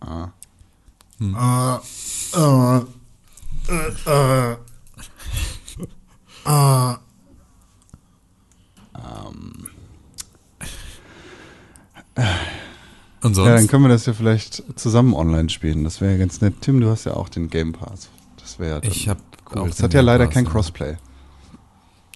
Ah. 0.00 0.28
Ah, 1.34 1.80
ah, 2.32 2.82
äh, 3.68 4.10
äh, 4.10 4.56
ah. 6.44 6.98
Und 13.22 13.36
Ja, 13.36 13.44
dann 13.44 13.58
sonst? 13.58 13.70
können 13.70 13.84
wir 13.84 13.88
das 13.88 14.06
ja 14.06 14.12
vielleicht 14.12 14.62
zusammen 14.78 15.14
online 15.14 15.48
spielen. 15.48 15.84
Das 15.84 16.00
wäre 16.00 16.12
ja 16.12 16.18
ganz 16.18 16.40
nett. 16.40 16.54
Tim, 16.60 16.80
du 16.80 16.90
hast 16.90 17.04
ja 17.04 17.14
auch 17.14 17.28
den 17.28 17.48
Game 17.48 17.72
Pass. 17.72 18.08
Das 18.38 18.58
wäre 18.58 18.82
ja 18.82 18.90
ich 18.90 19.08
habe 19.08 19.20
cool. 19.54 19.68
Das 19.68 19.82
hat 19.82 19.94
ja 19.94 20.00
leider 20.00 20.26
kein. 20.26 20.44
Crossplay. 20.44 20.96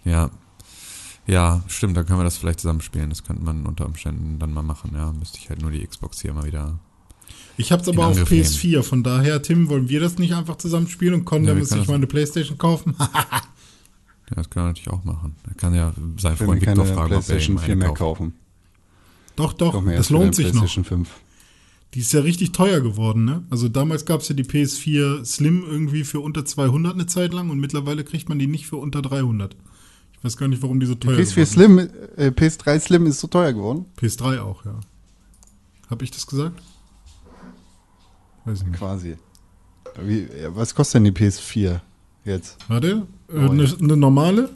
Ja. 0.05 0.31
Ja, 1.26 1.62
stimmt, 1.66 1.97
dann 1.97 2.07
können 2.07 2.18
wir 2.18 2.24
das 2.24 2.39
vielleicht 2.39 2.61
zusammen 2.61 2.81
spielen. 2.81 3.11
Das 3.11 3.22
könnte 3.22 3.43
man 3.43 3.66
unter 3.66 3.85
Umständen 3.85 4.39
dann 4.39 4.53
mal 4.53 4.62
machen, 4.62 4.93
ja. 4.95 5.12
Müsste 5.12 5.39
ich 5.39 5.51
halt 5.51 5.61
nur 5.61 5.70
die 5.70 5.87
Xbox 5.87 6.22
hier 6.22 6.33
mal 6.33 6.45
wieder. 6.45 6.79
Ich 7.59 7.72
hab's 7.72 7.89
aber 7.89 8.07
auf 8.07 8.16
Angriff 8.16 8.31
PS4, 8.31 8.83
von 8.83 9.03
daher, 9.03 9.43
Tim, 9.43 9.68
wollen 9.68 9.89
wir 9.89 10.01
das 10.01 10.16
nicht 10.18 10.33
einfach 10.35 10.57
zusammen 10.57 10.89
spielen 10.89 11.14
und 11.14 11.24
Con, 11.24 11.45
Ja, 11.45 11.55
muss 11.55 11.68
können 11.68 11.81
sich 11.83 11.89
mal 11.89 11.97
eine 11.97 12.07
Playstation 12.07 12.57
kaufen? 12.59 12.95
Ja, 14.31 14.35
das 14.37 14.51
können 14.51 14.66
wir 14.66 14.68
natürlich 14.68 14.91
auch 14.91 15.05
machen. 15.05 15.37
Da 15.47 15.55
kann 15.55 15.74
ja 15.74 15.91
sein 16.18 16.39
Wenn 16.39 16.41
wir 16.41 16.47
Freund 16.47 16.61
Victor 16.61 16.85
fragen, 16.85 16.99
ob 16.99 17.01
er 17.01 17.07
PlayStation 17.07 17.57
ihm 17.57 17.61
4 17.61 17.72
eine 17.72 17.76
mehr 17.76 17.95
kaufen. 17.95 18.35
doch, 19.37 19.55
doch, 19.55 19.83
das 19.87 20.11
lohnt 20.11 20.35
sich 20.35 20.49
noch. 20.49 20.61
PlayStation 20.61 20.85
5. 20.85 21.09
Die 21.95 22.01
ist 22.01 22.12
ja 22.12 22.20
richtig 22.20 22.53
teuer 22.53 22.80
geworden, 22.80 23.24
ne? 23.24 23.45
Also 23.51 23.68
damals 23.68 24.05
gab's 24.05 24.28
ja 24.28 24.34
die 24.34 24.45
PS4 24.45 25.24
Slim 25.24 25.64
irgendwie 25.66 26.05
für 26.05 26.20
unter 26.20 26.45
200 26.45 26.95
eine 26.95 27.07
Zeit 27.07 27.32
lang 27.32 27.49
und 27.51 27.59
mittlerweile 27.61 28.05
kriegt 28.05 28.28
man 28.28 28.39
die 28.39 28.47
nicht 28.47 28.66
für 28.66 28.76
unter 28.76 29.01
300. 29.01 29.57
Ich 30.12 30.24
weiß 30.24 30.36
gar 30.36 30.49
nicht, 30.49 30.62
warum 30.62 30.80
die 30.80 30.86
so 30.86 30.95
teuer 30.97 31.16
PS4 31.16 31.24
geworden 31.30 31.43
ist. 31.43 31.53
Slim, 31.53 31.78
äh, 31.78 32.28
PS3 32.30 32.80
Slim 32.80 33.07
ist 33.07 33.20
so 33.20 33.26
teuer 33.28 33.53
geworden. 33.53 33.86
PS3 34.01 34.41
auch, 34.41 34.64
ja. 34.66 34.78
Hab 35.89 36.03
ich 36.03 36.11
das 36.11 36.26
gesagt? 36.26 36.61
Weiß 38.45 38.61
ich 38.61 38.66
nicht. 38.66 38.78
Quasi. 38.78 39.16
Wie, 40.05 40.28
was 40.49 40.74
kostet 40.74 40.97
denn 40.97 41.05
die 41.05 41.12
PS4 41.12 41.80
jetzt? 42.24 42.59
Warte, 42.68 43.07
äh, 43.28 43.32
Oh, 43.34 43.51
eine 43.51 43.64
ja. 43.64 43.74
eine 43.80 43.97
normale? 43.97 44.51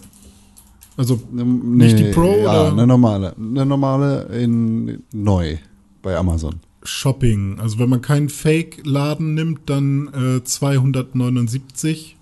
Also 0.96 1.20
Ne- 1.32 1.44
Nicht 1.44 1.98
die 1.98 2.10
Pro, 2.12 2.34
ja, 2.36 2.60
oder? 2.62 2.72
eine 2.72 2.86
normale. 2.86 3.34
Eine 3.36 3.64
normale 3.64 4.24
in 4.38 5.02
neu 5.12 5.56
bei 6.02 6.16
Amazon. 6.16 6.60
Shopping. 6.84 7.58
Also 7.58 7.78
wenn 7.78 7.88
man 7.88 8.02
keinen 8.02 8.28
Fake-Laden 8.28 9.34
nimmt, 9.34 9.60
dann 9.66 10.08
äh, 10.08 10.44
279. 10.44 12.16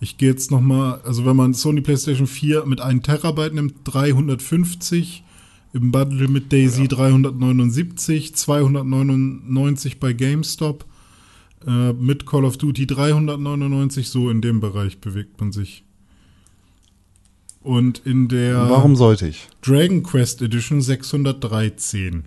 Ich 0.00 0.18
gehe 0.18 0.30
jetzt 0.30 0.50
nochmal, 0.50 1.00
also 1.04 1.24
wenn 1.24 1.36
man 1.36 1.54
Sony 1.54 1.80
PlayStation 1.80 2.26
4 2.26 2.66
mit 2.66 2.80
1 2.80 3.04
Terabyte 3.04 3.54
nimmt, 3.54 3.76
350. 3.84 5.22
Im 5.74 5.90
Bundle 5.90 6.28
mit 6.28 6.52
Daisy 6.52 6.86
379, 6.86 8.34
299 8.34 10.00
bei 10.00 10.12
GameStop. 10.12 10.84
Äh, 11.66 11.92
mit 11.92 12.26
Call 12.26 12.44
of 12.44 12.58
Duty 12.58 12.86
399, 12.86 14.08
so 14.08 14.28
in 14.28 14.40
dem 14.40 14.60
Bereich 14.60 14.98
bewegt 14.98 15.40
man 15.40 15.52
sich. 15.52 15.84
Und 17.60 18.02
in 18.04 18.28
der 18.28 18.68
Warum 18.68 18.96
sollte 18.96 19.28
ich? 19.28 19.48
Dragon 19.62 20.02
Quest 20.02 20.42
Edition 20.42 20.82
613. 20.82 22.24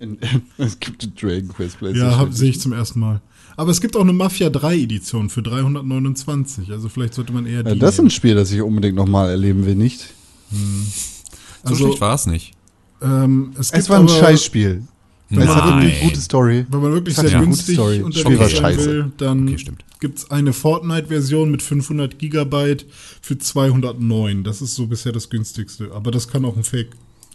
In, 0.00 0.18
es 0.58 0.80
gibt 0.80 1.02
eine 1.02 1.12
Dragon 1.12 1.48
Quest 1.48 1.78
PlayStation. 1.78 2.28
Ja, 2.28 2.32
sehe 2.32 2.50
ich 2.50 2.60
zum 2.60 2.72
ersten 2.72 2.98
Mal. 3.00 3.20
Aber 3.56 3.70
es 3.70 3.80
gibt 3.80 3.94
auch 3.96 4.00
eine 4.00 4.12
Mafia 4.14 4.48
3 4.48 4.76
Edition 4.78 5.28
für 5.28 5.42
329. 5.42 6.70
Also 6.72 6.88
vielleicht 6.88 7.14
sollte 7.14 7.32
man 7.32 7.46
eher 7.46 7.62
die. 7.62 7.70
Ja, 7.70 7.74
das 7.76 7.94
ist 7.94 8.00
ein. 8.00 8.10
Spiel, 8.10 8.34
das 8.34 8.50
ich 8.50 8.62
unbedingt 8.62 8.96
nochmal 8.96 9.28
erleben 9.30 9.66
will, 9.66 9.76
nicht? 9.76 10.14
So 10.50 10.56
also, 11.64 11.86
schlecht 11.86 12.00
war 12.00 12.14
es 12.14 12.26
nicht. 12.26 12.52
ähm, 13.02 13.52
es, 13.58 13.70
gibt 13.70 13.82
Es 13.82 13.90
war 13.90 13.98
ein 13.98 14.04
aber, 14.08 14.18
Scheißspiel. 14.18 14.82
Es 15.32 15.46
hat 15.46 15.64
Nein. 15.64 15.78
eine 15.90 15.92
gute 16.00 16.20
Story. 16.20 16.66
Wenn 16.68 16.80
man 16.80 16.92
wirklich 16.92 17.16
Es 17.16 17.20
sehr 17.20 17.38
gute 17.38 17.44
günstig 17.44 17.78
unterwegs 17.78 18.18
Spiel 18.20 18.38
war 18.40 18.48
sein 18.48 18.56
scheiße. 18.58 18.86
will, 18.86 19.12
dann 19.18 19.46
Okay, 19.46 19.58
stimmt. 19.58 19.84
gibt 20.00 20.18
es 20.18 20.30
eine 20.32 20.52
Fortnite-Version 20.52 21.52
mit 21.52 21.62
500 21.62 22.18
Gigabyte 22.18 22.84
für 23.22 23.38
209. 23.38 24.42
Das 24.42 24.60
ist 24.60 24.74
so 24.74 24.86
bisher 24.88 25.12
das 25.12 25.30
günstigste. 25.30 25.92
Aber 25.92 26.10
das 26.10 26.26
kann 26.26 26.44
auch 26.44 26.56
ein 26.56 26.64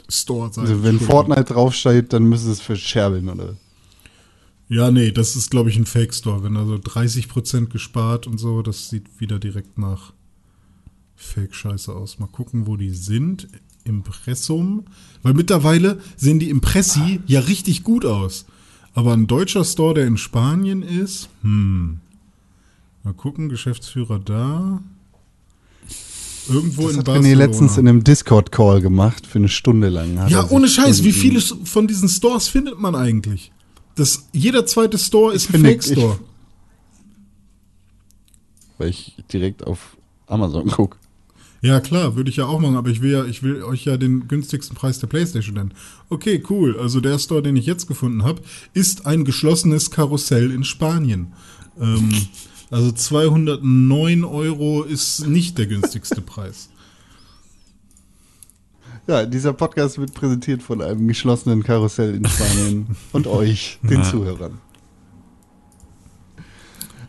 Fake-Store 0.05 0.53
sein. 0.53 0.65
Also 0.65 0.83
wenn. 0.83 0.99
Fortnite 0.99 1.45
draufsteht, 1.45 2.13
dann 2.13 2.23
müsste 2.23 2.51
es 2.51 2.61
verscherbeln, 2.61 3.29
oder? 3.29 3.55
Ja, 4.67 4.89
nee, 4.89 5.11
das 5.11 5.35
ist, 5.35 5.51
glaube 5.51 5.69
ich, 5.69 5.77
ein 5.77 5.85
Fake-Store. 5.85 6.43
Wenn 6.43 6.57
also 6.57 6.75
30% 6.75 7.67
gespart 7.67 8.27
und 8.27 8.39
so, 8.39 8.61
das 8.61 8.89
sieht 8.89 9.19
wieder 9.19 9.39
direkt 9.39 9.77
nach 9.77 10.13
Fake-Scheiße 11.15 11.93
aus. 11.93 12.19
Mal 12.19 12.27
gucken, 12.27 12.67
wo 12.67 12.75
die 12.75 12.91
sind. 12.91 13.47
Impressum. 13.83 14.85
Weil 15.21 15.33
mittlerweile 15.33 15.99
sehen 16.17 16.39
die 16.39 16.49
Impressi 16.49 17.21
ja 17.27 17.41
richtig 17.41 17.83
gut 17.83 18.05
aus. 18.05 18.45
Aber 18.93 19.13
ein 19.13 19.27
deutscher 19.27 19.63
Store, 19.63 19.93
der 19.93 20.07
in 20.07 20.17
Spanien 20.17 20.81
ist, 20.81 21.29
hm. 21.41 21.99
Mal 23.03 23.13
gucken, 23.13 23.49
Geschäftsführer 23.49 24.17
da. 24.17 24.81
Irgendwo 26.49 26.83
Das 26.83 26.91
in 26.91 26.97
hat 26.99 27.05
Barcelona. 27.05 27.33
René 27.33 27.37
letztens 27.37 27.77
in 27.77 27.87
einem 27.87 28.03
Discord-Call 28.03 28.81
gemacht, 28.81 29.25
für 29.25 29.39
eine 29.39 29.49
Stunde 29.49 29.89
lang. 29.89 30.27
Ja, 30.29 30.49
ohne 30.49 30.67
Scheiß, 30.67 31.03
wie 31.03 31.11
viele 31.11 31.41
von 31.41 31.87
diesen 31.87 32.09
Stores 32.09 32.47
findet 32.47 32.79
man 32.79 32.95
eigentlich? 32.95 33.51
Das, 33.95 34.27
jeder 34.33 34.65
zweite 34.65 34.97
Store 34.97 35.33
ist 35.33 35.49
Ich 35.49 35.55
ein 35.55 35.61
Fake-Store. 35.61 36.19
Weil 38.77 38.89
ich 38.89 39.15
direkt 39.31 39.65
auf 39.65 39.95
Amazon 40.27 40.67
gucke. 40.67 40.97
Ja, 41.61 41.79
klar, 41.79 42.15
würde 42.15 42.29
ich 42.29 42.35
ja 42.35 42.45
auch 42.45 42.59
machen, 42.59 42.75
aber 42.75 42.89
ich 42.89 43.01
will 43.01 43.11
ja, 43.11 43.25
ich 43.25 43.41
will 43.41 43.63
euch 43.63 43.85
ja 43.85 43.97
den 43.97 44.27
günstigsten 44.27 44.75
Preis 44.75 44.99
der 44.99 45.07
Playstation 45.07 45.55
nennen. 45.55 45.73
Okay, 46.09 46.43
cool. 46.49 46.77
Also 46.79 46.99
der 46.99 47.17
Store, 47.17 47.41
den 47.41 47.55
ich 47.55 47.65
jetzt 47.65 47.87
gefunden 47.87 48.23
habe, 48.23 48.41
ist 48.73 49.07
ein 49.07 49.25
geschlossenes 49.25 49.89
Karussell 49.89 50.51
in 50.51 50.63
Spanien. 50.63 51.33
Ähm, 51.81 52.09
also 52.71 52.91
209 52.91 54.23
Euro 54.23 54.83
ist 54.83 55.27
nicht 55.27 55.57
der 55.57 55.67
günstigste 55.67 56.21
Preis. 56.25 56.69
Ja, 59.07 59.25
dieser 59.25 59.53
Podcast 59.53 59.99
wird 59.99 60.13
präsentiert 60.15 60.63
von 60.63 60.81
einem 60.81 61.07
geschlossenen 61.07 61.63
Karussell 61.63 62.15
in 62.15 62.25
Spanien 62.27 62.95
und 63.11 63.27
euch, 63.27 63.77
den 63.83 63.99
Ja. 64.01 64.03
Zuhörern. 64.03 64.57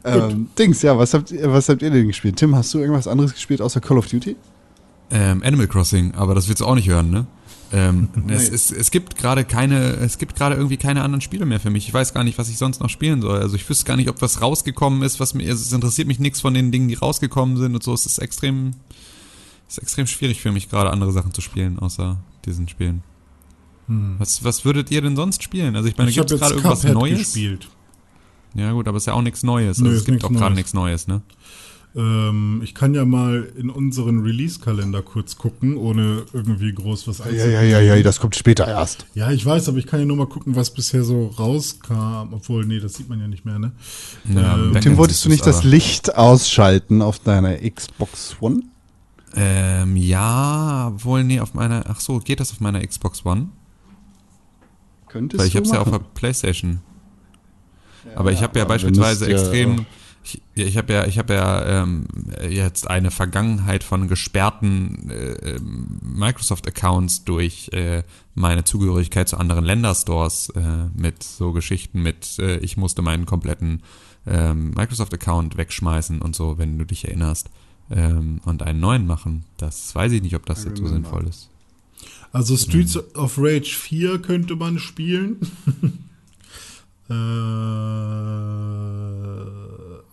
Ähm, 0.04 0.48
Dings, 0.58 0.82
ja, 0.82 0.96
was 0.96 1.14
habt, 1.14 1.30
ihr, 1.32 1.50
was 1.52 1.68
habt 1.68 1.82
ihr 1.82 1.90
denn 1.90 2.06
gespielt? 2.06 2.36
Tim, 2.36 2.54
hast 2.54 2.72
du 2.74 2.78
irgendwas 2.78 3.08
anderes 3.08 3.32
gespielt 3.32 3.60
außer 3.60 3.80
Call 3.80 3.98
of 3.98 4.06
Duty? 4.06 4.36
Ähm, 5.10 5.42
Animal 5.42 5.66
Crossing, 5.66 6.14
aber 6.14 6.34
das 6.34 6.48
willst 6.48 6.60
du 6.60 6.66
auch 6.66 6.74
nicht 6.74 6.88
hören, 6.88 7.10
ne? 7.10 7.26
Ähm, 7.72 8.08
es, 8.28 8.48
Nee. 8.48 8.54
es, 8.54 8.70
es 8.70 8.90
gibt 8.90 9.16
gerade 9.16 9.44
keine, 9.44 9.78
es 9.96 10.18
gibt 10.18 10.36
gerade 10.36 10.54
irgendwie 10.54 10.76
keine 10.76 11.02
anderen 11.02 11.20
Spiele 11.20 11.46
mehr 11.46 11.60
für 11.60 11.70
mich. 11.70 11.88
Ich 11.88 11.94
weiß 11.94 12.14
gar 12.14 12.24
nicht, 12.24 12.38
was 12.38 12.48
ich 12.48 12.58
sonst 12.58 12.80
noch 12.80 12.88
spielen 12.90 13.20
soll. 13.22 13.40
Also 13.40 13.56
ich 13.56 13.68
wüsste 13.68 13.84
gar 13.84 13.96
nicht, 13.96 14.08
ob 14.08 14.22
was 14.22 14.40
rausgekommen 14.40 15.02
ist, 15.02 15.18
was 15.20 15.34
mir, 15.34 15.48
also 15.50 15.62
es 15.62 15.72
interessiert 15.72 16.08
mich 16.08 16.18
nichts 16.18 16.40
von 16.40 16.54
den 16.54 16.70
Dingen, 16.72 16.88
die 16.88 16.94
rausgekommen 16.94 17.56
sind 17.56 17.74
und 17.74 17.82
so. 17.82 17.92
Es 17.92 18.06
ist 18.06 18.18
extrem, 18.18 18.70
es 19.68 19.78
ist 19.78 19.82
extrem 19.82 20.06
schwierig 20.06 20.40
für 20.40 20.52
mich 20.52 20.68
gerade 20.70 20.90
andere 20.90 21.12
Sachen 21.12 21.32
zu 21.32 21.40
spielen, 21.40 21.78
außer 21.78 22.18
diesen 22.44 22.68
Spielen. 22.68 23.02
Was, 23.88 24.42
was 24.42 24.64
würdet 24.64 24.90
ihr 24.90 25.00
denn 25.00 25.14
sonst 25.14 25.44
spielen? 25.44 25.76
Also 25.76 25.88
ich 25.88 25.96
meine, 25.96 26.10
gibt 26.10 26.28
es 26.30 26.40
gerade 26.40 26.54
irgendwas 26.54 26.82
Neues? 26.82 27.18
gespielt. 27.18 27.68
Ja 28.54 28.72
gut, 28.72 28.88
aber 28.88 28.96
es 28.96 29.02
ist 29.02 29.06
ja 29.06 29.12
auch 29.12 29.22
nichts 29.22 29.42
Neues. 29.44 29.78
Nö, 29.78 29.88
Also 29.90 29.98
es 30.00 30.04
gibt 30.04 30.24
auch 30.24 30.32
gerade 30.32 30.54
nichts 30.56 30.74
Neues, 30.74 31.06
ne? 31.06 31.22
Ähm, 31.96 32.60
ich 32.62 32.74
kann 32.74 32.92
ja 32.94 33.06
mal 33.06 33.48
in 33.56 33.70
unseren 33.70 34.20
Release-Kalender 34.20 35.00
kurz 35.00 35.38
gucken, 35.38 35.78
ohne 35.78 36.24
irgendwie 36.34 36.70
groß 36.74 37.08
was 37.08 37.18
Ja, 37.18 37.30
ja, 37.30 37.62
ja, 37.62 37.80
ja, 37.80 38.02
das 38.02 38.20
kommt 38.20 38.36
später 38.36 38.68
erst. 38.68 39.06
Ja, 39.14 39.30
ich 39.30 39.46
weiß, 39.46 39.68
aber 39.70 39.78
ich 39.78 39.86
kann 39.86 40.00
ja 40.00 40.04
nur 40.06 40.18
mal 40.18 40.26
gucken, 40.26 40.56
was 40.56 40.70
bisher 40.74 41.04
so 41.04 41.28
rauskam. 41.38 42.32
Obwohl, 42.34 42.66
nee, 42.66 42.80
das 42.80 42.94
sieht 42.94 43.08
man 43.08 43.18
ja 43.20 43.28
nicht 43.28 43.46
mehr, 43.46 43.58
ne? 43.58 43.72
Ja, 44.28 44.56
Ähm, 44.58 44.76
Tim, 44.82 44.98
wolltest 44.98 45.24
du 45.24 45.30
nicht 45.30 45.46
das 45.46 45.60
aber- 45.60 45.68
Licht 45.68 46.14
ausschalten 46.16 47.00
auf 47.00 47.18
deiner 47.18 47.56
Xbox 47.56 48.36
One? 48.40 48.62
Ähm, 49.34 49.96
ja, 49.96 50.92
wohl, 50.98 51.24
nee, 51.24 51.40
auf 51.40 51.54
meiner, 51.54 51.84
ach 51.88 52.00
so, 52.00 52.18
geht 52.18 52.40
das 52.40 52.52
auf 52.52 52.60
meiner 52.60 52.86
Xbox 52.86 53.24
One? 53.24 53.48
Könntest 55.08 55.40
Weil 55.40 55.46
ich 55.46 55.52
du 55.54 55.58
hab's 55.60 55.70
ja 55.70 55.80
auf 55.80 55.86
machen. 55.86 56.02
der 56.02 56.10
Playstation. 56.20 56.80
aber 58.14 58.32
ich 58.32 58.42
habe 58.42 58.58
ja 58.58 58.64
beispielsweise 58.66 59.26
extrem, 59.28 59.86
ich, 60.26 60.42
ich 60.54 60.76
habe 60.76 60.92
ja, 60.92 61.06
ich 61.06 61.18
habe 61.18 61.34
ja 61.34 61.82
ähm, 61.82 62.06
jetzt 62.48 62.88
eine 62.88 63.10
Vergangenheit 63.10 63.84
von 63.84 64.08
gesperrten 64.08 65.10
äh, 65.10 65.56
ähm, 65.56 66.00
Microsoft-Accounts 66.02 67.24
durch 67.24 67.70
äh, 67.72 68.02
meine 68.34 68.64
Zugehörigkeit 68.64 69.28
zu 69.28 69.36
anderen 69.36 69.64
Länderstores 69.64 70.50
äh, 70.50 70.88
mit 70.94 71.22
so 71.22 71.52
Geschichten 71.52 72.02
mit, 72.02 72.38
äh, 72.38 72.58
ich 72.58 72.76
musste 72.76 73.02
meinen 73.02 73.26
kompletten 73.26 73.82
ähm, 74.26 74.70
Microsoft-Account 74.70 75.56
wegschmeißen 75.56 76.20
und 76.20 76.34
so, 76.34 76.58
wenn 76.58 76.78
du 76.78 76.84
dich 76.84 77.04
erinnerst, 77.06 77.48
ähm, 77.90 78.40
und 78.44 78.62
einen 78.62 78.80
neuen 78.80 79.06
machen. 79.06 79.44
Das 79.58 79.94
weiß 79.94 80.12
ich 80.12 80.22
nicht, 80.22 80.34
ob 80.34 80.46
das 80.46 80.64
jetzt 80.64 80.78
so 80.78 80.88
sinnvoll 80.88 81.28
ist. 81.28 81.50
Also 82.32 82.56
Streets 82.56 82.96
of 83.14 83.38
Rage 83.38 83.76
4 83.76 84.18
könnte 84.18 84.56
man 84.56 84.78
spielen. 84.78 85.38
äh, 87.08 87.14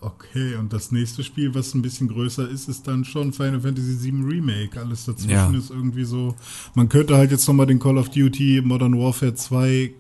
okay, 0.04 0.56
und 0.56 0.74
das 0.74 0.92
nächste 0.92 1.24
Spiel, 1.24 1.54
was 1.56 1.74
ein 1.74 1.82
bisschen 1.82 2.08
größer 2.08 2.48
ist, 2.50 2.70
ist 2.70 2.88
dann 2.88 3.06
schon 3.06 3.34
Final 3.34 3.62
Fantasy 3.62 3.98
VII 4.12 4.24
Remake. 4.24 4.80
Alles 4.80 5.06
dazwischen 5.06 5.30
Ja. 5.30 5.52
ist 5.58 5.70
irgendwie 5.70 6.04
so. 6.04 6.36
Man 6.76 6.90
könnte 6.90 7.16
halt 7.18 7.32
jetzt 7.32 7.48
nochmal 7.48 7.66
den 7.66 7.80
Call 7.80 7.98
of 7.98 8.10
Duty 8.10 8.62
Modern 8.64 8.98
Warfare 8.98 9.34
2 9.34 9.94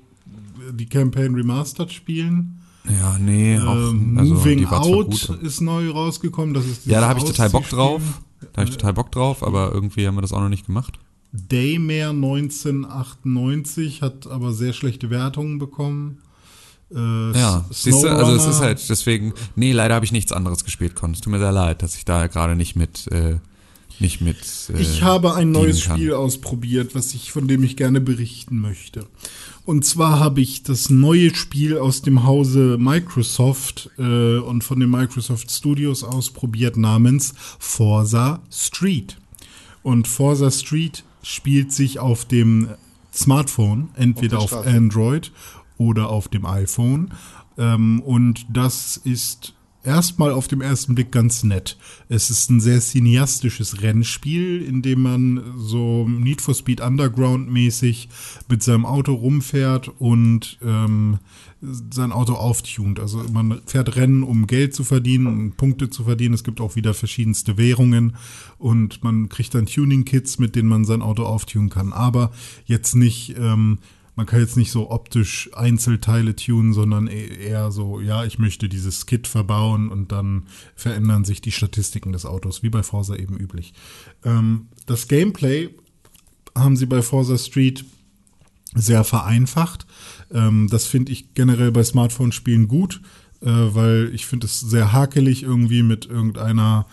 die 0.71 0.85
Campaign 0.85 1.35
Remastered 1.35 1.91
spielen. 1.91 2.59
Ja, 2.89 3.17
nee, 3.17 3.57
auch, 3.59 3.91
Ähm, 3.91 4.17
also, 4.17 4.34
Moving 4.35 4.67
zwar 4.67 4.81
Out 4.81 5.30
ist 5.41 5.61
neu 5.61 5.89
rausgekommen. 5.89 6.53
Das 6.53 6.65
ist 6.65 6.85
Ja, 6.85 7.01
da 7.01 7.07
habe 7.09 7.19
ich 7.19 7.25
total 7.25 7.49
Bock 7.49 7.67
drauf. 7.69 8.01
Da 8.51 8.61
habe 8.61 8.69
ich 8.69 8.75
total 8.75 8.93
Bock 8.93 9.11
drauf, 9.11 9.41
aber 9.43 9.71
irgendwie 9.73 10.05
haben 10.05 10.15
wir 10.15 10.21
das 10.21 10.34
auch 10.34 10.41
noch 10.41 10.49
nicht 10.49 10.65
gemacht. 10.65 10.99
Daymare 11.31 12.09
1998 12.09 14.01
hat 14.01 14.27
aber 14.27 14.53
sehr 14.53 14.73
schlechte 14.73 15.09
Wertungen 15.09 15.59
bekommen. 15.59 16.19
Äh, 16.95 17.38
Ja, 17.38 17.65
siehst 17.72 18.03
du, 18.03 18.07
also 18.10 18.36
es 18.36 18.45
ist 18.45 18.61
halt 18.61 18.88
deswegen, 18.90 19.34
nee, 19.56 19.72
leider 19.72 19.95
habe 19.95 20.06
ich 20.06 20.11
nichts 20.11 20.32
anderes 20.32 20.64
gespielt, 20.64 20.95
Con. 20.95 21.11
Es 21.11 21.22
tut 21.22 21.32
mir 21.32 21.40
sehr 21.40 21.52
leid, 21.52 21.82
dass 21.82 21.95
ich 21.95 22.06
da 22.06 22.28
gerade 22.28 22.56
nicht 22.56 22.76
mit, 22.76 23.07
äh, 23.11 23.38
nicht 23.99 24.22
mit. 24.22 24.38
Äh, 24.74 24.82
Ich 24.82 25.02
habe 25.03 25.34
ein 25.36 25.52
neues. 25.52 25.80
Spiel 25.82 26.14
ausprobiert, 26.14 26.95
was 26.95 27.14
ich, 27.14 27.32
von 27.32 27.48
dem 27.48 27.64
ich 27.64 27.78
gerne 27.78 28.02
berichten 28.02 28.60
möchte. 28.60 29.06
Und 29.65 29.86
zwar 29.86 30.20
habe 30.20 30.41
ich 30.41 30.64
das 30.64 30.90
neue 30.90 31.34
Spiel 31.34 31.78
aus 31.78 32.02
dem 32.02 32.26
Hause 32.26 32.78
Microsoft 32.80 33.90
äh, 33.98 34.38
und 34.38 34.64
von 34.64 34.80
den 34.80 34.90
Microsoft 34.90 35.52
Studios 35.52 36.03
ausprobiert 36.03 36.76
namens 36.76 37.34
Forza 37.60 38.41
Street. 38.52 39.18
Und 39.82 40.07
Forza 40.07 40.52
Street 40.52 41.03
spielt 41.22 41.72
sich 41.72 41.99
auf 41.99 42.26
dem 42.26 42.70
Smartphone, 43.14 43.90
entweder 43.95 44.40
Auf 44.40 44.52
auf. 44.53 44.65
Android 44.68 45.32
oder 45.78 46.10
auf 46.10 46.28
dem 46.28 46.45
iPhone. 46.45 47.14
Ähm, 47.58 48.02
und 48.02 48.45
das 48.50 48.98
ist 48.98 49.54
erstmal 49.84 50.32
auf 50.32 50.48
dem 50.48 50.62
ersten 50.62 50.95
Blick 50.95 51.12
ganz 51.12 51.44
nett. 51.44 51.78
Es 52.10 52.30
ist 52.30 52.50
ein 52.50 52.60
sehr 52.60 52.80
cineastisches 52.80 53.82
Rennspiel, 53.82 54.62
in 54.62 54.82
dem 54.82 55.02
man 55.02 55.44
so 55.58 56.08
Need 56.08 56.41
for 56.41 56.54
Speed 56.54 56.82
Underground 56.82 57.52
mäßig 57.52 58.10
mit 58.50 58.64
seinem 58.64 58.86
Auto 58.86 59.14
rumfährt 59.14 59.90
und 60.00 60.58
ähm, 60.64 61.20
sein 61.62 62.12
Auto 62.12 62.34
auftunt. 62.34 63.00
Also 63.00 63.24
man 63.32 63.62
fährt 63.66 63.95
Rennen, 63.95 64.24
um 64.24 64.48
Geld 64.48 64.74
zu 64.74 64.84
verdienen, 64.84 65.28
um 65.28 65.52
Punkte 65.52 65.90
zu 65.90 66.06
verdienen. 66.06 66.34
Es 66.34 66.44
gibt 66.44 66.62
auch 66.62 66.76
wieder 66.76 66.94
verschiedenste 66.94 67.58
Währungen 67.58 68.16
und 68.58 69.04
man 69.04 69.30
kriegt 69.30 69.54
dann 69.54 69.66
Tuning-Kits, 69.66 70.40
mit 70.40 70.56
denen 70.56 70.70
man 70.70 70.86
sein 70.86 71.02
Auto 71.02 71.24
auftunen 71.24 71.70
kann. 71.70 71.94
Aber 71.94 72.32
jetzt 72.66 72.95
nicht 72.95 73.36
ähm, 73.38 73.80
man 74.15 74.26
kann 74.26 74.40
jetzt 74.40 74.57
nicht 74.57 74.72
so 74.72 74.91
optisch 74.91 75.49
Einzelteile 75.53 76.35
tunen, 76.35 76.73
sondern 76.73 77.07
e- 77.07 77.27
eher 77.27 77.72
so, 77.72 77.99
ja, 77.99 78.26
ich 78.26 78.38
möchte 78.40 78.69
dieses 78.69 79.06
Kit 79.06 79.27
verbauen 79.27 79.90
und 79.90 80.11
dann 80.11 80.44
verändern 80.76 81.26
sich 81.26 81.41
die 81.41 81.52
Statistiken 81.52 82.11
des 82.11 82.26
Autos, 82.26 82.64
wie 82.64 82.69
bei 82.69 82.84
Forza 82.84 83.15
eben 83.15 83.38
üblich. 83.38 83.73
Ähm, 84.23 84.68
das 84.85 85.07
Gameplay 85.07 85.69
haben 86.56 86.76
sie 86.76 86.85
bei 86.85 87.02
Forza 87.02 87.38
Street 87.38 87.85
sehr 88.76 89.03
vereinfacht. 89.03 89.85
Ähm, 90.31 90.68
das 90.69 90.85
finde 90.85 91.11
ich 91.11 91.34
generell 91.34 91.72
bei 91.72 91.84
Smartphone-Spielen 91.84 92.68
gut, 92.68 93.02
äh, 93.41 93.48
weil 93.48 94.11
ich 94.14 94.26
finde 94.26 94.45
es 94.45 94.60
sehr 94.60 94.94
hakelig 94.94 95.44
irgendwie 95.44 95.84
mit 95.84 96.06
irgendeiner 96.06 96.85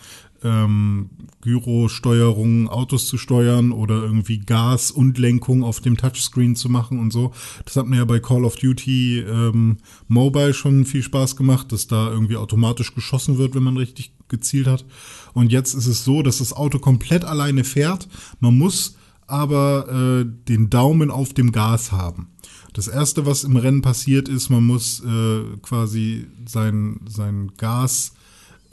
ähm, 0.43 1.09
Gyrosteuerung 1.41 2.69
Autos 2.69 3.07
zu 3.07 3.17
steuern 3.17 3.71
oder 3.71 4.01
irgendwie 4.01 4.39
Gas 4.39 4.91
und 4.91 5.17
Lenkung 5.17 5.63
auf 5.63 5.81
dem 5.81 5.97
Touchscreen 5.97 6.55
zu 6.55 6.69
machen 6.69 6.99
und 6.99 7.11
so. 7.11 7.31
Das 7.65 7.75
hat 7.75 7.87
mir 7.87 7.97
ja 7.97 8.05
bei 8.05 8.19
Call 8.19 8.45
of 8.45 8.55
Duty 8.55 9.19
ähm, 9.19 9.77
Mobile 10.07 10.53
schon 10.53 10.85
viel 10.85 11.03
Spaß 11.03 11.35
gemacht, 11.35 11.71
dass 11.71 11.87
da 11.87 12.09
irgendwie 12.09 12.37
automatisch 12.37 12.93
geschossen 12.93 13.37
wird, 13.37 13.55
wenn 13.55 13.63
man 13.63 13.77
richtig 13.77 14.13
gezielt 14.27 14.67
hat. 14.67 14.85
Und 15.33 15.51
jetzt 15.51 15.73
ist 15.73 15.87
es 15.87 16.03
so, 16.03 16.21
dass 16.21 16.39
das 16.39 16.53
Auto 16.53 16.79
komplett 16.79 17.25
alleine 17.25 17.63
fährt. 17.63 18.07
Man 18.39 18.57
muss 18.57 18.95
aber 19.27 19.87
äh, 19.89 20.25
den 20.47 20.69
Daumen 20.69 21.09
auf 21.09 21.33
dem 21.33 21.51
Gas 21.51 21.91
haben. 21.91 22.27
Das 22.73 22.87
erste, 22.87 23.25
was 23.25 23.43
im 23.43 23.57
Rennen 23.57 23.81
passiert, 23.81 24.29
ist, 24.29 24.49
man 24.49 24.63
muss 24.63 25.01
äh, 25.01 25.43
quasi 25.61 26.27
sein, 26.45 26.99
sein 27.07 27.51
Gas 27.57 28.13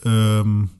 ähm, 0.04 0.70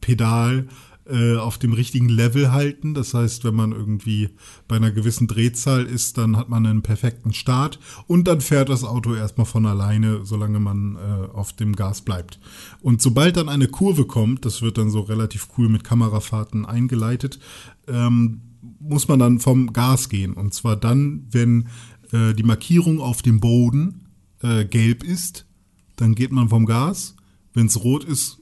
Pedal 0.00 0.68
äh, 1.10 1.36
auf 1.36 1.58
dem 1.58 1.72
richtigen 1.72 2.08
Level 2.08 2.52
halten. 2.52 2.94
Das 2.94 3.14
heißt, 3.14 3.44
wenn 3.44 3.54
man 3.54 3.72
irgendwie 3.72 4.30
bei 4.68 4.76
einer 4.76 4.90
gewissen 4.90 5.26
Drehzahl 5.26 5.84
ist, 5.84 6.18
dann 6.18 6.36
hat 6.36 6.48
man 6.48 6.66
einen 6.66 6.82
perfekten 6.82 7.32
Start 7.32 7.78
und 8.06 8.28
dann 8.28 8.40
fährt 8.40 8.68
das 8.68 8.84
Auto 8.84 9.14
erstmal 9.14 9.46
von 9.46 9.66
alleine, 9.66 10.24
solange 10.24 10.60
man 10.60 10.96
äh, 10.96 11.26
auf 11.32 11.52
dem 11.52 11.74
Gas 11.74 12.02
bleibt. 12.02 12.38
Und 12.80 13.02
sobald 13.02 13.36
dann 13.36 13.48
eine 13.48 13.68
Kurve 13.68 14.04
kommt, 14.04 14.44
das 14.44 14.62
wird 14.62 14.78
dann 14.78 14.90
so 14.90 15.00
relativ 15.00 15.48
cool 15.58 15.68
mit 15.68 15.84
Kamerafahrten 15.84 16.64
eingeleitet, 16.64 17.40
ähm, 17.88 18.42
muss 18.78 19.08
man 19.08 19.18
dann 19.18 19.40
vom 19.40 19.72
Gas 19.72 20.08
gehen. 20.08 20.34
Und 20.34 20.54
zwar 20.54 20.76
dann, 20.76 21.26
wenn 21.30 21.68
äh, 22.12 22.34
die 22.34 22.42
Markierung 22.42 23.00
auf 23.00 23.22
dem 23.22 23.40
Boden 23.40 24.06
äh, 24.42 24.64
gelb 24.64 25.02
ist, 25.02 25.46
dann 25.96 26.14
geht 26.14 26.32
man 26.32 26.48
vom 26.48 26.66
Gas. 26.66 27.16
Wenn 27.52 27.66
es 27.66 27.82
rot 27.82 28.04
ist, 28.04 28.39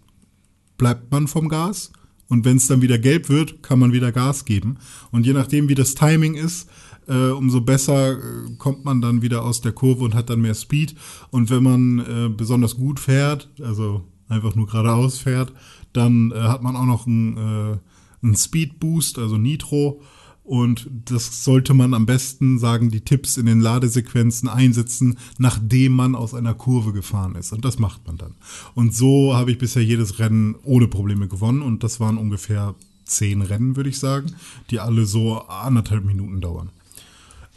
bleibt 0.79 1.11
man 1.13 1.29
vom 1.29 1.49
Gas. 1.49 1.93
Und 2.29 2.45
wenn 2.45 2.59
es 2.59 2.67
dann 2.67 2.83
wieder 2.83 2.99
gelb 2.99 3.29
wird, 3.29 3.63
kann 3.63 3.79
man 3.79 3.93
wieder 3.93 4.13
Gas 4.13 4.45
geben. 4.45 4.79
Und 5.11 5.27
je 5.27 5.33
nachdem, 5.33 5.69
wie 5.69 5.75
das 5.75 5.95
Timing 5.95 6.35
ist, 6.35 6.69
äh, 7.09 7.31
umso 7.31 7.63
besser 7.63 8.13
äh, 8.13 8.21
kommt 8.59 8.85
man 8.85 9.01
dann 9.01 9.23
wieder 9.23 9.43
aus 9.43 9.61
der 9.61 9.73
Kurve 9.73 10.05
und 10.05 10.15
hat 10.15 10.29
dann 10.31 10.43
mehr 10.43 10.55
Speed. 10.55 10.95
Und 11.31 11.51
wenn 11.51 11.63
man 11.63 11.99
äh, 11.99 12.29
besonders 12.29 12.77
gut 12.77 13.01
fährt, 13.01 13.51
also 13.63 14.05
einfach 14.29 14.55
nur 14.55 14.67
geradeaus 14.67 15.19
fährt, 15.19 15.53
dann 15.93 16.33
äh, 16.33 16.41
hat 16.41 16.63
man 16.63 16.77
auch 16.77 16.85
noch 16.85 17.07
einen, 17.07 17.37
äh, 17.37 17.79
einen 18.23 18.37
Speed 18.37 18.79
Boost, 18.79 19.19
also 19.19 19.39
Nitro. 19.39 20.03
Und 20.49 20.89
das 21.05 21.45
sollte 21.45 21.75
man 21.75 21.93
am 21.93 22.07
besten, 22.07 22.59
sagen 22.59 22.91
die 22.91 23.03
Tipps, 23.03 23.37
in 23.37 23.45
den 23.45 23.61
Ladesequenzen 23.61 24.49
einsetzen, 24.49 25.19
nachdem 25.37 25.93
man 25.93 26.15
aus 26.15 26.33
einer 26.33 26.55
Kurve 26.55 26.95
gefahren 26.95 27.35
ist. 27.35 27.53
Und 27.53 27.67
das 27.67 27.79
macht 27.79 28.07
man 28.07 28.17
dann. 28.17 28.35
Und 28.75 28.95
so 28.95 29.37
habe 29.37 29.51
ich 29.51 29.59
bisher 29.59 29.85
jedes 29.85 30.19
Rennen 30.19 30.55
ohne 30.65 30.89
Probleme 30.89 31.29
gewonnen. 31.29 31.61
Und 31.61 31.85
das 31.85 32.01
waren 32.01 32.17
ungefähr 32.17 32.75
zehn 33.05 33.43
Rennen, 33.43 33.77
würde 33.77 33.91
ich 33.91 33.99
sagen, 33.99 34.33
die 34.71 34.81
alle 34.81 35.05
so 35.05 35.43
anderthalb 35.43 36.07
Minuten 36.07 36.41
dauern. 36.41 36.71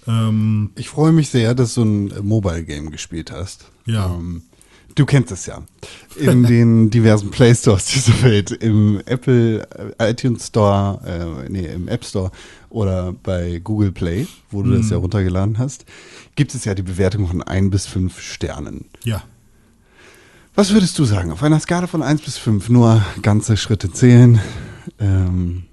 Ähm, 0.06 0.72
Ich 0.76 0.90
freue 0.90 1.14
mich 1.14 1.30
sehr, 1.30 1.56
dass 1.56 1.76
du 1.76 1.84
ein 1.84 2.12
äh, 2.12 2.22
Mobile 2.22 2.66
Game 2.66 2.92
gespielt 2.92 3.32
hast. 3.32 3.72
Ja. 3.86 4.08
Ähm, 4.08 4.42
du 4.96 5.06
kennst 5.06 5.32
es 5.32 5.46
ja. 5.46 5.62
In 6.18 6.44
den 6.48 6.90
diversen 6.90 7.32
Play 7.32 7.56
Stores 7.56 7.86
dieser 7.86 8.22
Welt, 8.24 8.52
im 8.52 9.02
Apple 9.06 9.66
äh, 9.98 10.12
iTunes 10.12 10.48
Store, 10.48 11.46
äh, 11.46 11.50
nee, 11.50 11.68
im 11.68 11.88
App 11.88 12.04
Store 12.04 12.32
oder 12.72 13.14
bei 13.14 13.60
Google 13.64 13.92
Play, 13.92 14.28
wo 14.50 14.64
du 14.64 14.72
das 14.76 14.90
ja 14.90 14.98
runtergeladen 14.98 15.58
hast, 15.58 15.86
gibt 16.36 16.56
es 16.56 16.66
ja 16.66 16.74
die 16.74 16.82
Bewertung 16.82 17.28
von 17.28 17.44
ein 17.44 17.70
bis 17.70 17.86
fünf 17.86 18.20
Sternen. 18.22 18.86
ja. 19.04 19.24
Was 20.54 20.74
würdest 20.74 21.00
du 21.00 21.06
sagen? 21.06 21.32
Auf 21.32 21.44
einer 21.44 21.62
Skala 21.62 21.88
von 21.88 22.04
1 22.04 22.24
bis 22.24 22.38
5, 22.38 22.68
nur 22.68 23.02
ganze 23.22 23.56
Schritte 23.56 23.90
zählen. 23.92 24.42
Ähm, 25.00 25.64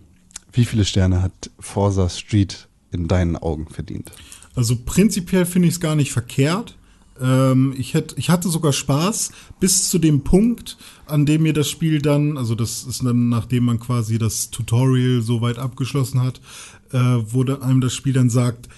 wie 0.52 0.64
viele 0.64 0.84
Sterne 0.84 1.20
hat 1.20 1.50
Forza 1.58 2.08
Street 2.08 2.68
in 2.92 3.08
deinen 3.08 3.36
Augen 3.36 3.66
verdient? 3.66 4.12
Also 4.54 4.76
prinzipiell 4.76 5.46
finde 5.46 5.66
ich 5.66 5.74
es 5.74 5.80
gar 5.80 5.96
nicht 5.96 6.12
verkehrt. 6.12 6.76
Ähm, 7.20 7.74
ich, 7.76 7.94
hätt, 7.94 8.14
ich 8.16 8.30
hatte 8.30 8.48
sogar 8.48 8.72
Spaß 8.72 9.32
bis 9.58 9.88
zu 9.88 9.98
dem 9.98 10.22
Punkt, 10.22 10.76
an 11.06 11.26
dem 11.26 11.42
mir 11.42 11.52
das 11.52 11.68
Spiel 11.68 12.00
dann, 12.00 12.36
also 12.36 12.54
das 12.54 12.84
ist 12.84 13.04
dann, 13.04 13.28
nachdem 13.28 13.64
man 13.64 13.80
quasi 13.80 14.18
das 14.18 14.50
Tutorial 14.50 15.22
so 15.22 15.40
weit 15.40 15.58
abgeschlossen 15.58 16.22
hat, 16.22 16.40
äh, 16.92 16.98
wo 16.98 17.42
einem 17.44 17.80
das 17.80 17.94
Spiel 17.94 18.12
dann 18.12 18.30
sagt, 18.30 18.68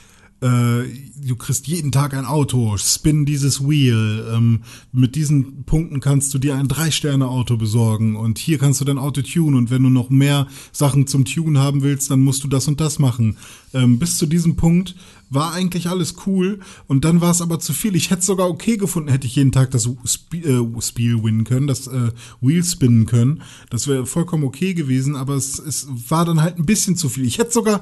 äh, 0.42 0.84
du 1.22 1.36
kriegst 1.36 1.66
jeden 1.66 1.92
Tag 1.92 2.14
ein 2.14 2.24
Auto, 2.24 2.76
spin 2.78 3.26
dieses 3.26 3.68
Wheel. 3.68 4.26
Ähm, 4.32 4.62
mit 4.90 5.14
diesen 5.14 5.64
Punkten 5.64 6.00
kannst 6.00 6.32
du 6.32 6.38
dir 6.38 6.56
ein 6.56 6.68
Drei-Sterne-Auto 6.68 7.58
besorgen 7.58 8.16
und 8.16 8.38
hier 8.38 8.58
kannst 8.58 8.80
du 8.80 8.86
dein 8.86 8.98
Auto 8.98 9.20
tunen 9.20 9.56
und 9.56 9.70
wenn 9.70 9.82
du 9.82 9.90
noch 9.90 10.08
mehr 10.08 10.46
Sachen 10.72 11.06
zum 11.06 11.26
Tunen 11.26 11.58
haben 11.58 11.82
willst, 11.82 12.10
dann 12.10 12.20
musst 12.20 12.42
du 12.42 12.48
das 12.48 12.68
und 12.68 12.80
das 12.80 12.98
machen. 12.98 13.36
Ähm, 13.74 13.98
bis 13.98 14.16
zu 14.16 14.26
diesem 14.26 14.56
Punkt 14.56 14.94
war 15.30 15.52
eigentlich 15.52 15.88
alles 15.88 16.16
cool 16.26 16.58
und 16.86 17.04
dann 17.04 17.20
war 17.20 17.30
es 17.30 17.40
aber 17.40 17.60
zu 17.60 17.72
viel. 17.72 17.96
Ich 17.96 18.10
hätte 18.10 18.22
sogar 18.22 18.48
okay 18.48 18.76
gefunden, 18.76 19.08
hätte 19.08 19.26
ich 19.26 19.36
jeden 19.36 19.52
Tag 19.52 19.70
das 19.70 19.88
Sp 20.04 20.42
äh, 20.42 20.80
Spiel 20.80 21.22
winnen 21.22 21.44
können, 21.44 21.66
das 21.66 21.86
äh, 21.86 22.10
Wheel 22.40 22.64
spinnen 22.64 23.06
können. 23.06 23.42
Das 23.70 23.86
wäre 23.86 24.06
vollkommen 24.06 24.44
okay 24.44 24.74
gewesen, 24.74 25.16
aber 25.16 25.34
es, 25.34 25.58
es 25.58 25.86
war 26.08 26.24
dann 26.24 26.42
halt 26.42 26.58
ein 26.58 26.66
bisschen 26.66 26.96
zu 26.96 27.08
viel. 27.08 27.24
Ich 27.24 27.38
hätte 27.38 27.52
sogar 27.52 27.80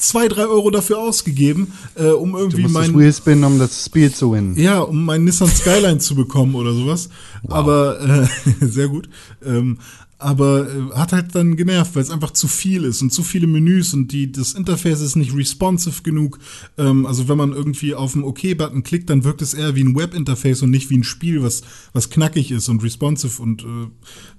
zwei, 0.00 0.28
drei 0.28 0.46
Euro 0.46 0.70
dafür 0.70 0.98
ausgegeben, 0.98 1.72
äh, 1.94 2.08
um 2.08 2.34
irgendwie 2.34 2.66
mein 2.66 2.98
Wheel 2.98 3.12
spinnen, 3.12 3.44
um 3.44 3.58
das 3.58 3.84
Spiel 3.84 4.12
zu 4.12 4.30
gewinnen. 4.30 4.56
ja, 4.56 4.80
um 4.80 5.04
meinen 5.04 5.24
Nissan 5.24 5.48
Skyline 5.48 5.98
zu 5.98 6.14
bekommen 6.14 6.54
oder 6.54 6.72
sowas. 6.72 7.10
Aber 7.48 8.00
äh, 8.00 8.26
sehr 8.66 8.88
gut. 8.88 9.08
Ähm, 9.44 9.78
aber 10.20 10.68
äh, 10.68 10.96
hat 10.96 11.12
halt 11.12 11.34
dann 11.34 11.56
genervt, 11.56 11.94
weil 11.94 12.02
es 12.02 12.10
einfach 12.10 12.30
zu 12.32 12.46
viel 12.46 12.84
ist 12.84 13.02
und 13.02 13.12
zu 13.12 13.22
viele 13.22 13.46
Menüs 13.46 13.94
und 13.94 14.12
die 14.12 14.30
das 14.30 14.52
Interface 14.52 15.00
ist 15.00 15.16
nicht 15.16 15.34
responsive 15.34 16.02
genug. 16.02 16.38
Ähm, 16.78 17.06
also 17.06 17.28
wenn 17.28 17.38
man 17.38 17.52
irgendwie 17.52 17.94
auf 17.94 18.12
den 18.12 18.22
OK-Button 18.22 18.82
klickt, 18.82 19.10
dann 19.10 19.24
wirkt 19.24 19.42
es 19.42 19.54
eher 19.54 19.74
wie 19.74 19.82
ein 19.82 19.96
Web-Interface 19.96 20.62
und 20.62 20.70
nicht 20.70 20.90
wie 20.90 20.98
ein 20.98 21.04
Spiel, 21.04 21.42
was 21.42 21.62
was 21.92 22.10
knackig 22.10 22.50
ist 22.50 22.68
und 22.68 22.82
responsive 22.82 23.40
und 23.40 23.62
äh, 23.62 23.88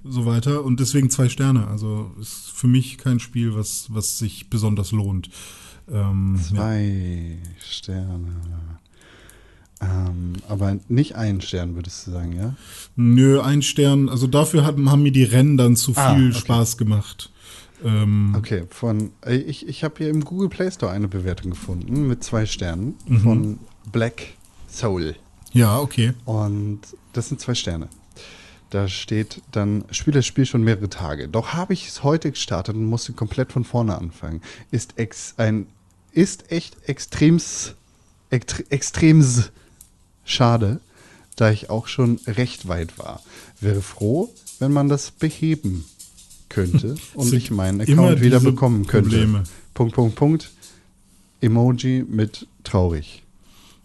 so 0.04 0.24
weiter. 0.24 0.64
Und 0.64 0.80
deswegen 0.80 1.10
zwei 1.10 1.28
Sterne. 1.28 1.66
Also 1.66 2.12
ist 2.20 2.50
für 2.54 2.68
mich 2.68 2.98
kein 2.98 3.18
Spiel, 3.18 3.54
was 3.54 3.86
was 3.90 4.18
sich 4.18 4.48
besonders 4.48 4.92
lohnt. 4.92 5.30
Ähm, 5.90 6.36
ja. 6.36 6.56
Zwei 6.56 7.38
Sterne. 7.58 8.71
Ähm, 9.82 10.34
aber 10.48 10.78
nicht 10.88 11.16
einen 11.16 11.40
Stern, 11.40 11.74
würdest 11.74 12.06
du 12.06 12.12
sagen, 12.12 12.36
ja? 12.36 12.54
Nö, 12.94 13.40
ein 13.40 13.62
Stern. 13.62 14.08
Also 14.08 14.26
dafür 14.28 14.64
haben, 14.64 14.90
haben 14.90 15.02
mir 15.02 15.10
die 15.12 15.24
Rennen 15.24 15.56
dann 15.56 15.74
zu 15.76 15.92
viel 15.92 16.02
Ah, 16.02 16.12
okay. 16.14 16.32
Spaß 16.34 16.76
gemacht. 16.78 17.30
Ähm, 17.84 18.34
Okay, 18.38 18.62
von 18.70 19.10
äh, 19.26 19.34
ich, 19.36 19.66
ich 19.66 19.82
habe 19.82 19.94
hier 19.98 20.08
im 20.10 20.24
Google 20.24 20.48
Play 20.48 20.70
Store 20.70 20.92
eine 20.92 21.08
Bewertung 21.08 21.50
gefunden 21.50 22.06
mit 22.06 22.22
zwei 22.22 22.46
Sternen 22.46 22.94
Mhm. 23.08 23.20
von 23.20 23.58
Black 23.90 24.22
Soul. 24.70 25.16
Ja, 25.52 25.80
okay. 25.80 26.12
Und 26.24 26.80
das 27.12 27.28
sind 27.28 27.40
zwei 27.40 27.54
Sterne. 27.54 27.88
Da 28.70 28.88
steht 28.88 29.42
dann, 29.50 29.84
spiele 29.90 30.14
das 30.20 30.26
Spiel 30.26 30.46
schon 30.46 30.62
mehrere 30.62 30.88
Tage. 30.88 31.28
Doch 31.28 31.52
habe 31.54 31.72
ich 31.74 31.88
es 31.88 32.04
heute 32.04 32.30
gestartet 32.30 32.74
und 32.76 32.86
musste 32.86 33.12
komplett 33.12 33.52
von 33.52 33.64
vorne 33.64 33.98
anfangen. 33.98 34.40
Ist 34.70 34.94
ex, 34.96 35.34
ein, 35.36 35.66
ist 36.12 36.50
echt 36.52 36.76
extrems, 36.88 37.74
extre, 38.30 38.64
extrems 38.70 39.50
schade, 40.24 40.80
da 41.36 41.50
ich 41.50 41.70
auch 41.70 41.86
schon 41.86 42.20
recht 42.26 42.68
weit 42.68 42.98
war. 42.98 43.22
Wäre 43.60 43.82
froh, 43.82 44.32
wenn 44.58 44.72
man 44.72 44.88
das 44.88 45.10
beheben 45.10 45.84
könnte 46.48 46.96
und 47.14 47.32
ich 47.32 47.50
meinen 47.50 47.80
Account 47.80 48.20
wieder 48.20 48.40
bekommen 48.40 48.86
könnte. 48.86 49.10
Probleme. 49.10 49.44
Punkt, 49.74 49.94
Punkt, 49.94 50.16
Punkt. 50.16 50.50
Emoji 51.40 52.04
mit 52.08 52.46
traurig. 52.62 53.22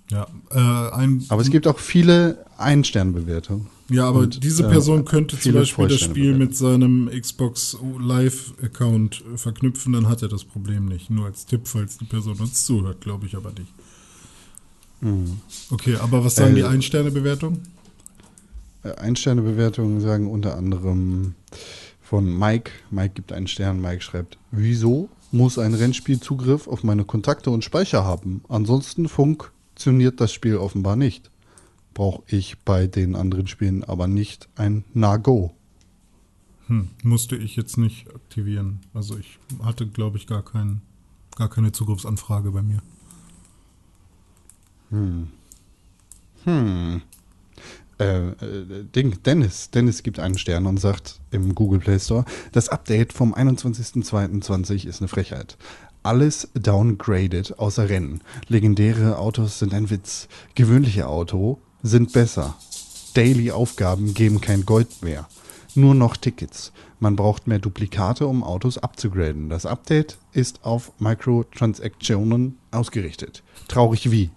Ja, 0.09 0.27
äh, 0.51 0.95
ein, 0.95 1.25
Aber 1.27 1.41
es 1.41 1.49
gibt 1.49 1.67
auch 1.67 1.79
viele 1.79 2.45
Ein-Stern-Bewertungen. 2.57 3.67
ja, 3.89 4.07
aber 4.07 4.19
und, 4.19 4.43
diese 4.43 4.63
äh, 4.63 4.69
Person 4.69 5.03
könnte 5.03 5.37
zum 5.37 5.53
Beispiel 5.53 5.87
das 5.87 5.99
Spiel 5.99 6.33
mit 6.33 6.55
seinem 6.55 7.09
Xbox 7.09 7.77
Live-Account 7.99 9.23
äh, 9.33 9.37
verknüpfen, 9.37 9.93
dann 9.93 10.07
hat 10.07 10.21
er 10.21 10.29
das 10.29 10.45
Problem 10.45 10.85
nicht. 10.85 11.09
Nur 11.09 11.25
als 11.25 11.45
Tipp, 11.45 11.61
falls 11.67 11.97
die 11.97 12.05
Person 12.05 12.37
uns 12.37 12.65
zuhört, 12.65 13.01
glaube 13.01 13.25
ich 13.25 13.35
aber 13.35 13.51
nicht. 13.51 13.73
Okay, 15.69 15.95
aber 15.97 16.25
was 16.25 16.35
sagen 16.35 16.53
Äh, 16.53 16.55
die 16.55 16.63
Ein-Sterne-Bewertungen? 16.63 17.61
Äh, 18.83 18.93
Ein-Sterne-Bewertungen 18.93 20.01
sagen 20.01 20.29
unter 20.29 20.57
anderem 20.57 21.35
von 22.01 22.37
Mike. 22.37 22.71
Mike 22.89 23.15
gibt 23.15 23.31
einen 23.31 23.47
Stern. 23.47 23.81
Mike 23.81 24.01
schreibt, 24.01 24.37
wieso 24.51 25.09
muss 25.31 25.59
ein 25.59 25.73
Rennspiel 25.73 26.19
Zugriff 26.19 26.67
auf 26.67 26.83
meine 26.83 27.03
Kontakte 27.03 27.51
und 27.51 27.63
Speicher 27.63 28.05
haben? 28.05 28.41
Ansonsten 28.47 29.07
funktioniert 29.09 30.21
das 30.21 30.31
Spiel 30.31 30.57
offenbar 30.57 30.95
nicht. 30.95 31.29
Brauche 31.93 32.23
ich 32.27 32.57
bei 32.59 32.87
den 32.87 33.15
anderen 33.15 33.47
Spielen 33.47 33.83
aber 33.83 34.07
nicht 34.07 34.47
ein 34.55 34.83
Na-Go. 34.93 35.53
Hm, 36.67 36.89
musste 37.03 37.35
ich 37.35 37.55
jetzt 37.55 37.77
nicht 37.77 38.13
aktivieren. 38.13 38.79
Also 38.93 39.17
ich 39.17 39.39
hatte, 39.63 39.87
glaube 39.87 40.17
ich, 40.17 40.27
gar, 40.27 40.43
kein, 40.43 40.81
gar 41.35 41.49
keine 41.49 41.71
Zugriffsanfrage 41.71 42.51
bei 42.51 42.61
mir. 42.61 42.81
Äh, 47.99 48.27
äh, 48.27 48.83
Ding, 48.95 49.21
Dennis. 49.23 49.71
Dennis 49.71 50.03
gibt 50.03 50.19
einen 50.19 50.37
Stern 50.37 50.67
und 50.67 50.79
sagt 50.79 51.19
im 51.31 51.55
Google 51.55 51.79
Play 51.79 51.99
Store, 51.99 52.25
das 52.51 52.69
Update 52.69 53.11
vom 53.11 53.33
21.02.20 53.33 54.85
ist 54.87 55.01
eine 55.01 55.07
Frechheit. 55.07 55.57
Alles 56.03 56.49
downgraded 56.53 57.57
außer 57.57 57.89
Rennen. 57.89 58.21
Legendäre 58.47 59.17
Autos 59.17 59.59
sind 59.59 59.73
ein 59.73 59.89
Witz. 59.89 60.27
Gewöhnliche 60.55 61.07
Auto 61.07 61.59
sind 61.81 62.13
besser. 62.13 62.55
Daily-Aufgaben 63.15 64.13
geben 64.13 64.41
kein 64.41 64.65
Gold 64.65 65.01
mehr. 65.01 65.27
Nur 65.73 65.95
noch 65.95 66.17
Tickets. 66.17 66.71
Man 66.99 67.15
braucht 67.15 67.47
mehr 67.47 67.59
Duplikate, 67.59 68.27
um 68.27 68.43
Autos 68.43 68.77
abzugraden. 68.77 69.49
Das 69.49 69.65
Update 69.65 70.17
ist 70.33 70.63
auf 70.63 70.91
Microtransaktionen 70.99 72.57
ausgerichtet. 72.71 73.43
Traurig 73.67 74.11
wie. 74.11 74.29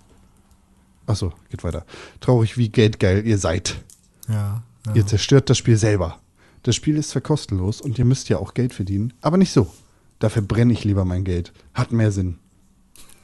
Achso, 1.10 1.32
geht 1.50 1.64
weiter. 1.64 1.84
Traurig 2.20 2.56
wie 2.56 2.68
geldgeil 2.68 3.26
ihr 3.26 3.38
seid. 3.38 3.82
Ja. 4.28 4.62
ja. 4.86 4.94
Ihr 4.94 5.06
zerstört 5.06 5.50
das 5.50 5.58
Spiel 5.58 5.76
selber. 5.76 6.20
Das 6.62 6.76
Spiel 6.76 6.96
ist 6.96 7.10
zwar 7.10 7.22
kostenlos 7.22 7.80
und 7.80 7.98
ihr 7.98 8.04
müsst 8.04 8.28
ja 8.28 8.38
auch 8.38 8.54
Geld 8.54 8.74
verdienen, 8.74 9.12
aber 9.20 9.36
nicht 9.36 9.52
so. 9.52 9.72
Dafür 10.18 10.42
brenne 10.42 10.72
ich 10.72 10.84
lieber 10.84 11.04
mein 11.04 11.24
Geld. 11.24 11.52
Hat 11.72 11.92
mehr 11.92 12.12
Sinn. 12.12 12.38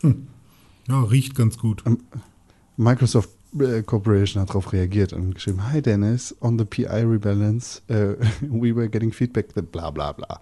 ja, 0.02 1.02
riecht 1.02 1.34
ganz 1.34 1.58
gut. 1.58 1.84
Microsoft 2.76 3.28
äh, 3.58 3.82
Corporation 3.82 4.40
hat 4.40 4.48
darauf 4.48 4.72
reagiert 4.72 5.12
und 5.12 5.34
geschrieben, 5.34 5.70
Hi 5.70 5.82
Dennis, 5.82 6.34
on 6.40 6.58
the 6.58 6.64
PI 6.64 7.04
rebalance, 7.04 7.82
äh, 7.88 8.16
we 8.40 8.74
were 8.74 8.88
getting 8.88 9.12
feedback, 9.12 9.54
that 9.54 9.70
bla 9.70 9.90
bla 9.90 10.12
bla. 10.12 10.40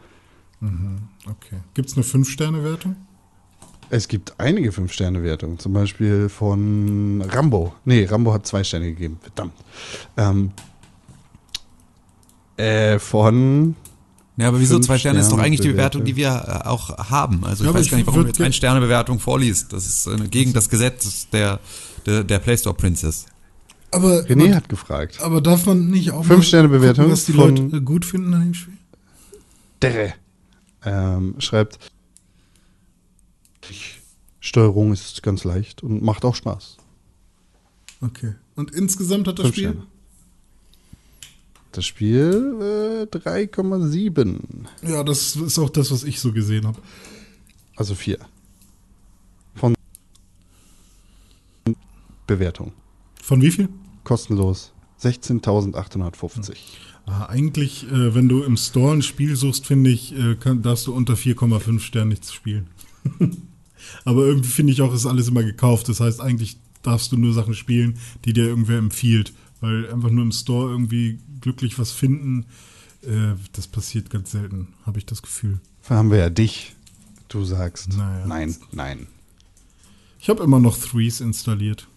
Okay. 1.27 1.61
Gibt 1.75 1.91
es 1.91 1.97
eine 1.97 2.05
5-Sterne-Wertung? 2.05 2.97
Es 3.91 4.09
gibt 4.09 4.35
einige 4.39 4.73
Fünf-Sterne-Wertungen, 4.73 5.59
zum 5.59 5.73
Beispiel 5.73 6.29
von 6.29 7.23
Rambo. 7.29 7.75
Nee, 7.85 8.05
Rambo 8.07 8.33
hat 8.33 8.47
zwei 8.47 8.65
Sterne 8.65 8.87
gegeben, 8.87 9.19
verdammt. 9.23 9.53
Ähm, 10.17 10.51
äh, 12.57 12.99
von 12.99 13.75
Ja, 14.37 14.49
aber 14.49 14.61
wieso 14.61 14.79
zwei 14.81 14.99
Sterne 14.99 15.21
ist 15.21 15.31
doch 15.31 15.39
eigentlich 15.39 15.61
die 15.61 15.69
Bewertung, 15.69 16.05
die 16.05 16.17
wir 16.17 16.29
äh, 16.65 16.67
auch 16.69 16.97
haben. 17.11 17.45
Also 17.45 17.65
Ja, 17.65 17.71
ich 17.71 17.71
aber 17.71 17.79
weiß 17.79 17.85
ich 17.87 17.91
gar 17.91 17.99
nicht, 17.99 18.07
warum 18.07 18.23
du 18.23 18.27
jetzt 18.29 18.41
eine 18.41 18.53
Sterne-Bewertung 18.53 19.19
vorliest. 19.21 19.73
Das 19.73 19.87
ist 19.87 20.07
äh, 20.07 20.29
gegen 20.29 20.53
das 20.53 20.69
Gesetz 20.69 21.29
der, 21.31 21.61
der, 22.07 22.25
der 22.25 22.39
Play 22.39 22.57
Store 22.57 22.75
Princess. 22.75 23.27
Aber, 23.91 24.21
René 24.25 24.47
aber, 24.47 24.55
hat 24.57 24.69
gefragt. 24.69 25.21
aber 25.21 25.41
darf 25.41 25.67
man 25.67 25.89
nicht 25.89 26.11
auch 26.11 26.25
Fünf 26.25 26.39
mal 26.39 26.43
Sterne 26.43 26.69
Bewertung 26.69 27.05
gucken, 27.05 27.13
was 27.13 27.25
die 27.27 27.33
von- 27.33 27.57
Leute 27.57 27.77
äh, 27.77 27.81
gut 27.81 28.05
finden 28.05 28.35
an 28.35 28.41
dem 28.43 28.55
Spiel? 28.55 28.75
Derre 29.83 30.15
ähm, 30.87 31.35
schreibt, 31.39 31.79
Steuerung 34.41 34.93
ist 34.93 35.23
ganz 35.23 35.45
leicht 35.45 35.83
und 35.83 36.03
macht 36.03 36.25
auch 36.25 36.35
Spaß. 36.35 36.77
Okay. 38.01 38.35
Und 38.57 38.71
insgesamt 38.73 39.27
hat 39.27 39.39
das 39.39 39.47
Fünf 39.47 39.55
Spiel? 39.55 39.71
Sterne. 39.71 39.87
Das 41.73 41.87
Spiel 41.87 43.09
äh, 43.13 43.17
3,7. 43.17 44.39
Ja, 44.83 45.03
das 45.03 45.35
ist 45.35 45.59
auch 45.59 45.71
das, 45.71 45.91
was 45.91 46.05
ich 46.05 46.21
so 46.21 46.33
gesehen 46.33 46.67
habe. 46.67 46.81
Also 47.75 47.95
4. 47.95 48.19
Von 49.55 49.75
Bewertung. 52.27 52.73
Von 53.21 53.43
wie 53.43 53.51
viel? 53.51 53.69
Kostenlos. 54.05 54.73
16.850. 55.03 56.55
Ah, 57.07 57.27
eigentlich, 57.27 57.91
äh, 57.91 58.15
wenn 58.15 58.29
du 58.29 58.43
im 58.43 58.57
Store 58.57 58.93
ein 58.93 59.03
Spiel 59.03 59.37
suchst, 59.37 59.67
finde 59.67 59.91
ich, 59.91 60.17
äh, 60.17 60.37
kann, 60.37 60.63
darfst 60.63 60.87
du 60.87 60.95
unter 60.95 61.15
4,5 61.15 61.81
Sternen 61.81 62.11
nichts 62.11 62.33
spielen. 62.33 62.69
Aber 64.05 64.25
irgendwie 64.25 64.49
finde 64.49 64.73
ich 64.73 64.83
auch, 64.83 64.93
ist 64.95 65.07
alles 65.07 65.29
immer 65.29 65.43
gekauft. 65.43 65.89
Das 65.89 66.01
heißt, 66.01 66.21
eigentlich 66.21 66.59
darfst 66.83 67.13
du 67.13 67.17
nur 67.17 67.33
Sachen 67.33 67.55
spielen, 67.55 67.99
die 68.25 68.33
dir 68.33 68.45
irgendwer 68.45 68.79
empfiehlt. 68.79 69.33
Weil 69.61 69.91
einfach 69.91 70.11
nur 70.11 70.25
im 70.25 70.33
Store 70.33 70.71
irgendwie 70.71 71.19
glücklich 71.41 71.79
was 71.79 71.91
finden, 71.93 72.47
äh, 73.03 73.35
das 73.53 73.67
passiert 73.67 74.11
ganz 74.11 74.31
selten, 74.33 74.75
habe 74.85 74.99
ich 74.99 75.07
das 75.07 75.23
Gefühl. 75.23 75.61
Dafür 75.83 75.97
haben 75.97 76.11
wir 76.11 76.19
ja 76.19 76.31
dich. 76.31 76.75
Du 77.29 77.45
sagst 77.45 77.97
Naja. 77.97 78.27
nein, 78.27 78.57
nein. 78.73 79.07
Ich 80.21 80.29
habe 80.29 80.43
immer 80.43 80.61
noch 80.61 80.77
Threes 80.79 81.21
installiert. 81.21 81.89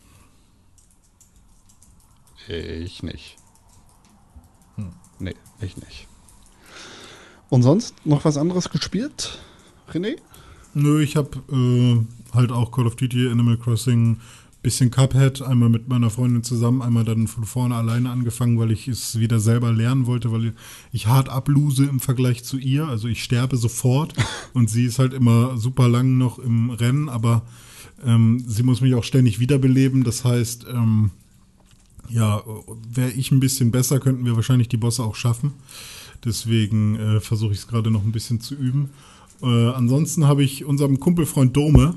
Ich 2.47 3.03
nicht. 3.03 3.35
Hm. 4.75 4.93
Nee, 5.19 5.35
ich 5.61 5.77
nicht. 5.77 6.07
Und 7.49 7.63
sonst 7.63 8.05
noch 8.05 8.25
was 8.25 8.37
anderes 8.37 8.69
gespielt, 8.69 9.39
René? 9.91 10.17
Nö, 10.79 11.01
ich 11.01 11.15
habe 11.15 11.39
äh, 11.51 12.35
halt 12.35 12.51
auch 12.51 12.71
Call 12.71 12.85
of 12.85 12.95
Duty, 12.95 13.29
Animal 13.29 13.57
Crossing, 13.57 14.17
bisschen 14.61 14.91
Cuphead, 14.91 15.41
einmal 15.41 15.69
mit 15.69 15.87
meiner 15.87 16.11
Freundin 16.11 16.43
zusammen, 16.43 16.83
einmal 16.83 17.03
dann 17.03 17.25
von 17.25 17.45
vorne 17.45 17.73
alleine 17.73 18.11
angefangen, 18.11 18.59
weil 18.59 18.69
ich 18.69 18.87
es 18.87 19.17
wieder 19.17 19.39
selber 19.39 19.71
lernen 19.71 20.05
wollte, 20.05 20.31
weil 20.31 20.53
ich 20.91 21.07
hart 21.07 21.29
abluse 21.29 21.85
im 21.85 21.99
Vergleich 21.99 22.43
zu 22.43 22.59
ihr. 22.59 22.87
Also 22.87 23.07
ich 23.07 23.23
sterbe 23.23 23.57
sofort 23.57 24.13
und 24.53 24.69
sie 24.69 24.85
ist 24.85 24.99
halt 24.99 25.13
immer 25.13 25.57
super 25.57 25.87
lang 25.87 26.19
noch 26.19 26.37
im 26.37 26.69
Rennen, 26.69 27.09
aber 27.09 27.41
ähm, 28.05 28.43
sie 28.45 28.61
muss 28.61 28.79
mich 28.79 28.93
auch 28.93 29.03
ständig 29.03 29.39
wiederbeleben. 29.39 30.03
Das 30.03 30.23
heißt, 30.23 30.67
ähm, 30.71 31.09
ja, 32.07 32.43
wäre 32.87 33.11
ich 33.11 33.31
ein 33.31 33.39
bisschen 33.39 33.71
besser, 33.71 33.99
könnten 33.99 34.25
wir 34.25 34.35
wahrscheinlich 34.35 34.69
die 34.69 34.77
Bosse 34.77 35.01
auch 35.03 35.15
schaffen. 35.15 35.53
Deswegen 36.23 36.97
äh, 36.97 37.19
versuche 37.19 37.53
ich 37.53 37.59
es 37.59 37.67
gerade 37.67 37.89
noch 37.89 38.03
ein 38.03 38.11
bisschen 38.11 38.41
zu 38.41 38.53
üben. 38.53 38.91
Äh, 39.41 39.69
ansonsten 39.71 40.27
habe 40.27 40.43
ich 40.43 40.65
unserem 40.65 40.99
Kumpelfreund 40.99 41.55
Dome, 41.55 41.95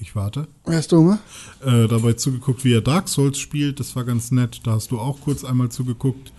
ich 0.00 0.14
warte. 0.14 0.46
Wer 0.64 0.78
ist 0.78 0.92
Dome? 0.92 1.18
Äh, 1.64 1.88
dabei 1.88 2.12
zugeguckt, 2.12 2.64
wie 2.64 2.72
er 2.72 2.80
Dark 2.80 3.08
Souls 3.08 3.38
spielt. 3.38 3.80
Das 3.80 3.96
war 3.96 4.04
ganz 4.04 4.30
nett. 4.30 4.60
Da 4.64 4.72
hast 4.72 4.90
du 4.90 4.98
auch 4.98 5.20
kurz 5.20 5.44
einmal 5.44 5.70
zugeguckt. 5.70 6.32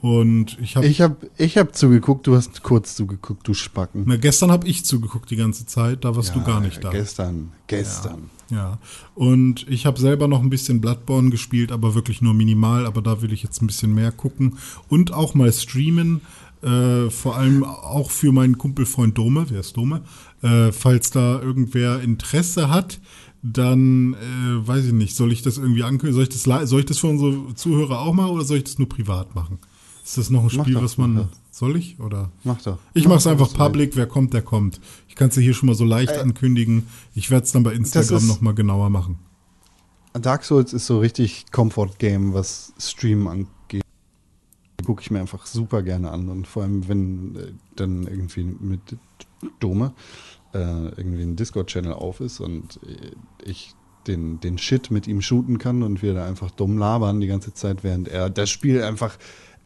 Und 0.00 0.58
ich 0.60 0.76
habe. 0.76 0.86
Ich 0.86 1.00
habe 1.00 1.16
ich 1.36 1.58
hab 1.58 1.76
zugeguckt, 1.76 2.26
du 2.26 2.34
hast 2.34 2.62
kurz 2.62 2.96
zugeguckt, 2.96 3.46
du 3.46 3.54
Spacken. 3.54 4.02
Na, 4.06 4.16
gestern 4.16 4.50
habe 4.50 4.66
ich 4.66 4.84
zugeguckt 4.84 5.30
die 5.30 5.36
ganze 5.36 5.64
Zeit, 5.64 6.04
da 6.04 6.16
warst 6.16 6.30
ja, 6.30 6.34
du 6.34 6.44
gar 6.44 6.60
nicht 6.60 6.82
da. 6.82 6.90
Gestern, 6.90 7.52
gestern. 7.68 8.30
Ja. 8.50 8.56
ja. 8.56 8.78
Und 9.14 9.64
ich 9.68 9.86
habe 9.86 10.00
selber 10.00 10.26
noch 10.26 10.42
ein 10.42 10.50
bisschen 10.50 10.80
Bloodborne 10.80 11.30
gespielt, 11.30 11.70
aber 11.70 11.94
wirklich 11.94 12.20
nur 12.20 12.34
minimal. 12.34 12.86
Aber 12.86 13.00
da 13.00 13.22
will 13.22 13.32
ich 13.32 13.42
jetzt 13.42 13.62
ein 13.62 13.66
bisschen 13.66 13.94
mehr 13.94 14.10
gucken. 14.10 14.58
Und 14.88 15.12
auch 15.12 15.34
mal 15.34 15.52
streamen. 15.52 16.20
Äh, 16.62 17.10
vor 17.10 17.36
allem 17.36 17.64
auch 17.64 18.10
für 18.10 18.32
meinen 18.32 18.56
Kumpelfreund 18.56 19.18
Dome, 19.18 19.46
wer 19.48 19.60
ist 19.60 19.76
Dome? 19.76 20.02
Äh, 20.42 20.70
falls 20.70 21.10
da 21.10 21.40
irgendwer 21.40 22.00
Interesse 22.00 22.70
hat, 22.70 23.00
dann 23.42 24.14
äh, 24.14 24.66
weiß 24.68 24.86
ich 24.86 24.92
nicht, 24.92 25.16
soll 25.16 25.32
ich 25.32 25.42
das 25.42 25.58
irgendwie 25.58 25.82
ankündigen? 25.82 26.14
Soll 26.14 26.22
ich 26.22 26.28
das, 26.28 26.68
soll 26.68 26.80
ich 26.80 26.86
das 26.86 26.98
für 26.98 27.08
unsere 27.08 27.54
Zuhörer 27.54 28.00
auch 28.00 28.12
machen 28.12 28.30
oder 28.30 28.44
soll 28.44 28.58
ich 28.58 28.64
das 28.64 28.78
nur 28.78 28.88
privat 28.88 29.34
machen? 29.34 29.58
Ist 30.04 30.18
das 30.18 30.30
noch 30.30 30.44
ein 30.44 30.50
Spiel, 30.50 30.74
doch, 30.74 30.82
was 30.82 30.98
man. 30.98 31.28
Soll 31.50 31.76
ich? 31.76 32.00
Oder? 32.00 32.30
Mach 32.44 32.60
doch. 32.62 32.78
Ich 32.94 33.04
mach 33.04 33.12
mach's 33.12 33.26
einfach 33.26 33.52
public, 33.52 33.94
wer 33.94 34.06
kommt, 34.06 34.32
der 34.32 34.42
kommt. 34.42 34.80
Ich 35.08 35.14
kann 35.14 35.28
es 35.28 35.34
dir 35.34 35.42
hier 35.42 35.54
schon 35.54 35.68
mal 35.68 35.74
so 35.74 35.84
leicht 35.84 36.12
äh, 36.12 36.20
ankündigen. 36.20 36.86
Ich 37.14 37.30
werde 37.30 37.44
es 37.44 37.52
dann 37.52 37.62
bei 37.62 37.72
Instagram 37.72 38.26
nochmal 38.26 38.54
genauer 38.54 38.90
machen. 38.90 39.18
Dark 40.14 40.44
Souls 40.44 40.72
ist 40.72 40.86
so 40.86 40.98
richtig 40.98 41.46
Comfort-Game, 41.52 42.34
was 42.34 42.72
Streamen 42.78 43.28
angeht. 43.28 43.48
Gucke 44.84 45.02
ich 45.02 45.10
mir 45.10 45.20
einfach 45.20 45.46
super 45.46 45.82
gerne 45.82 46.10
an. 46.10 46.28
Und 46.28 46.46
vor 46.46 46.62
allem, 46.62 46.88
wenn 46.88 47.36
äh, 47.36 47.52
dann 47.76 48.06
irgendwie 48.06 48.44
mit 48.44 48.80
Dome 49.60 49.92
äh, 50.54 50.88
irgendwie 50.96 51.22
ein 51.22 51.36
Discord-Channel 51.36 51.92
auf 51.92 52.20
ist 52.20 52.40
und 52.40 52.80
äh, 52.86 53.12
ich 53.44 53.74
den, 54.06 54.40
den 54.40 54.58
Shit 54.58 54.90
mit 54.90 55.06
ihm 55.06 55.22
shooten 55.22 55.58
kann 55.58 55.82
und 55.82 56.02
wir 56.02 56.14
da 56.14 56.26
einfach 56.26 56.50
dumm 56.50 56.78
labern 56.78 57.20
die 57.20 57.26
ganze 57.28 57.54
Zeit, 57.54 57.84
während 57.84 58.08
er 58.08 58.30
das 58.30 58.50
Spiel 58.50 58.82
einfach 58.82 59.16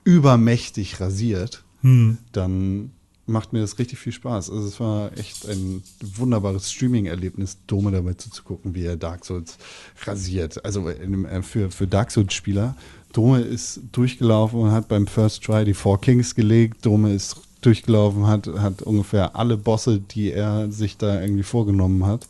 übermächtig 0.05 1.01
rasiert, 1.01 1.65
hm. 1.81 2.19
dann 2.33 2.93
macht 3.27 3.53
mir 3.53 3.61
das 3.61 3.79
richtig 3.79 3.99
viel 3.99 4.13
Spaß. 4.13 4.51
Also 4.51 4.69
es 4.69 4.79
war 4.79 5.17
echt 5.19 5.49
ein 5.49 5.83
wunderbares 6.01 6.71
Streaming-Erlebnis, 6.71 7.59
Dome 7.67 7.91
dabei 7.91 8.15
zuzugucken, 8.15 8.75
wie 8.75 8.85
er 8.85 8.97
Dark 8.97 9.25
Souls 9.25 9.59
rasiert. 10.05 10.65
Also 10.65 10.89
äh, 10.89 11.43
für, 11.43 11.71
für 11.71 11.87
Dark 11.87 12.13
Souls-Spieler, 12.13 12.77
Dome 13.17 13.41
ist 13.41 13.81
durchgelaufen 13.93 14.61
und 14.61 14.73
hat 14.73 14.89
beim 14.89 15.07
First 15.07 15.43
Try 15.43 15.65
die 15.65 15.73
Four 15.73 15.99
Kings 16.03 16.35
gelegt. 16.35 16.85
Dome 16.85 17.15
ist 17.15 17.41
durchgelaufen, 17.63 18.27
hat, 18.27 18.47
hat 18.47 18.83
ungefähr 18.83 19.35
alle 19.35 19.57
Bosse, 19.57 20.01
die 20.01 20.33
er 20.33 20.71
sich 20.71 20.99
da 20.99 21.23
irgendwie 21.23 21.43
vorgenommen 21.43 22.05
hat, 22.05 22.29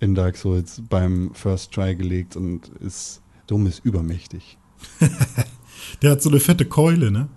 in 0.00 0.14
Dark 0.14 0.38
Souls 0.38 0.80
beim 0.88 1.30
First 1.34 1.72
Try 1.72 1.94
gelegt 1.94 2.36
und 2.36 2.68
ist, 2.80 3.20
Dome 3.48 3.68
ist 3.68 3.84
übermächtig. 3.84 4.56
Der 6.02 6.12
hat 6.12 6.22
so 6.22 6.30
eine 6.30 6.40
fette 6.40 6.64
Keule, 6.64 7.10
ne? 7.10 7.28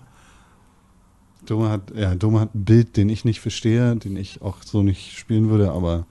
Doma 1.46 1.70
hat, 1.72 1.94
ja, 1.94 2.16
Doma 2.16 2.40
hat 2.40 2.56
ein 2.56 2.64
Bild, 2.64 2.96
den 2.96 3.10
ich 3.10 3.26
nicht 3.26 3.42
verstehe, 3.42 3.98
den 3.98 4.16
ich 4.16 4.42
auch 4.42 4.64
so 4.64 4.82
nicht 4.82 5.18
spielen 5.18 5.50
würde, 5.50 5.72
aber. 5.72 6.06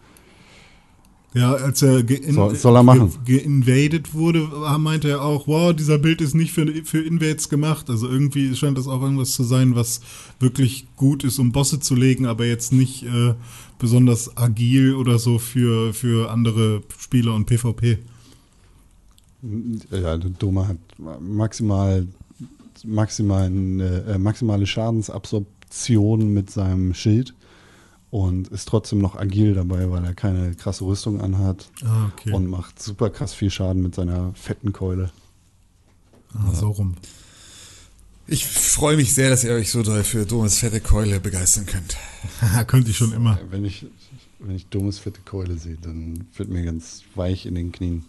Ja, 1.33 1.53
als 1.53 1.81
er 1.83 2.03
gein 2.03 2.33
soll, 2.33 2.57
soll 2.57 2.77
er 2.77 2.83
machen. 2.83 3.13
geinvaded 3.25 4.15
wurde, 4.15 4.49
meinte 4.79 5.09
er 5.09 5.23
auch, 5.23 5.47
wow, 5.47 5.73
dieser 5.73 5.99
Bild 5.99 6.21
ist 6.21 6.35
nicht 6.35 6.53
für, 6.53 6.67
für 6.85 7.01
Invades 7.03 7.49
gemacht. 7.49 7.89
Also 7.89 8.09
irgendwie 8.09 8.55
scheint 8.57 8.77
das 8.77 8.89
auch 8.89 9.01
irgendwas 9.01 9.33
zu 9.33 9.45
sein, 9.45 9.77
was 9.77 10.01
wirklich 10.41 10.87
gut 10.97 11.23
ist, 11.23 11.39
um 11.39 11.53
Bosse 11.53 11.79
zu 11.79 11.95
legen, 11.95 12.27
aber 12.27 12.47
jetzt 12.47 12.73
nicht 12.73 13.05
äh, 13.05 13.35
besonders 13.79 14.37
agil 14.37 14.95
oder 14.95 15.21
so 15.21 15.39
für, 15.39 15.95
für 15.95 16.33
andere 16.33 16.83
Spieler 16.99 17.35
und 17.35 17.47
PvP. 17.47 17.99
Ja, 19.91 20.17
Doma 20.17 20.67
hat 20.67 20.79
maximal 21.21 22.07
maximalen, 22.85 23.81
äh, 23.81 24.19
maximale 24.19 24.67
Schadensabsorption 24.67 26.33
mit 26.33 26.51
seinem 26.51 26.95
Schild 26.95 27.35
und 28.11 28.49
ist 28.49 28.67
trotzdem 28.69 28.99
noch 28.99 29.17
agil 29.17 29.55
dabei, 29.55 29.91
weil 29.91 30.05
er 30.05 30.15
keine 30.15 30.55
krasse 30.55 30.85
Rüstung 30.85 31.21
anhat 31.21 31.71
ah, 31.85 32.07
okay. 32.13 32.33
und 32.33 32.47
macht 32.47 32.83
super 32.83 33.11
krass 33.11 33.33
viel 33.33 33.51
Schaden 33.51 33.83
mit 33.83 33.95
seiner 33.95 34.35
fetten 34.35 34.73
Keule. 34.73 35.11
Ah, 36.35 36.53
so 36.53 36.71
rum. 36.71 36.97
Ich 38.27 38.47
freue 38.47 38.97
mich 38.97 39.15
sehr, 39.15 39.31
dass 39.31 39.43
ihr 39.43 39.53
euch 39.53 39.71
so 39.71 39.83
doll 39.83 40.05
für 40.05 40.25
Domes 40.25 40.59
fette 40.59 40.81
Keule 40.81 41.19
begeistern 41.19 41.67
könnt. 41.67 41.97
Könnte 42.69 42.91
ich 42.91 42.97
schon 42.97 43.13
immer. 43.13 43.41
Wenn 43.51 43.65
ich, 43.65 43.87
wenn 44.39 44.55
ich 44.55 44.67
Domes 44.67 44.99
fette 44.99 45.21
Keule 45.23 45.59
sehe, 45.59 45.77
dann 45.81 46.29
wird 46.37 46.49
mir 46.49 46.63
ganz 46.65 47.03
weich 47.15 47.47
in 47.47 47.55
den 47.55 47.73
Knien. 47.73 48.05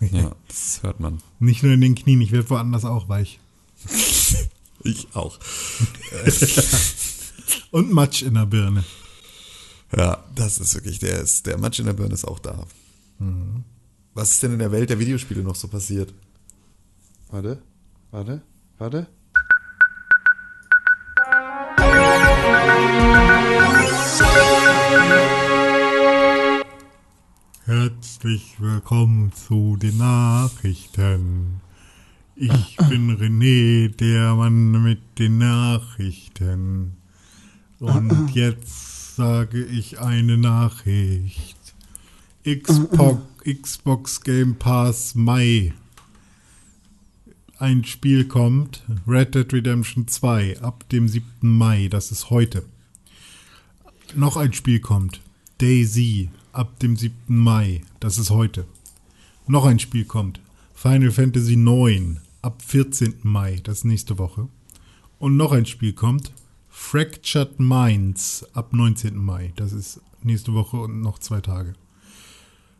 Ja, 0.00 0.34
das 0.48 0.80
hört 0.82 1.00
man. 1.00 1.18
Nicht 1.38 1.62
nur 1.62 1.72
in 1.72 1.80
den 1.80 1.94
Knien, 1.94 2.20
ich 2.20 2.32
werde 2.32 2.50
woanders 2.50 2.84
auch 2.84 3.08
weich. 3.08 3.38
ich 4.82 5.08
auch. 5.14 5.38
Und 7.70 7.92
Matsch 7.92 8.22
in 8.22 8.34
der 8.34 8.46
Birne. 8.46 8.84
Ja, 9.96 10.24
das 10.36 10.58
ist 10.58 10.74
wirklich, 10.74 11.00
der, 11.00 11.18
ist, 11.20 11.46
der 11.46 11.58
Matsch 11.58 11.80
in 11.80 11.86
der 11.86 11.94
Birne 11.94 12.14
ist 12.14 12.24
auch 12.24 12.38
da. 12.38 12.64
Mhm. 13.18 13.64
Was 14.14 14.30
ist 14.30 14.42
denn 14.42 14.52
in 14.52 14.60
der 14.60 14.70
Welt 14.70 14.88
der 14.88 15.00
Videospiele 15.00 15.42
noch 15.42 15.56
so 15.56 15.66
passiert? 15.66 16.14
Warte, 17.28 17.60
warte, 18.12 18.42
warte. 18.78 19.08
Herzlich 27.64 28.56
willkommen 28.60 29.32
zu 29.32 29.76
den 29.76 29.98
Nachrichten. 29.98 31.60
Ich 32.36 32.76
bin 32.88 33.16
René, 33.16 33.88
der 33.88 34.36
Mann 34.36 34.70
mit 34.84 35.18
den 35.18 35.38
Nachrichten. 35.38 36.96
Und 37.80 38.30
jetzt 38.34 38.99
sage 39.20 39.62
ich 39.66 40.00
eine 40.00 40.38
Nachricht. 40.38 41.74
Xbox, 42.42 43.20
Xbox 43.44 44.22
Game 44.22 44.54
Pass 44.54 45.14
Mai. 45.14 45.74
Ein 47.58 47.84
Spiel 47.84 48.24
kommt, 48.24 48.82
Red 49.06 49.34
Dead 49.34 49.52
Redemption 49.52 50.08
2, 50.08 50.62
ab 50.62 50.88
dem 50.88 51.06
7. 51.06 51.26
Mai, 51.42 51.88
das 51.88 52.10
ist 52.10 52.30
heute. 52.30 52.64
Noch 54.14 54.38
ein 54.38 54.54
Spiel 54.54 54.80
kommt, 54.80 55.20
Daisy, 55.58 56.30
ab 56.52 56.78
dem 56.78 56.96
7. 56.96 57.14
Mai, 57.26 57.82
das 58.00 58.16
ist 58.16 58.30
heute. 58.30 58.64
Noch 59.46 59.66
ein 59.66 59.80
Spiel 59.80 60.06
kommt, 60.06 60.40
Final 60.74 61.10
Fantasy 61.10 61.56
9, 61.56 62.20
ab 62.40 62.62
14. 62.62 63.16
Mai, 63.22 63.60
das 63.64 63.80
ist 63.80 63.84
nächste 63.84 64.16
Woche. 64.16 64.48
Und 65.18 65.36
noch 65.36 65.52
ein 65.52 65.66
Spiel 65.66 65.92
kommt, 65.92 66.32
Fractured 66.80 67.60
Minds, 67.60 68.44
ab 68.52 68.72
19. 68.72 69.14
Mai, 69.16 69.52
das 69.54 69.72
ist 69.72 70.00
nächste 70.24 70.54
Woche 70.54 70.76
und 70.78 71.02
noch 71.02 71.20
zwei 71.20 71.40
Tage. 71.40 71.74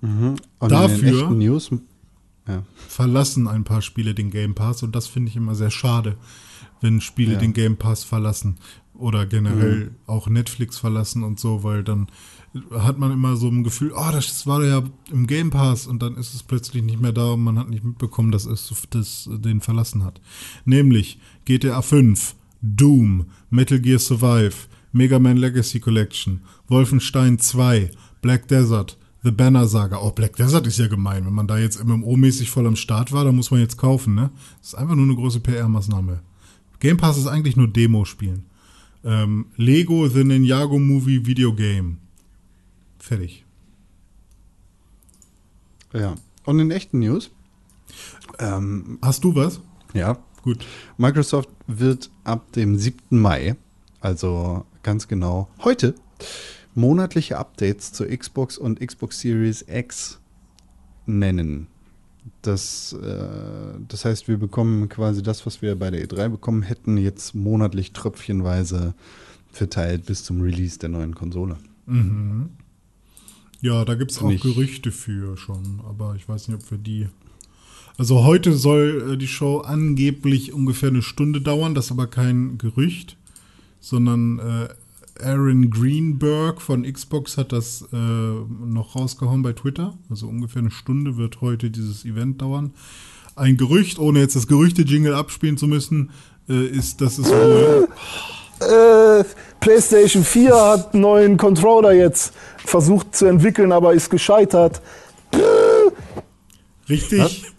Mhm. 0.01 0.35
Dafür 0.59 1.31
News, 1.31 1.71
ja. 2.49 2.65
verlassen 2.89 3.47
ein 3.47 3.63
paar 3.63 3.83
Spiele 3.83 4.15
den 4.15 4.31
Game 4.31 4.57
Pass 4.57 4.83
und 4.83 4.97
das 4.97 5.07
finde 5.07 5.29
ich 5.29 5.37
immer 5.37 5.55
sehr 5.55 5.71
schade, 5.71 6.17
wenn 6.81 7.01
Spiele 7.01 7.35
ja. 7.35 7.39
den 7.39 7.53
Game 7.53 7.77
Pass 7.77 8.03
verlassen 8.03 8.57
oder 8.95 9.27
generell 9.27 9.91
mhm. 9.91 9.97
auch 10.07 10.29
Netflix 10.29 10.79
verlassen 10.79 11.23
und 11.23 11.39
so, 11.39 11.63
weil 11.63 11.85
dann 11.85 12.09
hat 12.73 12.99
man 12.99 13.13
immer 13.13 13.37
so 13.37 13.47
ein 13.47 13.63
Gefühl, 13.63 13.93
oh, 13.95 14.11
das 14.11 14.45
war 14.47 14.65
ja 14.65 14.83
im 15.13 15.29
Game 15.29 15.51
Pass 15.51 15.87
und 15.87 16.03
dann 16.03 16.17
ist 16.17 16.35
es 16.35 16.43
plötzlich 16.43 16.83
nicht 16.83 17.01
mehr 17.01 17.13
da 17.13 17.35
und 17.35 17.45
man 17.45 17.59
hat 17.59 17.69
nicht 17.69 17.85
mitbekommen, 17.85 18.33
dass 18.33 18.47
es 18.47 18.73
das, 18.91 19.29
den 19.31 19.61
verlassen 19.61 20.05
hat. 20.05 20.21
Nämlich 20.65 21.21
GTA 21.45 21.81
5, 21.83 22.35
Doom, 22.63 23.27
Metal 23.51 23.79
Gear 23.81 23.99
Survive, 23.99 24.69
Mega 24.93 25.19
Man 25.19 25.37
Legacy 25.37 25.81
Collection, 25.81 26.41
Wolfenstein 26.69 27.39
2, 27.39 27.91
Black 28.23 28.49
Desert, 28.49 28.97
The 29.23 29.31
Banner 29.31 29.67
Saga. 29.67 29.99
Oh, 30.01 30.11
Black 30.13 30.37
Desert 30.37 30.67
ist 30.67 30.79
ja 30.79 30.87
gemein. 30.89 31.27
Wenn 31.27 31.35
man 31.35 31.47
da 31.47 31.59
jetzt 31.59 31.79
MMO-mäßig 31.83 32.49
voll 32.49 32.67
am 32.67 32.77
Start 32.77 33.13
war, 33.13 33.25
dann 33.25 33.37
muss 33.37 33.51
man 33.51 33.61
jetzt 33.61 33.77
kaufen, 33.77 34.15
ne? 34.15 34.31
Das 34.61 34.69
ist 34.69 34.75
einfach 34.75 34.95
nur 34.95 35.05
eine 35.05 35.15
große 35.15 35.41
PR-Maßnahme. 35.41 36.21
Game 36.79 36.97
Pass 36.97 37.19
ist 37.19 37.27
eigentlich 37.27 37.57
nur 37.57 37.69
Demo 37.69 38.05
spielen. 38.05 38.47
Ähm, 39.05 39.47
Lego 39.57 40.09
The 40.09 40.25
Ninjago 40.25 40.79
Movie 40.79 41.27
Video 41.27 41.53
Game. 41.55 41.99
Fertig. 42.99 43.45
Ja. 45.93 46.15
Und 46.45 46.59
in 46.61 46.71
echten 46.71 47.01
News? 47.01 47.31
Ähm, 48.39 48.99
Hast 49.03 49.25
du 49.25 49.35
was? 49.35 49.61
ja. 49.93 50.19
Gut. 50.43 50.65
Microsoft 50.97 51.51
wird 51.67 52.11
ab 52.25 52.53
dem 52.53 52.77
7. 52.77 53.19
Mai, 53.21 53.57
also 54.01 54.65
ganz 54.83 55.09
genau 55.09 55.49
heute, 55.63 55.95
monatliche 56.75 57.39
Updates 57.39 57.93
zur 57.93 58.07
Xbox 58.09 58.59
und 58.59 58.81
Xbox 58.81 59.21
Series 59.21 59.65
X 59.69 60.19
nennen. 61.07 61.67
Das, 62.43 62.93
äh, 62.93 63.79
das 63.89 64.05
heißt, 64.05 64.29
wir 64.29 64.37
bekommen 64.39 64.89
quasi 64.89 65.23
das, 65.23 65.47
was 65.47 65.63
wir 65.63 65.77
bei 65.77 65.91
der 65.91 66.07
E3 66.07 66.29
bekommen 66.29 66.63
hätten, 66.63 66.97
jetzt 66.97 67.35
monatlich 67.35 67.93
tröpfchenweise 67.93 68.95
verteilt 69.51 70.07
bis 70.07 70.25
zum 70.25 70.41
Release 70.41 70.79
der 70.79 70.91
neuen 70.91 71.15
Konsole. 71.15 71.57
Ja, 73.61 73.85
da 73.85 73.95
gibt's 73.95 74.19
auch 74.19 74.29
Nicht. 74.29 74.43
Gerüchte 74.43 74.93
für 74.93 75.37
schon, 75.37 75.83
aber 75.87 76.15
ich 76.17 76.29
weiß 76.29 76.49
nicht, 76.49 76.63
ob 76.63 76.71
wir 76.71 76.79
die. 76.79 77.09
Also 78.01 78.25
heute 78.25 78.55
soll 78.55 79.13
äh, 79.13 79.17
die 79.19 79.29
Show 79.29 79.59
angeblich 79.59 80.55
ungefähr 80.55 80.89
eine 80.89 81.03
Stunde 81.03 81.43
dauern, 81.43 81.75
das 81.75 81.85
ist 81.85 81.91
aber 81.93 82.07
kein 82.07 82.57
Gerücht, 82.57 83.19
sondern 83.79 84.39
äh, 84.39 85.23
Aaron 85.23 85.69
Greenberg 85.69 86.63
von 86.63 86.91
Xbox 86.91 87.37
hat 87.37 87.53
das 87.53 87.87
äh, 87.93 87.97
noch 87.97 88.97
rausgehauen 88.97 89.43
bei 89.43 89.53
Twitter. 89.53 89.99
Also 90.09 90.29
ungefähr 90.29 90.61
eine 90.61 90.71
Stunde 90.71 91.19
wird 91.19 91.43
heute 91.43 91.69
dieses 91.69 92.07
Event 92.07 92.41
dauern. 92.41 92.73
Ein 93.37 93.59
Gerücht, 93.59 93.99
ohne 93.99 94.21
jetzt 94.21 94.35
das 94.35 94.47
Gerüchte-Jingle 94.47 95.13
abspielen 95.13 95.59
zu 95.59 95.67
müssen, 95.67 96.09
äh, 96.49 96.69
ist, 96.69 97.03
dass 97.03 97.19
es 97.19 97.29
wohl. 97.29 97.87
Äh, 98.61 99.25
PlayStation 99.61 100.25
4 100.25 100.55
hat 100.55 100.95
einen 100.95 101.03
neuen 101.03 101.37
Controller 101.37 101.93
jetzt 101.93 102.33
versucht 102.65 103.15
zu 103.15 103.27
entwickeln, 103.27 103.73
aber 103.73 103.93
ist 103.93 104.09
gescheitert. 104.09 104.81
Richtig. 106.89 107.53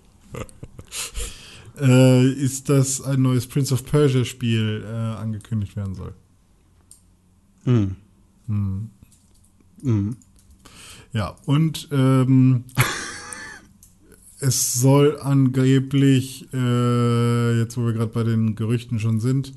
Äh, 1.79 2.31
ist, 2.31 2.69
dass 2.69 3.01
ein 3.01 3.21
neues 3.21 3.47
Prince 3.47 3.73
of 3.73 3.85
Persia 3.85 4.25
Spiel 4.25 4.83
äh, 4.85 4.89
angekündigt 4.89 5.75
werden 5.75 5.95
soll. 5.95 6.13
Mhm. 7.65 7.95
Hm. 9.81 10.17
Ja, 11.13 11.35
und 11.45 11.87
ähm, 11.91 12.63
es 14.39 14.73
soll 14.73 15.19
angeblich, 15.21 16.47
äh, 16.53 17.59
jetzt 17.59 17.77
wo 17.77 17.85
wir 17.85 17.93
gerade 17.93 18.11
bei 18.11 18.23
den 18.23 18.55
Gerüchten 18.55 18.99
schon 18.99 19.19
sind, 19.19 19.53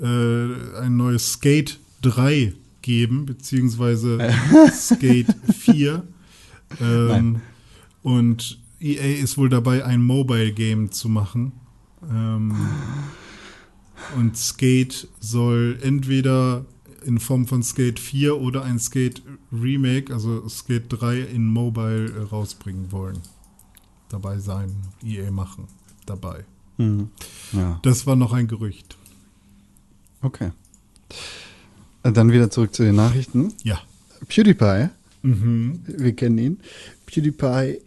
äh, 0.00 0.04
ein 0.04 0.96
neues 0.96 1.32
Skate 1.32 1.78
3 2.02 2.54
geben, 2.82 3.26
beziehungsweise 3.26 4.18
Skate 4.72 5.34
4. 5.58 6.02
Ähm, 6.80 7.40
und 8.02 8.59
EA 8.80 9.22
ist 9.22 9.36
wohl 9.38 9.48
dabei, 9.48 9.84
ein 9.84 10.02
Mobile-Game 10.02 10.90
zu 10.90 11.08
machen. 11.08 11.52
Ähm, 12.10 12.54
und 14.16 14.36
Skate 14.36 15.08
soll 15.20 15.78
entweder 15.82 16.64
in 17.04 17.18
Form 17.18 17.46
von 17.46 17.62
Skate 17.62 17.98
4 17.98 18.40
oder 18.40 18.62
ein 18.64 18.78
Skate 18.78 19.22
Remake, 19.52 20.12
also 20.12 20.46
Skate 20.48 20.84
3 20.88 21.20
in 21.20 21.46
Mobile 21.46 22.28
rausbringen 22.30 22.90
wollen. 22.92 23.18
Dabei 24.08 24.38
sein, 24.38 24.74
EA 25.04 25.30
machen. 25.30 25.64
Dabei. 26.06 26.44
Mhm. 26.78 27.10
Ja, 27.52 27.78
Das 27.82 28.06
war 28.06 28.16
noch 28.16 28.32
ein 28.32 28.48
Gerücht. 28.48 28.96
okay. 30.22 30.50
Äh, 32.02 32.12
Dann 32.12 32.32
wieder 32.32 32.50
zurück 32.50 32.74
zu 32.74 32.82
den 32.82 32.96
Nachrichten. 32.96 33.52
Ja. 33.62 33.80
PewDiePie 34.28 34.88
Mhm. 35.22 35.80
wir 35.86 36.12
kennen 36.14 36.38
ihn. 36.38 36.60
PewDiePie 37.10 37.80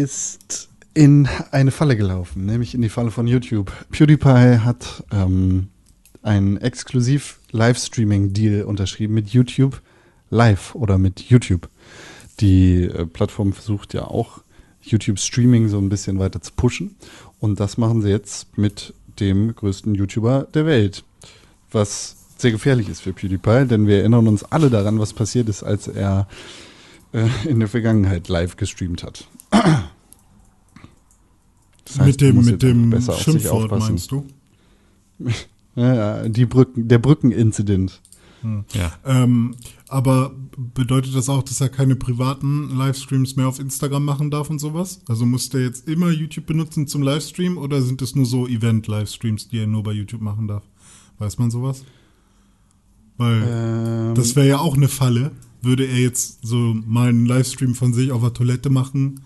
ist 0.00 0.68
in 0.92 1.28
eine 1.52 1.70
Falle 1.70 1.96
gelaufen, 1.96 2.46
nämlich 2.46 2.74
in 2.74 2.82
die 2.82 2.88
Falle 2.88 3.12
von 3.12 3.28
YouTube. 3.28 3.70
PewDiePie 3.92 4.58
hat 4.58 5.04
ähm, 5.12 5.68
einen 6.22 6.56
exklusiv 6.56 7.38
Livestreaming-Deal 7.52 8.64
unterschrieben 8.64 9.14
mit 9.14 9.28
YouTube 9.28 9.80
Live 10.30 10.74
oder 10.74 10.98
mit 10.98 11.20
YouTube. 11.20 11.68
Die 12.40 12.82
äh, 12.82 13.06
Plattform 13.06 13.52
versucht 13.52 13.94
ja 13.94 14.04
auch 14.04 14.42
YouTube 14.82 15.20
Streaming 15.20 15.68
so 15.68 15.78
ein 15.78 15.88
bisschen 15.88 16.18
weiter 16.18 16.40
zu 16.40 16.52
pushen 16.56 16.96
und 17.38 17.60
das 17.60 17.78
machen 17.78 18.02
sie 18.02 18.08
jetzt 18.08 18.58
mit 18.58 18.94
dem 19.20 19.54
größten 19.54 19.94
YouTuber 19.94 20.48
der 20.54 20.66
Welt, 20.66 21.04
was 21.70 22.16
sehr 22.36 22.50
gefährlich 22.50 22.88
ist 22.88 23.02
für 23.02 23.12
PewDiePie, 23.12 23.66
denn 23.68 23.86
wir 23.86 23.98
erinnern 23.98 24.26
uns 24.26 24.42
alle 24.42 24.70
daran, 24.70 24.98
was 24.98 25.12
passiert 25.12 25.48
ist, 25.48 25.62
als 25.62 25.86
er 25.86 26.26
in 27.44 27.58
der 27.58 27.68
Vergangenheit 27.68 28.28
live 28.28 28.56
gestreamt 28.56 29.02
hat. 29.02 29.28
Das 31.84 31.98
heißt, 31.98 32.06
mit 32.06 32.20
dem, 32.20 32.44
mit 32.44 32.62
dem 32.62 32.90
besser 32.90 33.12
auf 33.12 33.18
sich 33.18 33.24
Schimpfwort 33.24 33.70
meinst 33.78 34.10
du? 34.10 34.26
Ja, 35.76 35.94
ja, 35.94 36.28
die 36.28 36.46
Brücken, 36.46 36.88
der 36.88 36.98
Brückenincident. 36.98 38.00
Ja. 38.74 38.92
Ähm, 39.04 39.54
aber 39.88 40.32
bedeutet 40.56 41.14
das 41.14 41.28
auch, 41.28 41.42
dass 41.42 41.60
er 41.60 41.68
keine 41.68 41.94
privaten 41.94 42.70
Livestreams 42.76 43.36
mehr 43.36 43.48
auf 43.48 43.60
Instagram 43.60 44.04
machen 44.04 44.30
darf 44.30 44.50
und 44.50 44.58
sowas? 44.58 45.00
Also 45.08 45.26
muss 45.26 45.48
der 45.50 45.62
jetzt 45.62 45.88
immer 45.88 46.10
YouTube 46.10 46.46
benutzen 46.46 46.86
zum 46.86 47.02
Livestream 47.02 47.58
oder 47.58 47.82
sind 47.82 48.02
es 48.02 48.14
nur 48.16 48.26
so 48.26 48.46
Event-Livestreams, 48.46 49.48
die 49.48 49.58
er 49.58 49.66
nur 49.66 49.82
bei 49.82 49.92
YouTube 49.92 50.22
machen 50.22 50.48
darf? 50.48 50.62
Weiß 51.18 51.38
man 51.38 51.50
sowas? 51.50 51.84
Weil 53.16 53.42
Ähm, 53.46 54.14
das 54.14 54.34
wäre 54.36 54.48
ja 54.48 54.58
auch 54.58 54.76
eine 54.76 54.88
Falle. 54.88 55.32
Würde 55.62 55.86
er 55.86 55.98
jetzt 55.98 56.38
so 56.42 56.56
mal 56.86 57.08
einen 57.08 57.26
Livestream 57.26 57.74
von 57.74 57.92
sich 57.92 58.12
auf 58.12 58.22
der 58.22 58.32
Toilette 58.32 58.70
machen 58.70 59.20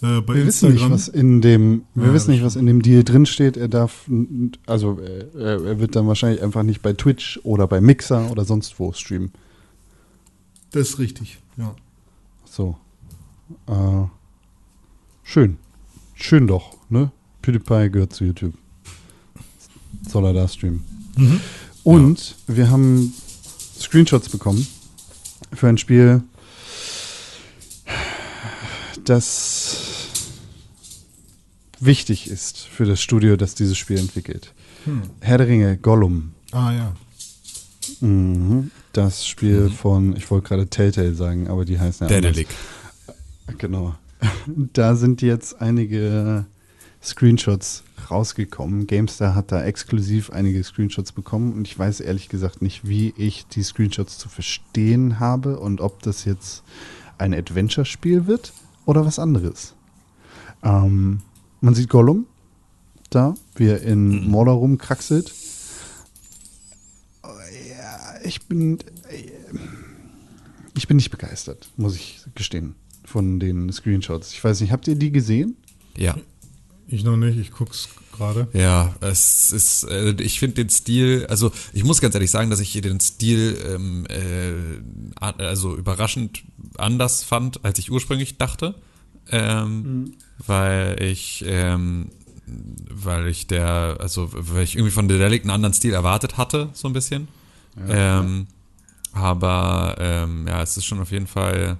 äh, 0.00 0.22
wir 0.26 0.46
wissen 0.46 0.66
nicht, 0.70 0.74
Instagram? 0.82 0.92
was 0.92 1.08
in 1.08 1.40
dem, 1.40 1.82
wir 1.94 2.06
Ja, 2.08 2.12
wissen 2.14 2.30
nicht, 2.30 2.44
was 2.44 2.54
in 2.56 2.66
dem 2.66 2.82
Deal 2.82 3.02
drin 3.02 3.26
steht. 3.26 3.56
Er 3.56 3.68
darf, 3.68 4.08
also 4.66 5.00
äh, 5.00 5.26
er, 5.36 5.64
er 5.64 5.80
wird 5.80 5.96
dann 5.96 6.06
wahrscheinlich 6.06 6.40
einfach 6.42 6.62
nicht 6.62 6.82
bei 6.82 6.92
Twitch 6.92 7.40
oder 7.42 7.66
bei 7.66 7.80
Mixer 7.80 8.30
oder 8.30 8.44
sonst 8.44 8.78
wo 8.78 8.92
streamen. 8.92 9.32
das 10.70 10.90
ist 10.90 10.98
richtig, 11.00 11.38
ja. 11.56 11.74
So. 12.44 12.76
Äh, 13.66 14.06
schön. 15.24 15.56
Schön 16.14 16.46
doch, 16.46 16.76
ne? 16.90 17.10
PewDiePie 17.42 17.90
gehört 17.90 18.12
zu 18.12 18.24
YouTube. 18.24 18.54
Soll 20.08 20.26
er 20.26 20.32
da 20.32 20.46
streamen. 20.46 20.84
Mhm. 21.16 21.40
Und 21.82 22.36
wir 22.46 22.70
haben 22.70 23.12
Screenshots 23.80 24.28
bekommen 24.28 24.66
für 25.58 25.68
ein 25.68 25.76
Spiel, 25.76 26.22
das 29.04 29.76
wichtig 31.80 32.30
ist 32.30 32.58
für 32.58 32.84
das 32.84 33.00
Studio, 33.02 33.36
das 33.36 33.54
dieses 33.54 33.76
Spiel 33.76 33.98
entwickelt. 33.98 34.54
Hm. 34.84 35.02
Herr 35.20 35.38
der 35.38 35.48
Ringe, 35.48 35.76
Gollum. 35.76 36.32
Ah 36.52 36.72
ja. 36.72 36.94
Mhm. 38.00 38.70
Das 38.92 39.26
Spiel 39.26 39.70
von, 39.70 40.16
ich 40.16 40.30
wollte 40.30 40.48
gerade 40.48 40.68
Telltale 40.68 41.14
sagen, 41.14 41.48
aber 41.48 41.64
die 41.64 41.78
heißen 41.78 42.06
ja. 42.08 42.14
Dedelic. 42.14 42.48
Genau. 43.58 43.94
Da 44.72 44.96
sind 44.96 45.22
jetzt 45.22 45.60
einige 45.60 46.44
Screenshots 47.02 47.84
rausgekommen. 48.10 48.86
GameStar 48.86 49.34
hat 49.34 49.52
da 49.52 49.64
exklusiv 49.64 50.30
einige 50.30 50.62
Screenshots 50.62 51.12
bekommen 51.12 51.52
und 51.52 51.66
ich 51.66 51.78
weiß 51.78 52.00
ehrlich 52.00 52.28
gesagt 52.28 52.62
nicht, 52.62 52.88
wie 52.88 53.14
ich 53.16 53.46
die 53.46 53.62
Screenshots 53.62 54.18
zu 54.18 54.28
verstehen 54.28 55.20
habe 55.20 55.58
und 55.58 55.80
ob 55.80 56.02
das 56.02 56.24
jetzt 56.24 56.62
ein 57.18 57.34
Adventure-Spiel 57.34 58.26
wird 58.26 58.52
oder 58.86 59.04
was 59.04 59.18
anderes. 59.18 59.74
Ähm, 60.62 61.20
man 61.60 61.74
sieht 61.74 61.88
Gollum 61.88 62.26
da, 63.10 63.34
wie 63.56 63.66
er 63.66 63.82
in 63.82 64.28
Mordor 64.28 64.56
rumkraxelt. 64.56 65.32
Ja, 67.22 68.20
ich 68.22 68.46
bin, 68.46 68.78
ich 70.74 70.88
bin 70.88 70.96
nicht 70.96 71.10
begeistert, 71.10 71.68
muss 71.76 71.96
ich 71.96 72.20
gestehen, 72.34 72.74
von 73.04 73.40
den 73.40 73.72
Screenshots. 73.72 74.32
Ich 74.32 74.42
weiß 74.42 74.60
nicht, 74.60 74.72
habt 74.72 74.86
ihr 74.88 74.96
die 74.96 75.10
gesehen? 75.10 75.56
Ja. 75.96 76.16
Ich 76.88 77.04
noch 77.04 77.16
nicht, 77.16 77.38
ich 77.38 77.50
guck's 77.52 77.88
gerade. 78.16 78.48
Ja, 78.52 78.94
es 79.00 79.52
ist, 79.52 79.84
äh, 79.84 80.14
ich 80.20 80.40
finde 80.40 80.56
den 80.56 80.70
Stil, 80.70 81.26
also 81.28 81.52
ich 81.72 81.84
muss 81.84 82.00
ganz 82.00 82.14
ehrlich 82.14 82.30
sagen, 82.30 82.50
dass 82.50 82.60
ich 82.60 82.72
den 82.72 82.98
Stil 83.00 83.56
ähm, 83.66 84.06
äh, 84.08 85.20
also 85.20 85.76
überraschend 85.76 86.42
anders 86.76 87.22
fand, 87.22 87.64
als 87.64 87.78
ich 87.78 87.90
ursprünglich 87.92 88.38
dachte. 88.38 88.74
Ähm, 89.30 90.14
Weil 90.46 91.02
ich, 91.02 91.44
ähm, 91.46 92.10
weil 92.90 93.26
ich 93.28 93.46
der, 93.46 93.98
also 94.00 94.30
weil 94.32 94.64
ich 94.64 94.74
irgendwie 94.76 94.92
von 94.92 95.06
Dedelic 95.06 95.42
einen 95.42 95.50
anderen 95.50 95.74
Stil 95.74 95.92
erwartet 95.92 96.38
hatte, 96.38 96.70
so 96.72 96.88
ein 96.88 96.94
bisschen. 96.94 97.28
ähm, 97.88 98.46
Aber 99.12 99.96
ähm, 99.98 100.46
ja, 100.48 100.62
es 100.62 100.76
ist 100.78 100.86
schon 100.86 101.00
auf 101.00 101.10
jeden 101.10 101.26
Fall 101.26 101.76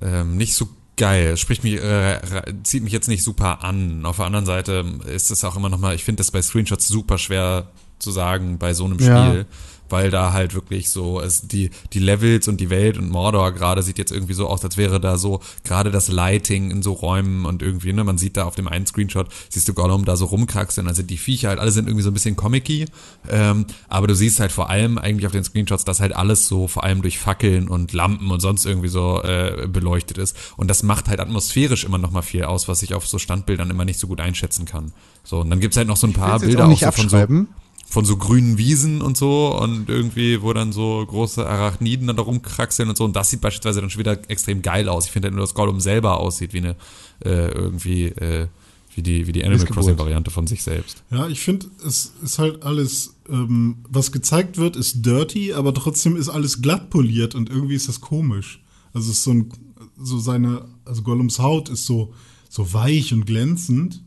ähm, 0.00 0.36
nicht 0.36 0.54
so 0.54 0.68
geil. 0.96 1.36
Spricht 1.36 1.64
mich, 1.64 1.74
äh, 1.74 2.20
zieht 2.62 2.82
mich 2.82 2.92
jetzt 2.92 3.08
nicht 3.08 3.22
super 3.22 3.64
an. 3.64 4.04
Auf 4.06 4.16
der 4.16 4.26
anderen 4.26 4.46
Seite 4.46 4.84
ist 5.06 5.30
es 5.30 5.44
auch 5.44 5.56
immer 5.56 5.68
noch 5.68 5.78
mal, 5.78 5.94
ich 5.94 6.04
finde 6.04 6.20
das 6.20 6.30
bei 6.30 6.42
Screenshots 6.42 6.88
super 6.88 7.18
schwer 7.18 7.68
zu 7.98 8.10
sagen 8.10 8.58
bei 8.58 8.74
so 8.74 8.84
einem 8.84 8.98
Spiel. 8.98 9.08
Ja 9.08 9.44
weil 9.90 10.10
da 10.10 10.32
halt 10.32 10.54
wirklich 10.54 10.90
so 10.90 11.20
es 11.20 11.42
die 11.42 11.70
die 11.92 11.98
Levels 11.98 12.48
und 12.48 12.60
die 12.60 12.70
Welt 12.70 12.98
und 12.98 13.10
Mordor 13.10 13.52
gerade 13.52 13.82
sieht 13.82 13.98
jetzt 13.98 14.12
irgendwie 14.12 14.34
so 14.34 14.46
aus, 14.46 14.64
als 14.64 14.76
wäre 14.76 15.00
da 15.00 15.18
so 15.18 15.40
gerade 15.64 15.90
das 15.90 16.08
Lighting 16.08 16.70
in 16.70 16.82
so 16.82 16.92
Räumen 16.92 17.44
und 17.44 17.62
irgendwie 17.62 17.92
ne, 17.92 18.04
man 18.04 18.18
sieht 18.18 18.36
da 18.36 18.44
auf 18.44 18.54
dem 18.54 18.68
einen 18.68 18.86
Screenshot 18.86 19.28
siehst 19.48 19.68
du 19.68 19.74
Gollum 19.74 20.04
da 20.04 20.16
so 20.16 20.26
rumkraxeln, 20.26 20.88
also 20.88 21.02
die 21.02 21.18
Viecher 21.18 21.50
halt 21.50 21.58
alle 21.58 21.70
sind 21.70 21.86
irgendwie 21.88 22.02
so 22.02 22.10
ein 22.10 22.14
bisschen 22.14 22.36
comicky, 22.36 22.86
ähm, 23.28 23.66
aber 23.88 24.06
du 24.06 24.14
siehst 24.14 24.40
halt 24.40 24.52
vor 24.52 24.70
allem 24.70 24.98
eigentlich 24.98 25.26
auf 25.26 25.32
den 25.32 25.44
Screenshots, 25.44 25.84
dass 25.84 26.00
halt 26.00 26.14
alles 26.14 26.46
so 26.46 26.68
vor 26.68 26.84
allem 26.84 27.02
durch 27.02 27.18
Fackeln 27.18 27.68
und 27.68 27.92
Lampen 27.92 28.30
und 28.30 28.40
sonst 28.40 28.66
irgendwie 28.66 28.88
so 28.88 29.22
äh, 29.22 29.66
beleuchtet 29.68 30.18
ist 30.18 30.36
und 30.56 30.68
das 30.68 30.82
macht 30.82 31.08
halt 31.08 31.20
atmosphärisch 31.20 31.84
immer 31.84 31.98
noch 31.98 32.10
mal 32.10 32.22
viel 32.22 32.44
aus, 32.44 32.68
was 32.68 32.82
ich 32.82 32.94
auf 32.94 33.06
so 33.06 33.18
Standbildern 33.18 33.70
immer 33.70 33.84
nicht 33.84 33.98
so 33.98 34.06
gut 34.06 34.20
einschätzen 34.20 34.64
kann. 34.64 34.92
So 35.24 35.40
und 35.40 35.50
dann 35.50 35.60
gibt's 35.60 35.76
halt 35.76 35.88
noch 35.88 35.96
so 35.96 36.06
ein 36.06 36.12
paar 36.12 36.38
Bilder 36.38 36.66
auch, 36.66 36.72
auch 36.72 36.78
so 36.78 36.92
von 36.92 37.08
so 37.08 37.46
von 37.88 38.04
so 38.04 38.16
grünen 38.16 38.58
Wiesen 38.58 39.00
und 39.00 39.16
so 39.16 39.56
und 39.56 39.88
irgendwie, 39.88 40.42
wo 40.42 40.52
dann 40.52 40.72
so 40.72 41.04
große 41.06 41.46
Arachniden 41.46 42.08
dann 42.08 42.16
da 42.16 42.22
rumkraxeln 42.22 42.88
und 42.88 42.96
so. 42.96 43.04
Und 43.04 43.14
das 43.14 43.30
sieht 43.30 43.40
beispielsweise 43.40 43.80
dann 43.80 43.90
schon 43.90 44.00
wieder 44.00 44.18
extrem 44.28 44.60
geil 44.60 44.88
aus. 44.88 45.06
Ich 45.06 45.12
finde 45.12 45.26
halt 45.26 45.34
nur, 45.34 45.42
dass 45.42 45.54
Gollum 45.54 45.80
selber 45.80 46.18
aussieht 46.18 46.52
wie 46.52 46.58
eine 46.58 46.76
äh, 47.24 47.48
irgendwie 47.48 48.06
äh, 48.06 48.48
wie 48.96 49.02
die, 49.02 49.26
wie 49.26 49.32
die 49.32 49.44
Animal 49.44 49.66
Crossing 49.66 49.98
Variante 49.98 50.30
von 50.30 50.46
sich 50.46 50.62
selbst. 50.62 51.02
Ja, 51.10 51.28
ich 51.28 51.40
finde, 51.40 51.66
es 51.86 52.14
ist 52.22 52.38
halt 52.38 52.62
alles, 52.62 53.14
ähm, 53.28 53.76
was 53.88 54.10
gezeigt 54.10 54.56
wird, 54.56 54.74
ist 54.74 55.04
dirty, 55.04 55.52
aber 55.52 55.74
trotzdem 55.74 56.16
ist 56.16 56.30
alles 56.30 56.62
glatt 56.62 56.88
poliert 56.88 57.34
und 57.34 57.50
irgendwie 57.50 57.74
ist 57.74 57.88
das 57.88 58.00
komisch. 58.00 58.62
Also 58.94 59.10
es 59.10 59.18
ist 59.18 59.24
so 59.24 59.32
ein, 59.32 59.52
so 59.98 60.18
seine, 60.18 60.64
also 60.86 61.02
Gollums 61.02 61.38
Haut 61.38 61.68
ist 61.68 61.84
so, 61.84 62.14
so 62.48 62.72
weich 62.72 63.12
und 63.12 63.26
glänzend, 63.26 64.02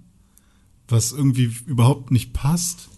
was 0.87 1.11
irgendwie 1.11 1.51
überhaupt 1.67 2.09
nicht 2.09 2.33
passt. 2.33 2.88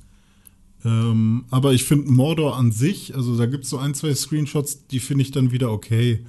Ähm, 0.84 1.46
aber 1.52 1.74
ich 1.74 1.84
finde 1.84 2.12
Mordor 2.12 2.58
an 2.58 2.72
sich, 2.72 3.16
also 3.16 3.38
da 3.38 3.46
gibt 3.46 3.66
es 3.66 3.70
so 3.70 3.78
ein, 3.78 3.94
zwei 3.94 4.14
Screenshots, 4.14 4.88
die 4.88 5.00
finde 5.00 5.24
ich 5.24 5.32
dann 5.32 5.52
wieder 5.52 5.72
okay. 5.72 6.26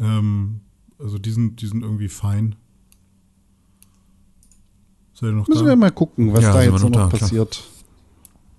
Ähm, 0.00 0.60
also 0.98 1.18
die 1.18 1.30
sind, 1.30 1.60
die 1.60 1.66
sind 1.66 1.82
irgendwie 1.82 2.08
fein. 2.08 2.56
Seid 5.14 5.30
ihr 5.30 5.32
noch 5.32 5.46
Müssen 5.46 5.64
da? 5.64 5.70
wir 5.70 5.76
mal 5.76 5.92
gucken, 5.92 6.32
was 6.32 6.42
ja, 6.42 6.52
da 6.52 6.62
jetzt 6.62 6.82
noch, 6.82 6.90
da, 6.90 7.06
passiert. 7.06 7.62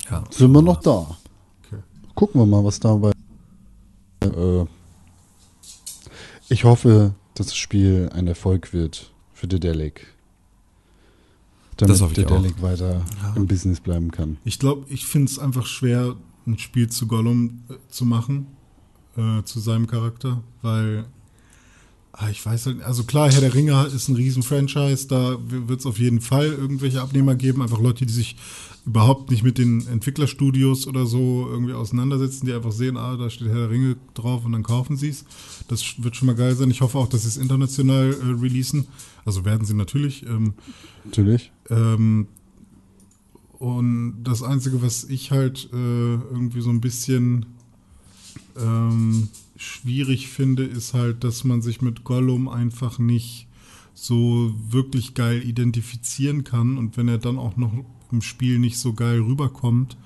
Ja. 0.10 0.24
Sind 0.30 0.52
wir 0.52 0.62
noch 0.62 0.82
da? 0.82 1.18
Okay. 1.66 1.82
Gucken 2.14 2.40
wir 2.40 2.46
mal, 2.46 2.64
was 2.64 2.80
da 2.80 2.96
bei. 2.96 3.12
Äh, 4.22 4.66
ich 6.48 6.64
hoffe, 6.64 7.14
dass 7.34 7.48
das 7.48 7.58
Spiel 7.58 8.10
ein 8.14 8.28
Erfolg 8.28 8.72
wird 8.72 9.12
für 9.34 9.48
Dedelic 9.48 10.15
damit 11.78 12.00
das 12.00 12.14
der 12.14 12.26
Delic 12.26 12.62
weiter 12.62 13.06
ja. 13.22 13.34
im 13.36 13.48
Business 13.48 13.80
bleiben 13.80 14.12
kann. 14.12 14.38
Ich 14.44 14.60
glaube, 14.60 14.86
ich 14.90 15.06
finde 15.06 15.32
es 15.32 15.40
einfach 15.40 15.66
schwer, 15.66 16.16
ein 16.48 16.58
Spiel 16.58 16.90
zu 16.90 17.08
Gollum 17.08 17.64
äh, 17.70 17.74
zu 17.90 18.06
machen, 18.06 18.48
äh, 19.18 19.44
zu 19.44 19.60
seinem 19.60 19.88
Charakter, 19.88 20.44
weil 20.62 21.06
ah, 22.18 22.30
ich 22.30 22.46
weiß 22.46 22.68
halt, 22.68 22.82
also 22.84 23.04
klar, 23.04 23.32
Herr 23.32 23.42
der 23.42 23.54
Ringe 23.54 23.86
ist 23.94 24.08
ein 24.08 24.16
Riesen-Franchise, 24.16 25.08
da 25.08 25.38
wird 25.48 25.80
es 25.80 25.86
auf 25.86 26.00
jeden 26.00 26.22
Fall 26.22 26.48
irgendwelche 26.48 27.02
Abnehmer 27.02 27.36
geben, 27.36 27.62
einfach 27.62 27.80
Leute, 27.80 28.06
die 28.06 28.14
sich 28.14 28.36
überhaupt 28.86 29.32
nicht 29.32 29.44
mit 29.44 29.58
den 29.58 29.86
Entwicklerstudios 29.88 30.88
oder 30.88 31.06
so 31.06 31.48
irgendwie 31.50 31.74
auseinandersetzen, 31.74 32.46
die 32.46 32.54
einfach 32.54 32.72
sehen, 32.72 32.98
ah, 32.98 33.18
da 33.18 33.30
steht 33.30 33.48
Herr 33.48 33.56
der 33.56 33.70
Ringe 33.70 33.98
drauf 34.14 34.46
und 34.46 34.52
dann 34.52 34.64
kaufen 34.64 34.96
sie 34.96 35.10
es. 35.10 35.26
Das 35.68 36.04
wird 36.04 36.16
schon 36.16 36.28
mal 36.28 36.36
geil 36.36 36.56
sein. 36.56 36.70
Ich 36.70 36.82
hoffe 36.82 37.00
auch, 37.00 37.10
dass 37.10 37.24
sie 37.24 37.30
es 37.30 37.38
international 37.38 38.14
äh, 38.14 38.40
releasen. 38.40 38.88
Also 39.26 39.44
werden 39.44 39.66
sie 39.66 39.74
natürlich. 39.74 40.24
Ähm, 40.28 40.54
natürlich. 41.04 41.52
Ähm, 41.70 42.28
und 43.58 44.24
das 44.24 44.44
Einzige, 44.44 44.84
was 44.84 45.06
ich 45.06 45.32
halt 45.32 45.70
äh, 45.74 45.76
irgendwie 45.76 46.62
so 46.62 46.70
ein 46.70 46.82
bisschen 46.82 47.48
ähm, 48.56 49.30
schwierig 49.56 50.28
finde, 50.28 50.64
ist 50.64 50.94
halt, 50.94 51.24
dass 51.24 51.44
man 51.44 51.62
sich 51.62 51.82
mit 51.82 52.04
Gollum 52.04 52.48
einfach 52.48 53.00
nicht 53.00 53.48
so 53.94 54.54
wirklich 54.70 55.14
geil 55.14 55.42
identifizieren 55.48 56.44
kann. 56.44 56.78
Und 56.78 56.98
wenn 56.98 57.08
er 57.08 57.18
dann 57.18 57.38
auch 57.38 57.58
noch 57.58 57.74
im 58.12 58.22
Spiel 58.22 58.60
nicht 58.60 58.78
so 58.78 58.94
geil 58.94 59.22
rüberkommt, 59.22 59.98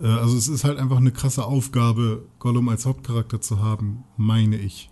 äh, 0.00 0.06
also 0.06 0.36
es 0.36 0.48
ist 0.48 0.64
halt 0.64 0.78
einfach 0.78 0.98
eine 0.98 1.12
krasse 1.12 1.44
Aufgabe, 1.44 2.26
Gollum 2.38 2.68
als 2.68 2.86
Hauptcharakter 2.86 3.40
zu 3.40 3.60
haben, 3.60 4.04
meine 4.16 4.56
ich. 4.56 4.90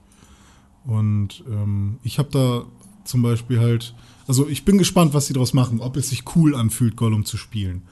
Und 0.85 1.45
ähm, 1.51 1.99
ich 2.03 2.19
habe 2.19 2.31
da 2.31 2.65
zum 3.05 3.23
Beispiel 3.23 3.59
halt 3.59 3.95
also 4.29 4.47
ich 4.47 4.66
bin 4.66 4.77
gespannt, 4.77 5.15
was 5.15 5.27
sie 5.27 5.33
daraus 5.33 5.55
machen, 5.55 5.81
ob 5.81 5.97
es 5.97 6.11
sich 6.11 6.37
cool 6.37 6.55
anfühlt, 6.55 6.97
Gollum 6.97 7.25
zu 7.25 7.39
spielen. 7.39 7.83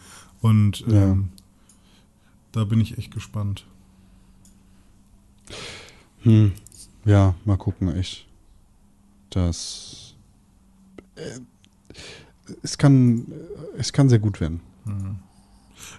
Und 0.43 0.85
ähm, 0.87 0.93
ja. 0.93 1.16
da 2.53 2.65
bin 2.65 2.78
ich 2.78 2.99
echt 2.99 3.12
gespannt. 3.12 3.66
Hm. 6.27 6.53
Ja, 7.05 7.35
mal 7.44 7.57
gucken, 7.57 7.94
echt. 7.97 8.27
Das. 9.31 10.15
Äh, 11.15 11.40
es 12.62 12.78
kann, 12.78 13.27
es 13.77 13.93
kann 13.93 14.09
sehr 14.09 14.19
gut 14.19 14.40
werden. 14.40 14.61
Mhm. 14.85 15.16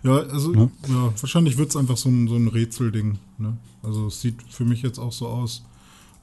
Ja, 0.03 0.17
also 0.17 0.51
ne? 0.51 0.71
ja, 0.87 1.13
wahrscheinlich 1.19 1.57
wird 1.57 1.69
es 1.69 1.75
einfach 1.75 1.97
so 1.97 2.09
ein, 2.09 2.27
so 2.27 2.35
ein 2.35 2.47
Rätselding. 2.47 3.19
Ne? 3.37 3.57
Also 3.83 4.07
es 4.07 4.21
sieht 4.21 4.41
für 4.49 4.65
mich 4.65 4.81
jetzt 4.81 4.99
auch 4.99 5.11
so 5.11 5.27
aus 5.27 5.63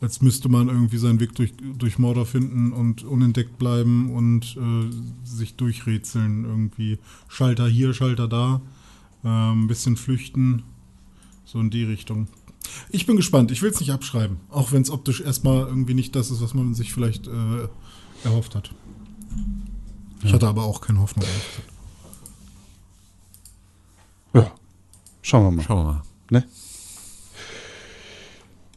als 0.04 0.20
müsste 0.20 0.48
man 0.48 0.68
irgendwie 0.68 0.98
seinen 0.98 1.18
Weg 1.18 1.34
durch, 1.34 1.54
durch 1.78 1.98
Mordor 1.98 2.26
finden 2.26 2.72
und 2.72 3.04
unentdeckt 3.04 3.58
bleiben 3.58 4.10
und 4.10 4.56
äh, 4.56 5.26
sich 5.26 5.56
durchrätseln. 5.56 6.44
Irgendwie 6.44 6.98
Schalter 7.28 7.66
hier, 7.66 7.94
Schalter 7.94 8.28
da, 8.28 8.60
ein 9.22 9.66
bisschen 9.66 9.96
flüchten, 9.96 10.62
so 11.46 11.58
in 11.58 11.70
die 11.70 11.84
Richtung. 11.84 12.28
Ich 12.90 13.06
bin 13.06 13.16
gespannt, 13.16 13.50
ich 13.50 13.62
will 13.62 13.70
es 13.70 13.80
nicht 13.80 13.92
abschreiben, 13.92 14.40
auch 14.50 14.72
wenn 14.72 14.82
es 14.82 14.90
optisch 14.90 15.20
erstmal 15.20 15.66
irgendwie 15.66 15.94
nicht 15.94 16.14
das 16.16 16.30
ist, 16.30 16.40
was 16.40 16.54
man 16.54 16.74
sich 16.74 16.92
vielleicht 16.92 17.26
äh, 17.26 17.68
erhofft 18.24 18.54
hat. 18.54 18.70
Ich 20.22 20.32
hatte 20.32 20.46
aber 20.46 20.64
auch 20.64 20.80
keine 20.80 21.00
Hoffnung. 21.00 21.26
Ja, 24.32 24.50
schauen 25.22 25.44
wir 25.44 25.50
mal. 25.50 25.62
Schauen 25.62 25.86
wir 25.86 25.92
mal. 25.92 26.02
Ne? 26.30 26.44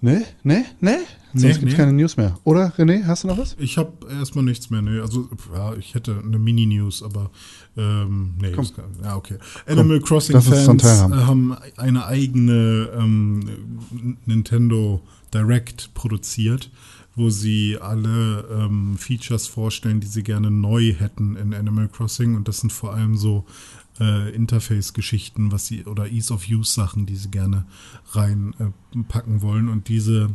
Ne, 0.01 0.25
ne, 0.43 0.65
ne? 0.79 0.99
Sonst 1.39 1.43
nee, 1.43 1.59
gibt 1.59 1.71
es 1.71 1.77
nee. 1.77 1.77
keine 1.77 1.93
News 1.93 2.17
mehr. 2.17 2.37
Oder, 2.43 2.73
René, 2.77 3.05
hast 3.05 3.23
du 3.23 3.27
noch 3.27 3.37
was? 3.37 3.55
Ich 3.59 3.77
habe 3.77 3.93
erstmal 4.09 4.43
nichts 4.43 4.69
mehr. 4.69 4.81
Nee. 4.81 4.99
Also, 4.99 5.29
ja, 5.53 5.75
ich 5.75 5.93
hätte 5.93 6.21
eine 6.23 6.39
Mini-News, 6.39 7.03
aber 7.03 7.29
ähm, 7.75 8.33
nee. 8.41 8.51
Kann, 8.51 8.67
ja, 9.03 9.15
okay. 9.15 9.37
Komm, 9.65 9.79
Animal 9.79 9.99
Crossing-Fans 10.01 10.83
haben. 10.83 11.15
haben. 11.15 11.57
eine 11.77 12.05
eigene 12.05 12.89
ähm, 12.97 14.17
Nintendo 14.25 15.01
Direct 15.33 15.93
produziert, 15.93 16.71
wo 17.15 17.29
sie 17.29 17.77
alle 17.79 18.45
ähm, 18.51 18.97
Features 18.97 19.47
vorstellen, 19.47 19.99
die 19.99 20.07
sie 20.07 20.23
gerne 20.23 20.49
neu 20.49 20.93
hätten 20.93 21.35
in 21.35 21.53
Animal 21.53 21.87
Crossing. 21.87 22.35
Und 22.35 22.47
das 22.47 22.59
sind 22.59 22.71
vor 22.71 22.93
allem 22.93 23.17
so 23.17 23.45
äh, 23.99 24.33
Interface-Geschichten, 24.33 25.51
was 25.51 25.67
sie 25.67 25.85
oder 25.85 26.07
Ease 26.07 26.33
of 26.33 26.47
Use-Sachen, 26.49 27.05
die 27.05 27.15
sie 27.15 27.29
gerne 27.29 27.65
reinpacken 28.11 29.37
äh, 29.37 29.41
wollen. 29.41 29.69
Und 29.69 29.87
diese 29.87 30.29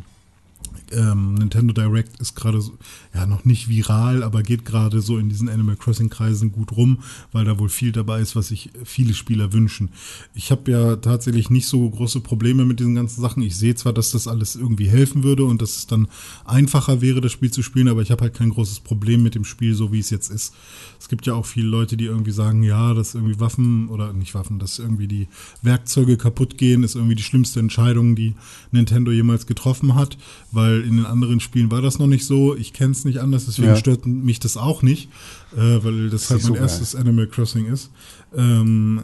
ähm, 0.92 1.34
Nintendo 1.34 1.72
Direct 1.72 2.20
ist 2.20 2.34
gerade 2.34 2.60
so, 2.60 2.72
ja 3.14 3.26
noch 3.26 3.44
nicht 3.44 3.68
viral, 3.68 4.22
aber 4.22 4.42
geht 4.42 4.64
gerade 4.64 5.00
so 5.00 5.18
in 5.18 5.28
diesen 5.28 5.48
Animal 5.48 5.76
Crossing 5.76 6.08
Kreisen 6.08 6.52
gut 6.52 6.72
rum, 6.72 6.98
weil 7.32 7.44
da 7.44 7.58
wohl 7.58 7.68
viel 7.68 7.92
dabei 7.92 8.20
ist, 8.20 8.36
was 8.36 8.48
sich 8.48 8.70
viele 8.84 9.14
Spieler 9.14 9.52
wünschen. 9.52 9.90
Ich 10.34 10.50
habe 10.50 10.70
ja 10.70 10.96
tatsächlich 10.96 11.50
nicht 11.50 11.66
so 11.66 11.88
große 11.88 12.20
Probleme 12.20 12.64
mit 12.64 12.80
diesen 12.80 12.94
ganzen 12.94 13.20
Sachen. 13.20 13.42
Ich 13.42 13.56
sehe 13.56 13.74
zwar, 13.74 13.92
dass 13.92 14.12
das 14.12 14.28
alles 14.28 14.56
irgendwie 14.56 14.88
helfen 14.88 15.22
würde 15.24 15.44
und 15.44 15.62
dass 15.62 15.76
es 15.76 15.86
dann 15.86 16.08
einfacher 16.44 17.00
wäre, 17.00 17.20
das 17.20 17.32
Spiel 17.32 17.50
zu 17.50 17.62
spielen, 17.62 17.88
aber 17.88 18.02
ich 18.02 18.10
habe 18.10 18.22
halt 18.22 18.34
kein 18.34 18.50
großes 18.50 18.80
Problem 18.80 19.22
mit 19.22 19.34
dem 19.34 19.44
Spiel, 19.44 19.74
so 19.74 19.92
wie 19.92 19.98
es 19.98 20.10
jetzt 20.10 20.30
ist. 20.30 20.54
Es 20.98 21.08
gibt 21.08 21.26
ja 21.26 21.34
auch 21.34 21.46
viele 21.46 21.68
Leute, 21.68 21.96
die 21.96 22.04
irgendwie 22.04 22.30
sagen, 22.30 22.62
ja, 22.62 22.94
dass 22.94 23.14
irgendwie 23.14 23.40
Waffen 23.40 23.88
oder 23.88 24.12
nicht 24.12 24.34
Waffen, 24.34 24.58
dass 24.58 24.78
irgendwie 24.78 25.08
die 25.08 25.28
Werkzeuge 25.60 26.16
kaputt 26.16 26.56
gehen, 26.58 26.84
ist 26.84 26.94
irgendwie 26.94 27.16
die 27.16 27.22
schlimmste 27.22 27.60
Entscheidung, 27.60 28.14
die 28.14 28.34
Nintendo 28.70 29.10
jemals 29.10 29.46
getroffen 29.46 29.94
hat, 29.94 30.16
weil 30.50 30.61
in 30.70 30.96
den 30.96 31.06
anderen 31.06 31.40
Spielen 31.40 31.70
war 31.70 31.82
das 31.82 31.98
noch 31.98 32.06
nicht 32.06 32.26
so. 32.26 32.56
Ich 32.56 32.72
kenne 32.72 32.92
es 32.92 33.04
nicht 33.04 33.18
anders, 33.18 33.46
deswegen 33.46 33.68
ja. 33.68 33.76
stört 33.76 34.06
mich 34.06 34.40
das 34.40 34.56
auch 34.56 34.82
nicht, 34.82 35.08
äh, 35.56 35.82
weil 35.82 36.10
das, 36.10 36.22
das 36.22 36.30
halt 36.30 36.42
mein 36.42 36.52
so 36.52 36.56
erstes. 36.56 36.94
Animal 36.94 37.26
Crossing 37.26 37.66
ist. 37.66 37.90
Ähm, 38.34 39.02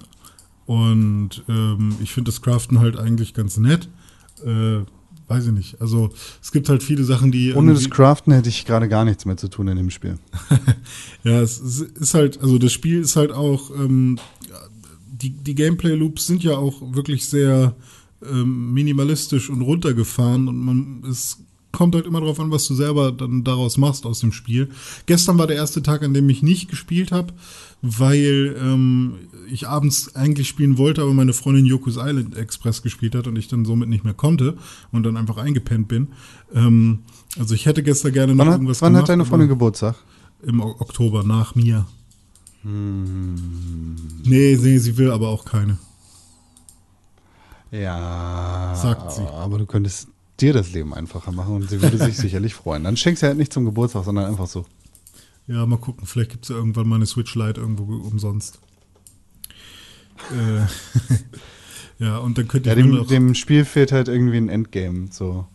und 0.67 1.45
ähm, 1.49 1.97
ich 2.03 2.13
finde 2.13 2.31
das 2.31 2.43
Craften 2.43 2.81
halt 2.81 2.99
eigentlich 2.99 3.35
ganz 3.35 3.57
nett. 3.57 3.89
Äh, 4.45 4.81
weiß 5.29 5.47
ich 5.47 5.53
nicht. 5.53 5.81
Also 5.81 6.11
es 6.43 6.53
gibt 6.53 6.69
halt 6.69 6.83
viele 6.83 7.05
Sachen, 7.05 7.31
die. 7.31 7.55
Ohne 7.55 7.75
das 7.75 7.89
Craften 7.91 8.33
hätte 8.33 8.49
ich 8.49 8.65
gerade 8.65 8.89
gar 8.89 9.05
nichts 9.05 9.25
mehr 9.25 9.37
zu 9.37 9.49
tun 9.49 9.69
in 9.69 9.77
dem 9.77 9.91
Spiel. 9.91 10.19
ja, 11.25 11.41
es 11.41 11.59
ist 11.59 12.15
halt, 12.15 12.41
also 12.41 12.59
das 12.59 12.73
Spiel 12.73 13.01
ist 13.01 13.17
halt 13.17 13.33
auch, 13.33 13.71
ähm, 13.71 14.19
die, 15.07 15.31
die 15.31 15.55
Gameplay-Loops 15.55 16.27
sind 16.27 16.45
ja 16.45 16.57
auch 16.57 16.95
wirklich 16.95 17.27
sehr 17.27 17.75
ähm, 18.23 18.73
minimalistisch 18.73 19.51
und 19.51 19.63
runtergefahren 19.63 20.49
und 20.49 20.59
man 20.59 21.03
ist 21.09 21.39
kommt 21.79 21.95
halt 21.95 22.05
immer 22.07 22.21
drauf 22.21 22.39
an, 22.41 22.51
was 22.51 22.67
du 22.67 22.75
selber 22.75 23.13
dann 23.13 23.45
daraus 23.45 23.79
machst 23.79 24.05
aus 24.05 24.19
dem 24.21 24.33
Spiel. 24.33 24.69
Gestern 25.07 25.39
war 25.39 25.47
der 25.47 25.57
erste 25.57 25.81
Tag, 25.83 26.03
an 26.03 26.13
dem 26.13 26.29
ich 26.29 26.43
nicht 26.43 26.69
gespielt 26.69 27.13
habe, 27.13 27.33
weil 27.81 28.57
ähm, 28.61 29.15
ich 29.51 29.69
abends 29.69 30.15
eigentlich 30.17 30.49
spielen 30.49 30.77
wollte, 30.77 31.03
aber 31.03 31.15
meine 31.15 31.33
Freundin 31.33 31.65
Yoku's 31.65 31.97
Island 31.97 32.37
Express 32.37 32.83
gespielt 32.83 33.15
hat 33.15 33.29
und 33.29 33.37
ich 33.37 33.47
dann 33.49 33.65
somit 33.65 33.89
nicht 33.89 34.05
mehr 34.05 34.13
konnte 34.15 34.57
und 34.93 35.05
dann 35.05 35.17
einfach 35.17 35.37
eingepennt 35.37 35.87
bin. 35.89 36.09
Ähm, 36.53 36.99
also 37.39 37.55
ich 37.55 37.65
hätte 37.67 37.83
gestern 37.85 38.13
gerne 38.13 38.35
noch 38.35 38.41
Wann, 38.45 38.49
hat, 38.49 38.55
irgendwas 38.57 38.83
wann 38.83 38.93
gemacht. 38.93 39.03
hat 39.05 39.09
deine 39.11 39.25
Freundin 39.25 39.49
Geburtstag? 39.49 39.95
im 40.45 40.61
O- 40.61 40.75
Oktober 40.81 41.23
nach 41.25 41.55
mir. 41.55 41.87
Hm. 42.63 43.95
Nee, 44.25 44.59
nee, 44.61 44.79
sie 44.79 44.97
will 44.99 45.11
aber 45.13 45.29
auch 45.29 45.45
keine. 45.45 45.79
Ja. 47.71 48.75
Sagt 48.75 49.13
sie. 49.13 49.23
Aber 49.23 49.59
du 49.59 49.67
könntest 49.67 50.09
dir 50.41 50.53
das 50.53 50.73
Leben 50.73 50.95
einfacher 50.95 51.33
machen 51.33 51.57
und 51.57 51.71
sie 51.71 51.81
würde 51.83 51.99
sich 51.99 52.17
sicherlich 52.19 52.55
freuen. 52.55 52.85
Dann 52.85 52.97
schenkst 52.97 53.23
du 53.23 53.27
halt 53.27 53.39
nicht 53.39 53.53
zum 53.53 53.65
Geburtstag, 53.65 54.05
sondern 54.05 54.27
einfach 54.27 54.47
so. 54.47 54.65
Ja, 55.47 55.65
mal 55.67 55.79
gucken. 55.79 56.07
Vielleicht 56.07 56.31
gibt 56.31 56.45
es 56.45 56.51
ja 56.51 56.57
irgendwann 56.57 56.87
mal 56.89 56.97
eine 56.97 57.07
Switch 57.07 57.35
Lite 57.35 57.61
irgendwo 57.61 57.85
umsonst. 57.85 58.61
äh, 60.33 60.67
ja, 62.05 62.19
und 62.19 62.39
dann 62.39 62.49
könnte 62.49 62.69
Ja, 62.71 62.77
ich 62.77 62.85
mir 62.85 62.99
dem, 63.01 63.07
dem 63.07 63.35
Spiel 63.35 63.65
fehlt 63.65 63.93
halt 63.93 64.09
irgendwie 64.09 64.37
ein 64.37 64.49
Endgame, 64.49 65.09
so. 65.11 65.47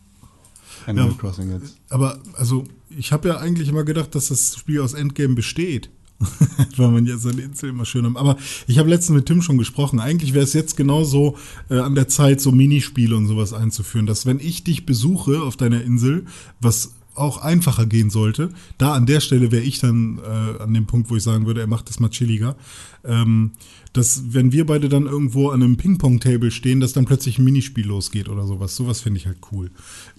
Animal 0.85 1.11
Ja. 1.11 1.17
Crossing 1.17 1.51
jetzt. 1.51 1.77
aber 1.89 2.19
also, 2.33 2.65
ich 2.89 3.11
habe 3.13 3.29
ja 3.29 3.37
eigentlich 3.37 3.69
immer 3.69 3.83
gedacht, 3.85 4.15
dass 4.15 4.27
das 4.27 4.55
Spiel 4.57 4.81
aus 4.81 4.93
Endgame 4.93 5.33
besteht. 5.35 5.89
Weil 6.77 6.89
man 6.89 7.05
ja 7.05 7.17
seine 7.17 7.41
Insel 7.41 7.69
immer 7.69 7.85
schön 7.85 8.05
haben. 8.05 8.17
Aber 8.17 8.37
ich 8.67 8.79
habe 8.79 8.89
letztens 8.89 9.17
mit 9.17 9.25
Tim 9.25 9.41
schon 9.41 9.57
gesprochen. 9.57 9.99
Eigentlich 9.99 10.33
wäre 10.33 10.43
es 10.43 10.53
jetzt 10.53 10.77
genauso 10.77 11.37
äh, 11.69 11.79
an 11.79 11.95
der 11.95 12.07
Zeit, 12.07 12.41
so 12.41 12.51
Minispiele 12.51 13.15
und 13.15 13.27
sowas 13.27 13.53
einzuführen, 13.53 14.05
dass 14.05 14.25
wenn 14.25 14.39
ich 14.39 14.63
dich 14.63 14.85
besuche 14.85 15.41
auf 15.41 15.57
deiner 15.57 15.81
Insel, 15.81 16.25
was 16.59 16.93
auch 17.15 17.37
einfacher 17.37 17.85
gehen 17.85 18.09
sollte, 18.09 18.49
da 18.77 18.93
an 18.93 19.05
der 19.05 19.19
Stelle 19.19 19.51
wäre 19.51 19.63
ich 19.63 19.79
dann 19.79 20.19
äh, 20.19 20.63
an 20.63 20.73
dem 20.73 20.85
Punkt, 20.85 21.09
wo 21.09 21.15
ich 21.15 21.23
sagen 21.23 21.45
würde, 21.45 21.61
er 21.61 21.67
macht 21.67 21.89
das 21.89 21.99
mal 21.99 22.09
chilliger, 22.09 22.55
ähm, 23.03 23.51
dass 23.93 24.33
wenn 24.33 24.51
wir 24.51 24.65
beide 24.65 24.89
dann 24.89 25.05
irgendwo 25.05 25.49
an 25.49 25.61
einem 25.61 25.77
Ping-Pong-Table 25.77 26.51
stehen, 26.51 26.79
dass 26.79 26.93
dann 26.93 27.05
plötzlich 27.05 27.37
ein 27.37 27.45
Minispiel 27.45 27.85
losgeht 27.85 28.29
oder 28.29 28.47
sowas. 28.47 28.75
Sowas 28.75 29.01
finde 29.01 29.19
ich 29.19 29.27
halt 29.27 29.37
cool. 29.51 29.69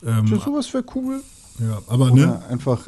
Ähm, 0.05 0.26
Ja, 0.26 0.39
sowas 0.39 0.72
wäre 0.72 0.85
cool. 0.94 1.22
ja, 1.59 1.82
aber 1.89 2.12
Oder 2.12 2.26
ne, 2.26 2.47
einfach 2.47 2.86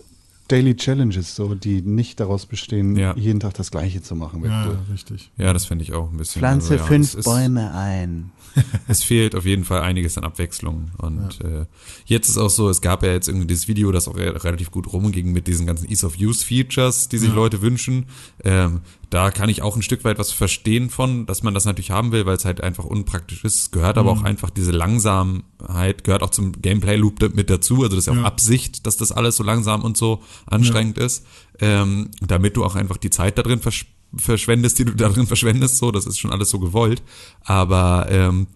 Daily 0.48 0.76
Challenges, 0.76 1.34
so, 1.34 1.54
die 1.54 1.82
nicht 1.82 2.20
daraus 2.20 2.46
bestehen, 2.46 2.96
Ja. 2.96 3.14
jeden 3.16 3.40
Tag 3.40 3.54
das 3.54 3.70
Gleiche 3.70 4.02
zu 4.02 4.14
machen. 4.14 4.44
ja, 4.44 4.66
cool. 4.68 4.78
richtig. 4.92 5.30
Ja, 5.36 5.52
das 5.52 5.66
finde 5.66 5.84
ich 5.84 5.92
auch 5.92 6.10
ein 6.10 6.16
bisschen. 6.16 6.40
Pflanze 6.40 6.72
also, 6.74 6.82
ja, 6.84 6.88
fünf 6.88 7.14
ist- 7.14 7.24
Bäume 7.24 7.72
ein. 7.74 8.30
es 8.88 9.02
fehlt 9.02 9.34
auf 9.34 9.44
jeden 9.44 9.64
Fall 9.64 9.82
einiges 9.82 10.16
an 10.16 10.24
Abwechslung. 10.24 10.90
Und 10.98 11.40
äh, 11.44 11.66
jetzt 12.06 12.28
ist 12.28 12.38
auch 12.38 12.48
so, 12.48 12.70
es 12.70 12.80
gab 12.80 13.02
ja 13.02 13.12
jetzt 13.12 13.28
irgendwie 13.28 13.46
dieses 13.46 13.68
Video, 13.68 13.92
das 13.92 14.08
auch 14.08 14.16
re 14.16 14.42
relativ 14.44 14.70
gut 14.70 14.92
rumging 14.92 15.32
mit 15.32 15.46
diesen 15.46 15.66
ganzen 15.66 15.88
Ease 15.90 16.06
of 16.06 16.16
Use 16.18 16.44
Features, 16.44 17.08
die 17.08 17.18
sich 17.18 17.32
Leute 17.34 17.60
wünschen. 17.60 18.06
Ähm, 18.44 18.80
da 19.10 19.30
kann 19.30 19.48
ich 19.48 19.62
auch 19.62 19.76
ein 19.76 19.82
Stück 19.82 20.04
weit 20.04 20.18
was 20.18 20.32
verstehen 20.32 20.90
von, 20.90 21.26
dass 21.26 21.42
man 21.42 21.54
das 21.54 21.64
natürlich 21.64 21.92
haben 21.92 22.10
will, 22.10 22.26
weil 22.26 22.36
es 22.36 22.44
halt 22.44 22.60
einfach 22.60 22.84
unpraktisch 22.84 23.44
ist. 23.44 23.70
Gehört 23.70 23.98
aber 23.98 24.10
auch 24.10 24.22
einfach 24.24 24.50
diese 24.50 24.72
Langsamkeit, 24.72 26.02
gehört 26.02 26.22
auch 26.22 26.30
zum 26.30 26.52
Gameplay-Loop 26.60 27.34
mit 27.34 27.48
dazu. 27.48 27.82
Also 27.82 27.96
das 27.96 28.06
ist 28.06 28.14
ja 28.14 28.20
auch. 28.20 28.24
Absicht, 28.24 28.86
dass 28.86 28.96
das 28.96 29.12
alles 29.12 29.36
so 29.36 29.44
langsam 29.44 29.82
und 29.84 29.96
so 29.96 30.22
anstrengend 30.46 30.98
ist. 30.98 31.24
Ähm, 31.60 32.10
damit 32.20 32.56
du 32.56 32.64
auch 32.64 32.74
einfach 32.74 32.96
die 32.96 33.10
Zeit 33.10 33.38
da 33.38 33.42
drin 33.42 33.60
versch 33.60 33.86
verschwendest, 34.16 34.78
die 34.78 34.84
du 34.84 34.92
da 34.92 35.08
drin 35.08 35.26
verschwendest. 35.26 35.78
So, 35.78 35.90
das 35.90 36.06
ist 36.06 36.18
schon 36.18 36.32
alles 36.32 36.50
so 36.50 36.58
gewollt. 36.58 37.02
Aber 37.44 38.06
ähm, 38.10 38.46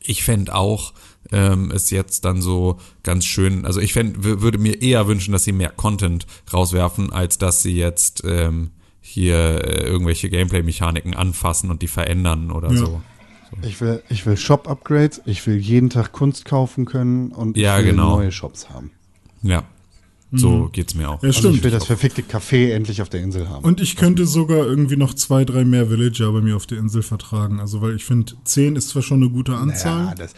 ich 0.00 0.22
fänd 0.24 0.52
auch 0.52 0.92
ähm, 1.32 1.70
es 1.70 1.90
jetzt 1.90 2.24
dann 2.24 2.42
so 2.42 2.78
ganz 3.02 3.24
schön, 3.24 3.64
also 3.66 3.80
ich 3.80 3.92
fänd, 3.92 4.24
würde 4.24 4.58
mir 4.58 4.82
eher 4.82 5.06
wünschen, 5.06 5.32
dass 5.32 5.44
sie 5.44 5.52
mehr 5.52 5.70
Content 5.70 6.26
rauswerfen, 6.52 7.12
als 7.12 7.38
dass 7.38 7.62
sie 7.62 7.76
jetzt 7.76 8.22
ähm, 8.26 8.70
hier 9.10 9.36
äh, 9.64 9.84
irgendwelche 9.86 10.30
Gameplay-Mechaniken 10.30 11.14
anfassen 11.14 11.70
und 11.70 11.82
die 11.82 11.88
verändern 11.88 12.50
oder 12.50 12.70
Ja. 12.70 12.76
so. 12.76 13.02
Ich 13.62 13.80
will, 13.80 14.00
ich 14.08 14.24
will 14.26 14.36
Shop-Upgrades, 14.36 15.22
ich 15.26 15.44
will 15.46 15.56
jeden 15.56 15.90
Tag 15.90 16.12
Kunst 16.12 16.44
kaufen 16.44 16.84
können 16.84 17.32
und 17.32 17.56
Ja, 17.56 17.78
ich 17.78 17.84
will 17.84 17.90
genau. 17.92 18.16
neue 18.16 18.30
Shops 18.30 18.70
haben. 18.70 18.92
Ja, 19.42 19.64
so 20.32 20.68
geht's 20.72 20.94
mir 20.94 21.08
auch. 21.10 21.20
Ja, 21.22 21.28
Also 21.30 21.40
stimmt. 21.40 21.56
ich 21.56 21.64
will 21.64 21.72
das 21.72 21.84
verfickte 21.86 22.22
Café 22.22 22.70
endlich 22.72 23.02
auf 23.02 23.08
der 23.08 23.20
Insel 23.20 23.48
haben. 23.48 23.64
Und 23.64 23.80
ich 23.80 23.96
könnte 23.96 24.24
sogar 24.26 24.58
irgendwie 24.58 24.96
noch 24.96 25.14
zwei, 25.14 25.44
drei 25.44 25.64
mehr 25.64 25.90
Villager 25.90 26.30
bei 26.30 26.40
mir 26.40 26.54
auf 26.54 26.66
der 26.68 26.78
Insel 26.78 27.02
vertragen. 27.02 27.58
Also, 27.58 27.82
weil 27.82 27.96
ich 27.96 28.04
finde, 28.04 28.34
zehn 28.44 28.76
ist 28.76 28.90
zwar 28.90 29.02
schon 29.02 29.20
eine 29.22 29.30
gute 29.32 29.56
Anzahl. 29.56 30.06
ja, 30.06 30.14
das, 30.14 30.34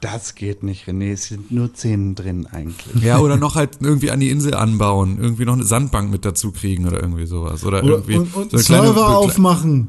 das 0.00 0.34
geht 0.34 0.62
nicht, 0.62 0.86
René. 0.88 1.12
Es 1.12 1.24
sind 1.28 1.50
nur 1.50 1.72
zehn 1.74 2.14
drin 2.14 2.46
eigentlich. 2.50 3.02
Ja, 3.02 3.18
oder 3.18 3.36
noch 3.36 3.54
halt 3.54 3.78
irgendwie 3.80 4.10
an 4.10 4.20
die 4.20 4.30
Insel 4.30 4.54
anbauen, 4.54 5.18
irgendwie 5.20 5.44
noch 5.44 5.54
eine 5.54 5.64
Sandbank 5.64 6.10
mit 6.10 6.24
dazu 6.24 6.52
kriegen 6.52 6.86
oder 6.86 7.00
irgendwie 7.00 7.26
sowas. 7.26 7.64
Oder, 7.64 7.82
Oder, 7.82 7.94
irgendwie 7.94 8.16
und 8.16 8.34
und 8.34 8.50
so 8.50 8.56
eine 8.56 8.64
kleine, 8.64 8.86
Server 8.86 9.16
aufmachen. 9.16 9.88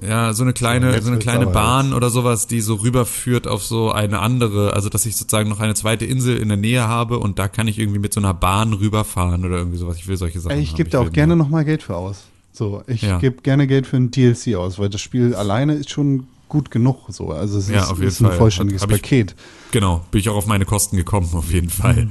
Ja, 0.00 0.32
so 0.32 0.42
eine 0.42 0.52
kleine, 0.52 1.00
So, 1.00 1.10
eine 1.10 1.18
kleine 1.20 1.46
Bahn 1.46 1.92
oder 1.92 2.10
sowas, 2.10 2.48
die 2.48 2.60
so 2.60 2.74
rüberführt 2.74 3.46
auf 3.46 3.62
so 3.62 3.92
eine 3.92 4.18
andere, 4.18 4.72
also 4.74 4.88
dass 4.88 5.06
ich 5.06 5.14
sozusagen 5.14 5.48
noch 5.48 5.60
eine 5.60 5.74
zweite 5.74 6.04
Insel 6.06 6.38
in 6.38 6.48
der 6.48 6.56
Nähe 6.56 6.88
habe 6.88 7.20
und 7.20 7.38
da 7.38 7.46
kann 7.46 7.68
ich 7.68 7.78
irgendwie 7.78 8.00
mit 8.00 8.12
so 8.12 8.18
einer 8.20 8.34
Bahn 8.34 8.72
rüberfahren 8.72 9.44
oder 9.44 9.58
irgendwie 9.58 9.78
sowas. 9.78 9.96
Ich 9.98 10.08
will 10.08 10.16
solche 10.16 10.40
Sachen. 10.40 10.58
Ich 10.58 10.74
gebe 10.74 10.90
da 10.90 10.98
auch 11.00 11.12
gerne 11.12 11.36
mehr. 11.36 11.44
noch 11.44 11.50
mal 11.50 11.64
Geld 11.64 11.84
für 11.84 11.94
aus. 11.94 12.24
So, 12.52 12.82
ich 12.88 13.02
Ja. 13.02 13.18
gebe 13.18 13.42
gerne 13.42 13.68
Geld 13.68 13.86
für 13.86 13.96
ein 13.96 14.10
DLC 14.10 14.56
aus, 14.56 14.78
weil 14.80 14.88
das 14.90 15.00
Spiel 15.00 15.34
alleine 15.36 15.74
ist 15.74 15.90
schon 15.90 16.26
gut 16.52 16.70
genug. 16.70 17.06
So, 17.08 17.30
also 17.30 17.58
es 17.58 17.68
Ja, 17.68 17.82
ist, 17.82 17.88
auf 17.90 17.98
jeden 17.98 18.08
ist 18.08 18.20
ein 18.20 18.26
Fall. 18.28 18.36
vollständiges 18.38 18.82
ich- 18.82 18.88
Paket. 18.88 19.34
Genau, 19.70 20.04
bin 20.10 20.20
ich 20.20 20.28
auch 20.28 20.36
auf 20.36 20.46
meine 20.46 20.66
Kosten 20.66 20.96
gekommen, 20.98 21.28
auf 21.32 21.50
jeden 21.50 21.70
Fall. 21.70 22.08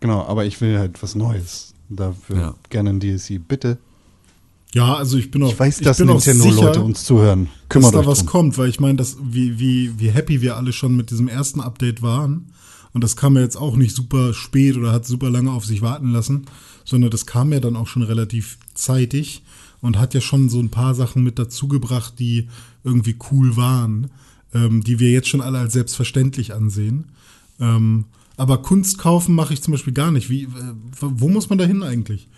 Genau, 0.00 0.24
aber 0.26 0.44
ich 0.44 0.60
will 0.60 0.78
halt 0.78 1.02
was 1.02 1.14
Neues. 1.14 1.72
Dafür 1.88 2.36
Ja. 2.36 2.54
gerne 2.68 2.90
ein 2.90 3.00
DLC. 3.00 3.38
Bitte. 3.38 3.78
Ja, 4.74 4.94
also 4.96 5.16
ich 5.16 5.30
bin 5.30 5.42
auch, 5.42 5.52
Ich 5.52 5.58
weiß, 5.58 5.78
ich 5.78 5.84
dass 5.84 5.98
Nintendo-Leute 6.00 6.82
uns 6.82 7.04
zuhören. 7.04 7.46
dass 7.46 7.68
Kümmert 7.70 7.94
da 7.94 8.00
euch 8.00 8.06
was 8.06 8.18
drum. 8.18 8.26
kommt, 8.28 8.58
weil 8.58 8.68
ich 8.68 8.78
meine, 8.78 8.96
dass 8.96 9.16
wie, 9.22 9.58
wie, 9.58 9.98
wie 9.98 10.10
happy 10.10 10.42
wir 10.42 10.56
alle 10.56 10.72
schon 10.74 10.94
mit 10.96 11.10
diesem 11.10 11.28
ersten 11.28 11.60
Update 11.60 12.02
waren. 12.02 12.48
Und 12.92 13.02
das 13.04 13.16
kam 13.16 13.36
ja 13.36 13.42
jetzt 13.42 13.56
auch 13.56 13.76
nicht 13.76 13.94
super 13.96 14.34
spät 14.34 14.76
oder 14.76 14.92
hat 14.92 15.06
super 15.06 15.30
lange 15.30 15.50
auf 15.50 15.64
sich 15.64 15.80
warten 15.82 16.10
lassen, 16.10 16.44
sondern 16.84 17.10
das 17.10 17.24
kam 17.26 17.52
ja 17.52 17.60
dann 17.60 17.76
auch 17.76 17.86
schon 17.86 18.02
relativ 18.02 18.58
zeitig 18.74 19.42
und 19.80 19.98
hat 19.98 20.14
ja 20.14 20.20
schon 20.20 20.48
so 20.48 20.58
ein 20.60 20.70
paar 20.70 20.94
Sachen 20.94 21.22
mit 21.22 21.38
dazugebracht, 21.38 22.18
die 22.18 22.48
irgendwie 22.84 23.16
cool 23.30 23.56
waren, 23.56 24.10
ähm, 24.54 24.82
die 24.82 24.98
wir 25.00 25.10
jetzt 25.10 25.28
schon 25.28 25.40
alle 25.40 25.58
als 25.58 25.72
selbstverständlich 25.74 26.54
ansehen. 26.54 27.06
Ähm, 27.60 28.04
aber 28.36 28.58
Kunst 28.62 28.98
kaufen 28.98 29.34
mache 29.34 29.54
ich 29.54 29.62
zum 29.62 29.72
Beispiel 29.72 29.92
gar 29.94 30.10
nicht. 30.10 30.28
Wie, 30.30 30.44
äh, 30.44 30.48
wo 31.00 31.28
muss 31.28 31.48
man 31.48 31.58
da 31.58 31.64
hin 31.64 31.82
eigentlich? 31.82 32.28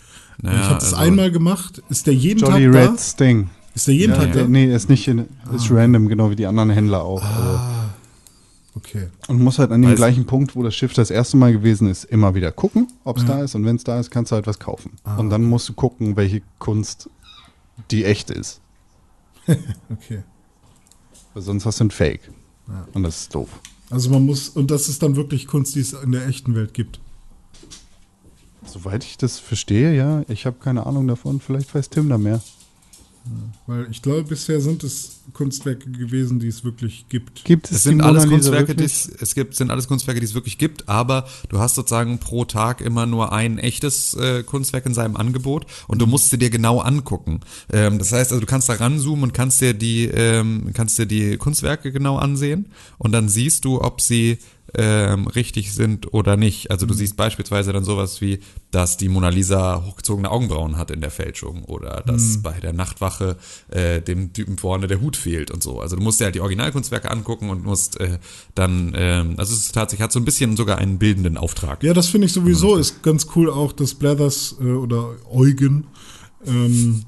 Naja, 0.41 0.59
ich 0.61 0.65
habe 0.67 0.75
das 0.77 0.95
also- 0.95 0.97
einmal 0.97 1.31
gemacht. 1.33 1.83
Ist 1.89 2.07
der 2.07 2.15
jeden 2.15 2.41
Jolly 2.41 2.65
Tag 2.67 2.73
da? 2.73 2.91
Red's 2.91 3.17
Ding. 3.17 3.51
Ist 3.75 3.87
der 3.89 3.95
jeden 3.95 4.13
Ja, 4.13 4.19
Tag 4.19 4.33
der, 4.33 4.43
da? 4.45 4.49
nee, 4.49 4.73
ist 4.73 4.89
nicht 4.89 5.07
in, 5.09 5.25
ist 5.55 5.71
random, 5.71 6.09
genau 6.09 6.31
wie 6.31 6.37
die 6.37 6.47
anderen 6.47 6.71
Händler 6.71 7.03
auch. 7.03 7.23
Also, 7.25 7.61
Okay. 8.75 9.09
und 9.27 9.43
muss 9.43 9.59
halt 9.59 9.73
an 9.73 9.83
dem 9.83 9.95
gleichen 9.97 10.25
Punkt, 10.25 10.55
wo 10.55 10.63
das 10.63 10.75
Schiff 10.75 10.93
das 10.93 11.11
erste 11.11 11.37
Mal 11.37 11.53
gewesen 11.53 11.89
ist, 11.89 12.05
immer 12.05 12.35
wieder 12.37 12.53
gucken, 12.53 12.87
ob 13.03 13.17
es 13.17 13.25
Ja. 13.25 13.31
da 13.39 13.43
ist. 13.43 13.57
Und 13.57 13.65
wenn 13.65 13.75
es 13.77 13.83
da 13.83 13.99
ist, 13.99 14.11
kannst 14.11 14.31
du 14.31 14.37
halt 14.37 14.47
was 14.47 14.61
kaufen. 14.61 14.93
Ah, 15.03 15.17
und 15.17 15.31
dann 15.31 15.43
musst 15.45 15.69
du 15.69 15.73
gucken, 15.73 16.15
welche 16.17 16.43
Kunst 16.61 17.11
die 17.91 18.05
echt 18.05 18.31
ist. 18.31 18.61
Okay. 19.91 20.23
Weil 21.33 21.43
sonst 21.43 21.65
hast 21.65 21.81
du 21.81 21.85
ein 21.85 21.91
Fake. 21.91 22.31
Und 22.93 23.03
das 23.03 23.23
ist 23.23 23.35
doof. 23.35 23.49
Also 23.91 24.11
man 24.11 24.27
muss, 24.27 24.51
und 24.51 24.71
das 24.71 24.89
ist 24.89 25.03
dann 25.03 25.17
wirklich 25.17 25.47
Kunst, 25.47 25.75
die 25.75 25.81
es 25.81 25.95
in 25.95 26.13
der 26.13 26.27
echten 26.27 26.55
Welt 26.55 26.75
gibt. 26.75 27.01
Soweit 28.67 29.05
ich 29.05 29.17
das 29.17 29.39
verstehe, 29.39 29.95
ja. 29.97 30.23
Ich 30.29 30.45
habe 30.45 30.59
keine 30.61 30.85
Ahnung 30.85 31.07
davon. 31.09 31.41
Vielleicht 31.41 31.75
weiß 31.75 31.89
Tim 31.89 32.11
da 32.11 32.19
mehr. 32.19 32.43
Weil 33.67 33.87
ich 33.91 34.03
glaube, 34.03 34.23
bisher 34.23 34.61
sind 34.61 34.83
es 34.85 35.21
Kunstwerke 35.33 35.91
gewesen, 35.91 36.41
die 36.41 36.49
es 36.49 36.65
wirklich 36.65 37.07
gibt. 37.09 37.45
Gibt 37.45 37.71
es 37.71 37.79
Es 37.79 37.83
sind 37.83 37.99
die 37.99 38.05
alles 38.05 38.25
Mona 38.25 38.37
Lisa 38.37 38.51
Kunstwerke, 38.51 38.75
die 38.75 38.85
es, 38.85 39.09
es 39.21 39.35
gibt, 39.35 39.55
sind 39.55 39.71
alles 39.71 39.89
Kunstwerke, 39.89 40.21
die 40.21 40.27
es 40.27 40.35
wirklich 40.35 40.59
gibt, 40.59 40.89
aber 40.89 41.27
du 41.49 41.59
hast 41.59 41.75
sozusagen 41.75 42.19
pro 42.19 42.45
Tag 42.45 42.81
immer 42.81 43.07
nur 43.07 43.33
ein 43.33 43.59
echtes 43.59 44.15
äh, 44.15 44.43
Kunstwerk 44.43 44.87
in 44.87 44.95
seinem 44.95 45.17
Angebot 45.17 45.67
und 45.87 46.01
du 46.01 46.07
musst 46.07 46.31
sie 46.31 46.39
dir 46.39 46.51
genau 46.51 46.81
angucken. 46.81 47.41
Ähm, 47.71 47.99
das 47.99 48.13
heißt, 48.13 48.33
also 48.33 48.41
du 48.41 48.47
kannst 48.47 48.69
da 48.69 48.75
ranzoomen 48.75 49.25
und 49.25 49.35
kannst 49.35 49.61
dir 49.61 49.75
die, 49.75 50.07
ähm, 50.07 50.71
kannst 50.73 50.99
dir 50.99 51.07
die 51.07 51.37
Kunstwerke 51.37 51.93
genau 51.93 52.17
ansehen 52.17 52.67
und 52.97 53.13
dann 53.13 53.29
siehst 53.29 53.65
du, 53.65 53.83
ob 53.83 54.01
sie 54.01 54.39
ähm, 54.75 55.27
richtig 55.27 55.73
sind 55.73 56.13
oder 56.13 56.37
nicht. 56.37 56.71
Also 56.71 56.87
du 56.87 56.95
siehst 56.95 57.17
beispielsweise 57.17 57.73
dann 57.73 57.85
sowas 57.85 58.21
wie, 58.21 58.41
dass 58.71 58.97
die 58.97 59.09
Mona 59.09 59.29
Lisa 59.31 59.83
hochgezogene 59.85 60.31
Augenbrauen 60.31 60.77
hat 60.77 60.91
in 60.91 61.01
der 61.01 61.11
Fälschung 61.11 61.65
oder 61.65 62.03
dass 62.07 62.43
bei 62.43 62.61
der 62.61 62.73
Nachtwache 62.73 63.37
äh, 63.71 64.01
dem 64.01 64.33
Typen 64.33 64.59
vorne 64.59 64.87
der 64.87 65.01
Hut 65.01 65.17
fehlt 65.17 65.51
und 65.51 65.63
so. 65.63 65.81
Also 65.81 65.97
du 65.97 66.03
musst 66.03 66.21
dir 66.21 66.25
halt 66.25 66.35
die 66.35 66.41
Originalkunstwerke 66.41 67.11
angucken 67.11 67.51
und 67.51 67.65
musst 67.65 67.99
äh, 68.01 68.19
dann, 68.55 68.93
ähm, 68.95 69.35
also 69.39 69.55
es 69.55 69.73
tatsächlich, 69.73 70.03
hat 70.03 70.13
so 70.13 70.21
ein 70.21 70.25
bisschen 70.25 70.57
sogar 70.57 70.79
einen 70.79 70.99
bildenden 70.99 71.37
Auftrag. 71.37 71.83
Ja, 71.83 71.95
das 71.95 72.09
finde 72.09 72.27
ich 72.27 72.33
sowieso 72.33 72.77
ist 72.77 73.03
ganz 73.03 73.29
cool 73.37 73.51
auch, 73.51 73.73
dass 73.73 73.95
Blathers 73.95 74.57
äh, 74.61 74.65
oder 74.65 75.17
Eugen 75.31 75.87
ähm, 76.47 77.05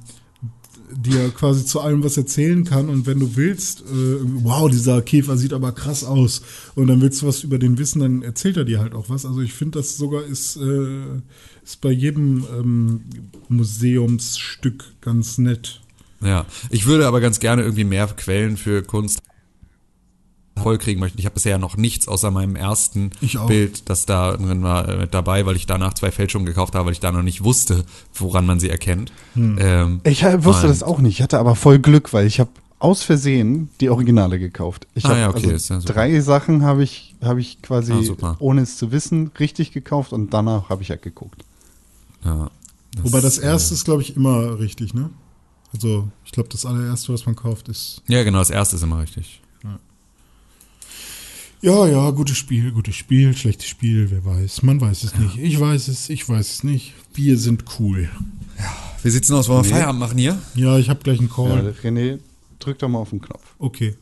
dir 0.92 1.30
quasi 1.30 1.64
zu 1.64 1.80
allem 1.80 2.02
was 2.02 2.16
erzählen 2.16 2.64
kann 2.64 2.88
und 2.88 3.06
wenn 3.06 3.20
du 3.20 3.36
willst, 3.36 3.80
äh, 3.82 3.84
wow, 3.84 4.70
dieser 4.70 5.02
Käfer 5.02 5.36
sieht 5.36 5.52
aber 5.52 5.72
krass 5.72 6.04
aus 6.04 6.42
und 6.74 6.86
dann 6.86 7.00
willst 7.00 7.22
du 7.22 7.26
was 7.26 7.42
über 7.44 7.58
den 7.58 7.78
wissen, 7.78 8.00
dann 8.00 8.22
erzählt 8.22 8.56
er 8.56 8.64
dir 8.64 8.80
halt 8.80 8.94
auch 8.94 9.08
was. 9.08 9.24
Also 9.24 9.40
ich 9.40 9.52
finde, 9.52 9.78
das 9.78 9.96
sogar 9.96 10.24
ist, 10.24 10.56
äh, 10.56 11.20
ist 11.62 11.80
bei 11.80 11.90
jedem 11.90 12.44
ähm, 12.56 13.00
Museumsstück 13.48 14.84
ganz 15.00 15.38
nett. 15.38 15.80
Ja, 16.22 16.46
ich 16.68 16.86
würde 16.86 17.06
aber 17.06 17.20
ganz 17.20 17.40
gerne 17.40 17.62
irgendwie 17.62 17.84
mehr 17.84 18.06
Quellen 18.08 18.56
für 18.56 18.82
Kunst 18.82 19.20
voll 20.62 20.78
kriegen 20.78 21.00
möchten. 21.00 21.18
Ich 21.18 21.24
habe 21.26 21.34
bisher 21.34 21.58
noch 21.58 21.76
nichts 21.76 22.08
außer 22.08 22.30
meinem 22.30 22.56
ersten. 22.56 23.10
Bild, 23.46 23.88
das 23.88 24.06
da 24.06 24.36
drin 24.36 24.62
war, 24.62 24.88
äh, 24.88 24.96
mit 24.96 25.14
dabei, 25.14 25.46
weil 25.46 25.56
ich 25.56 25.66
danach 25.66 25.94
zwei 25.94 26.10
Fälschungen 26.10 26.46
gekauft 26.46 26.74
habe, 26.74 26.86
weil 26.86 26.92
ich 26.92 27.00
da 27.00 27.12
noch 27.12 27.22
nicht 27.22 27.44
wusste, 27.44 27.84
woran 28.14 28.46
man 28.46 28.60
sie 28.60 28.70
erkennt. 28.70 29.12
Hm. 29.34 29.58
Ähm, 29.60 30.00
Ich 30.04 30.22
äh, 30.22 30.44
wusste 30.44 30.68
das 30.68 30.82
auch 30.82 30.98
nicht. 31.00 31.14
Ich 31.18 31.22
hatte 31.22 31.38
aber 31.38 31.54
voll 31.54 31.78
Glück, 31.78 32.12
weil 32.12 32.26
ich 32.26 32.40
habe 32.40 32.50
aus 32.78 33.02
Versehen 33.02 33.68
die 33.80 33.90
Originale 33.90 34.38
gekauft. 34.38 34.86
Ich 34.94 35.04
Ah, 35.04 35.10
hab, 35.10 35.16
ja, 35.18 35.28
okay, 35.28 35.36
also 35.44 35.50
ist 35.50 35.68
ja 35.68 35.78
drei 35.80 36.18
Sachen 36.20 36.62
habe 36.62 36.82
ich, 36.82 37.14
habe 37.22 37.40
ich 37.40 37.60
quasi, 37.62 37.92
Ah, 38.22 38.36
ohne 38.38 38.62
es 38.62 38.78
zu 38.78 38.90
wissen, 38.90 39.30
richtig 39.38 39.72
gekauft 39.72 40.12
und 40.12 40.32
danach 40.32 40.70
habe 40.70 40.82
ich 40.82 40.90
halt 40.90 41.02
geguckt. 41.02 41.44
Ja, 42.24 42.50
Wobei 43.02 43.20
das 43.20 43.38
äh, 43.38 43.46
erste 43.46 43.74
ist, 43.74 43.84
glaube 43.84 44.02
ich, 44.02 44.16
immer 44.16 44.58
richtig, 44.58 44.94
ne? 44.94 45.10
Also 45.72 46.08
ich 46.24 46.32
glaube, 46.32 46.48
das 46.48 46.66
allererste, 46.66 47.12
was 47.12 47.26
man 47.26 47.36
kauft, 47.36 47.68
ist 47.68 48.02
Ja, 48.08 48.24
genau, 48.24 48.38
das 48.38 48.50
erste 48.50 48.76
ist 48.76 48.82
immer 48.82 49.00
richtig. 49.00 49.40
Ja, 51.62 51.86
ja, 51.86 52.10
gutes 52.10 52.38
Spiel, 52.38 52.72
gutes 52.72 52.94
Spiel, 52.96 53.36
schlechtes 53.36 53.68
Spiel, 53.68 54.10
wer 54.10 54.24
weiß. 54.24 54.62
Man 54.62 54.80
weiß 54.80 55.04
es 55.04 55.14
nicht. 55.18 55.36
Ich 55.38 55.60
weiß 55.60 55.88
es, 55.88 56.08
ich 56.08 56.26
weiß 56.26 56.50
es 56.50 56.64
nicht. 56.64 56.94
Wir 57.12 57.36
sind 57.36 57.64
cool. 57.78 58.08
Wie 59.02 59.10
sieht's 59.10 59.28
denn 59.28 59.36
aus? 59.36 59.48
Wollen 59.48 59.64
wir 59.64 59.68
Nee. 59.70 59.74
Feierabend 59.76 60.00
machen 60.00 60.18
hier? 60.18 60.38
Ja, 60.54 60.78
ich 60.78 60.88
habe 60.88 61.00
gleich 61.02 61.18
einen 61.18 61.28
Ja, 61.28 61.34
Call. 61.34 61.74
René, 61.82 62.18
drück 62.60 62.78
doch 62.78 62.88
mal 62.88 62.98
auf 63.00 63.10
den 63.10 63.20
Knopf. 63.20 63.54
Okay. 63.58 63.94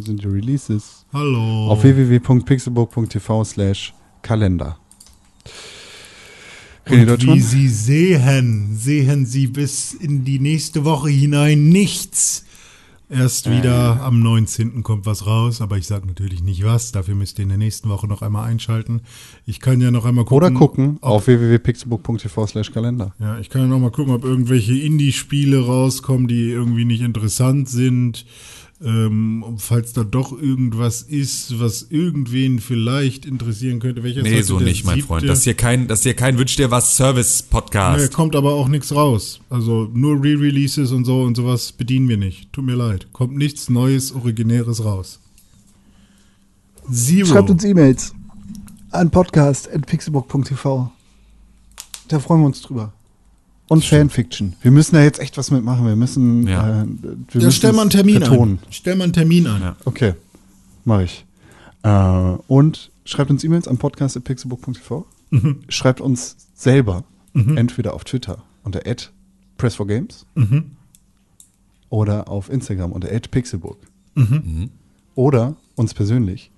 Hier 0.00 0.06
sind 0.06 0.22
die 0.22 0.28
Releases. 0.28 1.04
Hallo. 1.12 1.68
Auf 1.68 1.82
www.pixelburg.tv 1.82 3.44
slash 3.44 3.92
Kalender. 4.22 4.78
Und 6.88 7.26
wie 7.26 7.40
Sie 7.40 7.68
sehen, 7.68 8.70
sehen 8.76 9.26
Sie 9.26 9.46
bis 9.46 9.92
in 9.92 10.24
die 10.24 10.40
nächste 10.40 10.84
Woche 10.84 11.10
hinein 11.10 11.68
nichts. 11.68 12.46
Erst 13.10 13.46
Äh. 13.48 13.58
wieder 13.58 14.00
am 14.02 14.20
19. 14.20 14.82
kommt 14.82 15.04
was 15.04 15.26
raus, 15.26 15.60
aber 15.60 15.76
ich 15.76 15.86
sage 15.86 16.06
natürlich 16.06 16.42
nicht 16.42 16.64
was. 16.64 16.92
Dafür 16.92 17.14
müsst 17.16 17.38
ihr 17.38 17.42
in 17.42 17.48
der 17.50 17.58
nächsten 17.58 17.88
Woche 17.90 18.06
noch 18.06 18.22
einmal 18.22 18.48
einschalten. 18.48 19.02
Ich 19.46 19.60
kann 19.60 19.80
ja 19.80 19.90
noch 19.90 20.04
einmal 20.06 20.24
gucken. 20.24 20.36
Oder 20.36 20.50
gucken 20.58 20.98
auf 21.00 21.26
www.pixelburg.tv 21.26 22.46
slash 22.46 22.72
Kalender. 22.72 23.12
Ja, 23.18 23.38
ich 23.38 23.50
kann 23.50 23.62
ja 23.62 23.66
noch 23.68 23.80
mal 23.80 23.90
gucken, 23.90 24.14
ob 24.14 24.24
irgendwelche 24.24 24.74
Indie-Spiele 24.78 25.64
rauskommen, 25.66 26.28
die 26.28 26.50
irgendwie 26.50 26.84
nicht 26.84 27.02
interessant 27.02 27.68
sind. 27.68 28.24
Ähm, 28.82 29.44
falls 29.58 29.92
da 29.92 30.04
doch 30.04 30.32
irgendwas 30.32 31.02
ist, 31.02 31.60
was 31.60 31.82
irgendwen 31.90 32.60
vielleicht 32.60 33.26
interessieren 33.26 33.78
könnte. 33.78 34.02
Welches 34.02 34.22
Nee, 34.22 34.40
so 34.40 34.58
nicht, 34.58 34.86
mein? 34.86 35.02
Freund. 35.02 35.28
Das 35.28 35.38
ist 35.40 35.44
hier 35.44 35.52
kein, 35.54 35.86
das 35.86 35.98
ist 35.98 36.04
hier 36.04 36.14
kein 36.14 36.38
Wünsch 36.38 36.56
dir 36.56 36.70
was 36.70 36.90
Nee, 36.98 37.04
Service-Podcast. 37.04 38.12
kommt 38.14 38.34
aber 38.34 38.54
auch 38.54 38.68
nichts 38.68 38.94
raus. 38.94 39.40
Also 39.50 39.90
nur 39.92 40.22
Re-Releases 40.22 40.92
und 40.92 41.04
so 41.04 41.22
und 41.22 41.36
sowas 41.36 41.72
bedienen 41.72 42.08
wir 42.08 42.16
nicht. 42.16 42.50
Tut 42.54 42.64
mir 42.64 42.74
leid. 42.74 43.08
Kommt 43.12 43.36
nichts 43.36 43.68
Neues, 43.68 44.12
Originäres 44.12 44.82
raus. 44.82 45.20
Zero. 46.90 47.26
Schreibt 47.26 47.50
uns 47.50 47.64
E-Mails 47.64 48.14
an 48.92 49.10
podcast.pixelbook.tv. 49.10 50.90
Da 52.08 52.18
freuen 52.18 52.40
wir 52.40 52.46
uns 52.46 52.62
drüber. 52.62 52.94
Und 53.70 53.84
Fanfiction. 53.84 54.54
Wir 54.62 54.72
müssen 54.72 54.96
da 54.96 55.02
jetzt 55.04 55.20
echt 55.20 55.38
was 55.38 55.52
mitmachen. 55.52 55.86
Wir 55.86 55.94
müssen. 55.94 56.44
Ja. 56.48 56.82
äh, 56.82 56.86
wir 56.86 57.12
ja, 57.34 57.34
müssen 57.34 57.52
stell 57.52 57.72
mal 57.72 57.82
einen 57.82 57.90
Termin 57.90 58.18
betonen. 58.18 58.58
an. 58.58 58.66
Stell 58.70 58.96
mal 58.96 59.04
einen 59.04 59.12
Termin 59.12 59.46
an. 59.46 59.62
Ja. 59.62 59.76
Okay, 59.84 60.14
mache 60.84 61.04
ich. 61.04 61.24
Äh, 61.84 61.90
und 62.48 62.90
schreibt 63.04 63.30
uns 63.30 63.44
E-Mails 63.44 63.68
an 63.68 63.78
podcast.pixelbook.tv. 63.78 65.06
Mhm. 65.30 65.60
Schreibt 65.68 66.00
uns 66.00 66.36
selber 66.54 67.04
entweder 67.32 67.94
auf 67.94 68.02
Twitter 68.02 68.42
unter 68.64 68.80
press4games 69.56 70.24
Mhm. 70.34 70.72
oder 71.90 72.26
auf 72.28 72.50
Instagram 72.50 72.90
unter 72.90 73.08
pixelburg. 73.20 73.78
Mhm. 74.16 74.70
Oder 75.14 75.54
uns 75.76 75.94
persönlich 75.94 76.50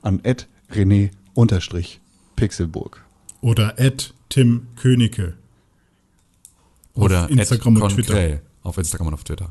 an 0.00 0.22
rené-pixelburg. 0.72 3.02
Oder 3.42 3.74
at 3.78 4.14
Tim 4.30 4.68
Königke. 4.76 5.34
Auf 6.94 7.02
Oder 7.02 7.28
Instagram 7.28 7.76
Ed 7.76 7.82
und 7.82 7.90
Twitter. 7.90 8.40
Auf 8.62 8.78
Instagram 8.78 9.08
und 9.08 9.14
auf 9.14 9.24
Twitter. 9.24 9.50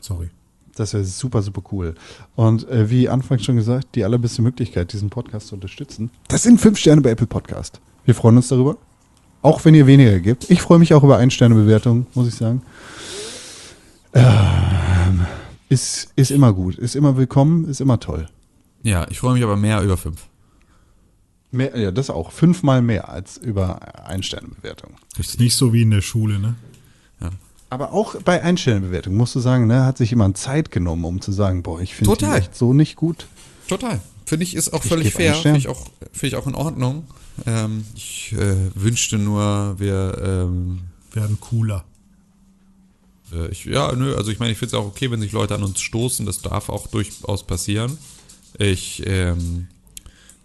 Sorry. 0.00 0.30
Das 0.74 0.94
wäre 0.94 1.04
super, 1.04 1.42
super 1.42 1.62
cool. 1.72 1.94
Und 2.36 2.68
äh, 2.68 2.88
wie 2.88 3.08
anfangs 3.08 3.44
schon 3.44 3.56
gesagt, 3.56 3.94
die 3.94 4.04
allerbeste 4.04 4.42
Möglichkeit, 4.42 4.92
diesen 4.92 5.10
Podcast 5.10 5.48
zu 5.48 5.54
unterstützen, 5.54 6.10
das 6.28 6.44
sind 6.44 6.60
fünf 6.60 6.78
Sterne 6.78 7.00
bei 7.00 7.10
Apple 7.10 7.26
Podcast. 7.26 7.80
Wir 8.04 8.14
freuen 8.14 8.36
uns 8.36 8.48
darüber. 8.48 8.76
Auch 9.42 9.64
wenn 9.64 9.74
ihr 9.74 9.86
weniger 9.86 10.18
gebt. 10.18 10.50
Ich 10.50 10.62
freue 10.62 10.78
mich 10.78 10.94
auch 10.94 11.04
über 11.04 11.18
Ein-Sterne-Bewertungen, 11.18 12.06
muss 12.14 12.28
ich 12.28 12.34
sagen. 12.34 12.62
Ähm, 14.14 15.26
ist, 15.68 16.12
ist 16.16 16.30
immer 16.30 16.52
gut, 16.52 16.76
ist 16.76 16.96
immer 16.96 17.16
willkommen, 17.16 17.68
ist 17.68 17.80
immer 17.80 18.00
toll. 18.00 18.28
Ja, 18.82 19.06
ich 19.10 19.20
freue 19.20 19.34
mich 19.34 19.42
aber 19.42 19.56
mehr 19.56 19.82
über 19.82 19.96
fünf. 19.96 20.28
Mehr, 21.50 21.76
ja, 21.78 21.90
das 21.90 22.10
auch. 22.10 22.32
Fünfmal 22.32 22.82
mehr 22.82 23.08
als 23.08 23.36
über 23.36 24.06
Ein-Sterne-Bewertungen. 24.06 24.96
Ist 25.18 25.38
nicht 25.38 25.56
so 25.56 25.72
wie 25.72 25.82
in 25.82 25.90
der 25.90 26.02
Schule, 26.02 26.38
ne? 26.38 26.56
Aber 27.70 27.92
auch 27.92 28.16
bei 28.22 28.42
Ein-Sterne-Bewertungen 28.42 29.16
musst 29.16 29.34
du 29.34 29.40
sagen, 29.40 29.66
ne, 29.66 29.84
hat 29.84 29.98
sich 29.98 30.10
jemand 30.10 30.38
Zeit 30.38 30.70
genommen, 30.70 31.04
um 31.04 31.20
zu 31.20 31.32
sagen, 31.32 31.62
boah, 31.62 31.80
ich 31.80 31.94
finde 31.94 32.34
echt 32.34 32.56
so 32.56 32.72
nicht 32.72 32.96
gut. 32.96 33.26
Total. 33.68 34.00
Finde 34.24 34.44
ich 34.44 34.54
ist 34.54 34.72
auch 34.72 34.82
Ich 34.82 34.88
völlig 34.88 35.12
fair. 35.12 35.34
Finde 35.34 35.58
ich, 35.58 35.68
auch, 35.68 35.86
finde 36.12 36.26
ich 36.26 36.36
auch 36.36 36.46
in 36.46 36.54
Ordnung. 36.54 37.04
Ähm, 37.46 37.84
ich 37.94 38.32
äh, 38.32 38.56
wünschte 38.74 39.18
nur, 39.18 39.78
wir 39.78 40.18
ähm, 40.24 40.80
Werden 41.12 41.38
cooler. 41.40 41.84
Äh, 43.32 43.48
Ich, 43.48 43.64
ja, 43.66 43.92
nö, 43.94 44.14
also 44.16 44.30
ich 44.30 44.38
meine, 44.38 44.52
ich 44.52 44.58
finde 44.58 44.76
es 44.76 44.82
auch 44.82 44.86
okay, 44.86 45.10
wenn 45.10 45.20
sich 45.20 45.32
Leute 45.32 45.54
an 45.54 45.62
uns 45.62 45.80
stoßen, 45.80 46.26
das 46.26 46.40
darf 46.40 46.68
auch 46.68 46.86
durchaus 46.86 47.46
passieren. 47.46 47.98
Ich 48.58 49.02
ähm, 49.06 49.68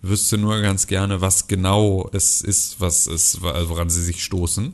wüsste 0.01 0.37
nur 0.37 0.61
ganz 0.61 0.87
gerne, 0.87 1.21
was 1.21 1.47
genau 1.47 2.09
es 2.11 2.41
ist, 2.41 2.79
was 2.79 3.07
es, 3.07 3.41
woran 3.41 3.89
sie 3.89 4.03
sich 4.03 4.23
stoßen. 4.23 4.73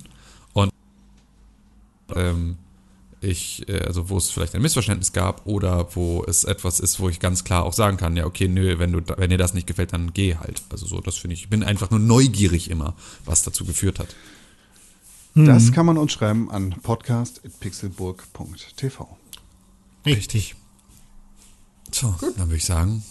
Ähm, 2.16 2.58
ich, 3.22 3.68
äh, 3.68 3.84
also 3.86 4.10
wo 4.10 4.18
es 4.18 4.30
vielleicht 4.30 4.56
ein 4.56 4.62
Missverständnis 4.62 5.12
gab 5.14 5.46
oder 5.46 5.94
wo 5.96 6.24
es 6.26 6.46
etwas 6.46 6.80
ist, 6.80 7.00
wo 7.00 7.10
ich 7.10 7.20
ganz 7.20 7.44
klar 7.44 7.64
auch 7.64 7.74
sagen 7.74 7.98
kann, 7.98 8.16
ja, 8.16 8.26
okay, 8.26 8.48
nö, 8.48 8.80
wenn 8.80 8.94
du, 8.94 9.02
wenn 9.18 9.30
dir 9.30 9.38
das 9.38 9.54
nicht 9.54 9.68
gefällt, 9.68 9.92
dann 9.94 10.14
geh 10.14 10.36
halt. 10.36 10.64
Also 10.70 10.86
so, 10.86 11.02
das 11.02 11.18
finde 11.18 11.34
ich, 11.34 11.42
ich 11.44 11.50
bin 11.50 11.64
einfach 11.64 11.90
nur 11.90 12.00
neugierig 12.00 12.70
immer, 12.70 12.96
was 13.26 13.44
dazu 13.44 13.66
geführt 13.66 14.00
hat. 14.00 14.16
Das 15.36 15.72
kann 15.72 15.86
man 15.86 15.98
uns 15.98 16.12
schreiben 16.12 16.52
an 16.52 16.72
podcast.pixelburg.tv. 16.82 19.18
Richtig. 20.06 20.56
So, 21.92 22.14
dann 22.20 22.48
würde 22.48 22.58
ich 22.58 22.66
sagen, 22.66 23.04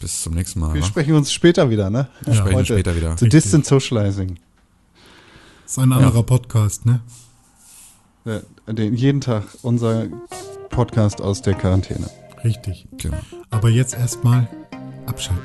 bis 0.00 0.22
zum 0.22 0.32
nächsten 0.34 0.60
Mal. 0.60 0.74
Wir 0.74 0.82
wa? 0.82 0.86
sprechen 0.86 1.14
uns 1.14 1.32
später 1.32 1.70
wieder, 1.70 1.90
ne? 1.90 2.08
Wir 2.24 2.34
sprechen 2.34 2.56
Heute 2.56 2.74
später 2.74 2.96
wieder. 2.96 3.16
Zu 3.16 3.28
Distant 3.28 3.66
Socializing. 3.66 4.38
Ist 5.66 5.78
ein 5.78 5.92
anderer 5.92 6.22
Podcast, 6.22 6.86
ne? 6.86 7.00
Den, 8.24 8.94
jeden 8.94 9.20
Tag 9.20 9.44
unser 9.62 10.06
Podcast 10.70 11.20
aus 11.20 11.42
der 11.42 11.54
Quarantäne. 11.54 12.08
Richtig. 12.42 12.86
Genau. 12.96 13.18
Aber 13.50 13.68
jetzt 13.68 13.94
erstmal 13.94 14.48
abschalten. 15.06 15.44